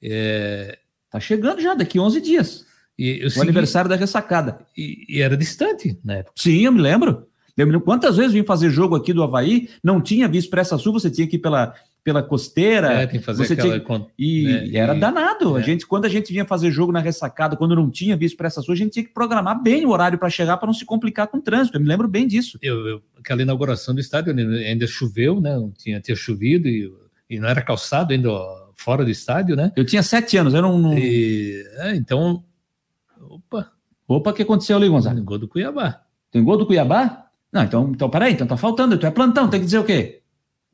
É... 0.02 0.78
Tá 1.10 1.18
chegando 1.18 1.62
já, 1.62 1.74
daqui 1.74 1.98
11 1.98 2.20
dias. 2.20 2.66
E, 3.02 3.26
o 3.26 3.30
segui... 3.30 3.42
aniversário 3.42 3.90
da 3.90 3.96
ressacada. 3.96 4.60
E, 4.76 5.04
e, 5.08 5.20
era 5.20 5.36
distante 5.36 5.98
na 6.04 6.18
época. 6.18 6.34
Sim, 6.36 6.64
eu 6.64 6.70
me 6.70 6.80
lembro. 6.80 7.26
Eu 7.56 7.66
me 7.66 7.72
lembro 7.72 7.84
quantas 7.84 8.16
vezes 8.16 8.32
vim 8.32 8.44
fazer 8.44 8.70
jogo 8.70 8.94
aqui 8.94 9.12
do 9.12 9.24
Havaí, 9.24 9.68
não 9.82 10.00
tinha 10.00 10.28
visto 10.28 10.46
Expressa 10.46 10.78
Sul, 10.78 10.92
você 10.92 11.10
tinha 11.10 11.26
que 11.26 11.34
ir 11.34 11.40
pela, 11.40 11.74
pela 12.04 12.22
costeira. 12.22 12.92
É, 12.92 13.06
tem 13.08 13.18
que 13.18 13.26
fazer 13.26 13.44
você 13.44 13.54
aquela... 13.54 13.80
tinha... 13.80 14.06
E, 14.16 14.44
né, 14.44 14.66
e 14.68 14.76
era 14.76 14.94
danado. 14.94 15.56
É. 15.56 15.60
A 15.60 15.62
gente, 15.64 15.84
quando 15.84 16.04
a 16.04 16.08
gente 16.08 16.32
vinha 16.32 16.44
fazer 16.44 16.70
jogo 16.70 16.92
na 16.92 17.00
ressacada, 17.00 17.56
quando 17.56 17.74
não 17.74 17.90
tinha 17.90 18.16
visto 18.16 18.34
Expressa 18.34 18.62
Sul, 18.62 18.72
a 18.72 18.76
gente 18.76 18.92
tinha 18.92 19.04
que 19.04 19.12
programar 19.12 19.60
bem 19.60 19.84
o 19.84 19.90
horário 19.90 20.16
para 20.16 20.30
chegar 20.30 20.56
para 20.56 20.68
não 20.68 20.74
se 20.74 20.84
complicar 20.84 21.26
com 21.26 21.38
o 21.38 21.42
trânsito. 21.42 21.76
Eu 21.76 21.80
me 21.80 21.88
lembro 21.88 22.06
bem 22.06 22.26
disso. 22.28 22.56
Eu, 22.62 22.86
eu, 22.86 23.02
aquela 23.18 23.42
inauguração 23.42 23.92
do 23.92 24.00
estádio 24.00 24.32
ainda 24.32 24.86
choveu, 24.86 25.40
né? 25.40 25.58
Tinha, 25.76 26.00
tinha 26.00 26.16
chovido 26.16 26.68
e, 26.68 26.88
e 27.28 27.40
não 27.40 27.48
era 27.48 27.60
calçado 27.60 28.12
ainda 28.12 28.30
fora 28.76 29.04
do 29.04 29.10
estádio, 29.10 29.56
né? 29.56 29.72
Eu 29.74 29.84
tinha 29.84 30.02
sete 30.02 30.36
anos, 30.36 30.54
eu 30.54 30.62
não. 30.62 30.78
não... 30.78 30.96
E, 30.96 31.64
é, 31.78 31.96
então 31.96 32.42
Opa. 34.16 34.30
O 34.30 34.34
que 34.34 34.42
aconteceu 34.42 34.76
ali, 34.76 34.88
Gonzaga? 34.88 35.16
Tem 35.16 35.24
gol 35.24 35.38
do 35.38 35.48
Cuiabá. 35.48 36.00
Tem 36.30 36.42
gol 36.42 36.56
do 36.56 36.66
Cuiabá? 36.66 37.26
Não, 37.52 37.62
então, 37.62 37.90
então 37.94 38.08
peraí, 38.08 38.32
então 38.32 38.46
tá 38.46 38.56
faltando, 38.56 38.96
tu 38.96 39.06
é 39.06 39.10
plantão, 39.10 39.48
tem 39.48 39.60
que 39.60 39.66
dizer 39.66 39.78
o 39.78 39.84
quê? 39.84 40.22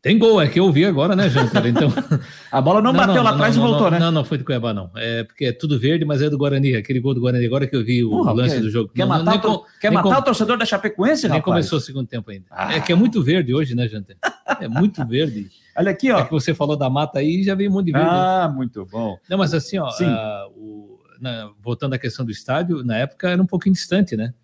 Tem 0.00 0.16
gol, 0.16 0.40
é 0.40 0.46
que 0.46 0.60
eu 0.60 0.64
ouvi 0.64 0.84
agora, 0.84 1.16
né, 1.16 1.28
Jânter? 1.28 1.66
Então... 1.66 1.88
a 2.52 2.60
bola 2.60 2.80
não, 2.80 2.92
não 2.92 3.00
bateu 3.00 3.16
não, 3.16 3.24
lá 3.24 3.30
atrás 3.30 3.56
não, 3.56 3.64
e 3.64 3.68
voltou, 3.68 3.90
né? 3.90 3.98
Não, 3.98 4.12
não 4.12 4.24
foi 4.24 4.38
do 4.38 4.44
Cuiabá, 4.44 4.72
não. 4.72 4.88
É 4.94 5.24
porque 5.24 5.46
é 5.46 5.52
tudo 5.52 5.76
verde, 5.76 6.04
mas 6.04 6.22
é 6.22 6.30
do 6.30 6.38
Guarani, 6.38 6.76
aquele 6.76 7.00
gol 7.00 7.14
do 7.14 7.20
Guarani, 7.20 7.44
agora 7.44 7.66
que 7.66 7.74
eu 7.74 7.84
vi 7.84 8.04
o 8.04 8.10
Porra, 8.10 8.32
lance 8.32 8.54
quer, 8.54 8.60
do 8.60 8.70
jogo. 8.70 8.92
Quer 8.94 9.06
matar, 9.06 9.34
o, 9.34 9.40
com, 9.40 9.64
quer 9.80 9.90
matar 9.90 10.14
com... 10.14 10.20
o 10.20 10.22
torcedor 10.22 10.56
da 10.56 10.64
Chapecoense, 10.64 11.22
Nem 11.22 11.38
rapaz? 11.38 11.44
começou 11.44 11.78
o 11.78 11.80
segundo 11.80 12.06
tempo 12.06 12.30
ainda. 12.30 12.46
Ah. 12.48 12.76
É 12.76 12.80
que 12.80 12.92
é 12.92 12.94
muito 12.94 13.20
verde 13.24 13.52
hoje, 13.52 13.74
né, 13.74 13.88
Jânter? 13.88 14.16
É 14.60 14.66
muito 14.66 15.06
verde. 15.06 15.50
Olha 15.76 15.90
aqui, 15.90 16.10
ó. 16.10 16.18
É 16.18 16.24
que 16.24 16.32
você 16.32 16.54
falou 16.54 16.76
da 16.76 16.88
mata 16.88 17.18
aí 17.18 17.44
já 17.44 17.54
veio 17.54 17.70
um 17.70 17.74
monte 17.74 17.86
de 17.86 17.92
verde. 17.92 18.08
Ah, 18.10 18.50
muito 18.52 18.84
bom. 18.86 19.16
Não, 19.28 19.36
mas 19.36 19.52
assim, 19.52 19.78
ó, 19.78 19.88
uh, 19.88 20.50
o 20.56 20.87
na, 21.20 21.50
voltando 21.60 21.94
à 21.94 21.98
questão 21.98 22.24
do 22.24 22.30
estádio, 22.30 22.84
na 22.84 22.96
época 22.96 23.30
era 23.30 23.42
um 23.42 23.46
pouquinho 23.46 23.74
distante, 23.74 24.16
né? 24.16 24.34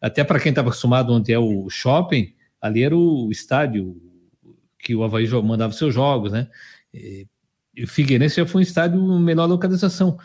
Até 0.00 0.24
para 0.24 0.40
quem 0.40 0.50
estava 0.50 0.68
acostumado 0.68 1.12
onde 1.12 1.32
é 1.32 1.38
o 1.38 1.68
shopping, 1.70 2.34
ali 2.60 2.82
era 2.82 2.96
o 2.96 3.30
estádio 3.30 4.00
que 4.78 4.94
o 4.94 5.04
Havaí 5.04 5.28
mandava 5.42 5.72
seus 5.72 5.94
jogos, 5.94 6.32
né? 6.32 6.48
E, 6.92 7.26
o 7.82 7.86
Figueirense 7.86 8.36
já 8.36 8.46
foi 8.46 8.60
um 8.60 8.62
estádio 8.62 9.00
melhor 9.18 9.46
localização. 9.46 10.18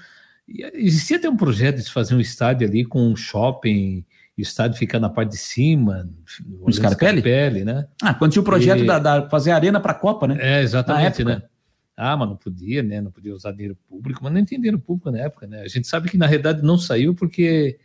E 0.48 0.64
existia 0.74 1.18
até 1.18 1.30
um 1.30 1.38
projeto 1.38 1.78
de 1.78 1.90
fazer 1.90 2.16
um 2.16 2.20
estádio 2.20 2.68
ali 2.68 2.84
com 2.84 3.08
um 3.08 3.16
shopping, 3.16 4.04
o 4.38 4.42
estádio 4.42 4.78
ficar 4.78 5.00
na 5.00 5.10
parte 5.10 5.32
de 5.32 5.38
cima, 5.38 6.10
no 6.46 6.72
Scarpelli? 6.72 7.22
Scarpelli, 7.22 7.64
né? 7.64 7.88
Ah, 8.02 8.14
quando 8.14 8.34
tinha 8.34 8.42
o 8.42 8.46
projeto 8.46 8.84
e... 8.84 8.86
da, 8.86 9.00
da, 9.00 9.30
fazer 9.30 9.52
arena 9.52 9.80
para 9.80 9.94
a 9.94 9.96
Copa, 9.96 10.28
né? 10.28 10.38
É, 10.40 10.62
exatamente, 10.62 11.24
né? 11.24 11.42
Ah, 11.98 12.16
mas 12.16 12.30
não 12.30 12.36
podia, 12.36 12.84
né? 12.84 13.02
Não 13.02 13.10
podia 13.10 13.34
usar 13.34 13.52
dinheiro 13.52 13.76
público, 13.90 14.24
mas 14.24 14.32
não 14.32 14.46
tem 14.46 14.60
dinheiro 14.60 14.78
público 14.78 15.10
na 15.10 15.18
época, 15.18 15.48
né? 15.48 15.62
A 15.62 15.68
gente 15.68 15.88
sabe 15.88 16.08
que 16.08 16.18
na 16.18 16.28
realidade 16.28 16.62
não 16.62 16.78
saiu 16.78 17.16
porque 17.16 17.80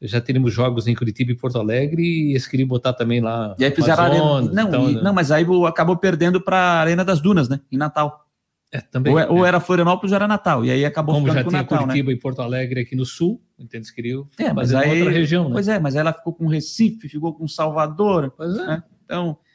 já 0.00 0.20
teríamos 0.20 0.52
jogos 0.52 0.86
em 0.86 0.94
Curitiba 0.94 1.32
e 1.32 1.36
Porto 1.36 1.58
Alegre 1.58 2.02
e 2.02 2.30
eles 2.30 2.46
queriam 2.46 2.68
botar 2.68 2.92
também 2.92 3.20
lá. 3.20 3.56
E 3.58 3.64
aí 3.64 3.70
fizeram 3.72 4.04
a 4.04 4.06
arena. 4.06 4.40
Não, 4.42 4.68
então, 4.68 4.90
e, 4.90 4.94
né? 4.94 5.02
não, 5.02 5.12
mas 5.12 5.32
aí 5.32 5.44
acabou 5.66 5.96
perdendo 5.96 6.40
para 6.40 6.56
a 6.56 6.80
Arena 6.80 7.04
das 7.04 7.20
Dunas, 7.20 7.48
né? 7.48 7.60
Em 7.72 7.76
Natal. 7.76 8.24
É, 8.70 8.80
também. 8.80 9.12
Ou, 9.12 9.18
é, 9.18 9.28
ou, 9.28 9.46
era 9.46 9.58
Florianópolis 9.58 10.12
ou 10.12 10.16
era 10.16 10.28
Natal. 10.28 10.64
E 10.64 10.70
aí 10.70 10.84
acabou 10.84 11.14
Como 11.14 11.26
ficando 11.26 11.38
já 11.38 11.44
com 11.44 11.50
tinha 11.50 11.62
Natal, 11.62 11.78
Curitiba 11.78 12.10
né? 12.10 12.16
e 12.16 12.20
Porto 12.20 12.42
Alegre 12.42 12.80
aqui 12.80 12.94
no 12.94 13.06
sul, 13.06 13.40
então 13.58 13.78
eles 13.78 13.90
queriam 13.90 14.28
é, 14.38 14.52
mas 14.52 14.74
aí, 14.74 14.98
outra 14.98 15.12
região, 15.12 15.48
né? 15.48 15.52
Pois 15.52 15.66
é, 15.66 15.78
mas 15.78 15.96
ela 15.96 16.12
ficou 16.12 16.32
com 16.32 16.46
Recife, 16.46 17.08
ficou 17.08 17.32
com 17.32 17.48
Salvador. 17.48 18.32
Pois 18.36 18.56
é. 18.56 18.66
Né? 18.66 18.82
Então, 19.04 19.30
é 19.30 19.45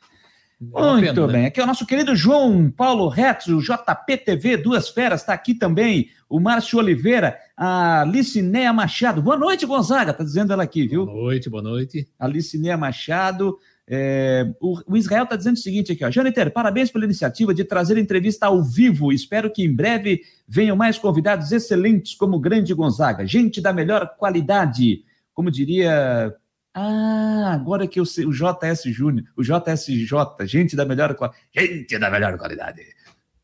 Muito 0.62 1.16
pena, 1.16 1.28
bem. 1.28 1.42
Né? 1.42 1.48
Aqui 1.48 1.60
é 1.60 1.64
o 1.64 1.68
nosso 1.68 1.88
querido 1.88 2.16
João 2.16 2.70
Paulo 2.70 3.08
Rex, 3.08 3.48
o 3.48 3.60
JPTV 3.60 4.58
Duas 4.58 4.90
Feras, 4.90 5.22
está 5.22 5.34
aqui 5.34 5.56
também. 5.56 6.10
O 6.30 6.40
Márcio 6.40 6.78
Oliveira, 6.78 7.36
a 7.58 8.06
Licinéia 8.08 8.72
Machado. 8.72 9.24
Boa 9.24 9.36
noite, 9.36 9.66
Gonzaga, 9.66 10.14
tá 10.14 10.24
dizendo 10.24 10.54
ela 10.54 10.62
aqui, 10.62 10.88
viu? 10.88 11.08
Boa 11.08 11.18
noite, 11.24 11.50
boa 11.50 11.64
noite. 11.64 12.08
A 12.20 12.28
Licinéia 12.28 12.78
Machado. 12.78 13.58
É, 13.88 14.54
o, 14.62 14.80
o, 14.88 14.96
Israel 14.96 15.24
está 15.24 15.36
dizendo 15.36 15.56
o 15.56 15.60
seguinte 15.60 15.92
aqui, 15.92 16.06
ó. 16.06 16.12
Janiter, 16.12 16.52
parabéns 16.54 16.92
pela 16.92 17.06
iniciativa 17.06 17.56
de 17.56 17.64
trazer 17.64 17.98
entrevista 17.98 18.46
ao 18.46 18.64
vivo. 18.64 19.12
Espero 19.12 19.52
que 19.52 19.64
em 19.64 19.76
breve 19.76 20.22
venham 20.48 20.78
mais 20.78 21.00
convidados 21.00 21.52
excelentes 21.52 22.14
como 22.14 22.38
o 22.38 22.40
grande 22.40 22.72
Gonzaga. 22.76 23.26
Gente 23.26 23.60
da 23.60 23.74
melhor 23.74 24.16
qualidade. 24.16 25.04
Como 25.34 25.50
diria 25.50 26.34
ah, 26.74 27.52
agora 27.54 27.88
que 27.88 28.00
eu 28.00 28.06
sei, 28.06 28.26
o 28.26 28.32
JS 28.32 28.84
Júnior, 28.86 29.26
o 29.36 29.44
JSJ, 29.44 30.08
gente 30.46 30.76
da 30.76 30.86
melhor 30.86 31.14
qualidade. 31.16 31.44
Gente 31.54 31.98
da 31.98 32.10
melhor 32.10 32.38
qualidade. 32.38 32.82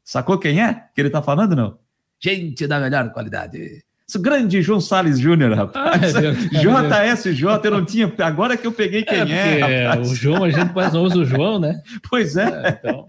Sacou 0.03 0.38
quem 0.38 0.61
é 0.61 0.86
que 0.95 1.01
ele 1.01 1.09
tá 1.09 1.21
falando, 1.21 1.55
não? 1.55 1.78
Gente 2.19 2.65
da 2.65 2.80
melhor 2.80 3.11
qualidade. 3.11 3.84
Esse 4.07 4.17
grande 4.19 4.61
João 4.61 4.80
Salles 4.80 5.19
Júnior, 5.19 5.53
rapaz. 5.53 6.15
Ah, 6.15 7.13
JSJ, 7.13 7.43
eu 7.65 7.71
não 7.71 7.84
tinha. 7.84 8.13
Agora 8.19 8.55
que 8.55 8.65
eu 8.65 8.71
peguei 8.71 9.03
quem 9.03 9.19
é. 9.19 9.59
é 9.59 9.88
rapaz. 9.88 10.09
o 10.09 10.15
João, 10.15 10.45
a 10.45 10.49
gente 10.49 10.73
não 10.73 11.03
usa 11.03 11.17
o 11.17 11.25
João, 11.25 11.59
né? 11.59 11.82
Pois 12.09 12.38
é. 12.38 12.45
É, 12.45 12.80
então, 12.80 13.05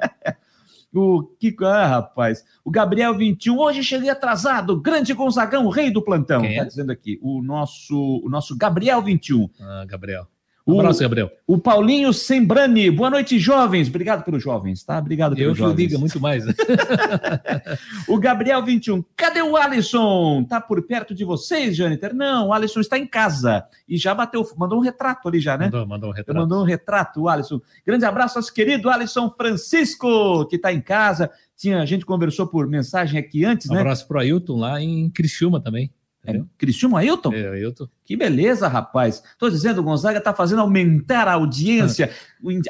O 0.95 1.23
que. 1.39 1.55
Ah, 1.63 1.87
rapaz. 1.87 2.45
O 2.65 2.71
Gabriel 2.71 3.17
21. 3.17 3.59
Hoje 3.59 3.83
cheguei 3.83 4.09
atrasado. 4.09 4.81
Grande 4.81 5.13
Gonzagão, 5.13 5.69
rei 5.69 5.91
do 5.91 6.03
plantão. 6.03 6.41
Quem 6.41 6.57
é? 6.57 6.61
Tá 6.61 6.65
dizendo 6.65 6.91
aqui. 6.91 7.19
O 7.23 7.43
nosso, 7.43 8.23
o 8.25 8.29
nosso 8.29 8.57
Gabriel 8.57 9.03
21. 9.03 9.49
ah, 9.61 9.85
Gabriel. 9.87 10.27
Um 10.69 10.81
abraço, 10.81 11.01
Gabriel. 11.01 11.31
O 11.47 11.57
Paulinho 11.57 12.13
Sembrani. 12.13 12.91
Boa 12.91 13.09
noite, 13.09 13.39
jovens. 13.39 13.89
Obrigado 13.89 14.23
pelos 14.23 14.43
jovens, 14.43 14.85
tá? 14.85 14.99
Obrigado 14.99 15.33
Eu 15.33 15.37
pelos 15.37 15.57
que 15.57 15.63
o 15.65 15.67
jovens. 15.69 15.77
diga 15.89 15.99
muito 15.99 16.21
mais. 16.21 16.45
né? 16.45 16.53
O 18.07 18.19
Gabriel 18.19 18.63
21. 18.65 19.03
Cadê 19.17 19.41
o 19.43 19.57
Alisson? 19.57 20.45
Tá 20.45 20.61
por 20.61 20.83
perto 20.87 21.15
de 21.15 21.25
vocês, 21.25 21.75
Jâniter? 21.77 22.15
Não, 22.15 22.49
o 22.49 22.53
Alisson 22.53 22.81
está 22.81 22.99
em 22.99 23.07
casa. 23.07 23.65
E 23.89 23.97
já 23.97 24.15
bateu, 24.15 24.47
mandou 24.57 24.79
um 24.79 24.83
retrato 24.83 25.27
ali 25.29 25.41
já, 25.41 25.57
né? 25.57 25.67
Mandou, 25.67 25.87
mandou 25.87 26.11
um 26.11 26.13
retrato. 26.13 26.39
Mandou 26.39 26.61
um 26.63 26.65
retrato, 26.67 27.21
o 27.23 27.29
Alisson. 27.29 27.61
Grande 27.87 28.05
abraço, 28.05 28.37
nosso 28.37 28.53
querido 28.53 28.91
Alisson 28.91 29.31
Francisco, 29.31 30.45
que 30.47 30.57
está 30.57 30.73
em 30.73 30.81
casa. 30.81 31.31
Tinha, 31.57 31.81
a 31.81 31.87
gente 31.87 32.05
conversou 32.07 32.47
por 32.47 32.67
mensagem 32.67 33.19
aqui 33.19 33.45
antes, 33.45 33.69
Um 33.71 33.75
né? 33.75 33.81
abraço 33.81 34.07
pro 34.07 34.19
Ailton 34.19 34.57
lá 34.59 34.81
em 34.81 35.09
Criciúma 35.11 35.61
também. 35.61 35.91
É, 36.37 36.43
Criciúma 36.59 37.01
Ailton? 37.01 37.33
É, 37.33 37.49
Ailton. 37.49 37.89
Que 38.05 38.17
beleza, 38.17 38.69
rapaz. 38.69 39.23
Tô 39.39 39.49
dizendo, 39.49 39.81
o 39.81 39.83
Gonzaga 39.85 40.21
tá 40.21 40.35
fazendo 40.35 40.61
aumentar 40.61 41.27
a 41.29 41.33
audiência, 41.35 42.11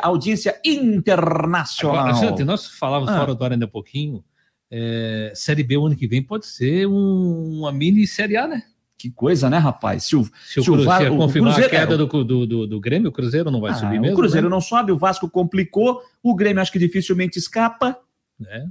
a 0.01 0.07
audiência 0.09 0.61
internacional. 0.65 2.07
Agora, 2.09 2.15
gente, 2.27 2.45
nós 2.45 2.67
falávamos 2.67 3.13
Ah. 3.13 3.19
fora 3.19 3.35
do 3.35 3.45
ar 3.45 3.53
ainda 3.53 3.65
há 3.65 3.69
pouquinho. 3.69 4.25
é, 4.71 5.33
série 5.35 5.63
B 5.63 5.79
o 5.79 5.87
ano 5.87 5.97
que 5.97 6.07
vem 6.07 6.23
pode 6.23 6.45
ser 6.47 6.87
um- 6.87 7.61
uma 7.61 7.73
mini 7.73 8.07
Série 8.07 8.37
A, 8.37 8.47
né? 8.47 8.63
Que 8.99 9.11
coisa, 9.11 9.49
né, 9.49 9.57
rapaz? 9.57 10.05
Se 10.05 10.15
o, 10.15 10.25
Se 10.45 10.61
o, 10.61 10.63
se 10.65 10.71
o 10.71 10.75
Cru- 10.75 10.85
Va- 10.85 10.99
se 10.99 11.07
o 11.09 11.17
confirmar 11.17 11.55
Cruzeiro- 11.55 11.75
a 11.77 11.81
queda 11.81 11.95
é, 11.95 11.97
do, 11.97 12.07
do, 12.25 12.47
do, 12.47 12.67
do 12.67 12.79
Grêmio, 12.81 13.09
o 13.09 13.13
Cruzeiro 13.13 13.51
não 13.51 13.63
vai 13.63 13.71
Ah, 13.71 13.75
subir 13.77 13.99
o 13.99 14.03
mesmo. 14.03 14.15
Cruzeiro 14.17 14.47
né? 14.47 14.51
não 14.55 14.61
sobe, 14.61 14.93
o 14.93 14.99
Vasco 14.99 15.27
complicou, 15.31 16.03
o 16.23 16.35
Grêmio 16.35 16.61
acho 16.61 16.71
que 16.71 16.79
dificilmente 16.79 17.39
escapa. 17.39 17.99
É. 18.47 18.67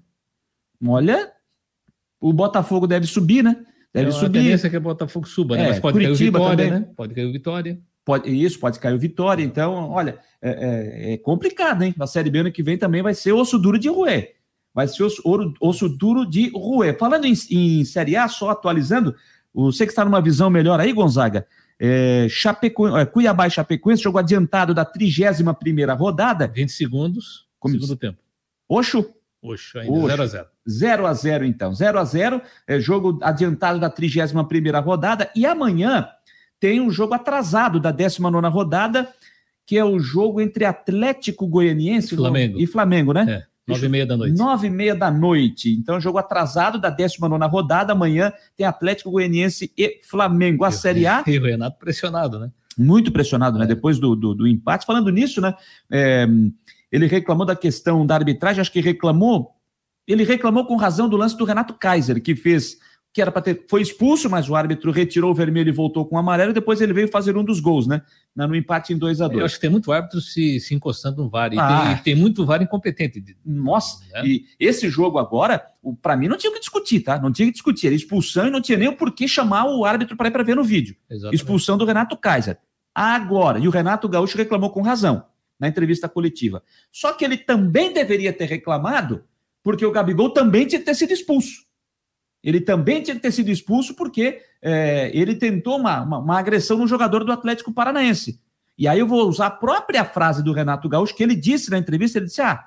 Olha, 0.86 1.32
o 2.22 2.32
Botafogo 2.32 2.86
deve 2.86 3.08
subir, 3.08 3.44
né? 3.44 3.66
Deve 3.98 4.10
A 4.10 4.14
subir. 4.14 4.40
tendência 4.40 4.68
é 4.68 4.70
que 4.70 4.78
o 4.78 4.82
Botafogo 4.82 5.28
suba, 5.28 5.56
né? 5.58 5.64
É, 5.64 5.68
Mas 5.70 5.80
pode 5.80 5.94
Curitiba 5.98 6.40
cair 6.40 6.46
o 6.46 6.50
Vitória, 6.50 6.66
também. 6.72 6.80
né? 6.88 6.94
Pode 6.96 7.14
cair 7.14 7.26
o 7.26 7.32
Vitória. 7.32 7.80
Pode, 8.06 8.30
isso, 8.46 8.60
pode 8.60 8.80
cair 8.80 8.94
o 8.96 9.00
Vitória. 9.00 9.44
Então, 9.44 9.74
olha, 9.90 10.18
é, 10.42 10.50
é- 11.10 11.14
é 11.14 11.18
complicado, 11.18 11.84
hein? 11.84 11.94
A 12.00 12.08
Série 12.08 12.30
B 12.30 12.40
ano 12.40 12.52
que 12.52 12.64
vem 12.64 12.78
também 12.78 13.02
vai 13.02 13.14
ser 13.14 13.34
osso 13.34 13.58
duro 13.60 13.78
de 13.78 13.90
roer. 13.90 14.36
Vai 14.74 14.88
ser 14.88 15.04
osso, 15.04 15.22
ouro- 15.26 15.54
osso 15.60 15.90
duro 15.90 16.26
de 16.26 16.50
roer. 16.54 16.98
Falando 16.98 17.26
em, 17.26 17.34
em 17.52 17.84
Série 17.84 18.16
A, 18.16 18.28
só 18.28 18.52
atualizando, 18.52 19.14
você 19.54 19.86
que 19.86 19.92
está 19.92 20.06
numa 20.06 20.22
visão 20.22 20.50
melhor 20.50 20.80
aí, 20.80 20.94
Gonzaga, 20.94 21.46
é, 21.80 22.28
Chapeco, 22.30 22.88
é, 22.96 23.06
Cuiabá 23.06 23.48
e 23.48 23.52
Chapecoense, 23.52 24.04
jogo 24.04 24.20
adiantado 24.20 24.74
da 24.74 24.86
31ª 24.86 25.94
rodada. 25.98 26.48
20 26.48 26.70
segundos, 26.72 27.46
Como 27.60 27.74
segundo 27.74 27.96
tempo. 27.98 28.20
Oxo, 28.70 29.10
Oxe, 29.52 29.80
ainda 29.80 29.92
Oxe. 29.92 30.08
0 30.08 30.24
a 30.24 30.28
0 30.28 30.48
0 30.68 31.08
a 31.08 31.14
0 31.14 31.46
então. 31.46 31.74
0 31.74 32.00
a 32.00 32.04
0 32.04 32.42
é 32.68 32.80
jogo 32.80 33.20
adiantado 33.22 33.80
da 33.80 33.90
31ª 33.90 34.84
rodada 34.84 35.30
e 35.36 35.46
amanhã 35.46 36.08
tem 36.60 36.82
um 36.82 36.90
jogo 36.90 37.14
atrasado 37.14 37.80
da 37.80 37.94
19ª 37.94 38.52
rodada, 38.52 39.08
que 39.66 39.78
é 39.78 39.86
o 39.86 40.00
jogo 40.00 40.42
entre 40.42 40.66
Atlético 40.66 41.48
Goianiense 41.48 42.16
Flamengo. 42.16 42.60
e 42.60 42.66
Flamengo, 42.66 43.14
né? 43.14 43.26
É, 43.30 43.44
9 43.68 43.86
e 43.86 43.90
meia 43.90 44.06
da 44.06 44.18
noite. 44.18 44.38
Nove 44.38 44.68
e 44.68 44.70
meia 44.70 44.96
da 44.96 45.12
noite. 45.12 45.72
Então, 45.74 46.00
jogo 46.00 46.18
atrasado 46.18 46.80
da 46.80 46.96
19ª 46.96 47.50
rodada. 47.50 47.94
Amanhã 47.94 48.32
tem 48.56 48.66
Atlético 48.66 49.12
Goianiense 49.12 49.72
e 49.78 50.00
Flamengo. 50.04 50.64
A 50.64 50.72
Série 50.72 51.06
A, 51.06 51.24
E 51.28 51.38
o 51.38 51.44
Renato 51.44 51.78
pressionado, 51.78 52.40
né? 52.40 52.50
muito 52.78 53.12
pressionado, 53.12 53.58
né? 53.58 53.66
Depois 53.66 53.98
do, 53.98 54.16
do, 54.16 54.36
do 54.36 54.48
empate. 54.48 54.86
Falando 54.86 55.10
nisso, 55.10 55.42
né? 55.42 55.56
é, 55.90 56.28
ele 56.92 57.06
reclamou 57.08 57.46
da 57.46 57.56
questão 57.56 58.06
da 58.06 58.16
arbitragem, 58.16 58.62
acho 58.62 58.72
que 58.72 58.80
reclamou. 58.82 59.52
Ele 60.08 60.24
reclamou 60.24 60.66
com 60.66 60.76
razão 60.78 61.10
do 61.10 61.18
lance 61.18 61.38
do 61.38 61.44
Renato 61.46 61.74
Kaiser, 61.74 62.22
que 62.22 62.36
fez. 62.36 62.78
Que 63.14 63.22
era 63.22 63.32
para 63.32 63.42
ter. 63.42 63.66
Foi 63.68 63.82
expulso, 63.82 64.30
mas 64.30 64.48
o 64.48 64.56
árbitro 64.56 64.92
retirou 64.92 65.32
o 65.32 65.34
vermelho 65.34 65.70
e 65.70 65.72
voltou 65.72 66.06
com 66.06 66.16
o 66.18 66.20
amarelo. 66.20 66.52
E 66.52 66.54
depois 66.54 66.82
ele 66.82 66.94
veio 66.94 67.08
fazer 67.08 67.36
um 67.36 67.44
dos 67.44 67.60
gols, 67.60 67.88
né? 67.88 68.02
No 68.36 68.56
empate 68.56 68.94
em 68.94 68.98
2 68.98 69.22
a 69.22 69.28
2 69.28 69.40
Eu 69.40 69.46
acho 69.46 69.56
que 69.56 69.62
tem 69.62 69.70
muito 69.72 69.92
árbitro 69.92 70.22
se, 70.22 70.60
se 70.60 70.76
encostando 70.76 71.24
no 71.24 71.30
VAR. 71.30 71.52
E, 71.52 71.58
Ah. 71.58 71.82
tem, 71.86 71.92
e 71.94 71.98
tem 72.04 72.16
muito 72.16 72.46
VAR 72.46 72.62
incompetente. 72.62 73.24
Nossa, 73.44 74.04
É. 74.14 74.24
e 74.26 74.46
esse 74.60 74.88
jogo 74.88 75.18
agora, 75.18 75.66
para 76.02 76.16
mim 76.16 76.28
não 76.28 76.38
tinha 76.38 76.52
o 76.52 76.54
que 76.54 76.60
discutir, 76.60 77.00
tá? 77.00 77.20
Não 77.20 77.32
tinha 77.32 77.48
que 77.48 77.54
discutir. 77.54 77.88
Era 77.88 77.96
expulsão 77.96 78.48
e 78.48 78.52
não 78.52 78.62
tinha 78.62 78.78
nem 78.78 78.90
o 78.90 78.96
porquê 78.96 79.28
chamar 79.28 79.66
o 79.66 79.84
árbitro 79.84 80.16
para 80.16 80.28
ir 80.28 80.32
para 80.32 80.44
ver 80.44 80.56
no 80.56 80.64
vídeo. 80.64 80.96
Exatamente. 81.10 81.36
Expulsão 81.42 81.76
do 81.78 81.86
Renato 81.86 82.16
Kaiser. 82.16 82.60
Agora, 82.94 83.58
e 83.58 83.68
o 83.68 83.72
Renato 83.72 84.08
Gaúcho 84.08 84.38
reclamou 84.38 84.70
com 84.70 84.82
razão 84.82 85.24
na 85.60 85.68
entrevista 85.68 86.08
coletiva. 86.08 86.64
Só 86.92 87.14
que 87.14 87.26
ele 87.26 87.38
também 87.38 87.94
deveria 87.94 88.34
ter 88.34 88.46
reclamado, 88.46 89.24
porque 89.64 89.86
o 89.86 89.92
Gabigol 89.92 90.32
também 90.32 90.66
tinha 90.68 90.80
que 90.80 90.86
ter 90.86 90.96
sido 90.96 91.12
expulso. 91.12 91.66
Ele 92.44 92.62
também 92.62 93.02
tinha 93.02 93.16
que 93.16 93.22
ter 93.22 93.32
sido 93.32 93.50
expulso 93.50 93.96
porque 93.96 94.42
é, 94.62 95.12
ele 95.14 95.36
tentou 95.36 95.78
uma, 95.78 96.02
uma, 96.02 96.20
uma 96.20 96.40
agressão 96.40 96.78
no 96.78 96.88
jogador 96.88 97.24
do 97.24 97.32
Atlético 97.32 97.74
Paranaense. 97.74 98.40
E 98.78 98.88
aí 98.88 99.00
eu 99.00 99.08
vou 99.08 99.28
usar 99.28 99.48
a 99.48 99.52
própria 99.52 100.06
frase 100.06 100.44
do 100.44 100.54
Renato 100.54 100.88
Gaúcho, 100.88 101.16
que 101.16 101.24
ele 101.24 101.36
disse 101.36 101.72
na 101.72 101.80
entrevista, 101.80 102.20
ele 102.20 102.28
disse, 102.28 102.42
ah, 102.42 102.64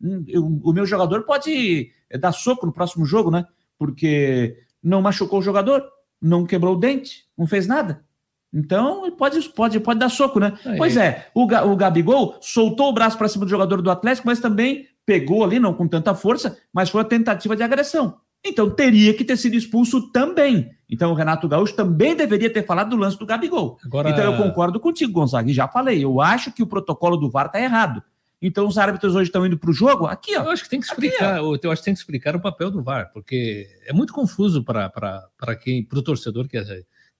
hum, 0.00 0.60
o 0.64 0.72
meu 0.72 0.84
jogador 0.84 1.22
pode 1.22 1.92
eh, 2.10 2.18
dar 2.18 2.32
soco 2.32 2.66
no 2.66 2.72
próximo 2.72 3.06
jogo, 3.06 3.30
né? 3.30 3.46
Porque 3.78 4.58
não 4.82 5.00
machucou 5.00 5.38
o 5.38 5.42
jogador, 5.42 5.84
não 6.20 6.44
quebrou 6.44 6.74
o 6.74 6.78
dente, 6.78 7.26
não 7.38 7.46
fez 7.46 7.66
nada. 7.66 8.04
Então, 8.52 9.10
pode, 9.12 9.40
pode, 9.50 9.80
pode 9.80 9.98
dar 9.98 10.08
soco, 10.08 10.38
né? 10.38 10.52
Aí. 10.64 10.76
Pois 10.76 10.96
é, 10.96 11.28
o, 11.34 11.42
o 11.44 11.76
Gabigol 11.76 12.36
soltou 12.40 12.88
o 12.90 12.92
braço 12.92 13.16
para 13.16 13.28
cima 13.28 13.44
do 13.44 13.50
jogador 13.50 13.80
do 13.80 13.90
Atlético, 13.90 14.26
mas 14.26 14.40
também 14.40 14.86
pegou 15.06 15.42
ali, 15.42 15.58
não 15.58 15.72
com 15.74 15.88
tanta 15.88 16.14
força, 16.14 16.58
mas 16.72 16.90
foi 16.90 17.00
uma 17.00 17.08
tentativa 17.08 17.56
de 17.56 17.62
agressão. 17.62 18.18
Então, 18.44 18.68
teria 18.68 19.14
que 19.14 19.24
ter 19.24 19.36
sido 19.36 19.54
expulso 19.54 20.10
também. 20.10 20.70
Então, 20.90 21.12
o 21.12 21.14
Renato 21.14 21.48
Gaúcho 21.48 21.74
também 21.76 22.14
deveria 22.14 22.50
ter 22.52 22.66
falado 22.66 22.90
do 22.90 22.96
lance 22.96 23.16
do 23.18 23.24
Gabigol. 23.24 23.78
Agora- 23.84 24.10
Então, 24.10 24.24
eu 24.24 24.36
concordo 24.36 24.78
contigo, 24.80 25.12
Gonzaga, 25.12 25.48
e 25.50 25.54
já 25.54 25.66
falei, 25.68 26.04
eu 26.04 26.20
acho 26.20 26.52
que 26.52 26.62
o 26.62 26.66
protocolo 26.66 27.16
do 27.16 27.30
VAR 27.30 27.46
está 27.46 27.60
errado. 27.60 28.02
Então, 28.44 28.66
os 28.66 28.76
árbitros 28.76 29.14
hoje 29.14 29.28
estão 29.28 29.46
indo 29.46 29.56
para 29.56 29.70
o 29.70 29.72
jogo, 29.72 30.06
aqui, 30.06 30.36
ó. 30.36 30.42
Eu 30.42 30.50
acho 30.50 30.64
que 30.64 30.68
tem 30.68 30.80
que 30.80 30.86
explicar, 30.86 31.38
eu 31.38 31.56
eu 31.62 31.70
acho 31.70 31.80
que 31.80 31.84
tem 31.84 31.94
que 31.94 32.00
explicar 32.00 32.34
o 32.34 32.40
papel 32.40 32.70
do 32.72 32.82
VAR, 32.82 33.10
porque 33.12 33.68
é 33.86 33.92
muito 33.92 34.12
confuso 34.12 34.64
para 34.64 35.30
quem, 35.62 35.84
para 35.84 36.00
o 36.00 36.02
torcedor 36.02 36.48
que, 36.48 36.60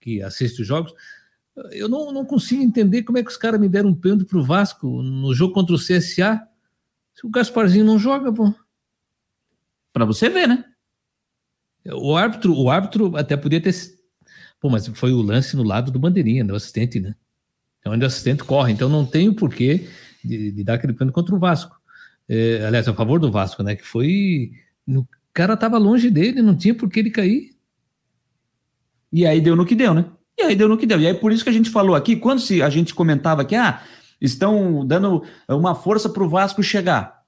que 0.01 0.20
assiste 0.20 0.61
os 0.62 0.66
jogos. 0.66 0.93
Eu 1.72 1.88
não, 1.88 2.11
não 2.12 2.24
consigo 2.24 2.62
entender 2.62 3.03
como 3.03 3.18
é 3.18 3.22
que 3.22 3.30
os 3.30 3.36
caras 3.36 3.61
me 3.61 3.68
deram 3.68 3.90
um 3.90 3.94
pênalti 3.94 4.24
pro 4.24 4.42
Vasco 4.42 5.03
no 5.03 5.34
jogo 5.34 5.53
contra 5.53 5.74
o 5.74 5.78
CSA. 5.78 6.46
Se 7.14 7.26
o 7.26 7.30
Gasparzinho 7.30 7.84
não 7.84 7.98
joga, 7.98 8.32
pô. 8.32 8.55
Para 9.92 10.07
você 10.07 10.30
ver, 10.30 10.48
né? 10.48 10.64
O 11.86 12.16
árbitro, 12.16 12.57
o 12.57 12.70
árbitro 12.70 13.16
até 13.16 13.36
podia 13.36 13.61
ter. 13.61 13.74
Pô, 14.59 14.70
mas 14.70 14.86
foi 14.86 15.12
o 15.12 15.20
lance 15.20 15.57
no 15.57 15.62
lado 15.62 15.90
do 15.90 15.98
bandeirinha, 15.98 16.44
do 16.44 16.55
assistente, 16.55 16.98
né? 17.00 17.14
É 17.84 17.90
onde 17.90 18.05
o 18.05 18.07
assistente 18.07 18.44
corre. 18.44 18.72
Então 18.72 18.88
não 18.88 19.05
tem 19.05 19.28
o 19.28 19.34
porquê 19.34 19.88
de, 20.24 20.53
de 20.53 20.64
dar 20.64 20.74
aquele 20.74 20.94
pênalti 20.94 21.14
contra 21.14 21.34
o 21.34 21.38
Vasco. 21.38 21.76
É, 22.28 22.64
aliás, 22.64 22.88
a 22.88 22.94
favor 22.94 23.20
do 23.20 23.30
Vasco, 23.30 23.62
né? 23.62 23.76
Que 23.76 23.84
foi. 23.84 24.53
O 24.88 25.07
cara 25.34 25.57
tava 25.57 25.76
longe 25.76 26.09
dele, 26.09 26.40
não 26.40 26.57
tinha 26.57 26.74
por 26.74 26.88
que 26.88 27.00
ele 27.00 27.11
cair. 27.11 27.50
E 29.12 29.26
aí 29.26 29.40
deu 29.40 29.55
no 29.55 29.66
que 29.66 29.74
deu, 29.74 29.92
né? 29.92 30.11
E 30.39 30.43
aí 30.43 30.57
deu 30.57 30.68
no 30.68 30.78
que 30.78 30.87
deu. 30.87 31.01
E 31.01 31.07
aí 31.07 31.14
por 31.14 31.33
isso 31.33 31.45
que 31.45 31.51
a 31.51 31.53
gente 31.53 31.70
falou 31.70 31.95
aqui, 31.95 32.16
quando 32.16 32.41
se, 32.41 32.62
a 32.62 32.70
gente 32.70 32.95
comentava 32.95 33.45
que, 33.45 33.55
ah, 33.55 33.83
estão 34.20 34.87
dando 34.87 35.24
uma 35.49 35.74
força 35.74 36.09
para 36.09 36.22
o 36.22 36.28
Vasco 36.28 36.62
chegar. 36.62 37.22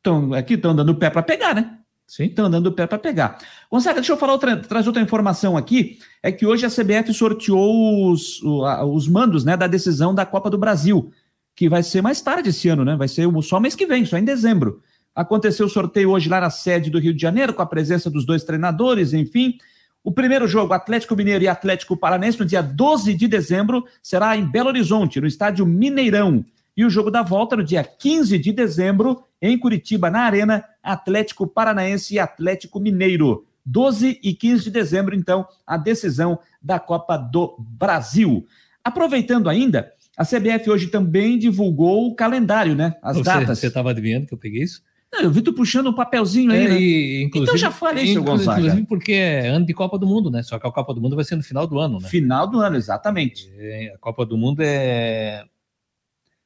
Então, 0.00 0.34
aqui 0.34 0.54
estão 0.54 0.74
dando 0.74 0.90
o 0.90 0.96
pé 0.96 1.08
para 1.08 1.22
pegar, 1.22 1.54
né? 1.54 1.78
Sim. 2.06 2.24
Estão 2.24 2.50
dando 2.50 2.66
o 2.66 2.72
pé 2.72 2.86
para 2.86 2.98
pegar. 2.98 3.38
Gonzaga, 3.70 4.00
deixa 4.00 4.12
eu 4.12 4.16
falar 4.16 4.32
outra, 4.32 4.56
trazer 4.56 4.88
outra 4.88 5.00
informação 5.00 5.56
aqui. 5.56 5.98
É 6.22 6.30
que 6.30 6.44
hoje 6.44 6.66
a 6.66 6.68
CBF 6.68 7.14
sorteou 7.14 8.10
os, 8.10 8.42
os 8.42 9.08
mandos 9.08 9.44
né, 9.44 9.56
da 9.56 9.66
decisão 9.66 10.14
da 10.14 10.26
Copa 10.26 10.50
do 10.50 10.58
Brasil, 10.58 11.10
que 11.54 11.68
vai 11.68 11.82
ser 11.82 12.02
mais 12.02 12.20
tarde 12.20 12.50
esse 12.50 12.68
ano, 12.68 12.84
né? 12.84 12.96
Vai 12.96 13.08
ser 13.08 13.26
só 13.42 13.60
mês 13.60 13.74
que 13.74 13.86
vem, 13.86 14.04
só 14.04 14.18
em 14.18 14.24
dezembro. 14.24 14.82
Aconteceu 15.14 15.66
o 15.66 15.70
sorteio 15.70 16.10
hoje 16.10 16.28
lá 16.28 16.40
na 16.40 16.50
sede 16.50 16.90
do 16.90 16.98
Rio 16.98 17.14
de 17.14 17.22
Janeiro, 17.22 17.54
com 17.54 17.62
a 17.62 17.66
presença 17.66 18.10
dos 18.10 18.26
dois 18.26 18.44
treinadores, 18.44 19.12
enfim. 19.12 19.56
O 20.04 20.10
primeiro 20.10 20.48
jogo, 20.48 20.72
Atlético 20.72 21.14
Mineiro 21.14 21.44
e 21.44 21.48
Atlético 21.48 21.96
Paranense, 21.96 22.38
no 22.38 22.44
dia 22.44 22.60
12 22.60 23.14
de 23.14 23.28
dezembro, 23.28 23.84
será 24.02 24.36
em 24.36 24.44
Belo 24.44 24.68
Horizonte, 24.68 25.20
no 25.20 25.26
estádio 25.26 25.64
Mineirão. 25.64 26.44
E 26.76 26.84
o 26.84 26.90
jogo 26.90 27.10
da 27.10 27.22
volta, 27.22 27.54
no 27.54 27.62
dia 27.62 27.84
15 27.84 28.36
de 28.38 28.52
dezembro, 28.52 29.22
em 29.40 29.56
Curitiba, 29.56 30.10
na 30.10 30.20
Arena, 30.20 30.64
Atlético 30.82 31.46
Paranaense 31.46 32.14
e 32.14 32.18
Atlético 32.18 32.80
Mineiro. 32.80 33.46
12 33.64 34.18
e 34.22 34.34
15 34.34 34.64
de 34.64 34.70
dezembro, 34.72 35.14
então, 35.14 35.46
a 35.64 35.76
decisão 35.76 36.38
da 36.60 36.80
Copa 36.80 37.16
do 37.16 37.54
Brasil. 37.58 38.44
Aproveitando 38.82 39.48
ainda, 39.48 39.92
a 40.16 40.24
CBF 40.24 40.68
hoje 40.68 40.88
também 40.88 41.38
divulgou 41.38 42.08
o 42.08 42.14
calendário, 42.14 42.74
né? 42.74 42.96
As 43.00 43.16
Você- 43.18 43.22
datas. 43.22 43.58
Você 43.58 43.68
estava 43.68 43.90
adivinhando 43.90 44.26
que 44.26 44.34
eu 44.34 44.38
peguei 44.38 44.62
isso? 44.64 44.82
Não, 45.12 45.20
eu 45.20 45.30
vi 45.30 45.42
tu 45.42 45.52
puxando 45.52 45.88
um 45.88 45.92
papelzinho 45.92 46.50
aí, 46.50 46.64
É, 46.64 46.68
né? 46.68 46.80
e, 46.80 47.22
Então 47.24 47.56
já 47.56 47.70
falei, 47.70 48.12
seu 48.12 48.24
Gonzaga. 48.24 48.60
Inclusive 48.60 48.86
porque 48.86 49.12
é 49.12 49.48
ano 49.48 49.66
de 49.66 49.74
Copa 49.74 49.98
do 49.98 50.06
Mundo, 50.06 50.30
né? 50.30 50.42
Só 50.42 50.58
que 50.58 50.66
a 50.66 50.72
Copa 50.72 50.94
do 50.94 51.00
Mundo 51.00 51.14
vai 51.16 51.24
ser 51.24 51.36
no 51.36 51.42
final 51.42 51.66
do 51.66 51.78
ano, 51.78 52.00
né? 52.00 52.08
Final 52.08 52.46
do 52.46 52.60
ano, 52.60 52.76
exatamente. 52.76 53.52
É, 53.58 53.92
a 53.94 53.98
Copa 53.98 54.24
do 54.24 54.38
Mundo 54.38 54.60
é 54.62 55.44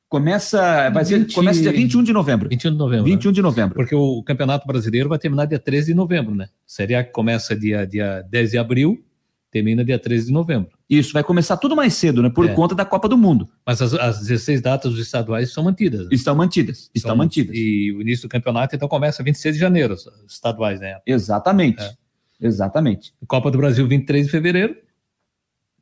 Começa, 0.09 0.89
vai 0.91 1.05
ser, 1.05 1.19
20 1.19 1.35
começa 1.35 1.61
dia 1.61 1.73
21 1.73 2.03
de 2.05 2.13
novembro. 2.13 2.49
21 2.49 2.71
de 2.71 2.79
novembro. 2.79 3.05
21 3.05 3.33
de 3.33 3.43
novembro. 3.43 3.75
Porque 3.75 3.95
o 3.95 4.23
Campeonato 4.23 4.67
Brasileiro 4.67 5.09
vai 5.09 5.19
terminar 5.19 5.47
dia 5.47 5.59
13 5.59 5.89
de 5.89 5.95
novembro, 5.95 6.33
né? 6.33 6.49
Série 6.65 6.95
A 6.95 7.03
que 7.03 7.11
começa 7.11 7.57
dia, 7.57 7.85
dia 7.85 8.23
10 8.31 8.53
de 8.53 8.59
abril, 8.59 9.05
termina 9.51 9.85
dia 9.85 9.99
13 9.99 10.27
de 10.27 10.33
novembro. 10.33 10.76
Isso, 10.89 11.13
vai 11.13 11.25
começar 11.25 11.57
tudo 11.57 11.75
mais 11.75 11.95
cedo, 11.95 12.23
né? 12.23 12.31
Por 12.31 12.49
É. 12.49 12.55
conta 12.55 12.75
da 12.75 12.85
Copa 12.85 13.09
do 13.09 13.19
Mundo. 13.19 13.49
Mas 13.67 13.83
as, 13.83 13.93
as 13.95 14.21
16 14.21 14.61
datas 14.61 14.93
dos 14.93 15.01
estaduais 15.01 15.53
são 15.53 15.65
mantidas. 15.65 16.03
né? 16.03 16.09
Estão 16.13 16.35
mantidas. 16.37 16.91
Estão 16.95 17.11
São- 17.11 17.17
mantidas. 17.17 17.57
E 17.57 17.93
o 17.93 18.01
início 18.01 18.29
do 18.29 18.31
campeonato, 18.31 18.77
então, 18.77 18.87
começa 18.89 19.23
26 19.23 19.57
de 19.57 19.61
janeiro, 19.61 19.95
os 19.95 20.07
estaduais, 20.29 20.79
né? 20.81 20.99
Exatamente. 21.05 21.83
É. 21.83 21.93
Exatamente. 22.41 23.13
Copa 23.27 23.51
do 23.51 23.59
Brasil, 23.59 23.87
23 23.89 24.27
de 24.27 24.31
fevereiro, 24.31 24.77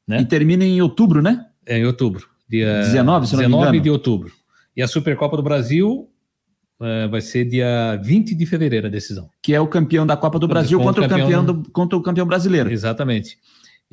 né? 0.09 0.21
E 0.21 0.25
termina 0.25 0.65
em 0.65 0.81
outubro, 0.81 1.21
né? 1.21 1.47
É 1.67 1.79
em 1.79 1.85
outubro. 1.85 2.27
Dia 2.49 2.81
19, 2.83 3.27
se 3.27 3.35
eu 3.35 3.39
não 3.39 3.43
me 3.43 3.47
19 3.49 3.69
engano. 3.69 3.83
de 3.83 3.91
outubro. 3.91 4.33
E 4.77 4.83
a 4.83 4.87
Supercopa 4.89 5.37
do 5.37 5.43
Brasil 5.43 6.09
eh, 6.81 7.09
vai 7.09 7.21
ser 7.21 7.45
dia 7.45 7.99
20 8.03 8.35
de 8.35 8.47
fevereiro 8.47 8.87
a 8.87 8.91
decisão. 8.91 9.29
Que 9.43 9.55
é 9.55 9.61
o 9.61 9.67
campeão 9.67 10.07
da 10.07 10.17
Copa 10.17 10.39
do 10.39 10.47
Brasil 10.49 10.79
contra, 10.79 11.03
contra 11.03 11.07
o 11.07 11.09
campeão 11.21 11.41
campeão- 11.45 11.63
do, 11.63 11.71
contra 11.71 11.99
o 11.99 12.03
campeão 12.03 12.27
brasileiro. 12.27 12.71
Exatamente. 12.71 13.39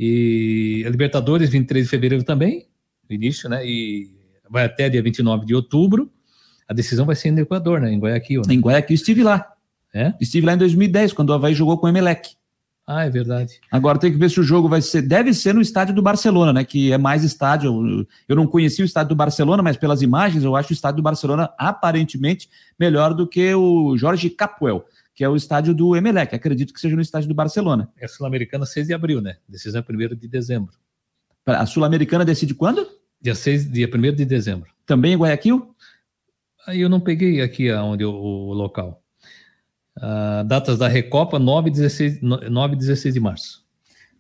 E 0.04 0.84
a 0.84 0.90
Libertadores, 0.90 1.50
23 1.52 1.86
de 1.86 1.90
fevereiro 1.90 2.24
também, 2.24 2.66
início, 3.08 3.48
né? 3.48 3.64
E 3.64 4.10
vai 4.50 4.66
até 4.66 4.90
dia 4.90 5.02
29 5.04 5.46
de 5.46 5.54
outubro. 5.54 6.12
A 6.68 6.74
decisão 6.74 7.06
vai 7.06 7.16
ser 7.16 7.30
no 7.30 7.40
Equador, 7.40 7.80
né? 7.80 7.92
Em 7.94 8.00
Guayaquil. 8.00 8.42
Né? 8.48 8.56
Em 8.56 8.60
Guayaquil 8.60 8.96
estive 8.96 9.22
lá. 9.22 9.46
É? 9.94 10.14
Estive 10.20 10.44
lá 10.48 10.54
em 10.54 10.58
2010, 10.58 11.14
quando 11.14 11.30
o 11.30 11.34
Havaí 11.34 11.54
jogou 11.54 11.78
com 11.78 11.86
o 11.86 11.90
Emelec. 11.90 12.30
Ah, 12.88 13.06
é 13.06 13.10
verdade. 13.12 13.60
Agora 13.72 14.00
tem 14.00 14.12
que 14.12 14.18
ver 14.18 14.30
se 14.32 14.40
o 14.40 14.44
jogo 14.44 14.68
vai 14.68 14.82
ser. 14.82 15.04
Deve 15.04 15.34
ser 15.36 15.54
no 15.54 15.62
estádio 15.62 15.94
do 15.94 16.02
Barcelona, 16.02 16.52
né? 16.52 16.64
Que 16.66 16.92
é 16.92 16.98
mais 16.98 17.24
estádio. 17.24 17.70
Eu- 17.88 18.08
Eu 18.28 18.36
não 18.36 18.48
conheci 18.48 18.82
o 18.82 18.86
estádio 18.86 19.10
do 19.10 19.16
Barcelona, 19.16 19.62
mas 19.62 19.78
pelas 19.78 20.02
imagens 20.02 20.44
eu 20.44 20.56
acho 20.56 20.72
o 20.72 20.74
estádio 20.74 20.98
do 20.98 21.04
Barcelona 21.04 21.54
aparentemente 21.60 22.50
melhor 22.80 23.14
do 23.14 23.28
que 23.28 23.54
o 23.54 23.96
Jorge 23.98 24.30
Capuel, 24.32 24.84
que 25.22 25.26
é 25.26 25.30
o 25.30 25.36
estádio 25.36 25.76
do 25.76 25.96
Emelec. 25.96 26.34
Acredito 26.34 26.74
que 26.74 26.80
seja 26.80 26.96
no 26.96 27.02
estádio 27.04 27.30
do 27.30 27.36
Barcelona. 27.36 27.92
É 27.96 28.06
a 28.06 28.08
Sul-Americana 28.08 28.66
6 28.66 28.88
de 28.88 28.94
abril, 28.96 29.22
né? 29.22 29.38
Decisão 29.48 29.86
é 29.88 29.94
1 29.94 30.16
de 30.16 30.28
dezembro. 30.28 30.74
A 31.46 31.64
Sul-Americana 31.68 32.26
decide 32.26 32.56
quando? 32.56 32.88
Dia 33.22 33.36
6, 33.36 33.72
dia 33.72 33.88
1 33.88 34.16
de 34.16 34.26
dezembro. 34.26 34.72
Também 34.84 35.14
em 35.14 35.18
Guayaquil? 35.18 35.76
Aí 36.66 36.82
eu 36.82 36.90
não 36.90 37.00
peguei 37.00 37.40
aqui 37.40 37.70
aonde 37.70 38.04
o, 38.04 38.12
o 38.12 38.52
local. 38.54 39.04
Ah, 39.96 40.42
datas 40.44 40.80
da 40.80 40.88
Recopa, 40.88 41.38
9 41.38 41.70
e 41.70 41.72
16, 41.72 42.20
no- 42.24 42.50
9 42.50 42.74
e 42.74 42.78
16 42.80 43.14
de 43.14 43.20
março. 43.20 43.64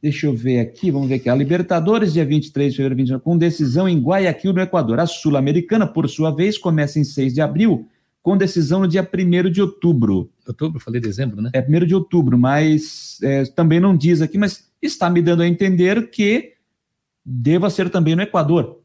Deixa 0.03 0.27
eu 0.27 0.35
ver 0.35 0.59
aqui, 0.59 0.91
vamos 0.91 1.09
ver 1.09 1.15
aqui. 1.15 1.29
A 1.29 1.33
Libertadores, 1.35 2.13
dia 2.13 2.23
23 2.23 2.73
de 2.73 2.77
fevereiro, 2.77 2.97
29, 2.97 3.23
com 3.23 3.35
decisão 3.35 3.89
em 3.89 3.99
Guayaquil, 3.99 4.53
no 4.53 4.61
Equador. 4.61 4.99
A 4.99 5.07
Sul-Americana, 5.07 5.87
por 5.87 6.07
sua 6.07 6.29
vez, 6.29 6.59
começa 6.59 6.99
em 6.99 7.03
6 7.03 7.33
de 7.33 7.41
abril, 7.41 7.89
com 8.21 8.37
decisão 8.37 8.81
no 8.81 8.87
dia 8.87 9.01
1 9.01 9.49
de 9.49 9.61
outubro. 9.61 10.31
Outubro, 10.47 10.79
falei 10.79 11.01
dezembro, 11.01 11.41
né? 11.41 11.49
É 11.53 11.61
1 11.61 11.85
de 11.85 11.95
outubro, 11.95 12.37
mas 12.37 13.17
é, 13.23 13.43
também 13.45 13.79
não 13.79 13.95
diz 13.95 14.21
aqui, 14.21 14.37
mas 14.37 14.69
está 14.81 15.09
me 15.09 15.21
dando 15.21 15.41
a 15.43 15.47
entender 15.47 16.09
que 16.09 16.53
deva 17.25 17.69
ser 17.69 17.89
também 17.89 18.15
no 18.15 18.21
Equador. 18.21 18.79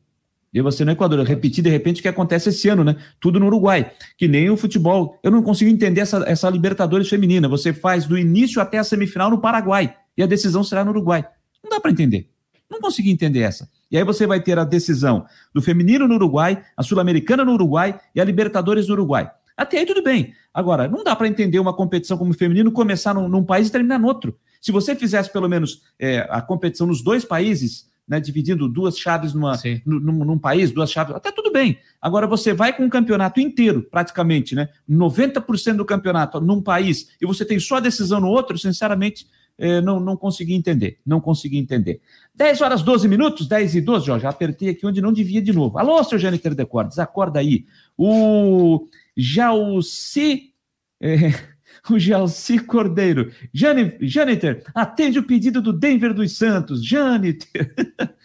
Deva 0.53 0.73
ser 0.73 0.85
no 0.85 0.93
Equador. 0.93 1.19
Eu 1.19 1.25
repeti 1.25 1.61
de 1.61 1.69
repente 1.69 2.01
o 2.01 2.03
que 2.03 2.09
acontece 2.09 2.49
esse 2.49 2.69
ano, 2.69 2.83
né? 2.83 2.97
Tudo 3.21 3.39
no 3.39 3.47
Uruguai. 3.47 3.93
Que 4.17 4.27
nem 4.27 4.49
o 4.49 4.57
futebol. 4.57 5.19
Eu 5.23 5.31
não 5.31 5.43
consigo 5.43 5.71
entender 5.71 6.01
essa, 6.01 6.25
essa 6.27 6.49
Libertadores 6.49 7.09
feminina. 7.09 7.49
Você 7.49 7.75
faz 7.75 8.07
do 8.07 8.17
início 8.17 8.61
até 8.61 8.79
a 8.79 8.85
semifinal 8.85 9.31
no 9.31 9.41
Paraguai 9.41 9.95
e 10.17 10.23
a 10.23 10.27
decisão 10.27 10.65
será 10.65 10.85
no 10.85 10.93
Uruguai. 10.93 11.27
Não 11.63 11.71
dá 11.71 11.81
para 11.81 11.91
entender. 11.91 12.31
Não 12.71 12.81
consegui 12.81 13.11
entender 13.11 13.41
essa. 13.41 13.69
E 13.91 13.97
aí 13.97 14.05
você 14.05 14.27
vai 14.27 14.41
ter 14.41 14.59
a 14.59 14.65
decisão 14.65 15.27
do 15.55 15.63
feminino 15.63 16.09
no 16.09 16.15
Uruguai, 16.15 16.63
a 16.77 16.83
sul-americana 16.83 17.45
no 17.45 17.53
Uruguai 17.53 17.99
e 18.15 18.21
a 18.21 18.25
Libertadores 18.25 18.89
no 18.89 18.95
Uruguai. 18.95 19.31
Até 19.57 19.79
aí 19.79 19.87
tudo 19.87 20.03
bem. 20.03 20.35
Agora, 20.53 20.87
não 20.89 21.03
dá 21.03 21.17
para 21.17 21.29
entender 21.29 21.59
uma 21.59 21.75
competição 21.75 22.19
como 22.19 22.35
feminino 22.35 22.71
começar 22.71 23.15
num, 23.15 23.29
num 23.29 23.45
país 23.45 23.69
e 23.69 23.73
terminar 23.73 23.99
no 23.99 24.07
outro. 24.07 24.37
Se 24.61 24.73
você 24.73 24.95
fizesse 24.95 25.33
pelo 25.33 25.49
menos 25.49 25.83
é, 25.99 26.27
a 26.31 26.43
competição 26.43 26.87
nos 26.87 27.03
dois 27.03 27.25
países, 27.25 27.87
né, 28.07 28.21
dividindo 28.21 28.69
duas 28.69 28.99
chaves 28.99 29.33
numa, 29.33 29.57
num, 29.85 30.25
num- 30.25 30.39
país, 30.39 30.71
duas 30.71 30.91
chaves, 30.91 31.15
até 31.15 31.33
tudo 31.33 31.51
bem. 31.51 31.79
Agora 32.01 32.27
você 32.27 32.53
vai 32.53 32.77
com 32.77 32.85
um 32.85 32.89
campeonato 32.89 33.41
inteiro, 33.41 33.83
praticamente, 33.91 34.55
né? 34.55 34.69
90% 34.89 35.77
do 35.77 35.85
campeonato 35.85 36.41
num 36.41 36.63
país 36.63 37.09
e 37.21 37.27
você 37.27 37.45
tem 37.45 37.59
só 37.59 37.77
a 37.77 37.81
decisão 37.81 38.21
no 38.21 38.29
outro, 38.29 38.59
sinceramente, 38.59 39.27
eh, 39.59 39.81
não, 39.81 39.99
não 40.01 40.17
consegui 40.17 40.55
entender. 40.55 40.99
Não 41.05 41.21
consegui 41.21 41.59
entender. 41.59 42.01
10 42.35 42.61
horas 42.61 42.83
12 42.83 43.09
minutos, 43.09 43.47
10 43.49 43.77
e 43.77 43.81
12, 43.81 44.11
ó, 44.11 44.19
já 44.19 44.29
apertei 44.29 44.71
aqui 44.71 44.87
onde 44.87 45.01
não 45.01 45.13
devia 45.13 45.41
de 45.41 45.53
novo. 45.53 45.79
Alô, 45.79 46.03
seu 46.05 46.19
Jâniter 46.19 46.55
Decordes, 46.55 46.99
acorda 46.99 47.41
aí. 47.41 47.67
O 47.97 48.87
Jalci. 49.17 50.53
eh, 51.01 51.33
o 51.91 51.99
Jalci 51.99 52.59
Cordeiro. 52.59 53.33
Jâniter, 53.53 54.65
atende 54.75 55.19
o 55.19 55.27
pedido 55.27 55.63
do 55.63 55.73
Denver 55.73 56.13
dos 56.13 56.37
Santos. 56.37 56.85
Jâniter. 56.85 57.75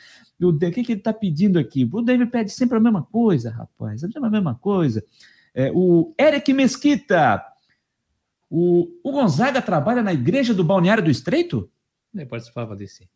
O 0.44 0.58
que, 0.58 0.72
que 0.72 0.92
ele 0.94 1.00
está 1.00 1.14
pedindo 1.14 1.60
aqui? 1.60 1.88
O 1.94 2.02
Denver 2.02 2.28
pede 2.28 2.52
sempre 2.52 2.76
a 2.76 2.82
mesma 2.82 3.04
coisa, 3.04 3.52
rapaz. 3.52 4.02
É 4.04 4.08
a 4.16 4.28
mesma 4.28 4.56
coisa. 4.56 5.06
É, 5.54 5.72
o 5.72 6.16
Eric 6.20 6.52
Mesquita. 6.52 7.46
O, 8.54 8.90
o 9.02 9.12
Gonzaga 9.14 9.62
trabalha 9.62 10.04
na 10.04 10.12
igreja 10.14 10.54
do 10.54 10.62
Balneário 10.64 11.02
do 11.02 11.10
Estreito? 11.10 11.70
Eu 12.14 12.28
participava 12.28 12.76
desse. 12.76 13.08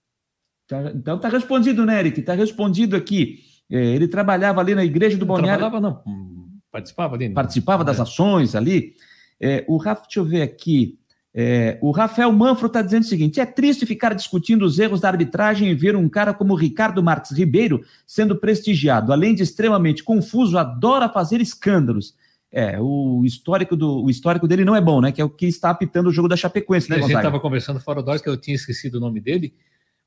Tá- 0.66 0.94
então 0.96 1.20
tá 1.20 1.28
respondido, 1.28 1.86
né, 1.86 2.00
Eric? 2.00 2.22
Tá 2.22 2.34
respondido 2.34 2.96
aqui. 2.96 3.40
É, 3.70 3.84
ele 3.84 4.08
trabalhava 4.08 4.62
ali 4.62 4.74
na 4.74 4.86
igreja 4.86 5.18
do 5.18 5.26
Não 5.26 5.36
Balneário. 5.36 5.60
trabalhava, 5.60 6.02
não. 6.06 6.12
Hum, 6.12 6.48
Participava 6.72 7.16
ali. 7.16 7.28
né? 7.28 7.36
participava 7.36 7.84
das 7.84 8.00
É. 8.00 8.02
ações 8.04 8.56
ali. 8.56 8.94
É, 9.40 9.66
o 9.68 9.76
Rafa, 9.76 10.04
deixa 10.04 10.20
eu 10.22 10.26
ver 10.26 10.42
aqui. 10.42 10.98
É, 11.38 11.78
o 11.82 11.92
Rafael 11.92 12.32
Manfro 12.32 12.68
está 12.68 12.82
dizendo 12.82 13.04
o 13.04 13.08
seguinte: 13.08 13.42
é 13.42 13.46
triste 13.46 13.86
ficar 13.86 14.14
discutindo 14.14 14.64
os 14.64 14.80
erros 14.80 15.02
da 15.02 15.10
arbitragem 15.10 15.70
e 15.70 15.76
ver 15.76 15.96
um 15.98 16.08
cara 16.08 16.34
como 16.34 16.56
Ricardo 16.56 17.04
Marques 17.04 17.32
Ribeiro 17.32 17.84
sendo 18.08 18.38
prestigiado. 18.38 19.12
Além 19.12 19.36
de 19.36 19.44
extremamente 19.44 20.02
confuso, 20.02 20.58
adora 20.58 21.10
fazer 21.10 21.42
escândalos. 21.42 22.16
É, 22.58 22.80
o 22.80 23.26
histórico, 23.26 23.76
do, 23.76 24.06
o 24.06 24.10
histórico 24.10 24.48
dele 24.48 24.64
não 24.64 24.74
é 24.74 24.80
bom, 24.80 25.02
né? 25.02 25.12
Que 25.12 25.22
é 25.22 25.26
o 25.26 25.30
que 25.30 25.46
está 25.46 25.72
apitando 25.72 26.08
o 26.08 26.12
jogo 26.12 26.30
da 26.30 26.38
Chapecoense, 26.38 26.90
né, 26.90 26.96
a 26.96 27.02
gente 27.02 27.14
estava 27.14 27.38
conversando 27.38 27.82
fora 27.82 28.02
do 28.02 28.10
ar 28.10 28.18
que 28.22 28.30
eu 28.30 28.38
tinha 28.38 28.56
esquecido 28.56 28.96
o 28.96 29.00
nome 29.02 29.20
dele, 29.20 29.54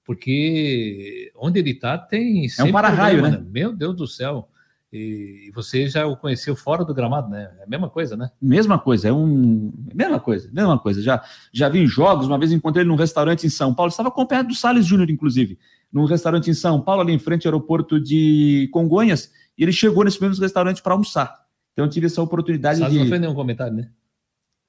porque 0.02 1.30
onde 1.36 1.58
ele 1.58 1.72
está 1.72 1.98
tem 1.98 2.48
sempre 2.48 2.72
para-raio, 2.72 3.18
problema, 3.18 3.44
né? 3.44 3.50
Meu 3.52 3.70
Deus 3.70 3.94
do 3.94 4.06
céu. 4.06 4.48
E 4.90 5.52
você 5.54 5.88
já 5.88 6.06
o 6.06 6.16
conheceu 6.16 6.56
fora 6.56 6.86
do 6.86 6.94
gramado, 6.94 7.28
né? 7.28 7.50
É 7.60 7.64
a 7.64 7.66
mesma 7.66 7.90
coisa, 7.90 8.16
né? 8.16 8.30
Mesma 8.40 8.78
coisa, 8.78 9.08
é 9.08 9.12
um. 9.12 9.70
Mesma 9.94 10.18
coisa, 10.18 10.48
mesma 10.50 10.78
coisa. 10.78 11.02
Já, 11.02 11.22
já 11.52 11.68
vi 11.68 11.80
em 11.80 11.86
jogos, 11.86 12.26
uma 12.26 12.38
vez 12.38 12.50
encontrei 12.50 12.80
ele 12.80 12.88
num 12.88 12.96
restaurante 12.96 13.46
em 13.46 13.50
São 13.50 13.74
Paulo, 13.74 13.90
estava 13.90 14.08
acompanhado 14.08 14.48
do 14.48 14.54
Salles 14.54 14.86
Júnior, 14.86 15.10
inclusive, 15.10 15.58
num 15.92 16.06
restaurante 16.06 16.48
em 16.48 16.54
São 16.54 16.80
Paulo, 16.80 17.02
ali 17.02 17.12
em 17.12 17.18
frente 17.18 17.46
ao 17.46 17.52
aeroporto 17.52 18.00
de 18.00 18.70
Congonhas, 18.72 19.30
e 19.58 19.62
ele 19.62 19.72
chegou 19.72 20.02
nesse 20.02 20.18
mesmo 20.22 20.42
restaurante 20.42 20.80
para 20.80 20.94
almoçar. 20.94 21.47
Então 21.78 21.86
eu 21.86 21.90
tive 21.90 22.06
essa 22.06 22.20
oportunidade 22.20 22.80
Salles 22.80 22.92
de. 22.92 22.98
não 22.98 23.06
fez 23.06 23.20
nenhum 23.20 23.36
comentário, 23.36 23.72
né? 23.72 23.88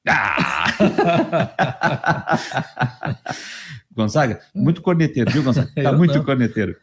Gonzaga, 3.91 4.39
muito 4.53 4.79
corneteiro, 4.83 5.31
viu, 5.31 5.41
Gonzaga? 5.41 5.71
Tá 5.73 5.81
Eu 5.81 5.97
muito 5.97 6.13
não. 6.13 6.23
corneteiro. 6.23 6.75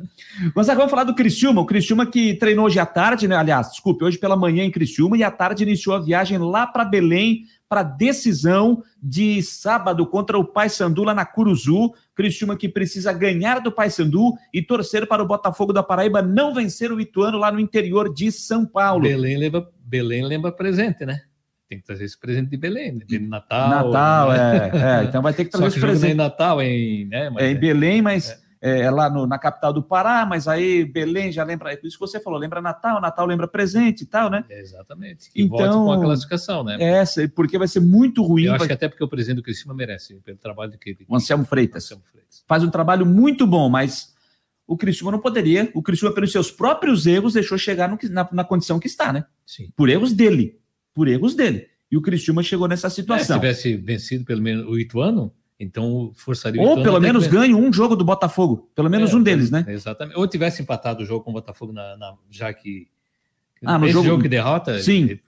Gonzaga, 0.53 0.78
vamos 0.78 0.90
falar 0.90 1.05
do 1.05 1.15
Criciúma. 1.15 1.61
O 1.61 1.65
Criciúma 1.65 2.05
que 2.05 2.35
treinou 2.35 2.66
hoje 2.66 2.81
à 2.81 2.85
tarde, 2.85 3.28
né? 3.28 3.36
Aliás, 3.36 3.70
desculpe, 3.70 4.05
hoje 4.05 4.19
pela 4.19 4.36
manhã 4.36 4.65
em 4.65 4.70
Criciúma 4.73 5.16
e 5.16 5.23
à 5.23 5.31
tarde 5.31 5.62
iniciou 5.62 5.94
a 5.94 6.01
viagem 6.01 6.39
lá 6.39 6.66
para 6.66 6.85
Belém 6.85 7.44
para 7.69 7.83
decisão 7.83 8.83
de 9.03 9.43
sábado 9.43 10.07
contra 10.07 10.39
o 10.39 10.45
Paysandu 10.45 11.05
lá 11.05 11.15
na 11.15 11.25
Curuzu. 11.25 11.93
Criciúma 12.15 12.57
que 12.57 12.69
precisa 12.69 13.13
ganhar 13.13 13.61
do 13.61 13.73
Paysandu 13.73 14.35
e 14.53 14.63
torcer 14.63 15.07
para 15.07 15.23
o 15.23 15.27
Botafogo 15.27 15.73
da 15.73 15.83
Paraíba 15.83 16.23
não 16.23 16.55
vencer 16.55 16.93
o 16.93 17.01
Ituano 17.01 17.39
lá 17.39 17.51
no 17.51 17.61
interior 17.61 18.13
de 18.13 18.31
São 18.31 18.65
Paulo. 18.65 19.03
Belém 19.03 19.37
lembra, 19.37 19.67
Belém 19.81 20.25
lembra 20.25 20.53
presente, 20.53 21.05
né? 21.05 21.23
Tem 21.69 21.79
que 21.79 21.85
trazer 21.85 22.05
esse 22.05 22.19
presente 22.19 22.51
de 22.51 22.57
Belém, 22.57 22.93
né? 22.93 23.05
De 23.05 23.19
Natal. 23.19 23.69
Natal, 23.69 24.29
né? 24.31 24.71
é, 24.73 25.01
é. 25.01 25.05
Então 25.05 25.21
vai 25.21 25.35
ter 25.35 25.45
que 25.45 25.51
Só 25.51 25.59
trazer 25.59 25.73
que 25.73 25.79
esse 25.79 25.87
presente. 25.87 26.13
em 26.13 26.15
Natal, 26.15 26.61
é 26.61 26.69
em, 26.69 27.07
né? 27.07 27.31
Mas 27.31 27.43
É 27.43 27.51
em 27.51 27.57
Belém, 27.57 28.01
mas 28.01 28.31
é. 28.31 28.45
É 28.69 28.91
lá 28.91 29.09
no- 29.11 29.27
na 29.27 29.39
capital 29.39 29.73
do 29.73 29.83
Pará, 29.83 30.25
mas 30.27 30.49
aí 30.49 30.85
Belém 30.85 31.31
já 31.33 31.45
lembra, 31.45 31.73
é 31.73 31.79
isso 31.83 31.97
que 31.99 32.01
você 32.01 32.19
falou, 32.21 32.39
lembra 32.39 32.61
Natal, 32.61 33.01
Natal 33.01 33.27
lembra 33.27 33.47
presente 33.47 34.03
e 34.03 34.07
tal, 34.07 34.31
né? 34.31 34.45
é, 34.49 34.61
exatamente. 34.61 35.31
Então, 35.35 35.57
volte 35.59 35.75
com 35.75 35.93
a 35.93 36.01
classificação, 36.05 36.65
né? 36.65 36.77
É, 36.81 36.85
essa, 36.99 37.29
porque 37.29 37.59
vai 37.59 37.69
ser 37.69 37.81
muito 37.81 38.23
ruim. 38.23 38.45
Eu 38.45 38.53
acho 38.53 38.61
vai- 38.61 38.69
que 38.69 38.75
até 38.75 38.89
porque 38.89 39.05
o 39.05 39.09
presidente 39.09 39.37
do 39.37 39.43
Criciúma 39.43 39.75
merece, 39.75 40.15
pelo 40.25 40.39
trabalho 40.39 40.73
que 40.79 40.91
ele... 40.91 41.05
O 41.09 41.15
Anselmo 41.17 41.45
Freitas. 41.45 41.85
Anselmo 41.85 42.03
Freitas. 42.11 42.43
Faz 42.47 42.63
um 42.65 42.71
trabalho 42.71 43.05
muito 43.07 43.47
bom, 43.47 43.69
mas 43.69 44.15
o 44.67 44.77
Criciúma 44.77 45.13
não 45.13 45.21
poderia. 45.21 45.71
O 45.75 45.83
Criciúma, 45.83 46.15
pelos 46.15 46.33
seus 46.33 46.51
próprios 46.51 47.07
erros, 47.07 47.35
deixou 47.35 47.57
chegar 47.59 47.89
no 47.89 47.99
na, 48.11 48.29
na 48.33 48.45
condição 48.45 48.79
que 48.81 48.87
está, 48.89 49.13
né? 49.13 49.25
Sim. 49.45 49.71
Por 49.77 49.89
erros 49.89 50.13
dele. 50.13 50.59
Por 50.95 51.07
erros 51.09 51.35
dele. 51.35 51.69
E 51.91 51.95
E 51.95 51.97
o 51.97 52.03
Criciúma 52.03 52.43
chegou 52.43 52.67
nessa 52.67 52.91
situação. 52.91 53.37
É, 53.37 53.39
se 53.55 53.63
tivesse 53.63 53.77
vencido 53.77 54.25
pelo 54.25 54.43
menos 54.43 54.67
o 54.67 54.77
Ituano, 54.77 55.33
então 55.59 56.12
forçaria 56.15 56.61
Ou 56.61 56.83
pelo 56.83 57.01
menos 57.01 57.27
ganho 57.27 57.57
um 57.59 57.73
jogo 57.73 57.97
do 57.97 58.05
Botafogo. 58.05 58.70
Pelo 58.74 58.91
menos 58.91 59.12
É, 59.12 59.16
um 59.16 59.23
deles, 59.23 59.51
né? 59.51 59.65
Exatamente. 59.69 60.16
Ou 60.19 60.27
tivesse 60.27 60.62
empatado 60.62 61.03
o 61.03 61.07
jogo 61.07 61.24
com 61.24 61.31
o 61.31 61.35
Botafogo, 61.35 61.73
na, 61.73 61.97
na- 61.97 62.15
já 62.31 62.53
que. 62.53 62.89
Ah, 63.65 63.78
no 63.78 63.87
esse 63.87 63.95
jogo- 63.95 64.23
que 64.23 64.28
derrota, 64.28 64.78
Sim. 64.81 65.05
ele- 65.05 65.20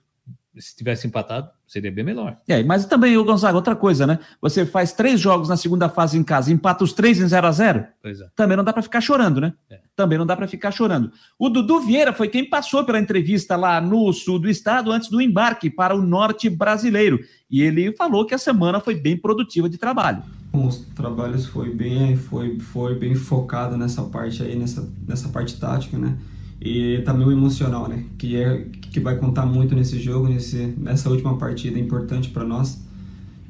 se 0.57 0.75
tivesse 0.75 1.05
empatado, 1.05 1.49
seria 1.67 1.91
bem 1.91 2.03
melhor. 2.03 2.37
É, 2.47 2.63
mas 2.63 2.85
também, 2.85 3.15
ô 3.17 3.23
Gonzaga, 3.23 3.55
outra 3.55 3.75
coisa, 3.75 4.07
né? 4.07 4.19
Você 4.41 4.65
faz 4.65 4.91
três 4.91 5.19
jogos 5.19 5.49
na 5.49 5.55
segunda 5.55 5.87
fase 5.87 6.17
em 6.17 6.23
casa, 6.23 6.51
empata 6.51 6.83
os 6.83 6.93
três 6.93 7.19
em 7.19 7.27
0 7.27 7.47
a 7.47 7.51
0 7.51 7.85
Pois 8.01 8.19
é. 8.19 8.27
também 8.35 8.57
não 8.57 8.63
dá 8.63 8.73
para 8.73 8.81
ficar 8.81 9.01
chorando, 9.01 9.39
né? 9.39 9.53
Também 9.95 10.17
não 10.17 10.25
dá 10.25 10.35
para 10.35 10.47
ficar 10.47 10.71
chorando. 10.71 11.11
O 11.37 11.49
Dudu 11.49 11.81
Vieira 11.81 12.13
foi 12.13 12.27
quem 12.27 12.49
passou 12.49 12.83
pela 12.83 12.99
entrevista 12.99 13.55
lá 13.55 13.79
no 13.79 14.11
sul 14.11 14.39
do 14.39 14.49
estado 14.49 14.91
antes 14.91 15.09
do 15.09 15.21
embarque 15.21 15.69
para 15.69 15.95
o 15.95 16.01
norte 16.01 16.49
brasileiro. 16.49 17.19
E 17.49 17.61
ele 17.61 17.91
falou 17.93 18.25
que 18.25 18.33
a 18.33 18.37
semana 18.37 18.79
foi 18.79 18.95
bem 18.95 19.17
produtiva 19.17 19.69
de 19.69 19.77
trabalho. 19.77 20.23
Os 20.51 20.77
trabalhos 20.95 21.45
foi 21.45 21.73
bem, 21.73 22.15
foi, 22.15 22.59
foi 22.59 22.95
bem 22.95 23.13
focado 23.13 23.77
nessa 23.77 24.01
parte 24.03 24.41
aí, 24.41 24.55
nessa, 24.55 24.89
nessa 25.07 25.29
parte 25.29 25.59
tática, 25.59 25.97
né? 25.97 26.17
E 26.61 27.01
também 27.05 27.25
o 27.25 27.31
emocional, 27.31 27.87
né? 27.87 28.03
Que 28.17 28.35
é 28.35 28.65
que 28.91 28.99
vai 28.99 29.17
contar 29.17 29.45
muito 29.45 29.75
nesse 29.75 29.99
jogo, 29.99 30.27
nesse, 30.27 30.73
nessa 30.77 31.09
última 31.09 31.37
partida 31.37 31.79
importante 31.79 32.29
para 32.29 32.43
nós. 32.43 32.81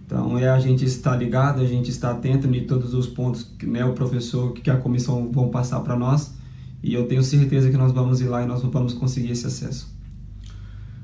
Então 0.05 0.37
é 0.37 0.49
a 0.49 0.59
gente 0.59 0.85
estar 0.85 1.15
ligado, 1.15 1.61
a 1.61 1.65
gente 1.65 1.89
estar 1.89 2.11
atento 2.11 2.47
em 2.47 2.65
todos 2.65 2.93
os 2.93 3.07
pontos 3.07 3.43
que 3.57 3.65
né, 3.65 3.85
o 3.85 3.93
professor, 3.93 4.53
que 4.53 4.69
a 4.69 4.77
comissão 4.77 5.31
vão 5.31 5.49
passar 5.49 5.79
para 5.81 5.95
nós. 5.95 6.33
E 6.81 6.93
eu 6.93 7.07
tenho 7.07 7.23
certeza 7.23 7.69
que 7.69 7.77
nós 7.77 7.91
vamos 7.91 8.21
ir 8.21 8.25
lá 8.25 8.43
e 8.43 8.45
nós 8.45 8.61
vamos 8.63 8.93
conseguir 8.93 9.31
esse 9.31 9.45
acesso. 9.45 9.99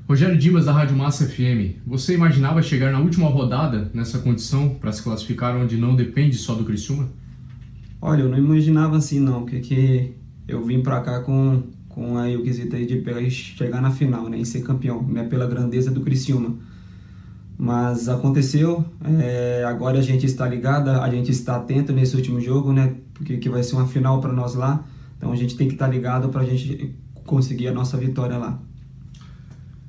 Rogério 0.08 0.38
Dimas, 0.38 0.64
da 0.64 0.72
Rádio 0.72 0.96
Massa 0.96 1.26
FM. 1.26 1.82
Você 1.84 2.14
imaginava 2.14 2.62
chegar 2.62 2.92
na 2.92 3.00
última 3.00 3.28
rodada 3.28 3.90
nessa 3.92 4.20
condição 4.20 4.68
para 4.68 4.92
se 4.92 5.02
classificar 5.02 5.56
onde 5.56 5.76
não 5.76 5.96
depende 5.96 6.36
só 6.36 6.54
do 6.54 6.64
Criciúma? 6.64 7.08
Olha, 8.00 8.22
eu 8.22 8.28
não 8.28 8.38
imaginava 8.38 8.96
assim 8.96 9.18
não, 9.18 9.42
porque 9.42 9.58
que 9.58 10.14
eu 10.46 10.64
vim 10.64 10.80
pra 10.80 11.00
cá 11.00 11.20
com, 11.20 11.64
com 11.96 12.18
aí 12.18 12.36
o 12.36 12.42
quesito 12.42 12.76
aí 12.76 12.84
de 12.84 12.96
pegar 12.96 13.26
chegar 13.30 13.80
na 13.80 13.90
final, 13.90 14.28
né, 14.28 14.38
e 14.38 14.44
ser 14.44 14.60
campeão, 14.60 15.02
né, 15.02 15.24
pela 15.24 15.46
grandeza 15.46 15.90
do 15.90 16.02
Criciúma. 16.02 16.54
Mas 17.56 18.06
aconteceu, 18.06 18.84
é, 19.18 19.64
agora 19.66 19.98
a 19.98 20.02
gente 20.02 20.26
está 20.26 20.46
ligada, 20.46 21.00
a 21.00 21.08
gente 21.08 21.30
está 21.30 21.56
atento 21.56 21.94
nesse 21.94 22.14
último 22.14 22.38
jogo, 22.38 22.70
né, 22.70 22.96
porque 23.14 23.38
que 23.38 23.48
vai 23.48 23.62
ser 23.62 23.76
uma 23.76 23.86
final 23.86 24.20
para 24.20 24.30
nós 24.30 24.54
lá, 24.54 24.84
então 25.16 25.32
a 25.32 25.36
gente 25.36 25.56
tem 25.56 25.68
que 25.68 25.72
estar 25.72 25.88
ligado 25.88 26.28
para 26.28 26.42
a 26.42 26.44
gente 26.44 26.94
conseguir 27.24 27.68
a 27.68 27.72
nossa 27.72 27.96
vitória 27.96 28.36
lá. 28.36 28.60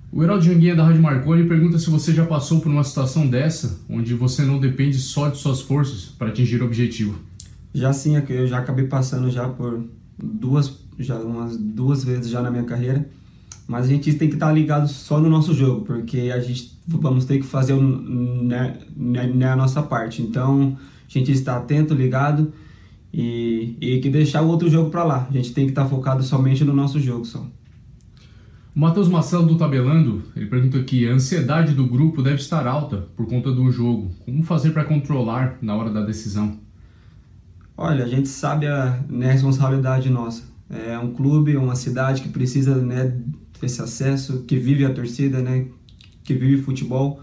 O 0.09 0.23
Heraldo 0.23 0.45
Janguinha, 0.45 0.77
da 0.77 0.85
Rádio 0.85 1.01
Marconi, 1.01 1.45
pergunta 1.45 1.77
se 1.77 1.89
você 1.89 2.13
já 2.13 2.25
passou 2.25 2.61
por 2.61 2.71
uma 2.71 2.85
situação 2.85 3.27
dessa, 3.27 3.81
onde 3.89 4.13
você 4.13 4.45
não 4.45 4.57
depende 4.61 4.97
só 4.97 5.27
de 5.27 5.38
suas 5.38 5.59
forças 5.59 6.05
para 6.05 6.29
atingir 6.29 6.61
o 6.61 6.65
objetivo. 6.65 7.19
Já 7.73 7.91
sim, 7.91 8.15
é 8.15 8.25
eu 8.29 8.47
já 8.47 8.59
acabei 8.59 8.88
passando 8.88 9.29
já 9.29 9.49
por 9.49 9.84
duas, 10.17 10.86
já 10.99 11.15
umas 11.19 11.57
duas 11.57 12.03
vezes 12.03 12.30
já 12.30 12.41
na 12.41 12.52
minha 12.52 12.64
carreira. 12.64 13.07
Mas 13.68 13.86
a 13.86 13.88
gente 13.90 14.14
tem 14.14 14.30
que 14.30 14.36
estar 14.36 14.52
ligado 14.52 14.88
só 14.88 15.19
no 15.19 15.30
nosso 15.30 15.53
jogo, 15.53 15.84
porque 15.84 16.32
a 16.34 16.40
gente 16.40 16.78
vamos 16.88 17.26
ter 17.26 17.38
que 17.38 17.45
fazer 17.45 17.76
né, 17.76 18.78
né, 18.95 19.28
né, 19.28 19.49
a 19.49 19.56
nossa 19.56 19.84
parte. 19.84 20.22
Então, 20.22 20.78
a 21.06 21.11
gente 21.11 21.32
está 21.32 21.57
atento, 21.57 21.94
ligado 21.94 22.53
e, 23.14 23.76
e 23.82 23.99
que 23.99 24.10
deixar 24.10 24.41
o 24.41 24.48
outro 24.48 24.69
jogo 24.69 24.90
para 24.90 25.03
lá. 25.03 25.28
A 25.30 25.34
gente 25.34 25.53
tem 25.53 25.65
que 25.65 25.72
estar 25.72 25.86
focado 25.86 26.24
somente 26.24 26.64
no 26.64 26.74
nosso 26.74 26.99
jogo 26.99 27.26
só. 27.26 27.45
O 28.74 28.80
Matheus 28.80 29.10
Marcelo 29.10 29.48
do 29.48 29.57
Tabelando, 29.57 30.22
ele 30.36 30.45
pergunta 30.45 30.78
aqui, 30.78 31.10
a 31.10 31.14
ansiedade 31.14 31.74
do 31.74 31.88
grupo 31.88 32.22
deve 32.22 32.36
estar 32.36 32.68
alta 32.68 33.07
por 33.18 33.26
conta 33.26 33.52
do 33.52 33.69
jogo. 33.72 34.11
Como 34.24 34.44
fazer 34.44 34.72
para 34.72 34.86
controlar 34.86 35.57
na 35.61 35.76
hora 35.76 35.90
da 35.90 36.06
decisão? 36.06 36.60
Olha, 37.76 38.06
a 38.06 38.07
gente 38.07 38.30
sabe 38.30 38.68
a 38.68 39.03
né, 39.10 39.32
responsabilidade 39.32 40.10
nossa. 40.10 40.44
É 40.69 40.98
um 40.99 41.14
clube, 41.14 41.56
uma 41.56 41.76
cidade 41.76 42.22
que 42.22 42.30
precisa 42.30 42.76
né, 42.76 43.15
desse 43.61 43.81
acesso, 43.81 44.44
que 44.44 44.57
vive 44.57 44.85
a 44.85 44.94
torcida, 44.94 45.41
né, 45.41 45.65
que 46.23 46.34
vive 46.34 46.61
futebol. 46.61 47.22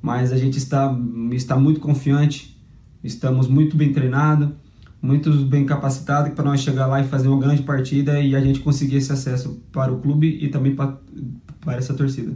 Mas 0.00 0.32
a 0.32 0.36
gente 0.36 0.58
está, 0.58 0.96
está 1.30 1.56
muito 1.56 1.78
confiante, 1.78 2.60
estamos 3.04 3.46
muito 3.46 3.76
bem 3.76 3.92
treinados, 3.92 4.48
muito 5.00 5.30
bem 5.46 5.64
capacitados 5.64 6.32
para 6.32 6.44
nós 6.44 6.60
chegar 6.60 6.86
lá 6.86 7.00
e 7.00 7.04
fazer 7.04 7.28
uma 7.28 7.40
grande 7.40 7.62
partida 7.62 8.20
e 8.20 8.34
a 8.34 8.40
gente 8.40 8.60
conseguir 8.60 8.96
esse 8.96 9.12
acesso 9.12 9.60
para 9.72 9.92
o 9.92 10.00
clube 10.00 10.38
e 10.40 10.48
também 10.48 10.74
para, 10.74 10.96
para 11.60 11.76
essa 11.76 11.94
torcida. 11.94 12.32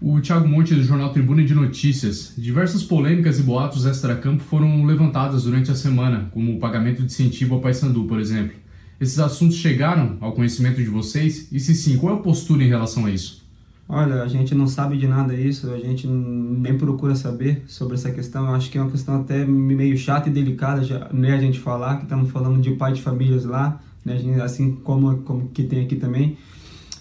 O 0.00 0.20
Thiago 0.20 0.48
Monte, 0.48 0.74
do 0.74 0.82
Jornal 0.82 1.12
Tribuna 1.12 1.44
de 1.44 1.54
Notícias. 1.54 2.34
Diversas 2.36 2.82
polêmicas 2.82 3.38
e 3.38 3.42
boatos 3.44 3.86
extra-campo 3.86 4.42
foram 4.42 4.84
levantadas 4.84 5.44
durante 5.44 5.70
a 5.70 5.76
semana, 5.76 6.28
como 6.32 6.56
o 6.56 6.58
pagamento 6.58 6.98
de 6.98 7.04
incentivo 7.04 7.54
ao 7.54 7.60
Paysandu, 7.60 8.04
por 8.04 8.18
exemplo. 8.18 8.61
Esses 9.02 9.18
assuntos 9.18 9.56
chegaram 9.56 10.16
ao 10.20 10.30
conhecimento 10.30 10.76
de 10.76 10.88
vocês? 10.88 11.48
E 11.50 11.58
se 11.58 11.74
sim, 11.74 11.96
qual 11.98 12.14
é 12.14 12.18
a 12.18 12.22
postura 12.22 12.62
em 12.62 12.68
relação 12.68 13.06
a 13.06 13.10
isso? 13.10 13.42
Olha, 13.88 14.22
a 14.22 14.28
gente 14.28 14.54
não 14.54 14.68
sabe 14.68 14.96
de 14.96 15.08
nada 15.08 15.34
disso, 15.36 15.72
a 15.72 15.78
gente 15.78 16.06
nem 16.06 16.78
procura 16.78 17.16
saber 17.16 17.64
sobre 17.66 17.94
essa 17.96 18.12
questão. 18.12 18.46
Eu 18.46 18.54
acho 18.54 18.70
que 18.70 18.78
é 18.78 18.80
uma 18.80 18.90
questão 18.92 19.20
até 19.20 19.44
meio 19.44 19.98
chata 19.98 20.28
e 20.28 20.32
delicada, 20.32 20.84
já, 20.84 21.08
né, 21.12 21.32
a 21.34 21.40
gente 21.40 21.58
falar, 21.58 21.96
que 21.96 22.04
estamos 22.04 22.30
falando 22.30 22.60
de 22.62 22.70
pai 22.76 22.92
de 22.92 23.02
famílias 23.02 23.44
lá, 23.44 23.80
né, 24.04 24.20
assim 24.40 24.76
como, 24.84 25.16
como 25.18 25.48
que 25.48 25.64
tem 25.64 25.84
aqui 25.84 25.96
também. 25.96 26.36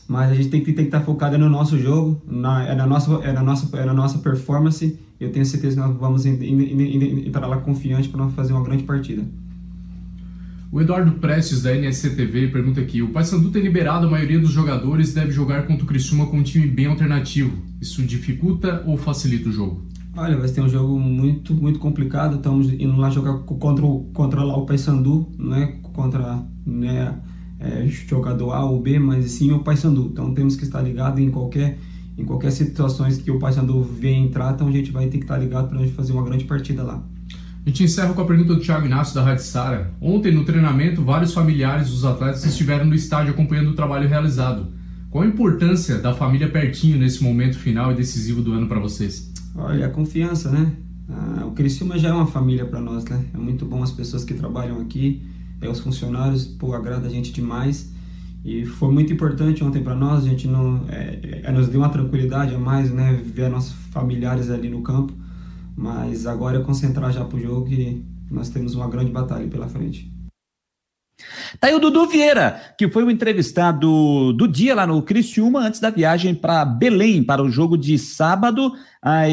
Mas 0.07 0.31
a 0.31 0.33
gente 0.33 0.49
tem 0.49 0.59
que, 0.61 0.73
tem 0.73 0.85
que 0.85 0.89
estar 0.89 1.01
focado 1.01 1.37
no 1.37 1.47
nosso 1.49 1.77
jogo, 1.77 2.19
na, 2.27 2.67
é, 2.67 2.73
na 2.75 2.87
nossa, 2.87 3.11
é, 3.23 3.31
na 3.31 3.43
nossa, 3.43 3.77
é 3.77 3.85
na 3.85 3.93
nossa 3.93 4.17
performance. 4.17 4.97
Eu 5.19 5.31
tenho 5.31 5.45
certeza 5.45 5.79
que 5.79 5.87
nós 5.87 5.95
vamos 5.99 6.25
en- 6.25 6.43
en- 6.43 6.95
en- 6.95 7.27
entrar 7.27 7.45
lá 7.45 7.57
confiante 7.57 8.09
para 8.09 8.27
fazer 8.29 8.53
uma 8.53 8.63
grande 8.63 8.83
partida. 8.83 9.23
O 10.71 10.79
Eduardo 10.79 11.11
Prestes, 11.13 11.61
da 11.63 11.75
NSCTV, 11.75 12.47
pergunta 12.47 12.79
aqui: 12.79 13.01
o 13.01 13.09
Paysandu 13.09 13.49
tem 13.49 13.61
liberado 13.61 14.07
a 14.07 14.09
maioria 14.09 14.39
dos 14.39 14.51
jogadores 14.51 15.11
e 15.11 15.15
deve 15.15 15.31
jogar 15.31 15.67
contra 15.67 15.83
o 15.83 15.87
Criciúma 15.87 16.27
com 16.27 16.37
um 16.37 16.43
time 16.43 16.65
bem 16.65 16.85
alternativo. 16.85 17.51
Isso 17.81 18.01
dificulta 18.03 18.81
ou 18.85 18.95
facilita 18.97 19.49
o 19.49 19.51
jogo? 19.51 19.81
Olha, 20.15 20.37
vai 20.37 20.47
ser 20.47 20.61
um 20.61 20.69
jogo 20.69 20.97
muito, 20.97 21.53
muito 21.53 21.77
complicado. 21.79 22.37
Estamos 22.37 22.71
indo 22.71 22.95
lá 22.95 23.09
jogar 23.09 23.39
co- 23.39 23.55
contra 23.55 23.85
contra 24.13 24.43
lá 24.43 24.55
o 24.55 24.65
Paysandu, 24.65 25.29
não 25.37 25.55
é 25.57 25.67
contra 25.93 26.41
né, 26.65 27.19
é, 27.59 27.85
jogador 27.87 28.51
A 28.53 28.63
ou 28.63 28.81
B, 28.81 28.97
mas 28.97 29.29
sim 29.31 29.51
o 29.51 29.59
Paysandu. 29.59 30.09
Então 30.11 30.33
temos 30.33 30.55
que 30.55 30.63
estar 30.63 30.81
ligado 30.81 31.19
em 31.19 31.29
qualquer 31.29 31.77
em 32.17 32.23
qualquer 32.25 32.51
situações 32.51 33.17
que 33.17 33.31
o 33.31 33.39
Paysandu 33.39 33.81
venha 33.83 34.25
entrar, 34.25 34.53
então 34.53 34.67
a 34.67 34.71
gente 34.71 34.91
vai 34.91 35.07
ter 35.07 35.17
que 35.17 35.23
estar 35.23 35.37
ligado 35.37 35.69
para 35.69 35.79
a 35.79 35.81
gente 35.81 35.93
fazer 35.93 36.11
uma 36.13 36.23
grande 36.23 36.43
partida 36.45 36.83
lá. 36.83 37.03
A 37.63 37.69
gente 37.69 37.83
encerra 37.83 38.11
com 38.13 38.21
a 38.21 38.25
pergunta 38.25 38.55
do 38.55 38.59
Thiago 38.59 38.87
Inácio, 38.87 39.13
da 39.13 39.23
Rádio 39.23 39.43
Sara. 39.43 39.93
Ontem, 40.01 40.33
no 40.33 40.43
treinamento, 40.43 41.03
vários 41.03 41.31
familiares 41.31 41.91
dos 41.91 42.03
atletas 42.03 42.43
estiveram 42.43 42.85
no 42.85 42.95
estádio 42.95 43.33
acompanhando 43.33 43.69
o 43.69 43.75
trabalho 43.75 44.09
realizado. 44.09 44.73
Qual 45.11 45.23
a 45.23 45.27
importância 45.27 45.99
da 45.99 46.11
família 46.11 46.49
pertinho 46.49 46.97
nesse 46.97 47.23
momento 47.23 47.59
final 47.59 47.91
e 47.91 47.95
decisivo 47.95 48.41
do 48.41 48.51
ano 48.53 48.67
para 48.67 48.79
vocês? 48.79 49.31
Olha, 49.55 49.85
a 49.85 49.89
confiança, 49.89 50.49
né? 50.49 50.71
Ah, 51.07 51.45
o 51.45 51.51
Criciúma 51.51 51.99
já 51.99 52.09
é 52.09 52.13
uma 52.13 52.25
família 52.25 52.65
para 52.65 52.81
nós, 52.81 53.05
né? 53.05 53.25
É 53.31 53.37
muito 53.37 53.63
bom 53.63 53.83
as 53.83 53.91
pessoas 53.91 54.23
que 54.23 54.33
trabalham 54.33 54.81
aqui, 54.81 55.21
é, 55.61 55.69
os 55.69 55.81
funcionários, 55.81 56.45
pô, 56.45 56.73
agrada 56.73 57.05
a 57.05 57.11
gente 57.11 57.31
demais. 57.31 57.93
E 58.43 58.65
foi 58.65 58.91
muito 58.91 59.13
importante 59.13 59.63
ontem 59.63 59.83
para 59.83 59.93
nós, 59.93 60.25
a 60.25 60.27
gente 60.27 60.47
não, 60.47 60.83
é, 60.89 61.41
é, 61.43 61.51
nos 61.51 61.67
deu 61.67 61.81
uma 61.81 61.89
tranquilidade 61.89 62.55
a 62.55 62.57
mais, 62.57 62.89
né? 62.89 63.21
Ver 63.23 63.51
nossos 63.51 63.73
familiares 63.91 64.49
ali 64.49 64.67
no 64.67 64.81
campo. 64.81 65.20
Mas 65.75 66.25
agora 66.25 66.59
é 66.59 66.63
concentrar 66.63 67.11
já 67.11 67.23
pro 67.25 67.39
jogo 67.39 67.67
que 67.67 68.03
nós 68.29 68.49
temos 68.49 68.75
uma 68.75 68.89
grande 68.89 69.11
batalha 69.11 69.47
pela 69.47 69.67
frente. 69.67 70.11
Tá 71.59 71.67
aí 71.67 71.73
o 71.75 71.79
Dudu 71.79 72.07
Vieira, 72.07 72.73
que 72.77 72.89
foi 72.89 73.03
o 73.03 73.11
entrevistado 73.11 74.33
do 74.33 74.47
dia 74.47 74.73
lá 74.73 74.87
no 74.87 75.01
Criciúma, 75.03 75.59
antes 75.59 75.79
da 75.79 75.89
viagem 75.89 76.33
para 76.33 76.65
Belém, 76.65 77.23
para 77.23 77.43
o 77.43 77.49
jogo 77.49 77.77
de 77.77 77.97
sábado, 77.99 78.73
às 79.01 79.31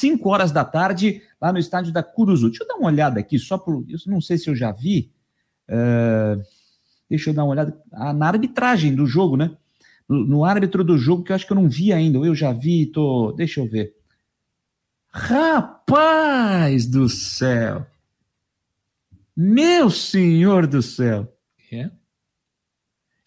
5 0.00 0.28
horas 0.28 0.50
da 0.50 0.64
tarde, 0.64 1.22
lá 1.40 1.52
no 1.52 1.58
estádio 1.58 1.92
da 1.92 2.02
Curuzu. 2.02 2.48
Deixa 2.48 2.64
eu 2.64 2.68
dar 2.68 2.74
uma 2.74 2.88
olhada 2.88 3.20
aqui, 3.20 3.38
só 3.38 3.56
por. 3.56 3.84
Eu 3.88 3.98
não 4.06 4.20
sei 4.20 4.36
se 4.38 4.48
eu 4.50 4.56
já 4.56 4.72
vi. 4.72 5.12
eh, 5.68 6.38
deixa 7.08 7.30
eu 7.30 7.34
dar 7.34 7.44
uma 7.44 7.52
olhada. 7.52 7.76
ah, 7.92 8.12
na 8.12 8.26
arbitragem 8.26 8.94
do 8.94 9.06
jogo, 9.06 9.36
né? 9.36 9.52
No, 10.08 10.26
no 10.26 10.44
árbitro 10.44 10.82
do 10.82 10.98
jogo, 10.98 11.22
que 11.22 11.30
eu 11.32 11.36
acho 11.36 11.46
que 11.46 11.52
eu 11.52 11.56
não 11.56 11.68
vi 11.68 11.92
ainda, 11.92 12.18
eu 12.18 12.34
já 12.34 12.52
vi, 12.52 12.86
tô. 12.86 13.32
Deixa 13.32 13.60
eu 13.60 13.68
ver. 13.68 13.94
Rapaz 15.12 16.86
do 16.86 17.08
céu! 17.08 17.86
Meu 19.36 19.90
senhor 19.90 20.66
do 20.66 20.80
céu! 20.80 21.30
É? 21.70 21.84
A 21.84 21.90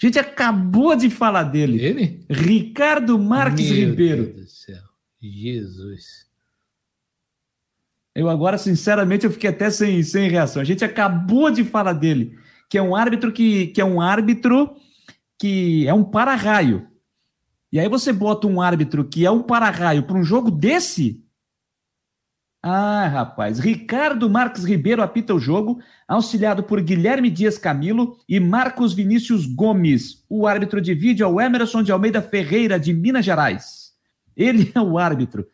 gente 0.06 0.20
acabou 0.20 0.96
de 0.96 1.10
falar 1.10 1.44
dele. 1.44 1.84
Ele? 1.84 2.26
Ricardo 2.30 3.18
Marques 3.18 3.70
Meu 3.70 3.90
Ribeiro. 3.90 4.24
Deus 4.26 4.36
do 4.36 4.48
céu. 4.48 4.84
Jesus. 5.22 6.26
Eu 8.14 8.30
agora, 8.30 8.58
sinceramente, 8.58 9.26
eu 9.26 9.32
fiquei 9.32 9.50
até 9.50 9.70
sem, 9.70 10.02
sem 10.04 10.30
reação. 10.30 10.62
A 10.62 10.66
gente 10.66 10.84
acabou 10.86 11.52
de 11.52 11.64
falar 11.64 11.94
dele, 11.94 12.38
que 12.70 12.78
é 12.78 12.82
um 12.82 12.96
árbitro 12.96 13.32
que, 13.32 13.68
que 13.68 13.82
é 13.82 13.86
um 13.86 14.02
árbitro 14.02 14.76
que 15.38 15.88
é 15.88 15.94
um 15.94 16.04
para-raio. 16.04 16.88
E 17.72 17.80
aí 17.80 17.90
você 17.90 18.14
bota 18.14 18.48
um 18.48 18.62
árbitro 18.62 19.04
que 19.04 19.26
é 19.26 19.32
um 19.32 19.44
para-raio 19.44 20.04
para 20.04 20.18
um 20.18 20.24
jogo 20.24 20.50
desse. 20.50 21.25
Ah, 22.68 23.08
rapaz. 23.08 23.60
Ricardo 23.60 24.28
Marques 24.28 24.64
Ribeiro 24.64 25.04
apita 25.04 25.36
o 25.36 25.40
jogo, 25.40 25.80
auxiliado 26.08 26.64
por 26.64 26.82
Guilherme 26.82 27.30
Dias 27.30 27.60
Camilo 27.60 28.18
e 28.28 28.40
Marcos 28.40 28.92
Vinícius 28.92 29.46
Gomes. 29.46 30.26
O 30.28 30.48
árbitro 30.48 30.82
de 30.82 30.96
vídeo 30.96 31.24
é 31.24 31.28
o 31.28 31.40
Emerson 31.40 31.84
de 31.84 31.92
Almeida 31.92 32.24
Ferreira, 32.24 32.80
de 32.80 32.92
Minas 32.92 33.24
Gerais. 33.24 33.94
Ele 34.36 34.72
é 34.74 34.82
o 34.82 34.98
árbitro. 34.98 35.46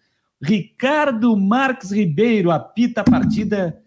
Ricardo 0.42 1.36
Marques 1.36 1.92
Ribeiro 1.92 2.50
apita 2.50 3.02
a 3.02 3.04
partida 3.04 3.78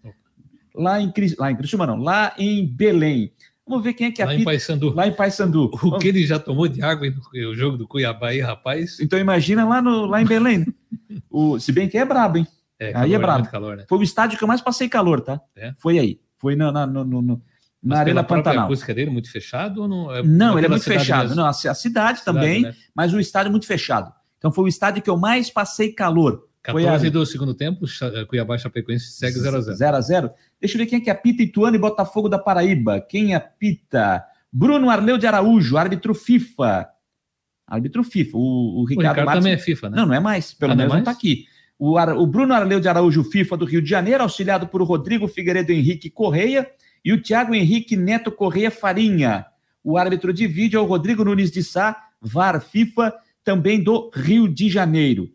lá 0.74 1.00
em, 1.00 1.10
lá 1.38 1.50
em 1.50 1.56
Criciúma, 1.56 1.86
não, 1.86 1.96
lá 1.96 2.34
em 2.36 2.66
Belém. 2.66 3.32
Vamos 3.66 3.82
ver 3.82 3.94
quem 3.94 4.08
é 4.08 4.12
que 4.12 4.20
apita. 4.20 4.36
Lá 4.36 4.40
em 4.42 4.44
Paysandu. 4.44 4.94
Lá 4.94 5.08
em 5.08 5.12
Paysandu. 5.14 5.70
O 5.72 5.78
Vamos... 5.78 6.02
que 6.02 6.08
ele 6.08 6.26
já 6.26 6.38
tomou 6.38 6.68
de 6.68 6.82
água 6.82 7.06
no 7.32 7.54
jogo 7.54 7.78
do 7.78 7.88
Cuiabá 7.88 8.28
aí, 8.28 8.40
rapaz. 8.40 9.00
Então 9.00 9.18
imagina 9.18 9.64
lá, 9.64 9.80
no, 9.80 10.04
lá 10.04 10.20
em 10.20 10.26
Belém. 10.26 10.66
o, 11.30 11.58
se 11.58 11.72
bem 11.72 11.88
que 11.88 11.96
é 11.96 12.04
brabo, 12.04 12.36
hein? 12.36 12.46
É, 12.78 12.92
aí 12.94 13.14
é 13.14 13.18
brabo. 13.18 13.48
Calor, 13.48 13.76
né? 13.76 13.84
Foi 13.88 13.98
o 13.98 14.02
estádio 14.02 14.36
que 14.36 14.44
eu 14.44 14.48
mais 14.48 14.60
passei 14.60 14.88
calor, 14.88 15.20
tá? 15.20 15.40
É? 15.56 15.72
Foi 15.78 15.98
aí. 15.98 16.20
Foi 16.38 16.56
na, 16.56 16.72
na, 16.72 16.86
no, 16.86 17.04
no, 17.04 17.42
na 17.82 17.98
Arena 17.98 18.24
Pantanal. 18.24 18.62
A 18.62 18.64
acústica 18.64 18.92
dele 18.92 19.10
muito 19.10 19.30
fechado 19.30 19.82
ou 19.82 19.88
não? 19.88 20.14
É 20.14 20.22
não, 20.22 20.58
ele 20.58 20.66
é 20.66 20.68
muito 20.68 20.84
fechado. 20.84 21.28
Mesmo? 21.28 21.36
Não, 21.36 21.44
a, 21.44 21.50
a 21.50 21.52
cidade, 21.52 21.78
cidade 21.78 22.24
também, 22.24 22.62
né? 22.62 22.74
mas 22.94 23.12
o 23.12 23.20
estádio 23.20 23.50
muito 23.50 23.66
fechado. 23.66 24.12
Então 24.38 24.50
foi 24.52 24.64
o 24.64 24.68
estádio 24.68 25.02
que 25.02 25.10
eu 25.10 25.16
mais 25.16 25.50
passei 25.50 25.92
calor. 25.92 26.48
14 26.62 27.10
do 27.10 27.26
segundo 27.26 27.52
tempo, 27.52 27.84
Cuiabá 28.26 28.56
e 28.56 28.58
Chapecoense 28.58 29.12
segue 29.12 29.38
0x0. 29.38 29.76
0x0. 29.76 30.30
Deixa 30.58 30.76
eu 30.76 30.78
ver 30.78 30.86
quem 30.86 30.98
é 30.98 31.00
que 31.02 31.10
apita 31.10 31.42
Ituano 31.42 31.76
e 31.76 31.78
Botafogo 31.78 32.26
da 32.26 32.38
Paraíba. 32.38 33.02
Quem 33.02 33.34
apita? 33.34 34.24
Bruno 34.50 34.88
Arleu 34.88 35.18
de 35.18 35.26
Araújo, 35.26 35.76
árbitro 35.76 36.14
FIFA. 36.14 36.88
Árbitro 37.66 38.02
FIFA. 38.02 38.36
O, 38.38 38.80
o 38.80 38.84
Ricardo, 38.86 39.06
o 39.06 39.20
Ricardo 39.20 39.38
também 39.38 39.52
é 39.52 39.58
FIFA, 39.58 39.90
né? 39.90 39.96
Não, 39.98 40.06
não 40.06 40.14
é 40.14 40.20
mais. 40.20 40.54
Pelo 40.54 40.72
ah, 40.72 40.76
menos 40.76 40.90
não, 40.90 40.96
é 40.96 40.98
não 41.00 41.04
tá 41.04 41.10
aqui. 41.10 41.46
O, 41.78 41.98
o, 41.98 42.26
Bruno 42.26 42.54
Arleu 42.54 42.80
de 42.80 42.88
Araújo, 42.88 43.24
FIFA 43.24 43.56
do 43.56 43.64
Rio 43.64 43.82
de 43.82 43.90
Janeiro, 43.90 44.22
auxiliado 44.22 44.68
por 44.68 44.82
Rodrigo 44.82 45.26
Figueiredo 45.26 45.72
Henrique 45.72 46.08
Correia 46.08 46.70
e 47.04 47.12
o 47.12 47.20
Thiago 47.20 47.54
Henrique 47.54 47.96
Neto 47.96 48.30
Correia 48.30 48.70
Farinha. 48.70 49.46
O 49.82 49.98
árbitro 49.98 50.32
de 50.32 50.46
vídeo 50.46 50.78
é 50.78 50.80
o 50.80 50.86
Rodrigo 50.86 51.24
Nunes 51.24 51.50
de 51.50 51.62
Sá, 51.62 52.08
VAR 52.20 52.60
FIFA 52.60 53.12
também 53.44 53.82
do 53.82 54.10
Rio 54.14 54.48
de 54.48 54.70
Janeiro. 54.70 55.28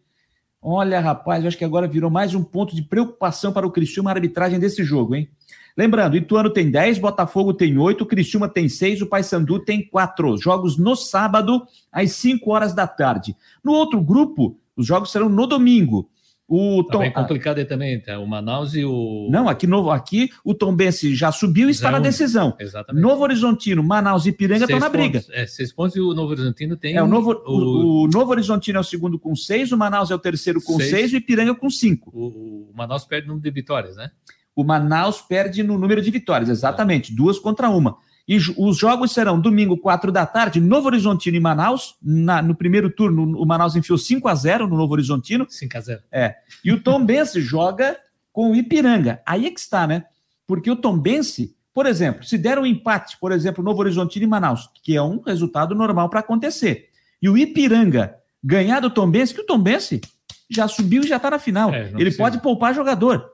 Olha, 0.62 1.00
rapaz, 1.00 1.46
acho 1.46 1.58
que 1.58 1.64
agora 1.64 1.88
virou 1.88 2.10
mais 2.10 2.34
um 2.34 2.44
ponto 2.44 2.76
de 2.76 2.82
preocupação 2.82 3.54
para 3.54 3.68
o 3.68 3.72
Criciúma 3.72 4.10
a 4.10 4.14
arbitragem 4.14 4.60
desse 4.60 4.84
jogo, 4.84 5.16
hein? 5.16 5.30
Lembrando, 5.78 6.18
Ituano 6.18 6.50
tem 6.50 6.70
10, 6.70 6.98
Botafogo 6.98 7.54
tem 7.54 7.78
8, 7.78 8.06
Criciúma 8.06 8.50
tem 8.50 8.68
6, 8.68 9.02
o 9.02 9.08
Paysandu 9.08 9.60
tem 9.60 9.88
4. 9.88 10.38
Jogos 10.38 10.78
no 10.78 10.96
sábado, 10.96 11.66
às 11.90 12.12
5 12.14 12.52
horas 12.52 12.74
da 12.74 12.86
tarde. 12.86 13.36
No 13.64 13.72
outro 13.72 14.02
grupo, 14.02 14.60
os 14.76 14.86
jogos 14.86 15.12
serão 15.12 15.30
no 15.30 15.48
domingo. 15.48 16.10
O 16.52 16.84
tá 16.84 16.94
Tom... 16.94 17.00
bem 17.00 17.14
complicado 17.14 17.60
aí 17.60 17.66
também, 17.66 18.00
tá? 18.00 18.18
o 18.18 18.26
Manaus 18.26 18.74
e 18.74 18.84
o. 18.84 19.30
Não, 19.30 19.48
aqui, 19.48 19.68
novo, 19.68 19.92
aqui 19.92 20.32
o 20.44 20.56
Tom 20.56 20.76
Bense 20.76 21.14
já 21.14 21.32
subiu 21.32 21.68
e 21.68 21.72
está 21.72 21.92
na 21.92 22.00
decisão. 22.00 22.56
Exatamente. 22.60 23.04
Novo 23.04 23.22
Horizontino, 23.22 23.84
Manaus 23.84 24.26
e 24.26 24.32
Piranga 24.32 24.64
estão 24.64 24.80
na 24.80 24.90
briga. 24.90 25.24
É, 25.30 25.46
seis 25.46 25.72
pontos 25.72 25.96
e 25.96 26.00
o 26.00 26.12
Novo 26.16 26.32
Horizontino 26.32 26.76
tem. 26.76 26.96
É, 26.96 27.04
o, 27.04 27.08
Novo, 27.08 27.34
o... 27.46 28.06
o 28.06 28.08
Novo 28.08 28.32
Horizontino 28.32 28.80
é 28.80 28.82
o 28.82 28.84
segundo 28.84 29.20
com 29.20 29.36
seis, 29.36 29.72
o 29.72 29.78
Manaus 29.78 30.10
é 30.10 30.16
o 30.16 30.20
terceiro 30.20 30.60
com 30.60 30.78
seis, 30.78 30.90
seis 30.90 31.14
e 31.14 31.16
o 31.16 31.18
Ipiranga 31.18 31.54
com 31.54 31.70
cinco. 31.70 32.10
O, 32.12 32.72
o 32.72 32.74
Manaus 32.74 33.06
perde 33.06 33.28
no 33.28 33.36
número 33.36 33.52
de 33.52 33.54
vitórias, 33.54 33.96
né? 33.96 34.10
O 34.56 34.64
Manaus 34.64 35.22
perde 35.22 35.62
no 35.62 35.78
número 35.78 36.02
de 36.02 36.10
vitórias, 36.10 36.50
exatamente, 36.50 37.16
duas 37.16 37.38
contra 37.38 37.70
uma. 37.70 37.98
E 38.30 38.38
os 38.58 38.78
jogos 38.78 39.12
serão 39.12 39.42
domingo, 39.42 39.76
4 39.76 40.12
da 40.12 40.24
tarde, 40.24 40.62
Novo 40.62 40.86
Horizontino 40.86 41.36
e 41.36 41.40
Manaus. 41.40 41.96
Na, 42.00 42.44
no 42.44 42.54
primeiro 42.54 42.88
turno, 42.92 43.36
o 43.36 43.44
Manaus 43.44 43.76
enfiou 43.76 43.98
5 43.98 44.28
a 44.28 44.36
0 44.36 44.68
no 44.68 44.78
Novo 44.78 44.94
Horizontino. 44.94 45.48
5 45.50 45.76
a 45.76 45.82
0 45.82 46.02
É. 46.12 46.36
E 46.64 46.72
o 46.72 46.80
Tom 46.80 47.04
Bense 47.04 47.42
joga 47.42 47.98
com 48.32 48.52
o 48.52 48.56
Ipiranga. 48.56 49.20
Aí 49.26 49.48
é 49.48 49.50
que 49.50 49.60
está, 49.60 49.88
né? 49.88 50.06
Porque 50.46 50.70
o 50.70 50.76
Tom 50.76 50.96
Bense, 50.96 51.56
por 51.74 51.88
exemplo, 51.88 52.24
se 52.24 52.38
der 52.38 52.60
um 52.60 52.68
empate, 52.68 53.18
por 53.20 53.32
exemplo, 53.32 53.64
Novo 53.64 53.80
Horizontino 53.80 54.26
e 54.26 54.28
Manaus, 54.28 54.70
que 54.84 54.96
é 54.96 55.02
um 55.02 55.20
resultado 55.22 55.74
normal 55.74 56.08
para 56.08 56.20
acontecer, 56.20 56.90
e 57.20 57.28
o 57.28 57.36
Ipiranga 57.36 58.16
ganhar 58.44 58.80
do 58.80 58.92
Tom 58.92 59.10
Bense, 59.10 59.34
que 59.34 59.42
o 59.42 59.46
Tom 59.46 59.58
Bense 59.58 60.02
já 60.48 60.68
subiu 60.68 61.02
e 61.02 61.08
já 61.08 61.16
está 61.18 61.32
na 61.32 61.40
final. 61.40 61.74
É, 61.74 61.88
Ele 61.88 61.96
precisa. 61.96 62.18
pode 62.24 62.42
poupar 62.42 62.76
jogador. 62.76 63.26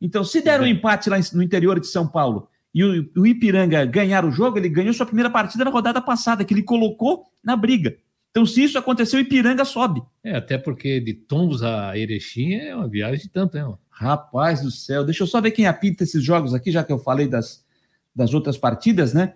Então, 0.00 0.24
se 0.24 0.40
der 0.40 0.60
um 0.60 0.66
empate 0.66 1.08
lá 1.08 1.16
no 1.32 1.44
interior 1.44 1.78
de 1.78 1.86
São 1.86 2.08
Paulo 2.08 2.48
e 2.74 2.82
o, 2.82 3.10
o 3.16 3.26
Ipiranga 3.26 3.84
ganhar 3.84 4.24
o 4.24 4.30
jogo, 4.30 4.58
ele 4.58 4.68
ganhou 4.68 4.94
sua 4.94 5.06
primeira 5.06 5.30
partida 5.30 5.64
na 5.64 5.70
rodada 5.70 6.00
passada, 6.00 6.44
que 6.44 6.54
ele 6.54 6.62
colocou 6.62 7.24
na 7.44 7.54
briga. 7.56 7.96
Então, 8.30 8.46
se 8.46 8.64
isso 8.64 8.78
acontecer, 8.78 9.16
o 9.16 9.20
Ipiranga 9.20 9.64
sobe. 9.64 10.02
É, 10.24 10.36
até 10.36 10.56
porque 10.56 11.00
de 11.00 11.12
Tombos 11.12 11.62
a 11.62 11.96
Erechim 11.98 12.54
é 12.54 12.74
uma 12.74 12.88
viagem 12.88 13.20
de 13.20 13.28
tanto, 13.28 13.56
né? 13.56 13.74
Rapaz 13.90 14.62
do 14.62 14.70
céu, 14.70 15.04
deixa 15.04 15.22
eu 15.22 15.26
só 15.26 15.40
ver 15.40 15.50
quem 15.50 15.66
apita 15.66 16.02
esses 16.02 16.24
jogos 16.24 16.54
aqui, 16.54 16.72
já 16.72 16.82
que 16.82 16.90
eu 16.90 16.98
falei 16.98 17.28
das, 17.28 17.62
das 18.16 18.32
outras 18.32 18.56
partidas, 18.56 19.12
né? 19.12 19.34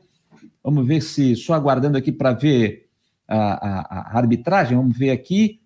Vamos 0.65 0.87
ver 0.87 1.03
se, 1.03 1.37
só 1.37 1.53
aguardando 1.53 1.99
aqui 1.99 2.11
para 2.11 2.33
ver 2.33 2.89
a, 3.29 3.37
a, 3.37 3.81
a, 3.81 4.19
arbitragem, 4.19 4.77
vamos 4.77 4.97
ver 4.97 5.11
aqui. 5.11 5.61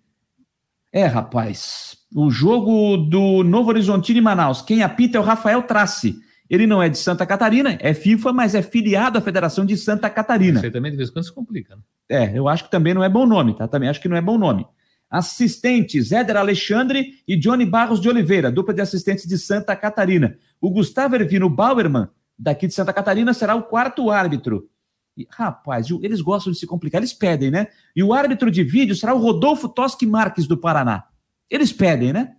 É, 0.91 1.05
rapaz, 1.05 1.97
o 2.13 2.29
jogo 2.29 2.97
do 2.97 3.43
Novo 3.43 3.69
Horizontino 3.69 4.19
e 4.19 4.21
Manaus, 4.21 4.61
quem 4.61 4.83
apita 4.83 5.17
é 5.17 5.21
o 5.21 5.23
Rafael 5.23 5.63
Trace. 5.63 6.19
Ele 6.51 6.67
não 6.67 6.83
é 6.83 6.89
de 6.89 6.97
Santa 6.97 7.25
Catarina, 7.25 7.77
é 7.79 7.93
FIFA, 7.93 8.33
mas 8.33 8.53
é 8.53 8.61
filiado 8.61 9.17
à 9.17 9.21
Federação 9.21 9.65
de 9.65 9.77
Santa 9.77 10.09
Catarina. 10.09 10.59
Você 10.59 10.69
também 10.69 10.91
de 10.91 10.97
vez 10.97 11.07
em 11.07 11.13
quando 11.13 11.23
se 11.23 11.31
complica. 11.31 11.77
Né? 11.77 11.81
É, 12.09 12.37
eu 12.37 12.49
acho 12.49 12.65
que 12.65 12.69
também 12.69 12.93
não 12.93 13.01
é 13.01 13.07
bom 13.07 13.25
nome, 13.25 13.55
tá? 13.55 13.69
Também 13.69 13.87
acho 13.87 14.01
que 14.01 14.09
não 14.09 14.17
é 14.17 14.21
bom 14.21 14.37
nome. 14.37 14.67
Assistentes, 15.09 16.11
Éder 16.11 16.35
Alexandre 16.35 17.13
e 17.25 17.37
Johnny 17.37 17.65
Barros 17.65 18.01
de 18.01 18.09
Oliveira, 18.09 18.51
dupla 18.51 18.73
de 18.73 18.81
assistentes 18.81 19.25
de 19.25 19.37
Santa 19.37 19.73
Catarina. 19.77 20.37
O 20.59 20.69
Gustavo 20.69 21.15
Ervino 21.15 21.49
Bauerman, 21.49 22.09
daqui 22.37 22.67
de 22.67 22.73
Santa 22.73 22.91
Catarina, 22.91 23.33
será 23.33 23.55
o 23.55 23.63
quarto 23.63 24.11
árbitro. 24.11 24.69
E, 25.15 25.25
rapaz, 25.31 25.87
eles 26.01 26.19
gostam 26.19 26.51
de 26.51 26.59
se 26.59 26.67
complicar, 26.67 26.99
eles 26.99 27.13
pedem, 27.13 27.49
né? 27.49 27.67
E 27.95 28.03
o 28.03 28.13
árbitro 28.13 28.51
de 28.51 28.61
vídeo 28.61 28.93
será 28.93 29.13
o 29.13 29.19
Rodolfo 29.19 29.69
Toschi 29.69 30.05
Marques, 30.05 30.47
do 30.47 30.57
Paraná. 30.57 31.05
Eles 31.49 31.71
pedem, 31.71 32.11
né? 32.11 32.33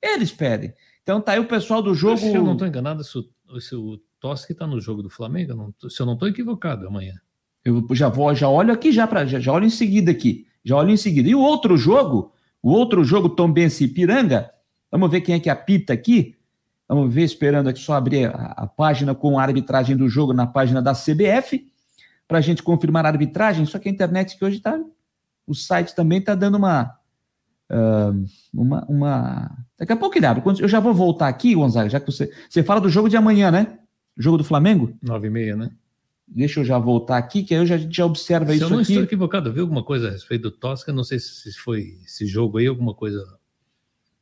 Eles 0.00 0.30
pedem. 0.30 0.72
Então 1.02 1.20
tá 1.20 1.32
aí 1.32 1.40
o 1.40 1.48
pessoal 1.48 1.82
do 1.82 1.94
jogo. 1.94 2.18
Se 2.18 2.32
eu 2.32 2.44
não 2.44 2.52
estou 2.52 2.66
enganado, 2.66 3.00
isso 3.00 3.28
o 3.48 3.98
Toschi 4.20 4.52
está 4.52 4.66
no 4.66 4.80
jogo 4.80 5.02
do 5.02 5.10
Flamengo, 5.10 5.54
não, 5.54 5.90
se 5.90 6.00
eu 6.00 6.06
não 6.06 6.14
estou 6.14 6.28
equivocado, 6.28 6.86
amanhã. 6.86 7.14
Eu 7.64 7.84
já 7.92 8.08
vou, 8.08 8.34
já 8.34 8.48
olho 8.48 8.72
aqui 8.72 8.92
já 8.92 9.06
para 9.06 9.26
já, 9.26 9.40
já 9.40 9.52
olho 9.52 9.66
em 9.66 9.70
seguida 9.70 10.10
aqui, 10.10 10.46
já 10.64 10.76
olho 10.76 10.90
em 10.90 10.96
seguida. 10.96 11.28
E 11.28 11.34
o 11.34 11.40
outro 11.40 11.76
jogo, 11.76 12.32
o 12.62 12.70
outro 12.70 13.04
jogo 13.04 13.28
Tombense 13.28 13.84
e 13.84 13.88
Piranga, 13.88 14.50
vamos 14.90 15.10
ver 15.10 15.20
quem 15.20 15.34
é 15.34 15.40
que 15.40 15.50
apita 15.50 15.92
aqui. 15.92 16.36
Vamos 16.88 17.12
ver, 17.12 17.24
esperando 17.24 17.68
aqui 17.68 17.80
só 17.80 17.94
abrir 17.94 18.26
a, 18.26 18.52
a 18.56 18.66
página 18.66 19.14
com 19.14 19.38
a 19.38 19.42
arbitragem 19.42 19.96
do 19.96 20.08
jogo 20.08 20.32
na 20.32 20.46
página 20.46 20.80
da 20.80 20.92
CBF, 20.92 21.66
para 22.28 22.38
a 22.38 22.40
gente 22.40 22.62
confirmar 22.62 23.04
a 23.04 23.08
arbitragem. 23.08 23.66
Só 23.66 23.78
que 23.78 23.88
a 23.88 23.92
internet 23.92 24.38
que 24.38 24.44
hoje 24.44 24.58
está, 24.58 24.78
o 25.44 25.54
site 25.54 25.94
também 25.94 26.18
está 26.18 26.36
dando 26.36 26.56
uma, 26.56 26.96
uh, 27.70 28.24
uma, 28.52 28.84
uma 28.86 29.66
Daqui 29.78 29.92
a 29.92 29.96
pouco 29.96 30.16
ele 30.16 30.26
abre. 30.26 30.42
Eu 30.60 30.68
já 30.68 30.80
vou 30.80 30.94
voltar 30.94 31.28
aqui, 31.28 31.54
Gonzaga, 31.54 31.88
já 31.88 32.00
que 32.00 32.10
você. 32.10 32.32
Você 32.48 32.62
fala 32.62 32.80
do 32.80 32.88
jogo 32.88 33.08
de 33.08 33.16
amanhã, 33.16 33.50
né? 33.50 33.78
Jogo 34.16 34.38
do 34.38 34.44
Flamengo? 34.44 34.96
Nove 35.02 35.26
e 35.26 35.30
meia, 35.30 35.54
né? 35.54 35.70
Deixa 36.26 36.60
eu 36.60 36.64
já 36.64 36.78
voltar 36.78 37.18
aqui, 37.18 37.44
que 37.44 37.54
aí 37.54 37.60
eu 37.60 37.66
já, 37.66 37.76
a 37.76 37.78
gente 37.78 37.96
já 37.96 38.04
observa 38.04 38.46
se 38.46 38.56
isso 38.56 38.64
aqui. 38.64 38.72
eu 38.72 38.76
não 38.76 38.82
estou 38.82 39.02
equivocado, 39.02 39.52
viu 39.52 39.62
alguma 39.62 39.84
coisa 39.84 40.08
a 40.08 40.10
respeito 40.10 40.42
do 40.42 40.50
Tosca? 40.50 40.92
Não 40.92 41.04
sei 41.04 41.20
se 41.20 41.52
foi 41.52 41.98
esse 42.04 42.26
jogo 42.26 42.58
aí, 42.58 42.66
alguma 42.66 42.94
coisa. 42.94 43.22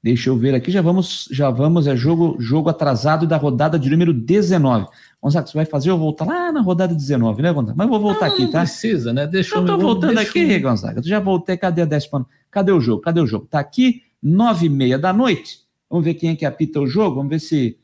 Deixa 0.03 0.29
eu 0.29 0.37
ver 0.37 0.55
aqui, 0.55 0.71
já 0.71 0.83
vamos, 0.83 1.29
já 1.31 1.49
vamos, 1.49 1.87
é 1.87 1.97
jogo, 1.97 2.37
jogo 2.39 2.69
atrasado 2.69 3.27
da 3.27 3.39
rodada 3.39 3.79
de 3.79 3.89
número 3.89 4.13
19. 4.13 4.87
Gonzaga, 5.25 5.47
você 5.47 5.57
vai 5.57 5.65
fazer 5.65 5.89
eu 5.89 5.97
voltar 5.97 6.27
lá 6.27 6.53
na 6.53 6.61
rodada 6.61 6.95
19, 6.95 7.41
né, 7.41 7.51
Gonzaga? 7.51 7.75
Mas 7.75 7.87
eu 7.87 7.91
vou 7.91 7.99
voltar 7.99 8.27
ah, 8.27 8.29
aqui, 8.29 8.47
tá? 8.47 8.61
precisa, 8.61 9.11
né? 9.11 9.27
Deixa 9.27 9.55
eu... 9.55 9.63
Eu 9.63 9.67
tô 9.67 9.79
voltando 9.79 10.19
aqui, 10.19 10.53
eu... 10.53 10.61
Gonzaga. 10.61 11.01
Eu 11.01 11.03
já 11.03 11.19
voltei, 11.19 11.57
cadê 11.57 11.81
a 11.81 11.87
10 11.87 12.11
Cadê 12.51 12.71
o 12.71 12.79
jogo? 12.79 13.01
Cadê 13.01 13.23
o 13.23 13.27
jogo? 13.27 13.47
Tá 13.47 13.59
aqui, 13.59 14.03
nove 14.23 14.67
e 14.67 14.69
meia 14.69 14.99
da 14.99 15.15
noite. 15.15 15.61
Vamos 15.89 16.05
ver 16.05 16.13
quem 16.13 16.33
é 16.33 16.37
que 16.37 16.45
apita 16.45 16.79
o 16.79 16.87
jogo. 16.87 17.17
Vamos 17.17 17.31
ver 17.31 17.39
se. 17.39 17.79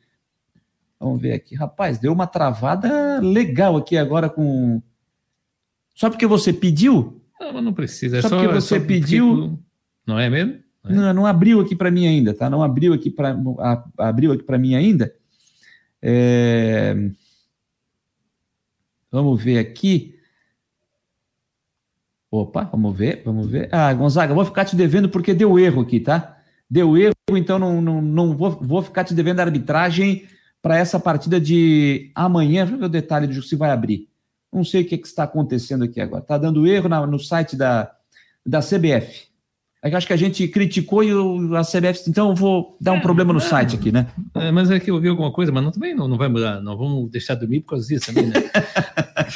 Vamos 0.98 1.18
ver 1.18 1.32
aqui. 1.32 1.54
Rapaz, 1.54 1.98
deu 1.98 2.12
uma 2.12 2.26
travada 2.26 3.20
legal 3.20 3.74
aqui 3.74 3.96
agora 3.96 4.28
com. 4.28 4.82
Só 5.94 6.10
porque 6.10 6.26
você 6.26 6.52
pediu? 6.52 7.22
Não, 7.40 7.54
mas 7.54 7.64
não 7.64 7.72
precisa. 7.72 8.18
É 8.18 8.22
só, 8.22 8.28
só 8.28 8.36
porque 8.36 8.52
você 8.52 8.76
é 8.76 8.80
só 8.80 8.86
pediu. 8.86 9.34
Fico... 9.34 9.62
Não 10.06 10.18
é 10.18 10.28
mesmo? 10.28 10.58
Não, 10.84 10.90
é? 10.90 10.94
não, 10.94 11.14
não, 11.14 11.26
abriu 11.26 11.58
aqui 11.58 11.74
para 11.74 11.90
mim 11.90 12.06
ainda, 12.06 12.34
tá? 12.34 12.50
Não 12.50 12.62
abriu 12.62 12.92
aqui 12.92 13.10
para 13.10 13.34
abriu 13.96 14.32
aqui 14.32 14.42
para 14.42 14.58
mim 14.58 14.74
ainda. 14.74 15.14
É... 16.02 17.10
Vamos 19.10 19.42
ver 19.42 19.58
aqui. 19.58 20.14
Opa, 22.30 22.62
vamos 22.64 22.96
ver, 22.96 23.22
vamos 23.24 23.48
ver. 23.48 23.68
Ah, 23.72 23.92
Gonzaga, 23.92 24.32
vou 24.32 24.44
ficar 24.44 24.64
te 24.64 24.76
devendo 24.76 25.08
porque 25.08 25.34
deu 25.34 25.58
erro 25.58 25.82
aqui, 25.82 25.98
tá? 25.98 26.38
Deu 26.68 26.96
erro, 26.96 27.14
então 27.30 27.58
não, 27.58 27.82
não, 27.82 28.00
não 28.00 28.36
vou, 28.36 28.50
vou 28.52 28.82
ficar 28.82 29.02
te 29.02 29.12
devendo 29.12 29.40
a 29.40 29.44
arbitragem 29.44 30.28
para 30.62 30.78
essa 30.78 31.00
partida 31.00 31.40
de 31.40 32.12
amanhã. 32.14 32.62
Deixa 32.62 32.74
eu 32.74 32.78
ver 32.78 32.84
o 32.84 32.88
detalhe 32.88 33.32
jogo 33.32 33.46
se 33.46 33.56
vai 33.56 33.70
abrir. 33.70 34.08
Não 34.52 34.62
sei 34.64 34.82
o 34.82 34.86
que, 34.86 34.98
que 34.98 35.06
está 35.06 35.24
acontecendo 35.24 35.84
aqui 35.84 36.00
agora. 36.00 36.22
Está 36.22 36.38
dando 36.38 36.66
erro 36.66 36.88
na, 36.88 37.04
no 37.06 37.18
site 37.18 37.56
da, 37.56 37.92
da 38.46 38.60
CBF. 38.60 39.29
É 39.82 39.94
acho 39.94 40.06
que 40.06 40.12
a 40.12 40.16
gente 40.16 40.46
criticou 40.46 41.02
e 41.02 41.10
a 41.56 41.62
CBF, 41.62 42.08
então 42.08 42.28
eu 42.30 42.34
vou 42.34 42.76
dar 42.78 42.92
um 42.92 43.00
problema 43.00 43.32
no 43.32 43.40
site 43.40 43.76
aqui, 43.76 43.90
né? 43.90 44.08
É, 44.34 44.52
mas 44.52 44.70
é 44.70 44.78
que 44.78 44.90
eu 44.90 45.00
vi 45.00 45.08
alguma 45.08 45.32
coisa, 45.32 45.50
mas 45.50 45.64
não, 45.64 45.70
também 45.70 45.94
não, 45.94 46.06
não 46.06 46.18
vai 46.18 46.28
mudar. 46.28 46.60
Não 46.60 46.76
vamos 46.76 47.10
deixar 47.10 47.34
dormir 47.34 47.60
por 47.60 47.70
causa 47.70 47.88
disso 47.88 48.06
também, 48.06 48.26
né? 48.26 48.34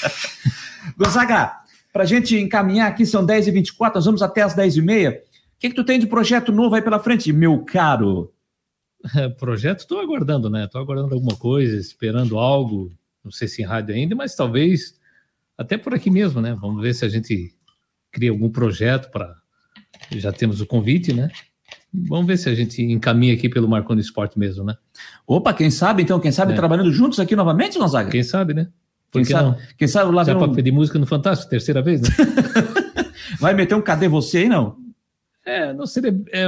Gonzaga, 0.99 1.53
para 1.91 2.03
a 2.03 2.07
gente 2.07 2.37
encaminhar 2.37 2.89
aqui, 2.89 3.07
são 3.07 3.27
10h24, 3.27 3.95
nós 3.95 4.05
vamos 4.05 4.21
até 4.21 4.43
as 4.43 4.55
10h30. 4.55 5.17
O 5.17 5.21
que, 5.59 5.71
que 5.71 5.75
tu 5.75 5.85
tem 5.85 5.99
de 5.99 6.07
projeto 6.07 6.53
novo 6.53 6.75
aí 6.75 6.83
pela 6.83 6.99
frente, 6.99 7.33
meu 7.33 7.65
caro? 7.65 8.31
É, 9.17 9.29
projeto, 9.29 9.81
estou 9.81 10.01
aguardando, 10.01 10.51
né? 10.51 10.65
Estou 10.65 10.81
aguardando 10.81 11.15
alguma 11.15 11.37
coisa, 11.37 11.77
esperando 11.77 12.39
algo. 12.39 12.93
Não 13.25 13.31
sei 13.31 13.49
se 13.49 13.63
em 13.63 13.65
rádio 13.65 13.95
ainda, 13.95 14.15
mas 14.15 14.35
talvez 14.35 14.99
até 15.57 15.79
por 15.79 15.95
aqui 15.95 16.11
mesmo, 16.11 16.41
né? 16.41 16.55
Vamos 16.61 16.83
ver 16.83 16.95
se 16.95 17.05
a 17.05 17.09
gente 17.09 17.55
cria 18.11 18.31
algum 18.31 18.51
projeto 18.51 19.11
para. 19.11 19.37
Já 20.11 20.33
temos 20.33 20.61
o 20.61 20.67
convite, 20.67 21.13
né? 21.13 21.31
Vamos 21.93 22.27
ver 22.27 22.37
se 22.37 22.49
a 22.49 22.55
gente 22.55 22.83
encaminha 22.83 23.35
aqui 23.35 23.49
pelo 23.49 23.69
Marconi 23.69 24.01
Esporte 24.01 24.39
mesmo, 24.39 24.65
né? 24.65 24.77
Opa, 25.27 25.53
quem 25.55 25.71
sabe 25.71 26.03
então, 26.03 26.19
quem 26.21 26.33
sabe 26.33 26.53
É. 26.53 26.57
trabalhando 26.57 26.93
juntos 26.93 27.21
aqui 27.21 27.35
novamente, 27.37 27.79
Gonzaga? 27.79 28.11
Quem 28.11 28.23
sabe, 28.23 28.53
né? 28.55 28.65
Por 29.11 29.19
Quem 29.21 29.23
que 29.27 29.33
sabe, 29.33 29.49
não? 29.51 29.59
quem 29.79 29.89
sabe 29.89 30.13
lá 30.13 30.25
Já 30.25 30.37
um- 30.37 30.53
pedir 30.55 30.73
música 30.73 30.99
no 30.99 31.07
Fantástico, 31.07 31.49
terceira 31.51 31.81
vez, 31.81 32.01
né? 32.03 32.09
vai 33.39 33.55
meter 33.55 33.75
um 33.77 33.81
cadê 33.83 34.09
você 34.09 34.39
aí, 34.39 34.49
não? 34.49 34.77
É, 35.47 35.73
não 35.73 35.87
seria, 35.87 36.11
é, 36.33 36.47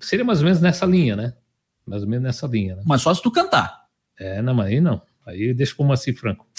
seria 0.00 0.24
mais 0.24 0.38
ou 0.38 0.44
menos 0.46 0.60
nessa 0.60 0.86
linha, 0.86 1.14
né? 1.16 1.34
Mais 1.86 2.02
ou 2.02 2.08
menos 2.08 2.24
nessa 2.24 2.46
linha, 2.46 2.76
né? 2.76 2.82
Mas 2.86 3.02
só 3.02 3.12
se 3.12 3.22
tu 3.22 3.30
cantar. 3.30 3.80
É, 4.18 4.40
não, 4.40 4.54
mas 4.54 4.68
aí 4.68 4.80
não. 4.80 5.02
Aí 5.26 5.52
deixa 5.52 5.74
pro 5.74 5.84
Maci 5.84 6.12
Franco. 6.14 6.46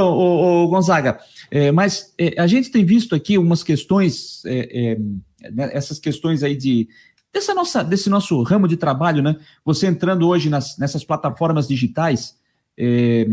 Bom, 0.00 0.12
ô, 0.16 0.64
ô, 0.64 0.68
Gonzaga, 0.68 1.18
é, 1.50 1.72
mas 1.72 2.14
é, 2.18 2.40
a 2.40 2.46
gente 2.46 2.70
tem 2.70 2.84
visto 2.84 3.14
aqui 3.14 3.36
umas 3.36 3.64
questões, 3.64 4.44
é, 4.44 4.92
é, 4.92 5.50
né, 5.50 5.70
essas 5.72 5.98
questões 5.98 6.42
aí 6.42 6.56
de 6.56 6.88
dessa 7.32 7.52
nossa, 7.52 7.82
desse 7.82 8.08
nosso 8.08 8.40
ramo 8.42 8.68
de 8.68 8.76
trabalho, 8.76 9.22
né? 9.22 9.36
Você 9.64 9.86
entrando 9.86 10.26
hoje 10.28 10.48
nas- 10.48 10.78
nessas 10.78 11.04
plataformas 11.04 11.66
digitais, 11.66 12.36
é, 12.78 13.26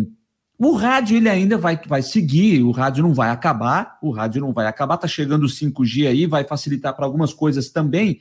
o 0.58 0.74
rádio 0.74 1.18
ele 1.18 1.30
ainda 1.30 1.58
vai, 1.58 1.80
vai 1.88 2.02
seguir, 2.02 2.64
o 2.64 2.72
rádio 2.72 3.04
não 3.04 3.14
vai 3.14 3.30
acabar, 3.30 3.98
o 4.02 4.10
rádio 4.10 4.42
não 4.42 4.52
vai 4.52 4.66
acabar, 4.66 4.98
tá 4.98 5.08
chegando 5.08 5.44
o 5.44 5.50
5G 5.50 6.08
aí, 6.08 6.26
vai 6.26 6.44
facilitar 6.46 6.96
para 6.96 7.06
algumas 7.06 7.34
coisas 7.34 7.70
também, 7.70 8.20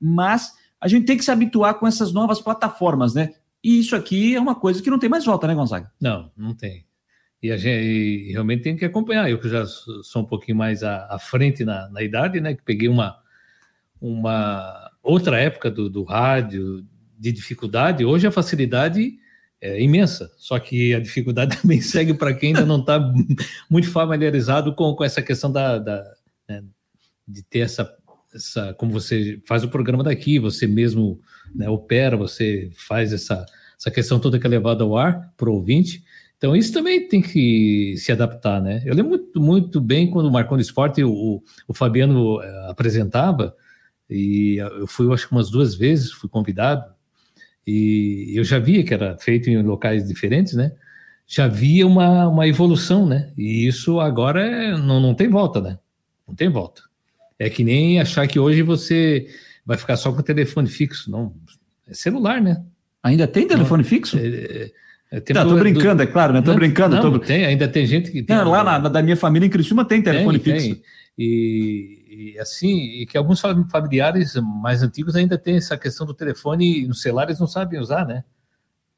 mas 0.00 0.52
a 0.80 0.88
gente 0.88 1.04
tem 1.04 1.16
que 1.16 1.24
se 1.24 1.30
habituar 1.30 1.74
com 1.74 1.86
essas 1.86 2.12
novas 2.12 2.40
plataformas, 2.40 3.12
né? 3.14 3.34
E 3.62 3.78
isso 3.78 3.94
aqui 3.94 4.34
é 4.34 4.40
uma 4.40 4.54
coisa 4.54 4.82
que 4.82 4.90
não 4.90 4.98
tem 4.98 5.10
mais 5.10 5.24
volta, 5.24 5.46
né, 5.46 5.54
Gonzaga? 5.54 5.92
Não, 6.00 6.30
não 6.36 6.54
tem. 6.54 6.84
E 7.42 7.50
a 7.50 7.56
gente 7.56 7.84
e 7.84 8.32
realmente 8.32 8.62
tem 8.62 8.76
que 8.76 8.84
acompanhar. 8.84 9.28
Eu 9.28 9.38
que 9.38 9.48
já 9.48 9.66
sou 9.66 10.22
um 10.22 10.26
pouquinho 10.26 10.56
mais 10.56 10.82
à, 10.84 11.06
à 11.10 11.18
frente 11.18 11.64
na, 11.64 11.88
na 11.88 12.02
idade, 12.02 12.40
né? 12.40 12.54
Que 12.54 12.62
peguei 12.62 12.88
uma, 12.88 13.16
uma 14.00 14.90
outra 15.02 15.38
época 15.38 15.70
do, 15.70 15.90
do 15.90 16.04
rádio 16.04 16.86
de 17.18 17.32
dificuldade. 17.32 18.04
Hoje 18.04 18.26
a 18.26 18.30
facilidade 18.30 19.18
é 19.60 19.80
imensa, 19.80 20.32
só 20.36 20.58
que 20.58 20.92
a 20.92 21.00
dificuldade 21.00 21.56
também 21.62 21.80
segue 21.80 22.14
para 22.14 22.34
quem 22.34 22.48
ainda 22.48 22.66
não 22.66 22.80
está 22.80 23.00
muito 23.70 23.88
familiarizado 23.90 24.74
com, 24.74 24.94
com 24.94 25.04
essa 25.04 25.22
questão 25.22 25.50
da, 25.50 25.78
da 25.78 26.04
né, 26.48 26.64
de 27.26 27.44
ter 27.44 27.60
essa, 27.60 27.92
essa, 28.34 28.74
como 28.74 28.90
você 28.92 29.40
faz 29.46 29.62
o 29.62 29.68
programa 29.68 30.02
daqui, 30.02 30.38
você 30.38 30.66
mesmo 30.66 31.20
né, 31.54 31.68
opera, 31.68 32.16
você 32.16 32.70
faz 32.74 33.12
essa, 33.12 33.46
essa 33.78 33.90
questão 33.90 34.18
toda 34.18 34.38
que 34.38 34.46
é 34.46 34.50
levada 34.50 34.82
ao 34.82 34.96
ar 34.96 35.32
para 35.36 35.48
o 35.48 35.54
ouvinte. 35.54 36.02
Então, 36.42 36.56
isso 36.56 36.72
também 36.72 37.06
tem 37.06 37.22
que 37.22 37.94
se 37.96 38.10
adaptar, 38.10 38.60
né? 38.60 38.82
Eu 38.84 38.96
lembro 38.96 39.10
muito, 39.10 39.40
muito 39.40 39.80
bem 39.80 40.10
quando 40.10 40.26
o 40.26 40.32
Marconi 40.32 40.60
Esporte, 40.60 41.04
o, 41.04 41.40
o 41.68 41.72
Fabiano 41.72 42.42
eh, 42.42 42.66
apresentava, 42.68 43.54
e 44.10 44.56
eu 44.56 44.88
fui, 44.88 45.06
eu 45.06 45.12
acho 45.12 45.28
que 45.28 45.32
umas 45.32 45.48
duas 45.48 45.76
vezes, 45.76 46.10
fui 46.10 46.28
convidado, 46.28 46.82
e 47.64 48.32
eu 48.34 48.42
já 48.42 48.58
via 48.58 48.82
que 48.82 48.92
era 48.92 49.16
feito 49.18 49.48
em 49.48 49.62
locais 49.62 50.08
diferentes, 50.08 50.54
né? 50.54 50.72
Já 51.28 51.46
via 51.46 51.86
uma, 51.86 52.26
uma 52.26 52.48
evolução, 52.48 53.06
né? 53.06 53.30
E 53.38 53.64
isso 53.68 54.00
agora 54.00 54.44
é- 54.44 54.76
não, 54.76 54.98
não 54.98 55.14
tem 55.14 55.28
volta, 55.28 55.60
né? 55.60 55.78
Não 56.26 56.34
tem 56.34 56.48
volta. 56.48 56.82
É 57.38 57.48
que 57.48 57.62
nem 57.62 58.00
achar 58.00 58.26
que 58.26 58.40
hoje 58.40 58.62
você 58.62 59.28
vai 59.64 59.78
ficar 59.78 59.96
só 59.96 60.12
com 60.12 60.18
o 60.18 60.24
telefone 60.24 60.66
fixo, 60.66 61.08
não. 61.08 61.36
É 61.86 61.94
celular, 61.94 62.40
né? 62.40 62.64
Ainda 63.00 63.28
tem 63.28 63.46
telefone 63.46 63.84
fixo? 63.84 64.18
É, 64.18 64.26
é, 64.26 64.72
tem 65.20 65.34
Não, 65.34 65.44
tô 65.44 65.50
do- 65.54 65.58
brincando, 65.58 66.02
é 66.02 66.06
claro, 66.06 66.32
né? 66.32 66.40
Tô 66.42 66.50
Não, 66.52 66.56
brincando. 66.58 66.96
Não, 66.96 67.02
tô... 67.12 67.18
tem, 67.18 67.44
ainda 67.44 67.68
tem 67.68 67.86
gente 67.86 68.10
que 68.10 68.22
tem. 68.22 68.34
Não, 68.36 68.50
lá 68.50 68.62
na, 68.64 68.88
da 68.88 69.02
minha 69.02 69.16
família 69.16 69.46
em 69.46 69.50
Criciúma 69.50 69.84
tem 69.84 70.02
telefone 70.02 70.38
Tem, 70.38 70.54
fixo. 70.60 70.74
tem. 70.76 70.82
E, 71.18 72.34
e 72.34 72.38
assim, 72.38 72.74
e 73.02 73.06
que 73.06 73.18
alguns 73.18 73.40
fam- 73.40 73.66
familiares 73.70 74.34
mais 74.62 74.82
antigos 74.82 75.14
ainda 75.14 75.36
têm 75.36 75.56
essa 75.56 75.76
questão 75.76 76.06
do 76.06 76.14
telefone 76.14 76.86
no 76.86 76.94
celular, 76.94 77.24
eles 77.24 77.38
não 77.40 77.46
sabem 77.46 77.78
usar, 77.78 78.06
né? 78.06 78.24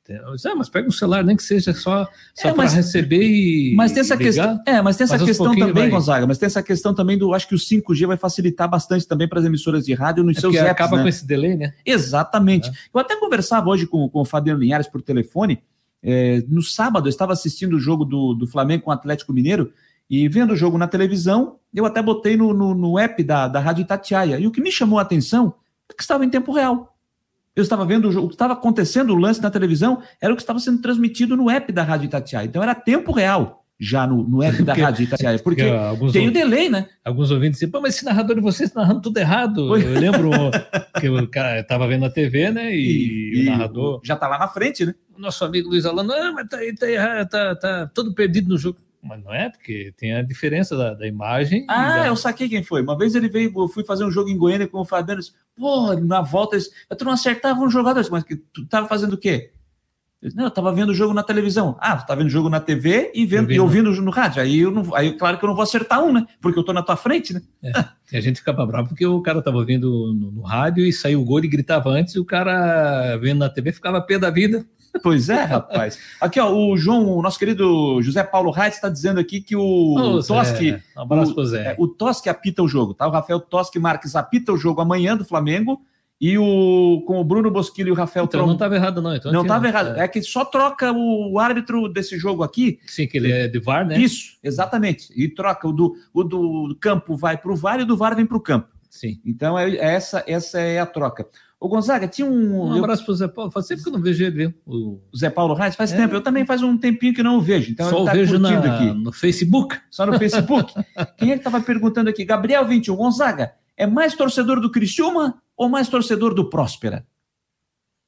Tem- 0.04 0.16
Ah, 0.18 0.54
mas 0.54 0.68
pega 0.68 0.86
um 0.86 0.90
celular, 0.92 1.24
nem 1.24 1.34
que 1.34 1.42
seja 1.42 1.72
só, 1.72 2.06
só 2.34 2.48
É, 2.50 2.52
para 2.52 2.68
receber 2.68 3.22
e. 3.22 3.74
Mas 3.74 3.90
tem 3.92 4.00
essa 4.02 4.16
questão, 4.16 4.60
é, 4.66 4.80
mas 4.82 4.96
tem 4.96 5.04
essa 5.06 5.14
Mas 5.16 5.24
questão 5.26 5.46
também, 5.56 5.72
vai- 5.72 5.88
Gonzaga, 5.88 6.26
mas 6.26 6.36
tem 6.38 6.46
essa 6.46 6.62
questão 6.62 6.94
também 6.94 7.16
do, 7.18 7.32
acho 7.34 7.48
que 7.48 7.54
o 7.54 7.58
5G 7.58 8.06
vai 8.06 8.16
facilitar 8.18 8.68
bastante 8.68 9.08
também 9.08 9.26
para 9.26 9.40
as 9.40 9.46
emissoras 9.46 9.84
de 9.86 9.94
rádio 9.94 10.22
nos 10.22 10.36
É 10.36 10.40
seus 10.40 10.54
apps, 10.54 10.70
acaba 10.70 10.96
né? 10.98 11.02
com 11.02 11.08
esse 11.08 11.26
delay, 11.26 11.56
né? 11.56 11.72
Exatamente. 11.86 12.70
Eu 12.94 13.00
até 13.00 13.16
conversava 13.16 13.68
hoje 13.70 13.86
com, 13.86 14.08
com 14.08 14.20
o 14.20 14.24
Fabiano 14.26 14.60
Linhares 14.60 14.86
por 14.86 15.00
telefone. 15.02 15.60
É, 16.04 16.44
no 16.48 16.62
sábado, 16.62 17.06
eu 17.06 17.10
estava 17.10 17.32
assistindo 17.32 17.74
o 17.76 17.80
jogo 17.80 18.04
do, 18.04 18.34
do 18.34 18.46
Flamengo 18.46 18.84
com 18.84 18.90
o 18.90 18.92
Atlético 18.92 19.32
Mineiro 19.32 19.72
e 20.08 20.28
vendo 20.28 20.52
o 20.52 20.56
jogo 20.56 20.76
na 20.76 20.86
televisão, 20.86 21.56
eu 21.74 21.86
até 21.86 22.02
botei 22.02 22.36
no, 22.36 22.52
no, 22.52 22.74
no 22.74 22.98
app 22.98 23.22
da, 23.24 23.48
da 23.48 23.58
Rádio 23.58 23.82
Itatiaia. 23.82 24.38
E 24.38 24.46
o 24.46 24.50
que 24.50 24.60
me 24.60 24.70
chamou 24.70 24.98
a 24.98 25.02
atenção 25.02 25.54
é 25.90 25.94
que 25.94 26.02
estava 26.02 26.24
em 26.24 26.28
tempo 26.30 26.52
real. 26.52 26.94
Eu 27.56 27.62
estava 27.62 27.86
vendo 27.86 28.08
o 28.08 28.12
jogo, 28.12 28.26
o 28.26 28.28
que 28.28 28.34
estava 28.34 28.52
acontecendo, 28.52 29.14
o 29.14 29.16
lance 29.16 29.40
na 29.40 29.50
televisão, 29.50 30.02
era 30.20 30.32
o 30.32 30.36
que 30.36 30.42
estava 30.42 30.58
sendo 30.58 30.82
transmitido 30.82 31.36
no 31.36 31.48
app 31.48 31.72
da 31.72 31.82
Rádio 31.82 32.06
Itatiaia. 32.06 32.44
Então 32.46 32.62
era 32.62 32.74
tempo 32.74 33.12
real 33.12 33.64
já 33.78 34.06
no, 34.06 34.22
no 34.28 34.42
app 34.42 34.62
da 34.62 34.72
Porque- 34.74 34.82
Rádio 34.82 35.04
Itatiaia, 35.04 35.38
porque 35.38 35.62
porque 35.98 36.18
tem 36.18 36.28
o 36.28 36.32
delay, 36.32 36.68
né? 36.68 36.86
Alguns 37.04 37.30
ouvintes 37.30 37.60
dizem, 37.60 37.70
pô, 37.70 37.80
mas 37.80 37.94
esse 37.94 38.04
narrador 38.04 38.36
de 38.36 38.42
vocês 38.42 38.70
tá 38.70 38.80
narrando 38.80 39.00
tudo 39.00 39.16
errado. 39.18 39.76
Eu 39.76 39.98
lembro 40.00 40.30
que 41.00 41.08
o 41.08 41.28
cara 41.28 41.60
estava 41.60 41.86
vendo 41.88 42.02
na 42.02 42.10
TV, 42.10 42.50
né? 42.50 42.74
E, 42.76 43.42
o 43.42 43.50
narrador. 43.50 44.00
Já 44.04 44.16
tá 44.16 44.28
lá 44.28 44.38
na 44.38 44.48
frente, 44.48 44.84
né? 44.84 44.94
O 45.16 45.20
nosso 45.20 45.44
amigo 45.44 45.68
Luiz 45.68 45.86
Alano, 45.86 46.12
ah, 46.12 46.32
mas 46.32 46.48
tá, 46.48 46.58
tá, 46.78 46.90
errado, 46.90 47.28
tá, 47.28 47.54
tá 47.56 47.86
todo 47.94 48.14
perdido 48.14 48.48
no 48.48 48.58
jogo. 48.58 48.78
Mas 49.02 49.22
não 49.22 49.32
é, 49.34 49.50
porque 49.50 49.92
tem 49.98 50.14
a 50.14 50.22
diferença 50.22 50.76
da, 50.76 50.94
da 50.94 51.06
imagem. 51.06 51.66
Ah, 51.68 51.96
da- 52.00 52.06
eu 52.06 52.16
saquei 52.16 52.48
quem 52.48 52.62
foi. 52.62 52.80
Uma 52.82 52.96
vez 52.96 53.14
ele 53.14 53.28
veio, 53.28 53.52
eu 53.54 53.68
fui 53.68 53.84
fazer 53.84 54.02
um 54.04 54.10
jogo 54.10 54.30
em 54.30 54.36
Goiânia 54.38 54.66
com 54.66 54.78
o 54.80 54.84
Fabiano. 54.84 55.20
Pô, 55.56 55.92
na 55.94 56.22
volta, 56.22 56.56
tu 56.96 57.04
não 57.04 57.12
acertava 57.12 57.60
um 57.60 57.68
jogador. 57.70 58.02
Mas 58.10 58.24
que 58.24 58.36
tu 58.36 58.66
tava 58.66 58.88
fazendo 58.88 59.12
o 59.12 59.18
quê? 59.18 59.52
Não, 60.34 60.44
eu 60.44 60.50
tava 60.50 60.72
vendo 60.72 60.90
o 60.90 60.94
jogo 60.94 61.12
na 61.12 61.22
televisão. 61.22 61.76
Ah, 61.80 61.96
tu 61.96 62.06
tá 62.06 62.14
vendo 62.14 62.28
o 62.28 62.30
jogo 62.30 62.48
na 62.48 62.60
TV 62.60 63.10
e, 63.14 63.26
vendo, 63.26 63.52
e 63.52 63.60
ouvindo 63.60 63.90
no 64.00 64.10
rádio. 64.10 64.40
Aí, 64.40 64.60
eu 64.60 64.70
não, 64.70 64.94
aí, 64.94 65.12
claro 65.12 65.38
que 65.38 65.44
eu 65.44 65.48
não 65.48 65.54
vou 65.54 65.62
acertar 65.62 66.02
um, 66.02 66.12
né? 66.12 66.26
Porque 66.40 66.58
eu 66.58 66.64
tô 66.64 66.72
na 66.72 66.82
tua 66.82 66.96
frente, 66.96 67.34
né? 67.34 67.42
E 68.12 68.16
a 68.16 68.20
gente 68.20 68.38
ficava 68.38 68.64
bravo 68.64 68.88
porque 68.88 69.06
o 69.06 69.20
cara 69.20 69.42
tava 69.42 69.56
ouvindo 69.56 70.14
no, 70.14 70.30
no 70.30 70.42
rádio 70.42 70.84
e 70.86 70.92
saiu 70.92 71.20
o 71.20 71.24
gol 71.24 71.44
e 71.44 71.48
gritava 71.48 71.90
antes, 71.90 72.14
e 72.14 72.18
o 72.18 72.24
cara 72.24 73.16
vendo 73.16 73.38
na 73.38 73.48
TV 73.48 73.72
ficava 73.72 74.00
pé 74.00 74.18
da 74.18 74.30
vida. 74.30 74.64
Pois 75.02 75.28
é, 75.28 75.42
rapaz. 75.42 75.98
Aqui, 76.20 76.38
ó, 76.38 76.52
o 76.52 76.76
João, 76.76 77.08
o 77.08 77.22
nosso 77.22 77.38
querido 77.38 78.00
José 78.00 78.22
Paulo 78.22 78.50
Reitz 78.50 78.76
está 78.76 78.88
dizendo 78.88 79.18
aqui 79.18 79.40
que 79.40 79.56
o 79.56 79.94
Ô, 79.98 80.20
Zé, 80.20 80.34
Toschi. 80.34 80.82
um 80.96 81.00
abraço 81.00 81.34
o, 81.38 81.44
Zé. 81.44 81.72
é, 81.72 81.76
o 81.78 81.88
Toschi 81.88 82.28
apita 82.28 82.62
o 82.62 82.68
jogo, 82.68 82.94
tá? 82.94 83.06
O 83.06 83.10
Rafael 83.10 83.40
Toschi 83.40 83.78
Marques 83.78 84.14
apita 84.14 84.52
o 84.52 84.56
jogo 84.56 84.80
amanhã 84.80 85.16
do 85.16 85.24
Flamengo. 85.24 85.80
E 86.26 86.38
o 86.38 87.02
com 87.06 87.20
o 87.20 87.24
Bruno 87.24 87.50
Bosquilho 87.50 87.88
e 87.88 87.92
o 87.92 87.94
Rafael 87.94 88.24
Então 88.24 88.38
Tron- 88.40 88.46
não 88.46 88.54
estava 88.54 88.74
errado, 88.76 89.02
não. 89.02 89.14
Então 89.14 89.30
não 89.30 89.42
estava 89.42 89.66
errado. 89.68 89.98
É 89.98 90.08
que 90.08 90.22
só 90.22 90.42
troca 90.42 90.90
o 90.90 91.38
árbitro 91.38 91.86
desse 91.86 92.16
jogo 92.16 92.42
aqui. 92.42 92.78
Sim, 92.86 93.06
que 93.06 93.18
ele 93.18 93.30
é 93.30 93.46
de 93.46 93.58
VAR, 93.58 93.86
né? 93.86 93.98
Isso, 93.98 94.38
exatamente. 94.42 95.08
E 95.14 95.28
troca. 95.28 95.68
O 95.68 95.72
do, 95.72 95.94
o 96.14 96.24
do 96.24 96.76
campo 96.80 97.14
vai 97.14 97.36
para 97.36 97.52
o 97.52 97.56
VAR 97.56 97.78
e 97.80 97.82
o 97.82 97.86
do 97.86 97.94
VAR 97.96 98.16
vem 98.16 98.24
para 98.24 98.38
o 98.38 98.40
campo. 98.40 98.68
Sim. 98.88 99.20
Então, 99.26 99.58
é, 99.58 99.68
é 99.74 99.94
essa, 99.94 100.24
essa 100.26 100.58
é 100.60 100.78
a 100.78 100.86
troca. 100.86 101.26
O 101.60 101.68
Gonzaga, 101.68 102.08
tinha 102.08 102.26
um. 102.26 102.68
Um 102.70 102.76
eu- 102.76 102.78
abraço 102.84 103.04
pro 103.04 103.14
Zé 103.14 103.28
Paulo. 103.28 103.50
Faz 103.50 103.66
tempo 103.66 103.82
que 103.82 103.88
eu 103.88 103.92
não 103.92 104.00
vejo 104.00 104.24
ele, 104.24 104.36
viu? 104.36 104.54
O... 104.64 105.00
o 105.12 105.16
Zé 105.18 105.28
Paulo 105.28 105.52
Reis 105.52 105.74
faz 105.76 105.92
É. 105.92 105.96
tempo. 105.96 106.14
Eu 106.14 106.22
também 106.22 106.46
faz 106.46 106.62
um 106.62 106.76
tempinho 106.78 107.12
que 107.12 107.22
não 107.22 107.36
o 107.36 107.40
vejo. 107.42 107.70
Então 107.72 107.90
Só 107.90 108.02
o 108.02 108.04
tá 108.06 108.12
vejo 108.12 108.38
na- 108.38 108.76
aqui. 108.76 108.86
no 108.92 109.12
Facebook. 109.12 109.76
Só 109.90 110.06
no 110.06 110.18
Facebook. 110.18 110.72
Quem 111.18 111.30
é 111.30 111.32
que 111.34 111.40
estava 111.40 111.60
perguntando 111.60 112.08
aqui? 112.08 112.24
Gabriel 112.24 112.64
21, 112.66 112.96
Gonzaga, 112.96 113.52
é 113.76 113.86
mais 113.86 114.14
torcedor 114.14 114.60
do 114.60 114.70
Criciúma 114.70 115.34
ou 115.56 115.68
mais 115.68 115.88
torcedor 115.88 116.34
do 116.34 116.48
Próspera? 116.48 117.06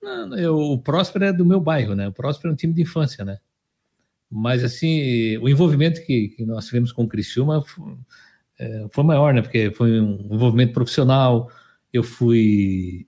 Não, 0.03 0.37
eu, 0.39 0.57
o 0.57 0.79
Próspero 0.79 1.25
é 1.25 1.33
do 1.33 1.45
meu 1.45 1.61
bairro, 1.61 1.95
né? 1.95 2.09
O 2.09 2.13
Próspero 2.13 2.51
é 2.51 2.53
um 2.53 2.57
time 2.57 2.73
de 2.73 2.83
infância, 2.83 3.25
né? 3.25 3.39
Mas, 4.31 4.65
assim, 4.65 5.37
o 5.39 5.49
envolvimento 5.49 6.05
que, 6.05 6.29
que 6.29 6.45
nós 6.45 6.67
tivemos 6.67 6.93
com 6.93 7.05
o 7.05 7.09
Criciúma 7.09 7.65
foi, 7.65 7.97
é, 8.59 8.87
foi 8.91 9.05
maior, 9.05 9.33
né? 9.33 9.43
Porque 9.43 9.71
foi 9.71 10.01
um 10.01 10.29
envolvimento 10.33 10.73
profissional. 10.73 11.51
Eu 11.93 12.03
fui 12.03 13.07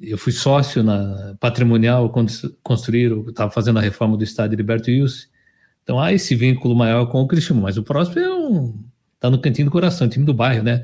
eu 0.00 0.16
fui 0.16 0.32
sócio 0.32 0.82
na 0.82 1.36
patrimonial 1.38 2.08
quando 2.10 2.32
construíram, 2.62 3.28
estava 3.28 3.50
fazendo 3.50 3.78
a 3.78 3.82
reforma 3.82 4.16
do 4.16 4.24
estádio 4.24 4.56
Liberto 4.56 4.90
Wilson. 4.90 5.26
Então 5.82 6.00
há 6.00 6.12
esse 6.12 6.34
vínculo 6.34 6.74
maior 6.74 7.06
com 7.06 7.20
o 7.20 7.26
Criciúma, 7.28 7.62
mas 7.62 7.76
o 7.76 7.82
Próspero 7.82 8.24
é 8.24 8.34
um 8.34 8.84
tá 9.20 9.30
no 9.30 9.40
cantinho 9.40 9.66
do 9.66 9.70
coração, 9.70 10.08
time 10.08 10.24
do 10.24 10.34
bairro, 10.34 10.62
né? 10.62 10.82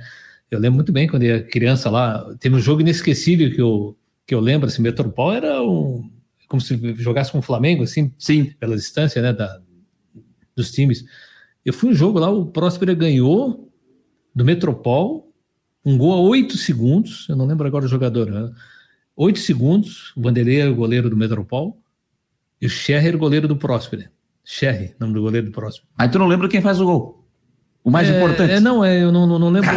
Eu 0.51 0.59
lembro 0.59 0.77
muito 0.77 0.93
bem 0.93 1.07
quando 1.07 1.23
eu 1.23 1.37
era 1.37 1.45
criança 1.45 1.89
lá, 1.89 2.35
teve 2.41 2.57
um 2.57 2.61
jogo 2.61 2.81
inesquecível 2.81 3.55
que 3.55 3.61
eu, 3.61 3.97
que 4.27 4.35
eu 4.35 4.41
lembro, 4.41 4.69
assim, 4.69 4.83
Metropol 4.83 5.33
era 5.33 5.63
um, 5.63 6.11
como 6.49 6.61
se 6.61 6.77
jogasse 6.97 7.31
com 7.31 7.39
o 7.39 7.43
Flamengo, 7.43 7.85
assim, 7.85 8.13
sim, 8.19 8.47
pela 8.59 8.77
distância, 8.77 9.23
né, 9.23 9.33
da, 9.33 9.61
dos 10.57 10.73
times. 10.73 11.05
Eu 11.65 11.73
fui 11.73 11.91
um 11.91 11.95
jogo 11.95 12.19
lá, 12.19 12.29
o 12.29 12.47
Próspera 12.47 12.95
ganhou 12.95 13.71
do 14.35 14.45
Metropol, 14.45 15.33
um 15.85 15.97
gol 15.97 16.13
a 16.13 16.21
oito 16.21 16.57
segundos, 16.57 17.27
eu 17.29 17.37
não 17.37 17.47
lembro 17.47 17.67
agora 17.67 17.85
o 17.85 17.89
jogador, 17.89 18.31
né? 18.31 18.51
oito 19.17 19.39
segundos, 19.39 20.13
o 20.17 20.23
Vanderlei 20.23 20.61
era 20.61 20.71
o 20.71 20.75
goleiro 20.75 21.09
do 21.09 21.17
Metropol, 21.17 21.81
e 22.61 22.67
o 22.67 22.71
Scherrer 22.71 23.17
goleiro 23.17 23.47
do 23.47 23.57
Próspera. 23.57 24.11
Scherrer, 24.45 24.97
nome 24.99 25.15
do 25.15 25.23
goleiro 25.23 25.47
do 25.47 25.53
Próspera. 25.53 25.89
Aí 25.97 26.09
tu 26.09 26.19
não 26.19 26.27
lembra 26.27 26.49
quem 26.49 26.61
faz 26.61 26.81
o 26.81 26.85
gol? 26.85 27.25
O 27.85 27.91
mais 27.91 28.09
é, 28.09 28.17
importante? 28.17 28.53
É, 28.53 28.61
não, 28.61 28.85
é, 28.85 29.03
eu 29.03 29.13
não, 29.13 29.27
não, 29.27 29.39
não 29.39 29.51
lembro. 29.51 29.71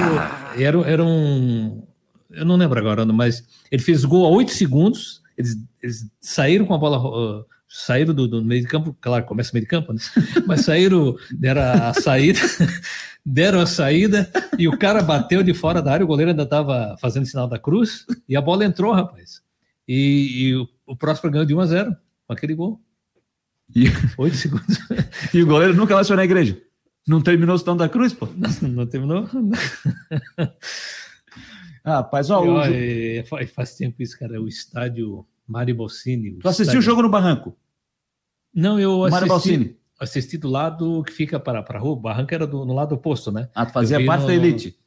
Era, 0.58 0.80
era 0.82 1.04
um. 1.04 1.86
Eu 2.32 2.46
não 2.46 2.56
lembro 2.56 2.80
agora, 2.80 3.06
mas 3.06 3.44
ele 3.72 3.82
fez 3.82 4.04
gol 4.06 4.26
a 4.26 4.30
oito 4.30 4.52
segundos. 4.52 5.22
Eles, 5.38 5.58
eles 5.82 6.08
saíram 6.20 6.66
com 6.66 6.74
a 6.74 6.78
bola. 6.78 7.00
Uh, 7.00 7.46
saíram 7.74 8.14
do, 8.14 8.28
do, 8.28 8.44
meio 8.44 8.62
de 8.62 8.68
campo, 8.68 8.96
claro, 9.02 9.26
começa 9.26 9.52
meio 9.52 9.66
de 9.66 9.70
campo, 9.70 9.94
né? 9.94 10.00
Mas 10.46 10.62
saíram, 10.62 11.16
deram 11.32 11.62
a 11.62 11.94
saída, 11.94 12.40
deram 13.26 13.60
a 13.60 13.66
saída 13.66 14.32
e 14.60 14.68
o 14.68 14.78
cara 14.78 15.02
bateu 15.02 15.42
de 15.42 15.56
fora 15.56 15.82
da 15.82 15.92
área, 15.92 16.04
o 16.04 16.08
goleiro 16.08 16.30
ainda 16.30 16.44
estava 16.44 16.96
fazendo 17.02 17.26
sinal 17.26 17.48
da 17.48 17.58
cruz 17.58 18.06
e 18.30 18.38
a 18.38 18.42
bola 18.42 18.64
entrou, 18.64 18.94
rapaz. 18.94 19.42
E, 19.88 20.50
e 20.50 20.56
o, 20.56 20.70
o 20.86 20.96
próximo 20.96 21.32
ganhou 21.32 21.48
de 21.48 21.56
1 21.56 21.60
a 21.60 21.66
0 21.66 21.98
com 22.28 22.34
aquele 22.34 22.54
gol. 22.54 22.80
E, 23.76 23.86
Oito 24.18 24.36
segundos. 24.36 24.78
e 25.34 25.42
o 25.42 25.48
goleiro 25.48 25.76
nunca 25.76 26.02
foi 26.04 26.16
na 26.16 26.24
igreja. 26.24 26.62
Não 27.08 27.22
terminou 27.22 27.56
o 27.56 27.60
sinal 27.60 27.76
da 27.76 27.90
cruz, 27.90 28.14
pô? 28.14 28.28
Não, 28.28 28.70
não 28.70 28.86
terminou? 28.88 29.28
ah, 31.84 31.98
rapaz, 31.98 32.30
ó. 32.30 32.42
O... 32.44 32.62
É, 32.62 33.24
faz 33.54 33.76
tempo 33.76 34.02
isso, 34.02 34.18
cara. 34.18 34.42
O 34.42 34.48
estádio 34.48 35.26
Mário 35.48 35.76
Balsini. 35.76 36.40
Tu 36.40 36.48
assistiu 36.48 36.80
o 36.80 36.82
jogo 36.82 37.02
no 37.02 37.10
Barranco? 37.10 37.58
Não, 38.54 38.80
eu 38.80 39.00
Mário 39.00 39.16
assisti, 39.16 39.30
Balsini. 39.30 39.78
assisti 40.00 40.38
do 40.38 40.48
lado 40.48 41.04
que 41.04 41.12
fica 41.12 41.40
para 41.40 41.60
a 41.60 41.80
rua. 41.80 41.94
O 41.94 42.00
Barranco 42.00 42.34
era 42.34 42.48
do, 42.48 42.66
no 42.66 42.74
lado 42.74 42.96
oposto, 42.96 43.32
né? 43.32 43.50
Ah, 43.54 43.66
tu 43.66 43.74
fazia 43.74 44.04
parte 44.06 44.22
no- 44.22 44.28
da 44.28 44.36
elite. 44.36 44.78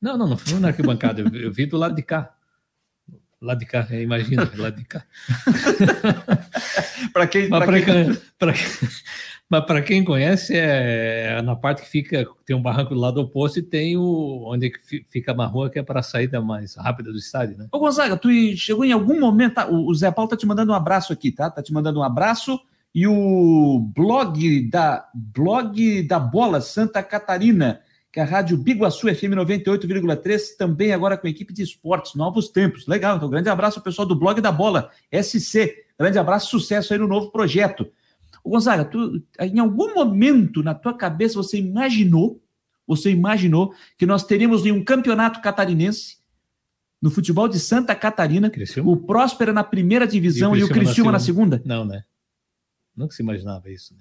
Não, 0.00 0.16
não, 0.16 0.26
não 0.28 0.36
fui 0.36 0.58
na 0.58 0.68
arquibancada. 0.68 1.20
eu, 1.20 1.30
vi- 1.30 1.42
eu 1.44 1.52
vi 1.52 1.66
do 1.66 1.76
lado 1.76 1.94
de 1.94 2.02
cá. 2.02 2.34
Lá 3.40 3.54
de 3.54 3.64
cá, 3.64 3.86
é, 3.90 4.02
imagina, 4.02 4.50
lá 4.56 4.70
de 4.70 4.84
cá. 4.84 5.04
Para 7.12 7.26
quem, 7.26 7.48
para 7.48 7.82
quem- 7.82 8.14
pra 8.38 8.52
quem- 8.52 8.62
mas 9.50 9.64
pra 9.64 9.82
quem 9.82 10.04
conhece, 10.04 10.54
é 10.56 11.42
na 11.42 11.56
parte 11.56 11.82
que 11.82 11.88
fica, 11.88 12.24
tem 12.46 12.54
um 12.54 12.62
barranco 12.62 12.94
do 12.94 13.00
lado 13.00 13.20
oposto 13.20 13.58
e 13.58 13.62
tem 13.62 13.96
o 13.96 14.44
onde 14.46 14.68
é 14.68 14.70
fica 15.10 15.32
uma 15.32 15.46
rua 15.46 15.68
que 15.68 15.80
é 15.80 15.82
para 15.82 15.98
a 15.98 16.04
saída 16.04 16.40
mais 16.40 16.76
rápida 16.76 17.10
do 17.10 17.18
estádio, 17.18 17.58
né? 17.58 17.66
Ô, 17.72 17.80
Gonzaga, 17.80 18.16
tu 18.16 18.28
chegou 18.56 18.84
em 18.84 18.92
algum 18.92 19.18
momento. 19.18 19.54
tá? 19.54 19.66
O 19.68 19.90
o 19.90 19.94
Zé 19.94 20.10
Paulo 20.12 20.30
tá 20.30 20.36
te 20.36 20.46
mandando 20.46 20.70
um 20.70 20.74
abraço 20.74 21.12
aqui, 21.12 21.32
tá? 21.32 21.50
Tá 21.50 21.60
te 21.60 21.72
mandando 21.72 21.98
um 21.98 22.02
abraço. 22.04 22.60
E 22.94 23.08
o 23.08 23.90
blog 23.94 24.68
da 24.70 25.08
blog 25.12 26.02
da 26.04 26.20
Bola 26.20 26.60
Santa 26.60 27.02
Catarina, 27.02 27.80
que 28.12 28.20
é 28.20 28.22
a 28.22 28.26
Rádio 28.26 28.56
Biguaçu 28.56 29.12
FM 29.12 29.34
98,3, 29.36 30.56
também 30.56 30.92
agora 30.92 31.16
com 31.16 31.26
a 31.26 31.30
equipe 31.30 31.52
de 31.52 31.62
esportes, 31.62 32.14
novos 32.14 32.48
tempos. 32.48 32.86
Legal, 32.86 33.16
então 33.16 33.28
grande 33.28 33.48
abraço 33.48 33.80
ao 33.80 33.84
pessoal 33.84 34.06
do 34.06 34.14
blog 34.14 34.40
da 34.40 34.52
Bola, 34.52 34.90
SC. 35.12 35.74
Grande 35.98 36.18
abraço, 36.18 36.50
sucesso 36.50 36.92
aí 36.92 36.98
no 36.98 37.08
novo 37.08 37.30
projeto. 37.32 37.90
Gonzaga, 38.48 38.84
tu, 38.84 39.22
em 39.38 39.58
algum 39.58 39.94
momento 39.94 40.62
na 40.62 40.74
tua 40.74 40.94
cabeça 40.94 41.34
você 41.34 41.58
imaginou, 41.58 42.42
você 42.86 43.10
imaginou 43.10 43.74
que 43.98 44.06
nós 44.06 44.24
teríamos 44.24 44.64
em 44.64 44.72
um 44.72 44.82
campeonato 44.82 45.40
catarinense 45.40 46.18
no 47.00 47.10
futebol 47.10 47.48
de 47.48 47.58
Santa 47.58 47.94
Catarina, 47.94 48.50
o 48.84 48.96
Próspera 48.96 49.52
na 49.52 49.64
primeira 49.64 50.06
divisão 50.06 50.54
e 50.56 50.62
o 50.62 50.68
Criciúma 50.68 51.12
na 51.12 51.18
segunda? 51.18 51.62
Não, 51.64 51.84
né? 51.84 52.04
Nunca 52.94 53.14
se 53.14 53.22
imaginava 53.22 53.70
isso, 53.70 53.94
né? 53.94 54.00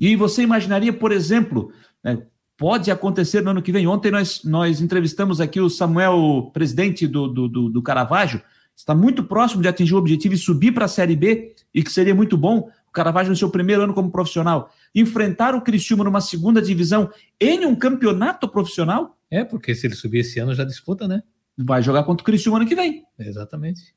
E 0.00 0.16
você 0.16 0.42
imaginaria, 0.42 0.92
por 0.92 1.12
exemplo, 1.12 1.72
né, 2.02 2.20
pode 2.56 2.90
acontecer 2.90 3.42
no 3.42 3.50
ano 3.50 3.62
que 3.62 3.70
vem. 3.70 3.86
Ontem 3.86 4.10
nós, 4.10 4.42
nós 4.44 4.80
entrevistamos 4.80 5.40
aqui 5.40 5.60
o 5.60 5.70
Samuel, 5.70 6.50
presidente 6.52 7.06
do, 7.06 7.28
do, 7.28 7.48
do, 7.48 7.68
do 7.68 7.82
Caravaggio, 7.82 8.42
está 8.76 8.94
muito 8.94 9.22
próximo 9.22 9.62
de 9.62 9.68
atingir 9.68 9.94
o 9.94 9.98
objetivo 9.98 10.34
e 10.34 10.38
subir 10.38 10.72
para 10.72 10.86
a 10.86 10.88
Série 10.88 11.14
B, 11.14 11.54
e 11.72 11.82
que 11.82 11.92
seria 11.92 12.14
muito 12.14 12.36
bom 12.36 12.68
o 12.83 12.83
Caravaggio 12.94 13.30
no 13.30 13.36
seu 13.36 13.50
primeiro 13.50 13.82
ano 13.82 13.92
como 13.92 14.10
profissional. 14.10 14.70
Enfrentar 14.94 15.54
o 15.54 15.60
Criciúma 15.60 16.04
numa 16.04 16.20
segunda 16.20 16.62
divisão 16.62 17.10
em 17.40 17.66
um 17.66 17.74
campeonato 17.74 18.48
profissional, 18.48 19.18
É, 19.30 19.44
porque 19.44 19.74
se 19.74 19.86
ele 19.86 19.94
subir 19.94 20.20
esse 20.20 20.38
ano 20.38 20.54
já 20.54 20.64
disputa, 20.64 21.06
né? 21.06 21.22
vai 21.56 21.82
jogar 21.82 22.04
contra 22.04 22.22
o 22.22 22.24
Criciúma 22.24 22.58
ano 22.58 22.66
que 22.66 22.74
vem. 22.74 23.04
Exatamente. 23.18 23.94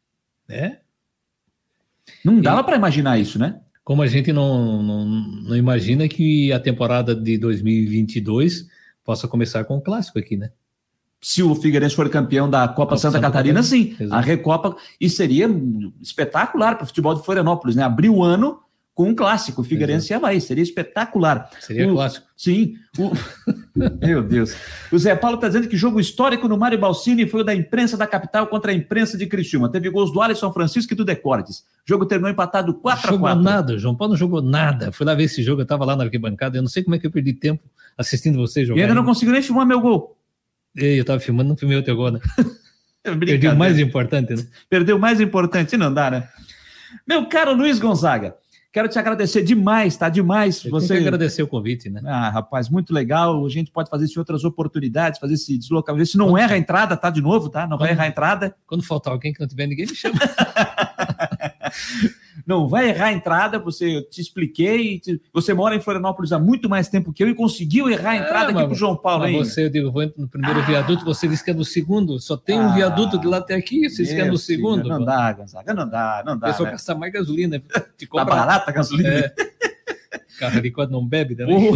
É. 0.49 0.79
Não 2.23 2.39
dava 2.39 2.63
para 2.63 2.75
imaginar 2.77 3.19
isso, 3.19 3.39
né? 3.39 3.61
Como 3.83 4.01
a 4.01 4.07
gente 4.07 4.31
não, 4.33 4.83
não, 4.83 5.05
não 5.05 5.55
imagina 5.55 6.07
que 6.07 6.51
a 6.51 6.59
temporada 6.59 7.15
de 7.15 7.37
2022 7.37 8.67
possa 9.03 9.27
começar 9.27 9.63
com 9.63 9.77
o 9.77 9.81
clássico 9.81 10.19
aqui, 10.19 10.35
né? 10.35 10.51
se 11.19 11.41
o 11.41 11.55
Figueirense 11.55 11.95
for 11.95 12.07
campeão 12.09 12.49
da 12.49 12.67
Copa 12.67 12.75
Copa 12.75 12.97
Santa, 12.97 13.17
Santa 13.17 13.27
Catarina, 13.27 13.61
Catarina, 13.61 13.63
sim, 13.63 13.95
exato. 13.99 14.13
a 14.13 14.21
Recopa, 14.21 14.75
e 15.01 15.09
seria 15.09 15.49
espetacular 15.99 16.75
para 16.75 16.83
o 16.83 16.87
futebol 16.87 17.15
de 17.15 17.25
Florianópolis, 17.25 17.75
né? 17.75 17.83
Abrir 17.83 18.09
o 18.09 18.23
ano 18.23 18.59
com 18.97 19.09
um 19.09 19.13
clássico, 19.15 19.63
Figueirense 19.63 20.11
e 20.11 20.15
Havaí, 20.15 20.41
seria 20.41 20.63
espetacular. 20.63 21.51
Seria 21.59 21.87
O- 21.87 21.93
clássico. 21.93 22.25
Sim. 22.35 22.73
o- 22.97 23.11
Meu 24.03 24.23
Deus. 24.23 24.55
O 24.91 24.97
Zé 24.97 25.15
Paulo 25.15 25.35
está 25.35 25.47
dizendo 25.47 25.67
que 25.67 25.77
jogo 25.77 25.99
histórico 25.99 26.47
no 26.47 26.57
Mário 26.57 26.79
Balsini 26.79 27.27
foi 27.27 27.41
o 27.41 27.43
da 27.43 27.53
imprensa 27.53 27.95
da 27.95 28.07
capital 28.07 28.47
contra 28.47 28.71
a 28.71 28.73
imprensa 28.73 29.15
de 29.15 29.27
Criciúma. 29.27 29.71
Teve 29.71 29.91
gols 29.91 30.11
do 30.11 30.19
Alisson 30.19 30.51
Francisco 30.51 30.93
e 30.93 30.95
do 30.95 31.05
Decortes. 31.05 31.59
O 31.59 31.63
jogo 31.85 32.07
terminou 32.07 32.31
empatado 32.31 32.73
4 32.73 33.07
a 33.07 33.11
jogou 33.11 33.27
4 33.27 33.43
nada, 33.43 33.77
João 33.77 33.95
Paulo 33.95 34.13
não 34.13 34.17
jogou 34.17 34.41
nada. 34.41 34.91
Fui 34.91 35.05
lá 35.05 35.13
ver 35.13 35.25
esse 35.25 35.43
jogo, 35.43 35.61
eu 35.61 35.65
tava 35.67 35.85
lá 35.85 35.95
na 35.95 36.03
arquibancada, 36.03 36.57
eu 36.57 36.63
não 36.63 36.69
sei 36.69 36.83
como 36.83 36.95
é 36.95 36.99
que 36.99 37.05
eu 37.05 37.11
perdi 37.11 37.33
tempo 37.33 37.63
assistindo 37.95 38.39
vocês 38.39 38.65
E 38.65 38.67
jogar. 38.69 38.81
ainda 38.81 38.95
não 38.95 39.05
conseguiu 39.05 39.31
nem 39.31 39.43
filmar 39.43 39.65
meu 39.67 39.79
gol. 39.79 40.17
Ei, 40.75 40.99
Eu 40.99 41.05
tava 41.05 41.19
filmando, 41.19 41.49
não 41.49 41.55
filmei 41.57 41.77
o 41.77 41.83
teu 41.83 41.95
gol, 41.95 42.09
né? 42.11 42.19
Perdi 43.03 43.19
Brincadeira. 43.19 43.53
o 43.55 43.59
mais 43.59 43.77
importante, 43.77 44.33
né? 44.35 44.43
Perdeu 44.67 44.97
o 44.97 44.99
mais 44.99 45.21
importante, 45.21 45.77
não 45.77 45.93
dá, 45.93 46.09
né? 46.09 46.27
Meu 47.07 47.27
caro 47.27 47.53
Luiz 47.53 47.77
Gonzaga, 47.79 48.35
quero 48.71 48.87
te 48.87 48.99
agradecer 48.99 49.43
demais, 49.43 49.97
tá? 49.97 50.09
Demais. 50.09 50.63
Eu 50.63 50.71
você 50.71 50.95
que 50.95 51.01
agradecer 51.01 51.43
o 51.43 51.47
convite, 51.47 51.89
né? 51.89 52.01
Ah, 52.05 52.29
rapaz, 52.29 52.69
muito 52.69 52.93
legal. 52.93 53.45
A 53.45 53.49
gente 53.49 53.71
pode 53.71 53.89
fazer 53.89 54.05
isso 54.05 54.17
em 54.17 54.21
outras 54.21 54.43
oportunidades, 54.43 55.19
fazer 55.19 55.33
esse 55.33 55.57
deslocamento. 55.57 56.07
Se 56.07 56.17
não 56.17 56.37
erra 56.37 56.55
a 56.55 56.57
entrada, 56.57 56.95
tá? 56.95 57.09
De 57.09 57.21
novo, 57.21 57.49
tá? 57.49 57.67
Não 57.67 57.77
vai 57.77 57.91
errar 57.91 58.03
a 58.03 58.07
entrada. 58.07 58.55
Quando 58.65 58.83
faltar 58.83 59.13
alguém 59.13 59.33
que 59.33 59.39
não 59.39 59.47
tiver 59.47 59.67
ninguém, 59.67 59.85
me 59.85 59.95
chama. 59.95 60.19
Não 62.45 62.67
vai 62.67 62.89
errar 62.89 63.07
a 63.07 63.13
entrada, 63.13 63.57
você 63.57 63.97
eu 63.97 64.07
te 64.07 64.21
expliquei. 64.21 64.99
te- 64.99 65.19
Você 65.33 65.53
mora 65.55 65.75
em 65.75 65.79
Florianópolis 65.81 66.31
há 66.31 66.37
muito 66.37 66.69
mais 66.69 66.87
tempo 66.87 67.11
que 67.11 67.23
eu 67.23 67.27
e 67.29 67.33
conseguiu 67.33 67.89
errar 67.89 68.11
a 68.11 68.15
entrada 68.17 68.51
É, 68.51 68.55
aqui 68.55 68.65
pro 68.67 68.75
João 68.75 68.95
Paulo, 68.95 69.25
hein? 69.25 69.37
você, 69.43 69.65
eu 69.65 69.69
digo, 69.71 69.91
vou 69.91 70.03
no 70.15 70.27
primeiro 70.27 70.63
viaduto, 70.63 71.03
você 71.03 71.27
disse 71.27 71.43
que 71.43 71.49
é 71.49 71.53
no 71.53 71.65
segundo. 71.65 72.19
Só 72.19 72.37
tem 72.37 72.59
um 72.59 72.69
Ah, 72.69 72.75
viaduto 72.75 73.17
de 73.17 73.25
lá 73.25 73.37
até 73.37 73.55
aqui, 73.55 73.89
você 73.89 74.03
disse 74.03 74.13
que 74.13 74.21
é 74.21 74.25
no 74.25 74.37
segundo. 74.37 74.83
filho, 74.83 74.99
Não 74.99 75.03
dá, 75.03 75.33
Gonzaga, 75.33 75.73
não 75.73 75.89
dá, 75.89 76.23
não 76.25 76.37
dá. 76.37 76.47
pessoa 76.47 76.67
né? 76.67 76.71
gasta 76.73 76.93
mais 76.93 77.11
gasolina. 77.11 77.59
Te 77.97 78.05
Tá 78.07 78.23
barata 78.23 78.69
a 78.69 78.73
gasolina? 78.73 79.09
É. 79.09 79.33
Carro 80.37 80.59
ali 80.59 80.69
quando 80.69 80.91
não 80.91 81.03
bebe 81.05 81.35
também. 81.35 81.71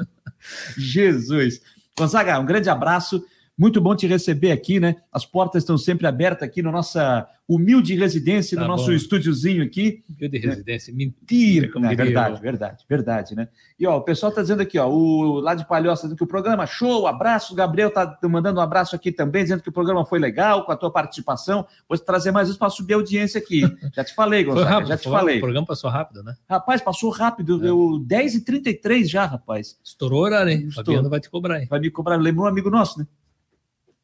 Jesus. 0.76 1.60
Gonzaga, 1.98 2.38
um 2.38 2.46
grande 2.46 2.70
abraço. 2.70 3.22
Muito 3.60 3.78
bom 3.78 3.94
te 3.94 4.06
receber 4.06 4.52
aqui, 4.52 4.80
né? 4.80 4.96
As 5.12 5.26
portas 5.26 5.62
estão 5.62 5.76
sempre 5.76 6.06
abertas 6.06 6.44
aqui 6.48 6.62
na 6.62 6.72
nossa 6.72 7.28
humilde 7.46 7.94
residência, 7.94 8.56
Tá 8.56 8.62
no 8.62 8.68
nosso 8.68 8.86
bom. 8.86 8.92
estúdiozinho 8.92 9.62
aqui. 9.62 10.02
Eu 10.18 10.30
de 10.30 10.38
residência. 10.38 10.94
Mentira, 10.94 11.70
como 11.70 11.84
É 11.84 11.90
diria 11.90 12.04
verdade, 12.06 12.36
eu. 12.36 12.40
verdade, 12.40 12.84
verdade, 12.88 13.34
né? 13.36 13.48
E 13.78 13.86
ó, 13.86 13.98
o 13.98 14.00
pessoal 14.00 14.32
tá 14.32 14.40
dizendo 14.40 14.62
aqui, 14.62 14.78
ó, 14.78 14.88
o 14.88 15.40
lá 15.40 15.54
de 15.54 15.68
Palhoça 15.68 16.04
dizendo 16.04 16.16
que 16.16 16.24
o 16.24 16.26
programa 16.26 16.64
show, 16.66 17.06
abraço, 17.06 17.52
o 17.52 17.56
Gabriel 17.56 17.90
tá 17.90 18.18
mandando 18.22 18.60
um 18.60 18.62
abraço 18.62 18.96
aqui 18.96 19.12
também, 19.12 19.42
dizendo 19.42 19.62
que 19.62 19.68
o 19.68 19.72
programa 19.72 20.06
foi 20.06 20.18
legal 20.18 20.64
com 20.64 20.72
a 20.72 20.76
tua 20.76 20.90
participação. 20.90 21.66
Vou 21.86 21.98
te 21.98 22.04
trazer 22.04 22.30
mais 22.30 22.48
isso 22.48 22.58
para 22.58 22.70
subir 22.70 22.94
a 22.94 22.96
audiência 22.96 23.38
aqui. 23.38 23.60
Já 23.94 24.02
te 24.04 24.14
falei, 24.14 24.42
Gonzaga, 24.42 24.70
rápido, 24.70 24.88
já 24.88 24.96
te 24.96 25.04
foi- 25.04 25.12
falei. 25.12 25.36
O 25.36 25.40
programa 25.40 25.66
passou 25.66 25.90
rápido, 25.90 26.22
né? 26.22 26.34
Rapaz, 26.48 26.80
passou 26.80 27.10
rápido, 27.10 27.56
É. 27.56 27.64
deu 27.64 27.98
10h33 28.06 29.06
já, 29.10 29.26
rapaz. 29.26 29.76
Estourou 29.84 30.20
o 30.20 30.24
horário, 30.24 30.50
hein? 30.50 30.58
Estourou. 30.68 30.86
Fabiano 30.94 31.10
vai 31.10 31.20
te 31.20 31.28
cobrar, 31.28 31.60
hein? 31.60 31.66
Vai 31.68 31.78
me 31.80 31.90
cobrar, 31.90 32.16
lembrou 32.16 32.46
um 32.46 32.48
amigo 32.48 32.70
nosso, 32.70 32.98
né? 32.98 33.06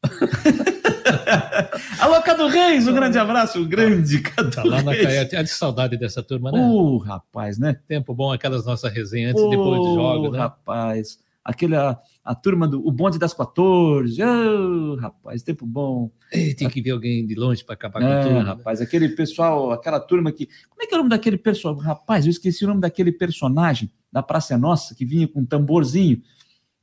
Alô, 1.99 2.21
Cadu 2.21 2.47
Reis, 2.47 2.87
um 2.87 2.93
grande 2.93 3.17
abraço, 3.17 3.59
um 3.59 3.67
grande 3.67 4.19
Cadu 4.21 4.51
Tá 4.51 4.63
lá 4.63 4.81
na. 4.81 4.95
Caiate. 4.95 5.35
Ah, 5.35 5.41
de 5.41 5.49
saudade 5.49 5.97
dessa 5.97 6.21
turma, 6.23 6.51
né? 6.51 6.59
Uh, 6.59 6.97
rapaz, 6.97 7.57
né? 7.57 7.77
Tempo 7.87 8.13
bom, 8.13 8.31
aquelas 8.31 8.65
nossas 8.65 8.91
resenhas 8.93 9.31
antes 9.31 9.43
e 9.43 9.49
depois 9.49 9.77
dos 9.79 9.87
Ô, 9.89 9.95
jogos, 9.95 10.31
né? 10.31 10.39
rapaz, 10.39 11.19
aquele, 11.43 11.75
a, 11.75 12.35
turma 12.35 12.67
do 12.67 12.85
o 12.85 12.91
bonde 12.91 13.17
das 13.19 13.33
14, 13.33 14.21
ô, 14.23 14.95
rapaz, 14.95 15.43
tempo 15.43 15.65
bom. 15.65 16.11
Ei, 16.31 16.53
tem 16.53 16.69
que 16.69 16.81
ver 16.81 16.91
alguém 16.91 17.25
de 17.25 17.35
longe 17.35 17.63
para 17.63 17.73
acabar 17.75 18.01
É, 18.01 18.17
com 18.17 18.27
tudo. 18.29 18.33
né? 18.39 18.41
rapaz, 18.41 18.81
aquele 18.81 19.09
pessoal, 19.09 19.71
aquela 19.71 19.99
turma 19.99 20.31
que. 20.31 20.45
Como 20.69 20.81
é 20.83 20.85
que 20.87 20.93
é 20.93 20.97
o 20.97 20.99
nome 20.99 21.09
daquele 21.09 21.37
personagem? 21.37 21.83
Rapaz, 21.85 22.25
eu 22.25 22.31
esqueci 22.31 22.65
o 22.65 22.67
nome 22.67 22.81
daquele 22.81 23.11
personagem 23.11 23.91
da 24.11 24.23
Praça 24.23 24.53
é 24.53 24.57
Nossa, 24.57 24.95
que 24.95 25.05
vinha 25.05 25.27
com 25.27 25.41
um 25.41 25.45
tamborzinho. 25.45 26.21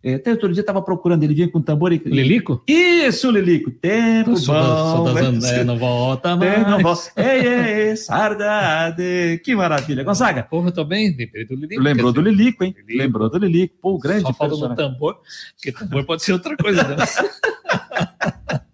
É, 0.04 0.14
até 0.16 0.32
outro 0.32 0.52
dia 0.52 0.60
estava 0.60 0.82
procurando, 0.82 1.22
ele 1.22 1.32
vinha 1.34 1.48
com 1.50 1.62
tambor 1.62 1.90
e. 1.92 1.96
Lilico? 2.04 2.62
Isso, 2.68 3.30
Lilico. 3.30 3.70
Tempo 3.70 4.36
Sou 4.36 4.54
bom. 4.54 4.60
da- 4.60 4.76
sou 4.96 5.04
das- 5.32 5.44
é, 5.50 5.64
não 5.64 5.78
volta 5.78 6.36
mais. 6.36 6.68
Não 6.68 6.78
volta. 6.80 7.10
Ei, 7.16 7.40
ei, 7.40 7.88
ei, 7.88 7.96
saudade. 7.96 9.40
Que 9.42 9.54
maravilha. 9.56 10.04
Gonzaga. 10.04 10.42
Porra, 10.42 10.68
eu 10.68 10.72
tô 10.72 10.84
bem, 10.84 11.08
lembrei 11.16 11.46
do 11.46 11.54
Lilico. 11.54 11.82
Lembrou 11.82 12.12
do 12.12 12.20
Lilico, 12.20 12.62
hein? 12.64 12.74
Lembrou 12.86 13.30
do 13.30 13.38
Lilico. 13.38 13.74
Pô, 13.80 13.98
grande 13.98 14.20
Só 14.22 14.28
no 14.28 14.34
personagem. 14.34 14.76
tambor, 14.76 15.16
porque 15.56 15.72
tambor 15.72 16.04
pode 16.04 16.22
ser 16.22 16.34
outra 16.34 16.54
coisa, 16.56 16.82
né? 16.84 16.96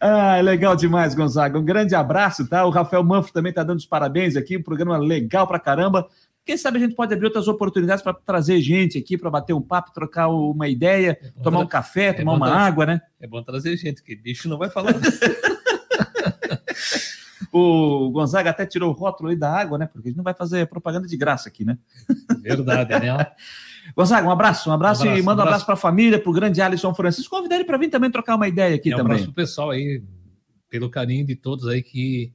Ah, 0.00 0.40
legal 0.40 0.74
demais, 0.74 1.14
Gonzaga. 1.14 1.56
Um 1.58 1.64
grande 1.64 1.94
abraço, 1.94 2.48
tá? 2.48 2.64
O 2.66 2.70
Rafael 2.70 3.04
Manfro 3.04 3.32
também 3.32 3.52
tá 3.52 3.62
dando 3.62 3.78
os 3.78 3.86
parabéns 3.86 4.34
aqui. 4.34 4.56
Um 4.56 4.62
programa 4.62 4.96
legal 4.98 5.46
pra 5.46 5.60
caramba. 5.60 6.08
Quem 6.44 6.56
sabe 6.56 6.78
a 6.78 6.80
gente 6.80 6.94
pode 6.96 7.14
abrir 7.14 7.26
outras 7.26 7.46
oportunidades 7.46 8.02
para 8.02 8.12
trazer 8.14 8.60
gente 8.60 8.98
aqui 8.98 9.16
para 9.16 9.30
bater 9.30 9.52
um 9.52 9.62
papo, 9.62 9.92
trocar 9.92 10.28
uma 10.28 10.66
ideia, 10.68 11.16
tomar 11.42 11.60
um 11.60 11.66
café, 11.66 12.06
É 12.08 12.12
tomar 12.14 12.32
uma 12.32 12.46
trazer- 12.46 12.62
água, 12.64 12.86
né? 12.86 13.00
É 13.20 13.26
bom 13.28 13.42
trazer 13.42 13.76
gente, 13.76 14.02
que 14.02 14.16
bicho 14.16 14.48
não 14.48 14.58
vai 14.58 14.68
falar. 14.70 14.92
O 17.54 18.10
Gonzaga 18.10 18.48
até 18.48 18.64
tirou 18.64 18.88
o 18.90 18.94
rótulo 18.94 19.28
aí 19.28 19.36
da 19.36 19.52
água, 19.52 19.76
né? 19.76 19.86
Porque 19.86 20.08
a 20.08 20.10
gente 20.10 20.16
não 20.16 20.24
vai 20.24 20.32
fazer 20.32 20.66
propaganda 20.66 21.06
de 21.06 21.16
graça 21.18 21.50
aqui, 21.50 21.66
né? 21.66 21.76
Verdade, 22.40 22.90
né? 22.98 23.26
Gonzaga, 23.94 24.26
um 24.26 24.30
abraço, 24.30 24.70
um 24.70 24.72
abraço, 24.72 25.02
Um 25.02 25.04
abraço, 25.04 25.20
e 25.20 25.22
manda 25.22 25.42
um 25.42 25.44
um 25.44 25.48
abraço 25.48 25.66
para 25.66 25.74
a 25.74 25.76
família, 25.76 26.18
para 26.18 26.30
o 26.30 26.32
grande 26.32 26.62
Alisson 26.62 26.94
Francisco. 26.94 27.36
Convidar 27.36 27.56
ele 27.56 27.64
para 27.64 27.76
vir 27.76 27.90
também 27.90 28.10
trocar 28.10 28.36
uma 28.36 28.48
ideia 28.48 28.74
aqui 28.76 28.88
um 28.88 28.96
também. 28.96 29.04
abraço 29.12 29.24
pro 29.24 29.34
pessoal 29.34 29.68
aí, 29.70 30.02
pelo 30.70 30.88
carinho 30.88 31.26
de 31.26 31.36
todos 31.36 31.66
aí 31.68 31.82
que, 31.82 32.32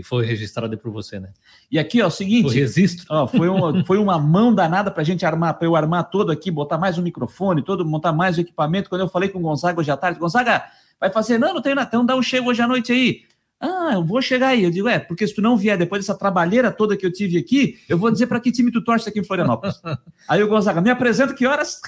que 0.00 0.08
foi 0.08 0.24
registrado 0.24 0.76
por 0.78 0.90
você, 0.90 1.20
né? 1.20 1.32
E 1.70 1.78
aqui, 1.78 2.00
ó, 2.02 2.06
o 2.08 2.10
seguinte. 2.10 2.46
O 2.46 2.48
registro. 2.48 3.06
Ó, 3.08 3.26
foi, 3.26 3.48
uma, 3.48 3.84
foi 3.84 3.98
uma 3.98 4.18
mão 4.18 4.54
danada 4.54 4.90
pra 4.90 5.04
gente 5.04 5.24
armar, 5.24 5.54
para 5.54 5.66
eu 5.66 5.76
armar 5.76 6.10
todo 6.10 6.32
aqui, 6.32 6.50
botar 6.50 6.78
mais 6.78 6.98
um 6.98 7.02
microfone, 7.02 7.62
todo, 7.62 7.84
montar 7.84 8.12
mais 8.12 8.38
o 8.38 8.40
equipamento. 8.40 8.88
Quando 8.88 9.02
eu 9.02 9.08
falei 9.08 9.28
com 9.28 9.38
o 9.38 9.42
Gonzaga 9.42 9.78
hoje 9.78 9.90
à 9.90 9.96
tarde, 9.96 10.18
Gonzaga, 10.18 10.64
vai 10.98 11.10
fazer, 11.10 11.38
não, 11.38 11.54
não 11.54 11.62
tem 11.62 11.74
nada, 11.74 11.86
então 11.88 12.04
dá 12.04 12.16
um 12.16 12.22
chego 12.22 12.50
hoje 12.50 12.62
à 12.62 12.66
noite 12.66 12.92
aí. 12.92 13.22
Ah, 13.62 13.90
eu 13.92 14.02
vou 14.02 14.22
chegar 14.22 14.48
aí. 14.48 14.64
Eu 14.64 14.70
digo, 14.70 14.88
é, 14.88 14.98
porque 14.98 15.26
se 15.26 15.34
tu 15.34 15.42
não 15.42 15.54
vier 15.54 15.76
depois 15.76 16.02
dessa 16.02 16.18
trabalheira 16.18 16.72
toda 16.72 16.96
que 16.96 17.04
eu 17.04 17.12
tive 17.12 17.36
aqui, 17.36 17.78
eu 17.86 17.98
vou 17.98 18.10
dizer 18.10 18.26
para 18.26 18.40
que 18.40 18.50
time 18.50 18.72
tu 18.72 18.82
torce 18.82 19.06
aqui 19.06 19.20
em 19.20 19.24
Florianópolis. 19.24 19.78
aí 20.26 20.42
o 20.42 20.48
Gonzaga, 20.48 20.80
me 20.80 20.88
apresenta 20.88 21.34
que 21.34 21.46
horas? 21.46 21.78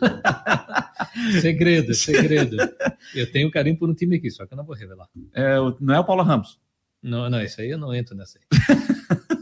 Segredo, 1.40 1.94
segredo. 1.94 2.56
Eu 3.14 3.30
tenho 3.30 3.50
carinho 3.50 3.76
por 3.76 3.88
um 3.88 3.94
time 3.94 4.16
aqui, 4.16 4.30
só 4.30 4.46
que 4.46 4.54
eu 4.54 4.56
não 4.56 4.64
vou 4.64 4.76
revelar. 4.76 5.08
É, 5.34 5.56
não 5.80 5.94
é 5.94 6.00
o 6.00 6.04
Paulo 6.04 6.22
Ramos. 6.22 6.58
Não, 7.02 7.30
não, 7.30 7.42
isso 7.42 7.60
aí 7.60 7.70
eu 7.70 7.78
não 7.78 7.94
entro 7.94 8.14
nessa 8.14 8.38
aí. 8.38 8.76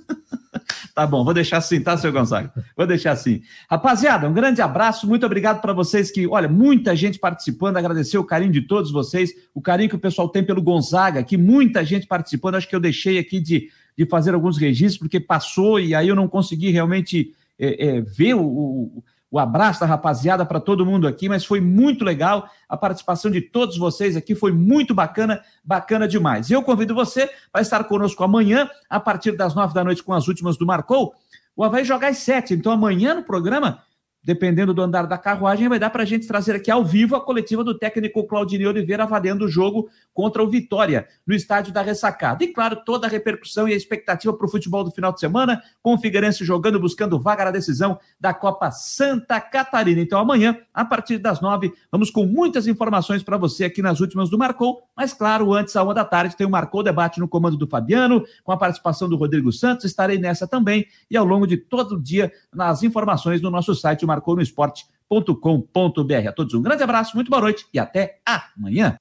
Tá 0.98 1.06
bom, 1.06 1.22
vou 1.22 1.32
deixar 1.32 1.58
assim, 1.58 1.80
tá, 1.80 1.96
seu 1.96 2.10
Gonzaga? 2.10 2.52
Vou 2.76 2.84
deixar 2.84 3.12
assim. 3.12 3.40
Rapaziada, 3.70 4.28
um 4.28 4.34
grande 4.34 4.60
abraço, 4.60 5.06
muito 5.06 5.24
obrigado 5.24 5.60
para 5.60 5.72
vocês 5.72 6.10
que, 6.10 6.26
olha, 6.26 6.48
muita 6.48 6.96
gente 6.96 7.20
participando, 7.20 7.76
agradecer 7.76 8.18
o 8.18 8.24
carinho 8.24 8.50
de 8.50 8.62
todos 8.62 8.90
vocês, 8.90 9.30
o 9.54 9.62
carinho 9.62 9.88
que 9.88 9.94
o 9.94 10.00
pessoal 10.00 10.28
tem 10.28 10.42
pelo 10.42 10.60
Gonzaga, 10.60 11.22
que 11.22 11.36
muita 11.36 11.84
gente 11.84 12.04
participando, 12.04 12.56
acho 12.56 12.68
que 12.68 12.74
eu 12.74 12.80
deixei 12.80 13.16
aqui 13.16 13.38
de, 13.38 13.70
de 13.96 14.06
fazer 14.06 14.34
alguns 14.34 14.58
registros, 14.58 14.98
porque 14.98 15.20
passou 15.20 15.78
e 15.78 15.94
aí 15.94 16.08
eu 16.08 16.16
não 16.16 16.26
consegui 16.26 16.72
realmente 16.72 17.32
é, 17.56 17.86
é, 17.86 18.00
ver 18.00 18.34
o, 18.34 18.42
o, 18.42 19.04
o 19.30 19.38
abraço 19.38 19.80
da 19.80 19.86
rapaziada 19.86 20.44
para 20.44 20.58
todo 20.58 20.86
mundo 20.86 21.06
aqui, 21.06 21.28
mas 21.28 21.44
foi 21.44 21.60
muito 21.60 22.04
legal 22.04 22.48
a 22.68 22.76
participação 22.76 23.30
de 23.30 23.40
todos 23.40 23.76
vocês 23.76 24.16
aqui, 24.16 24.34
foi 24.34 24.52
muito 24.52 24.94
bacana, 24.94 25.42
bacana 25.62 26.08
demais. 26.08 26.50
Eu 26.50 26.62
convido 26.62 26.94
você 26.94 27.28
para 27.52 27.60
estar 27.60 27.84
conosco 27.84 28.24
amanhã, 28.24 28.68
a 28.88 28.98
partir 28.98 29.32
das 29.32 29.54
nove 29.54 29.74
da 29.74 29.84
noite, 29.84 30.02
com 30.02 30.14
as 30.14 30.28
últimas 30.28 30.56
do 30.56 30.64
Marcou. 30.64 31.14
O 31.54 31.62
Havaí 31.62 31.84
joga 31.84 32.08
às 32.08 32.18
sete, 32.18 32.54
então 32.54 32.72
amanhã 32.72 33.14
no 33.14 33.22
programa, 33.22 33.82
dependendo 34.22 34.72
do 34.72 34.80
andar 34.80 35.06
da 35.06 35.18
carruagem, 35.18 35.68
vai 35.68 35.78
dar 35.78 35.90
para 35.90 36.04
a 36.04 36.06
gente 36.06 36.26
trazer 36.26 36.54
aqui 36.54 36.70
ao 36.70 36.84
vivo 36.84 37.14
a 37.14 37.20
coletiva 37.20 37.62
do 37.62 37.76
técnico 37.76 38.26
Claudinei 38.26 38.66
Oliveira 38.66 39.02
avaliando 39.02 39.44
o 39.44 39.48
jogo 39.48 39.90
contra 40.18 40.42
o 40.42 40.50
Vitória, 40.50 41.06
no 41.24 41.32
estádio 41.32 41.72
da 41.72 41.80
Ressacada. 41.80 42.42
E 42.42 42.48
claro, 42.48 42.82
toda 42.84 43.06
a 43.06 43.10
repercussão 43.10 43.68
e 43.68 43.72
a 43.72 43.76
expectativa 43.76 44.32
para 44.32 44.48
o 44.48 44.50
futebol 44.50 44.82
do 44.82 44.90
final 44.90 45.12
de 45.12 45.20
semana, 45.20 45.62
com 45.80 45.94
o 45.94 45.98
Figueirense 45.98 46.44
jogando, 46.44 46.80
buscando 46.80 47.20
vaga 47.20 47.44
na 47.44 47.52
decisão 47.52 48.00
da 48.18 48.34
Copa 48.34 48.68
Santa 48.72 49.40
Catarina. 49.40 50.00
Então 50.00 50.18
amanhã, 50.18 50.58
a 50.74 50.84
partir 50.84 51.18
das 51.18 51.40
nove, 51.40 51.72
vamos 51.88 52.10
com 52.10 52.26
muitas 52.26 52.66
informações 52.66 53.22
para 53.22 53.36
você 53.36 53.64
aqui 53.64 53.80
nas 53.80 54.00
últimas 54.00 54.28
do 54.28 54.36
Marcou, 54.36 54.82
mas 54.96 55.12
claro, 55.12 55.52
antes, 55.52 55.76
à 55.76 55.84
uma 55.84 55.94
da 55.94 56.04
tarde, 56.04 56.36
tem 56.36 56.44
o 56.44 56.50
Marcou 56.50 56.82
Debate 56.82 57.20
no 57.20 57.28
comando 57.28 57.56
do 57.56 57.68
Fabiano, 57.68 58.24
com 58.42 58.50
a 58.50 58.56
participação 58.56 59.08
do 59.08 59.14
Rodrigo 59.14 59.52
Santos, 59.52 59.84
estarei 59.84 60.18
nessa 60.18 60.48
também, 60.48 60.84
e 61.08 61.16
ao 61.16 61.24
longo 61.24 61.46
de 61.46 61.56
todo 61.56 61.94
o 61.94 62.02
dia, 62.02 62.32
nas 62.52 62.82
informações 62.82 63.40
no 63.40 63.50
nosso 63.50 63.72
site, 63.72 64.04
o 64.04 64.08
marcounoesporte.com.br. 64.08 66.28
A 66.28 66.32
todos 66.32 66.54
um 66.54 66.62
grande 66.62 66.82
abraço, 66.82 67.14
muito 67.14 67.30
boa 67.30 67.40
noite 67.40 67.68
e 67.72 67.78
até 67.78 68.18
amanhã. 68.26 68.98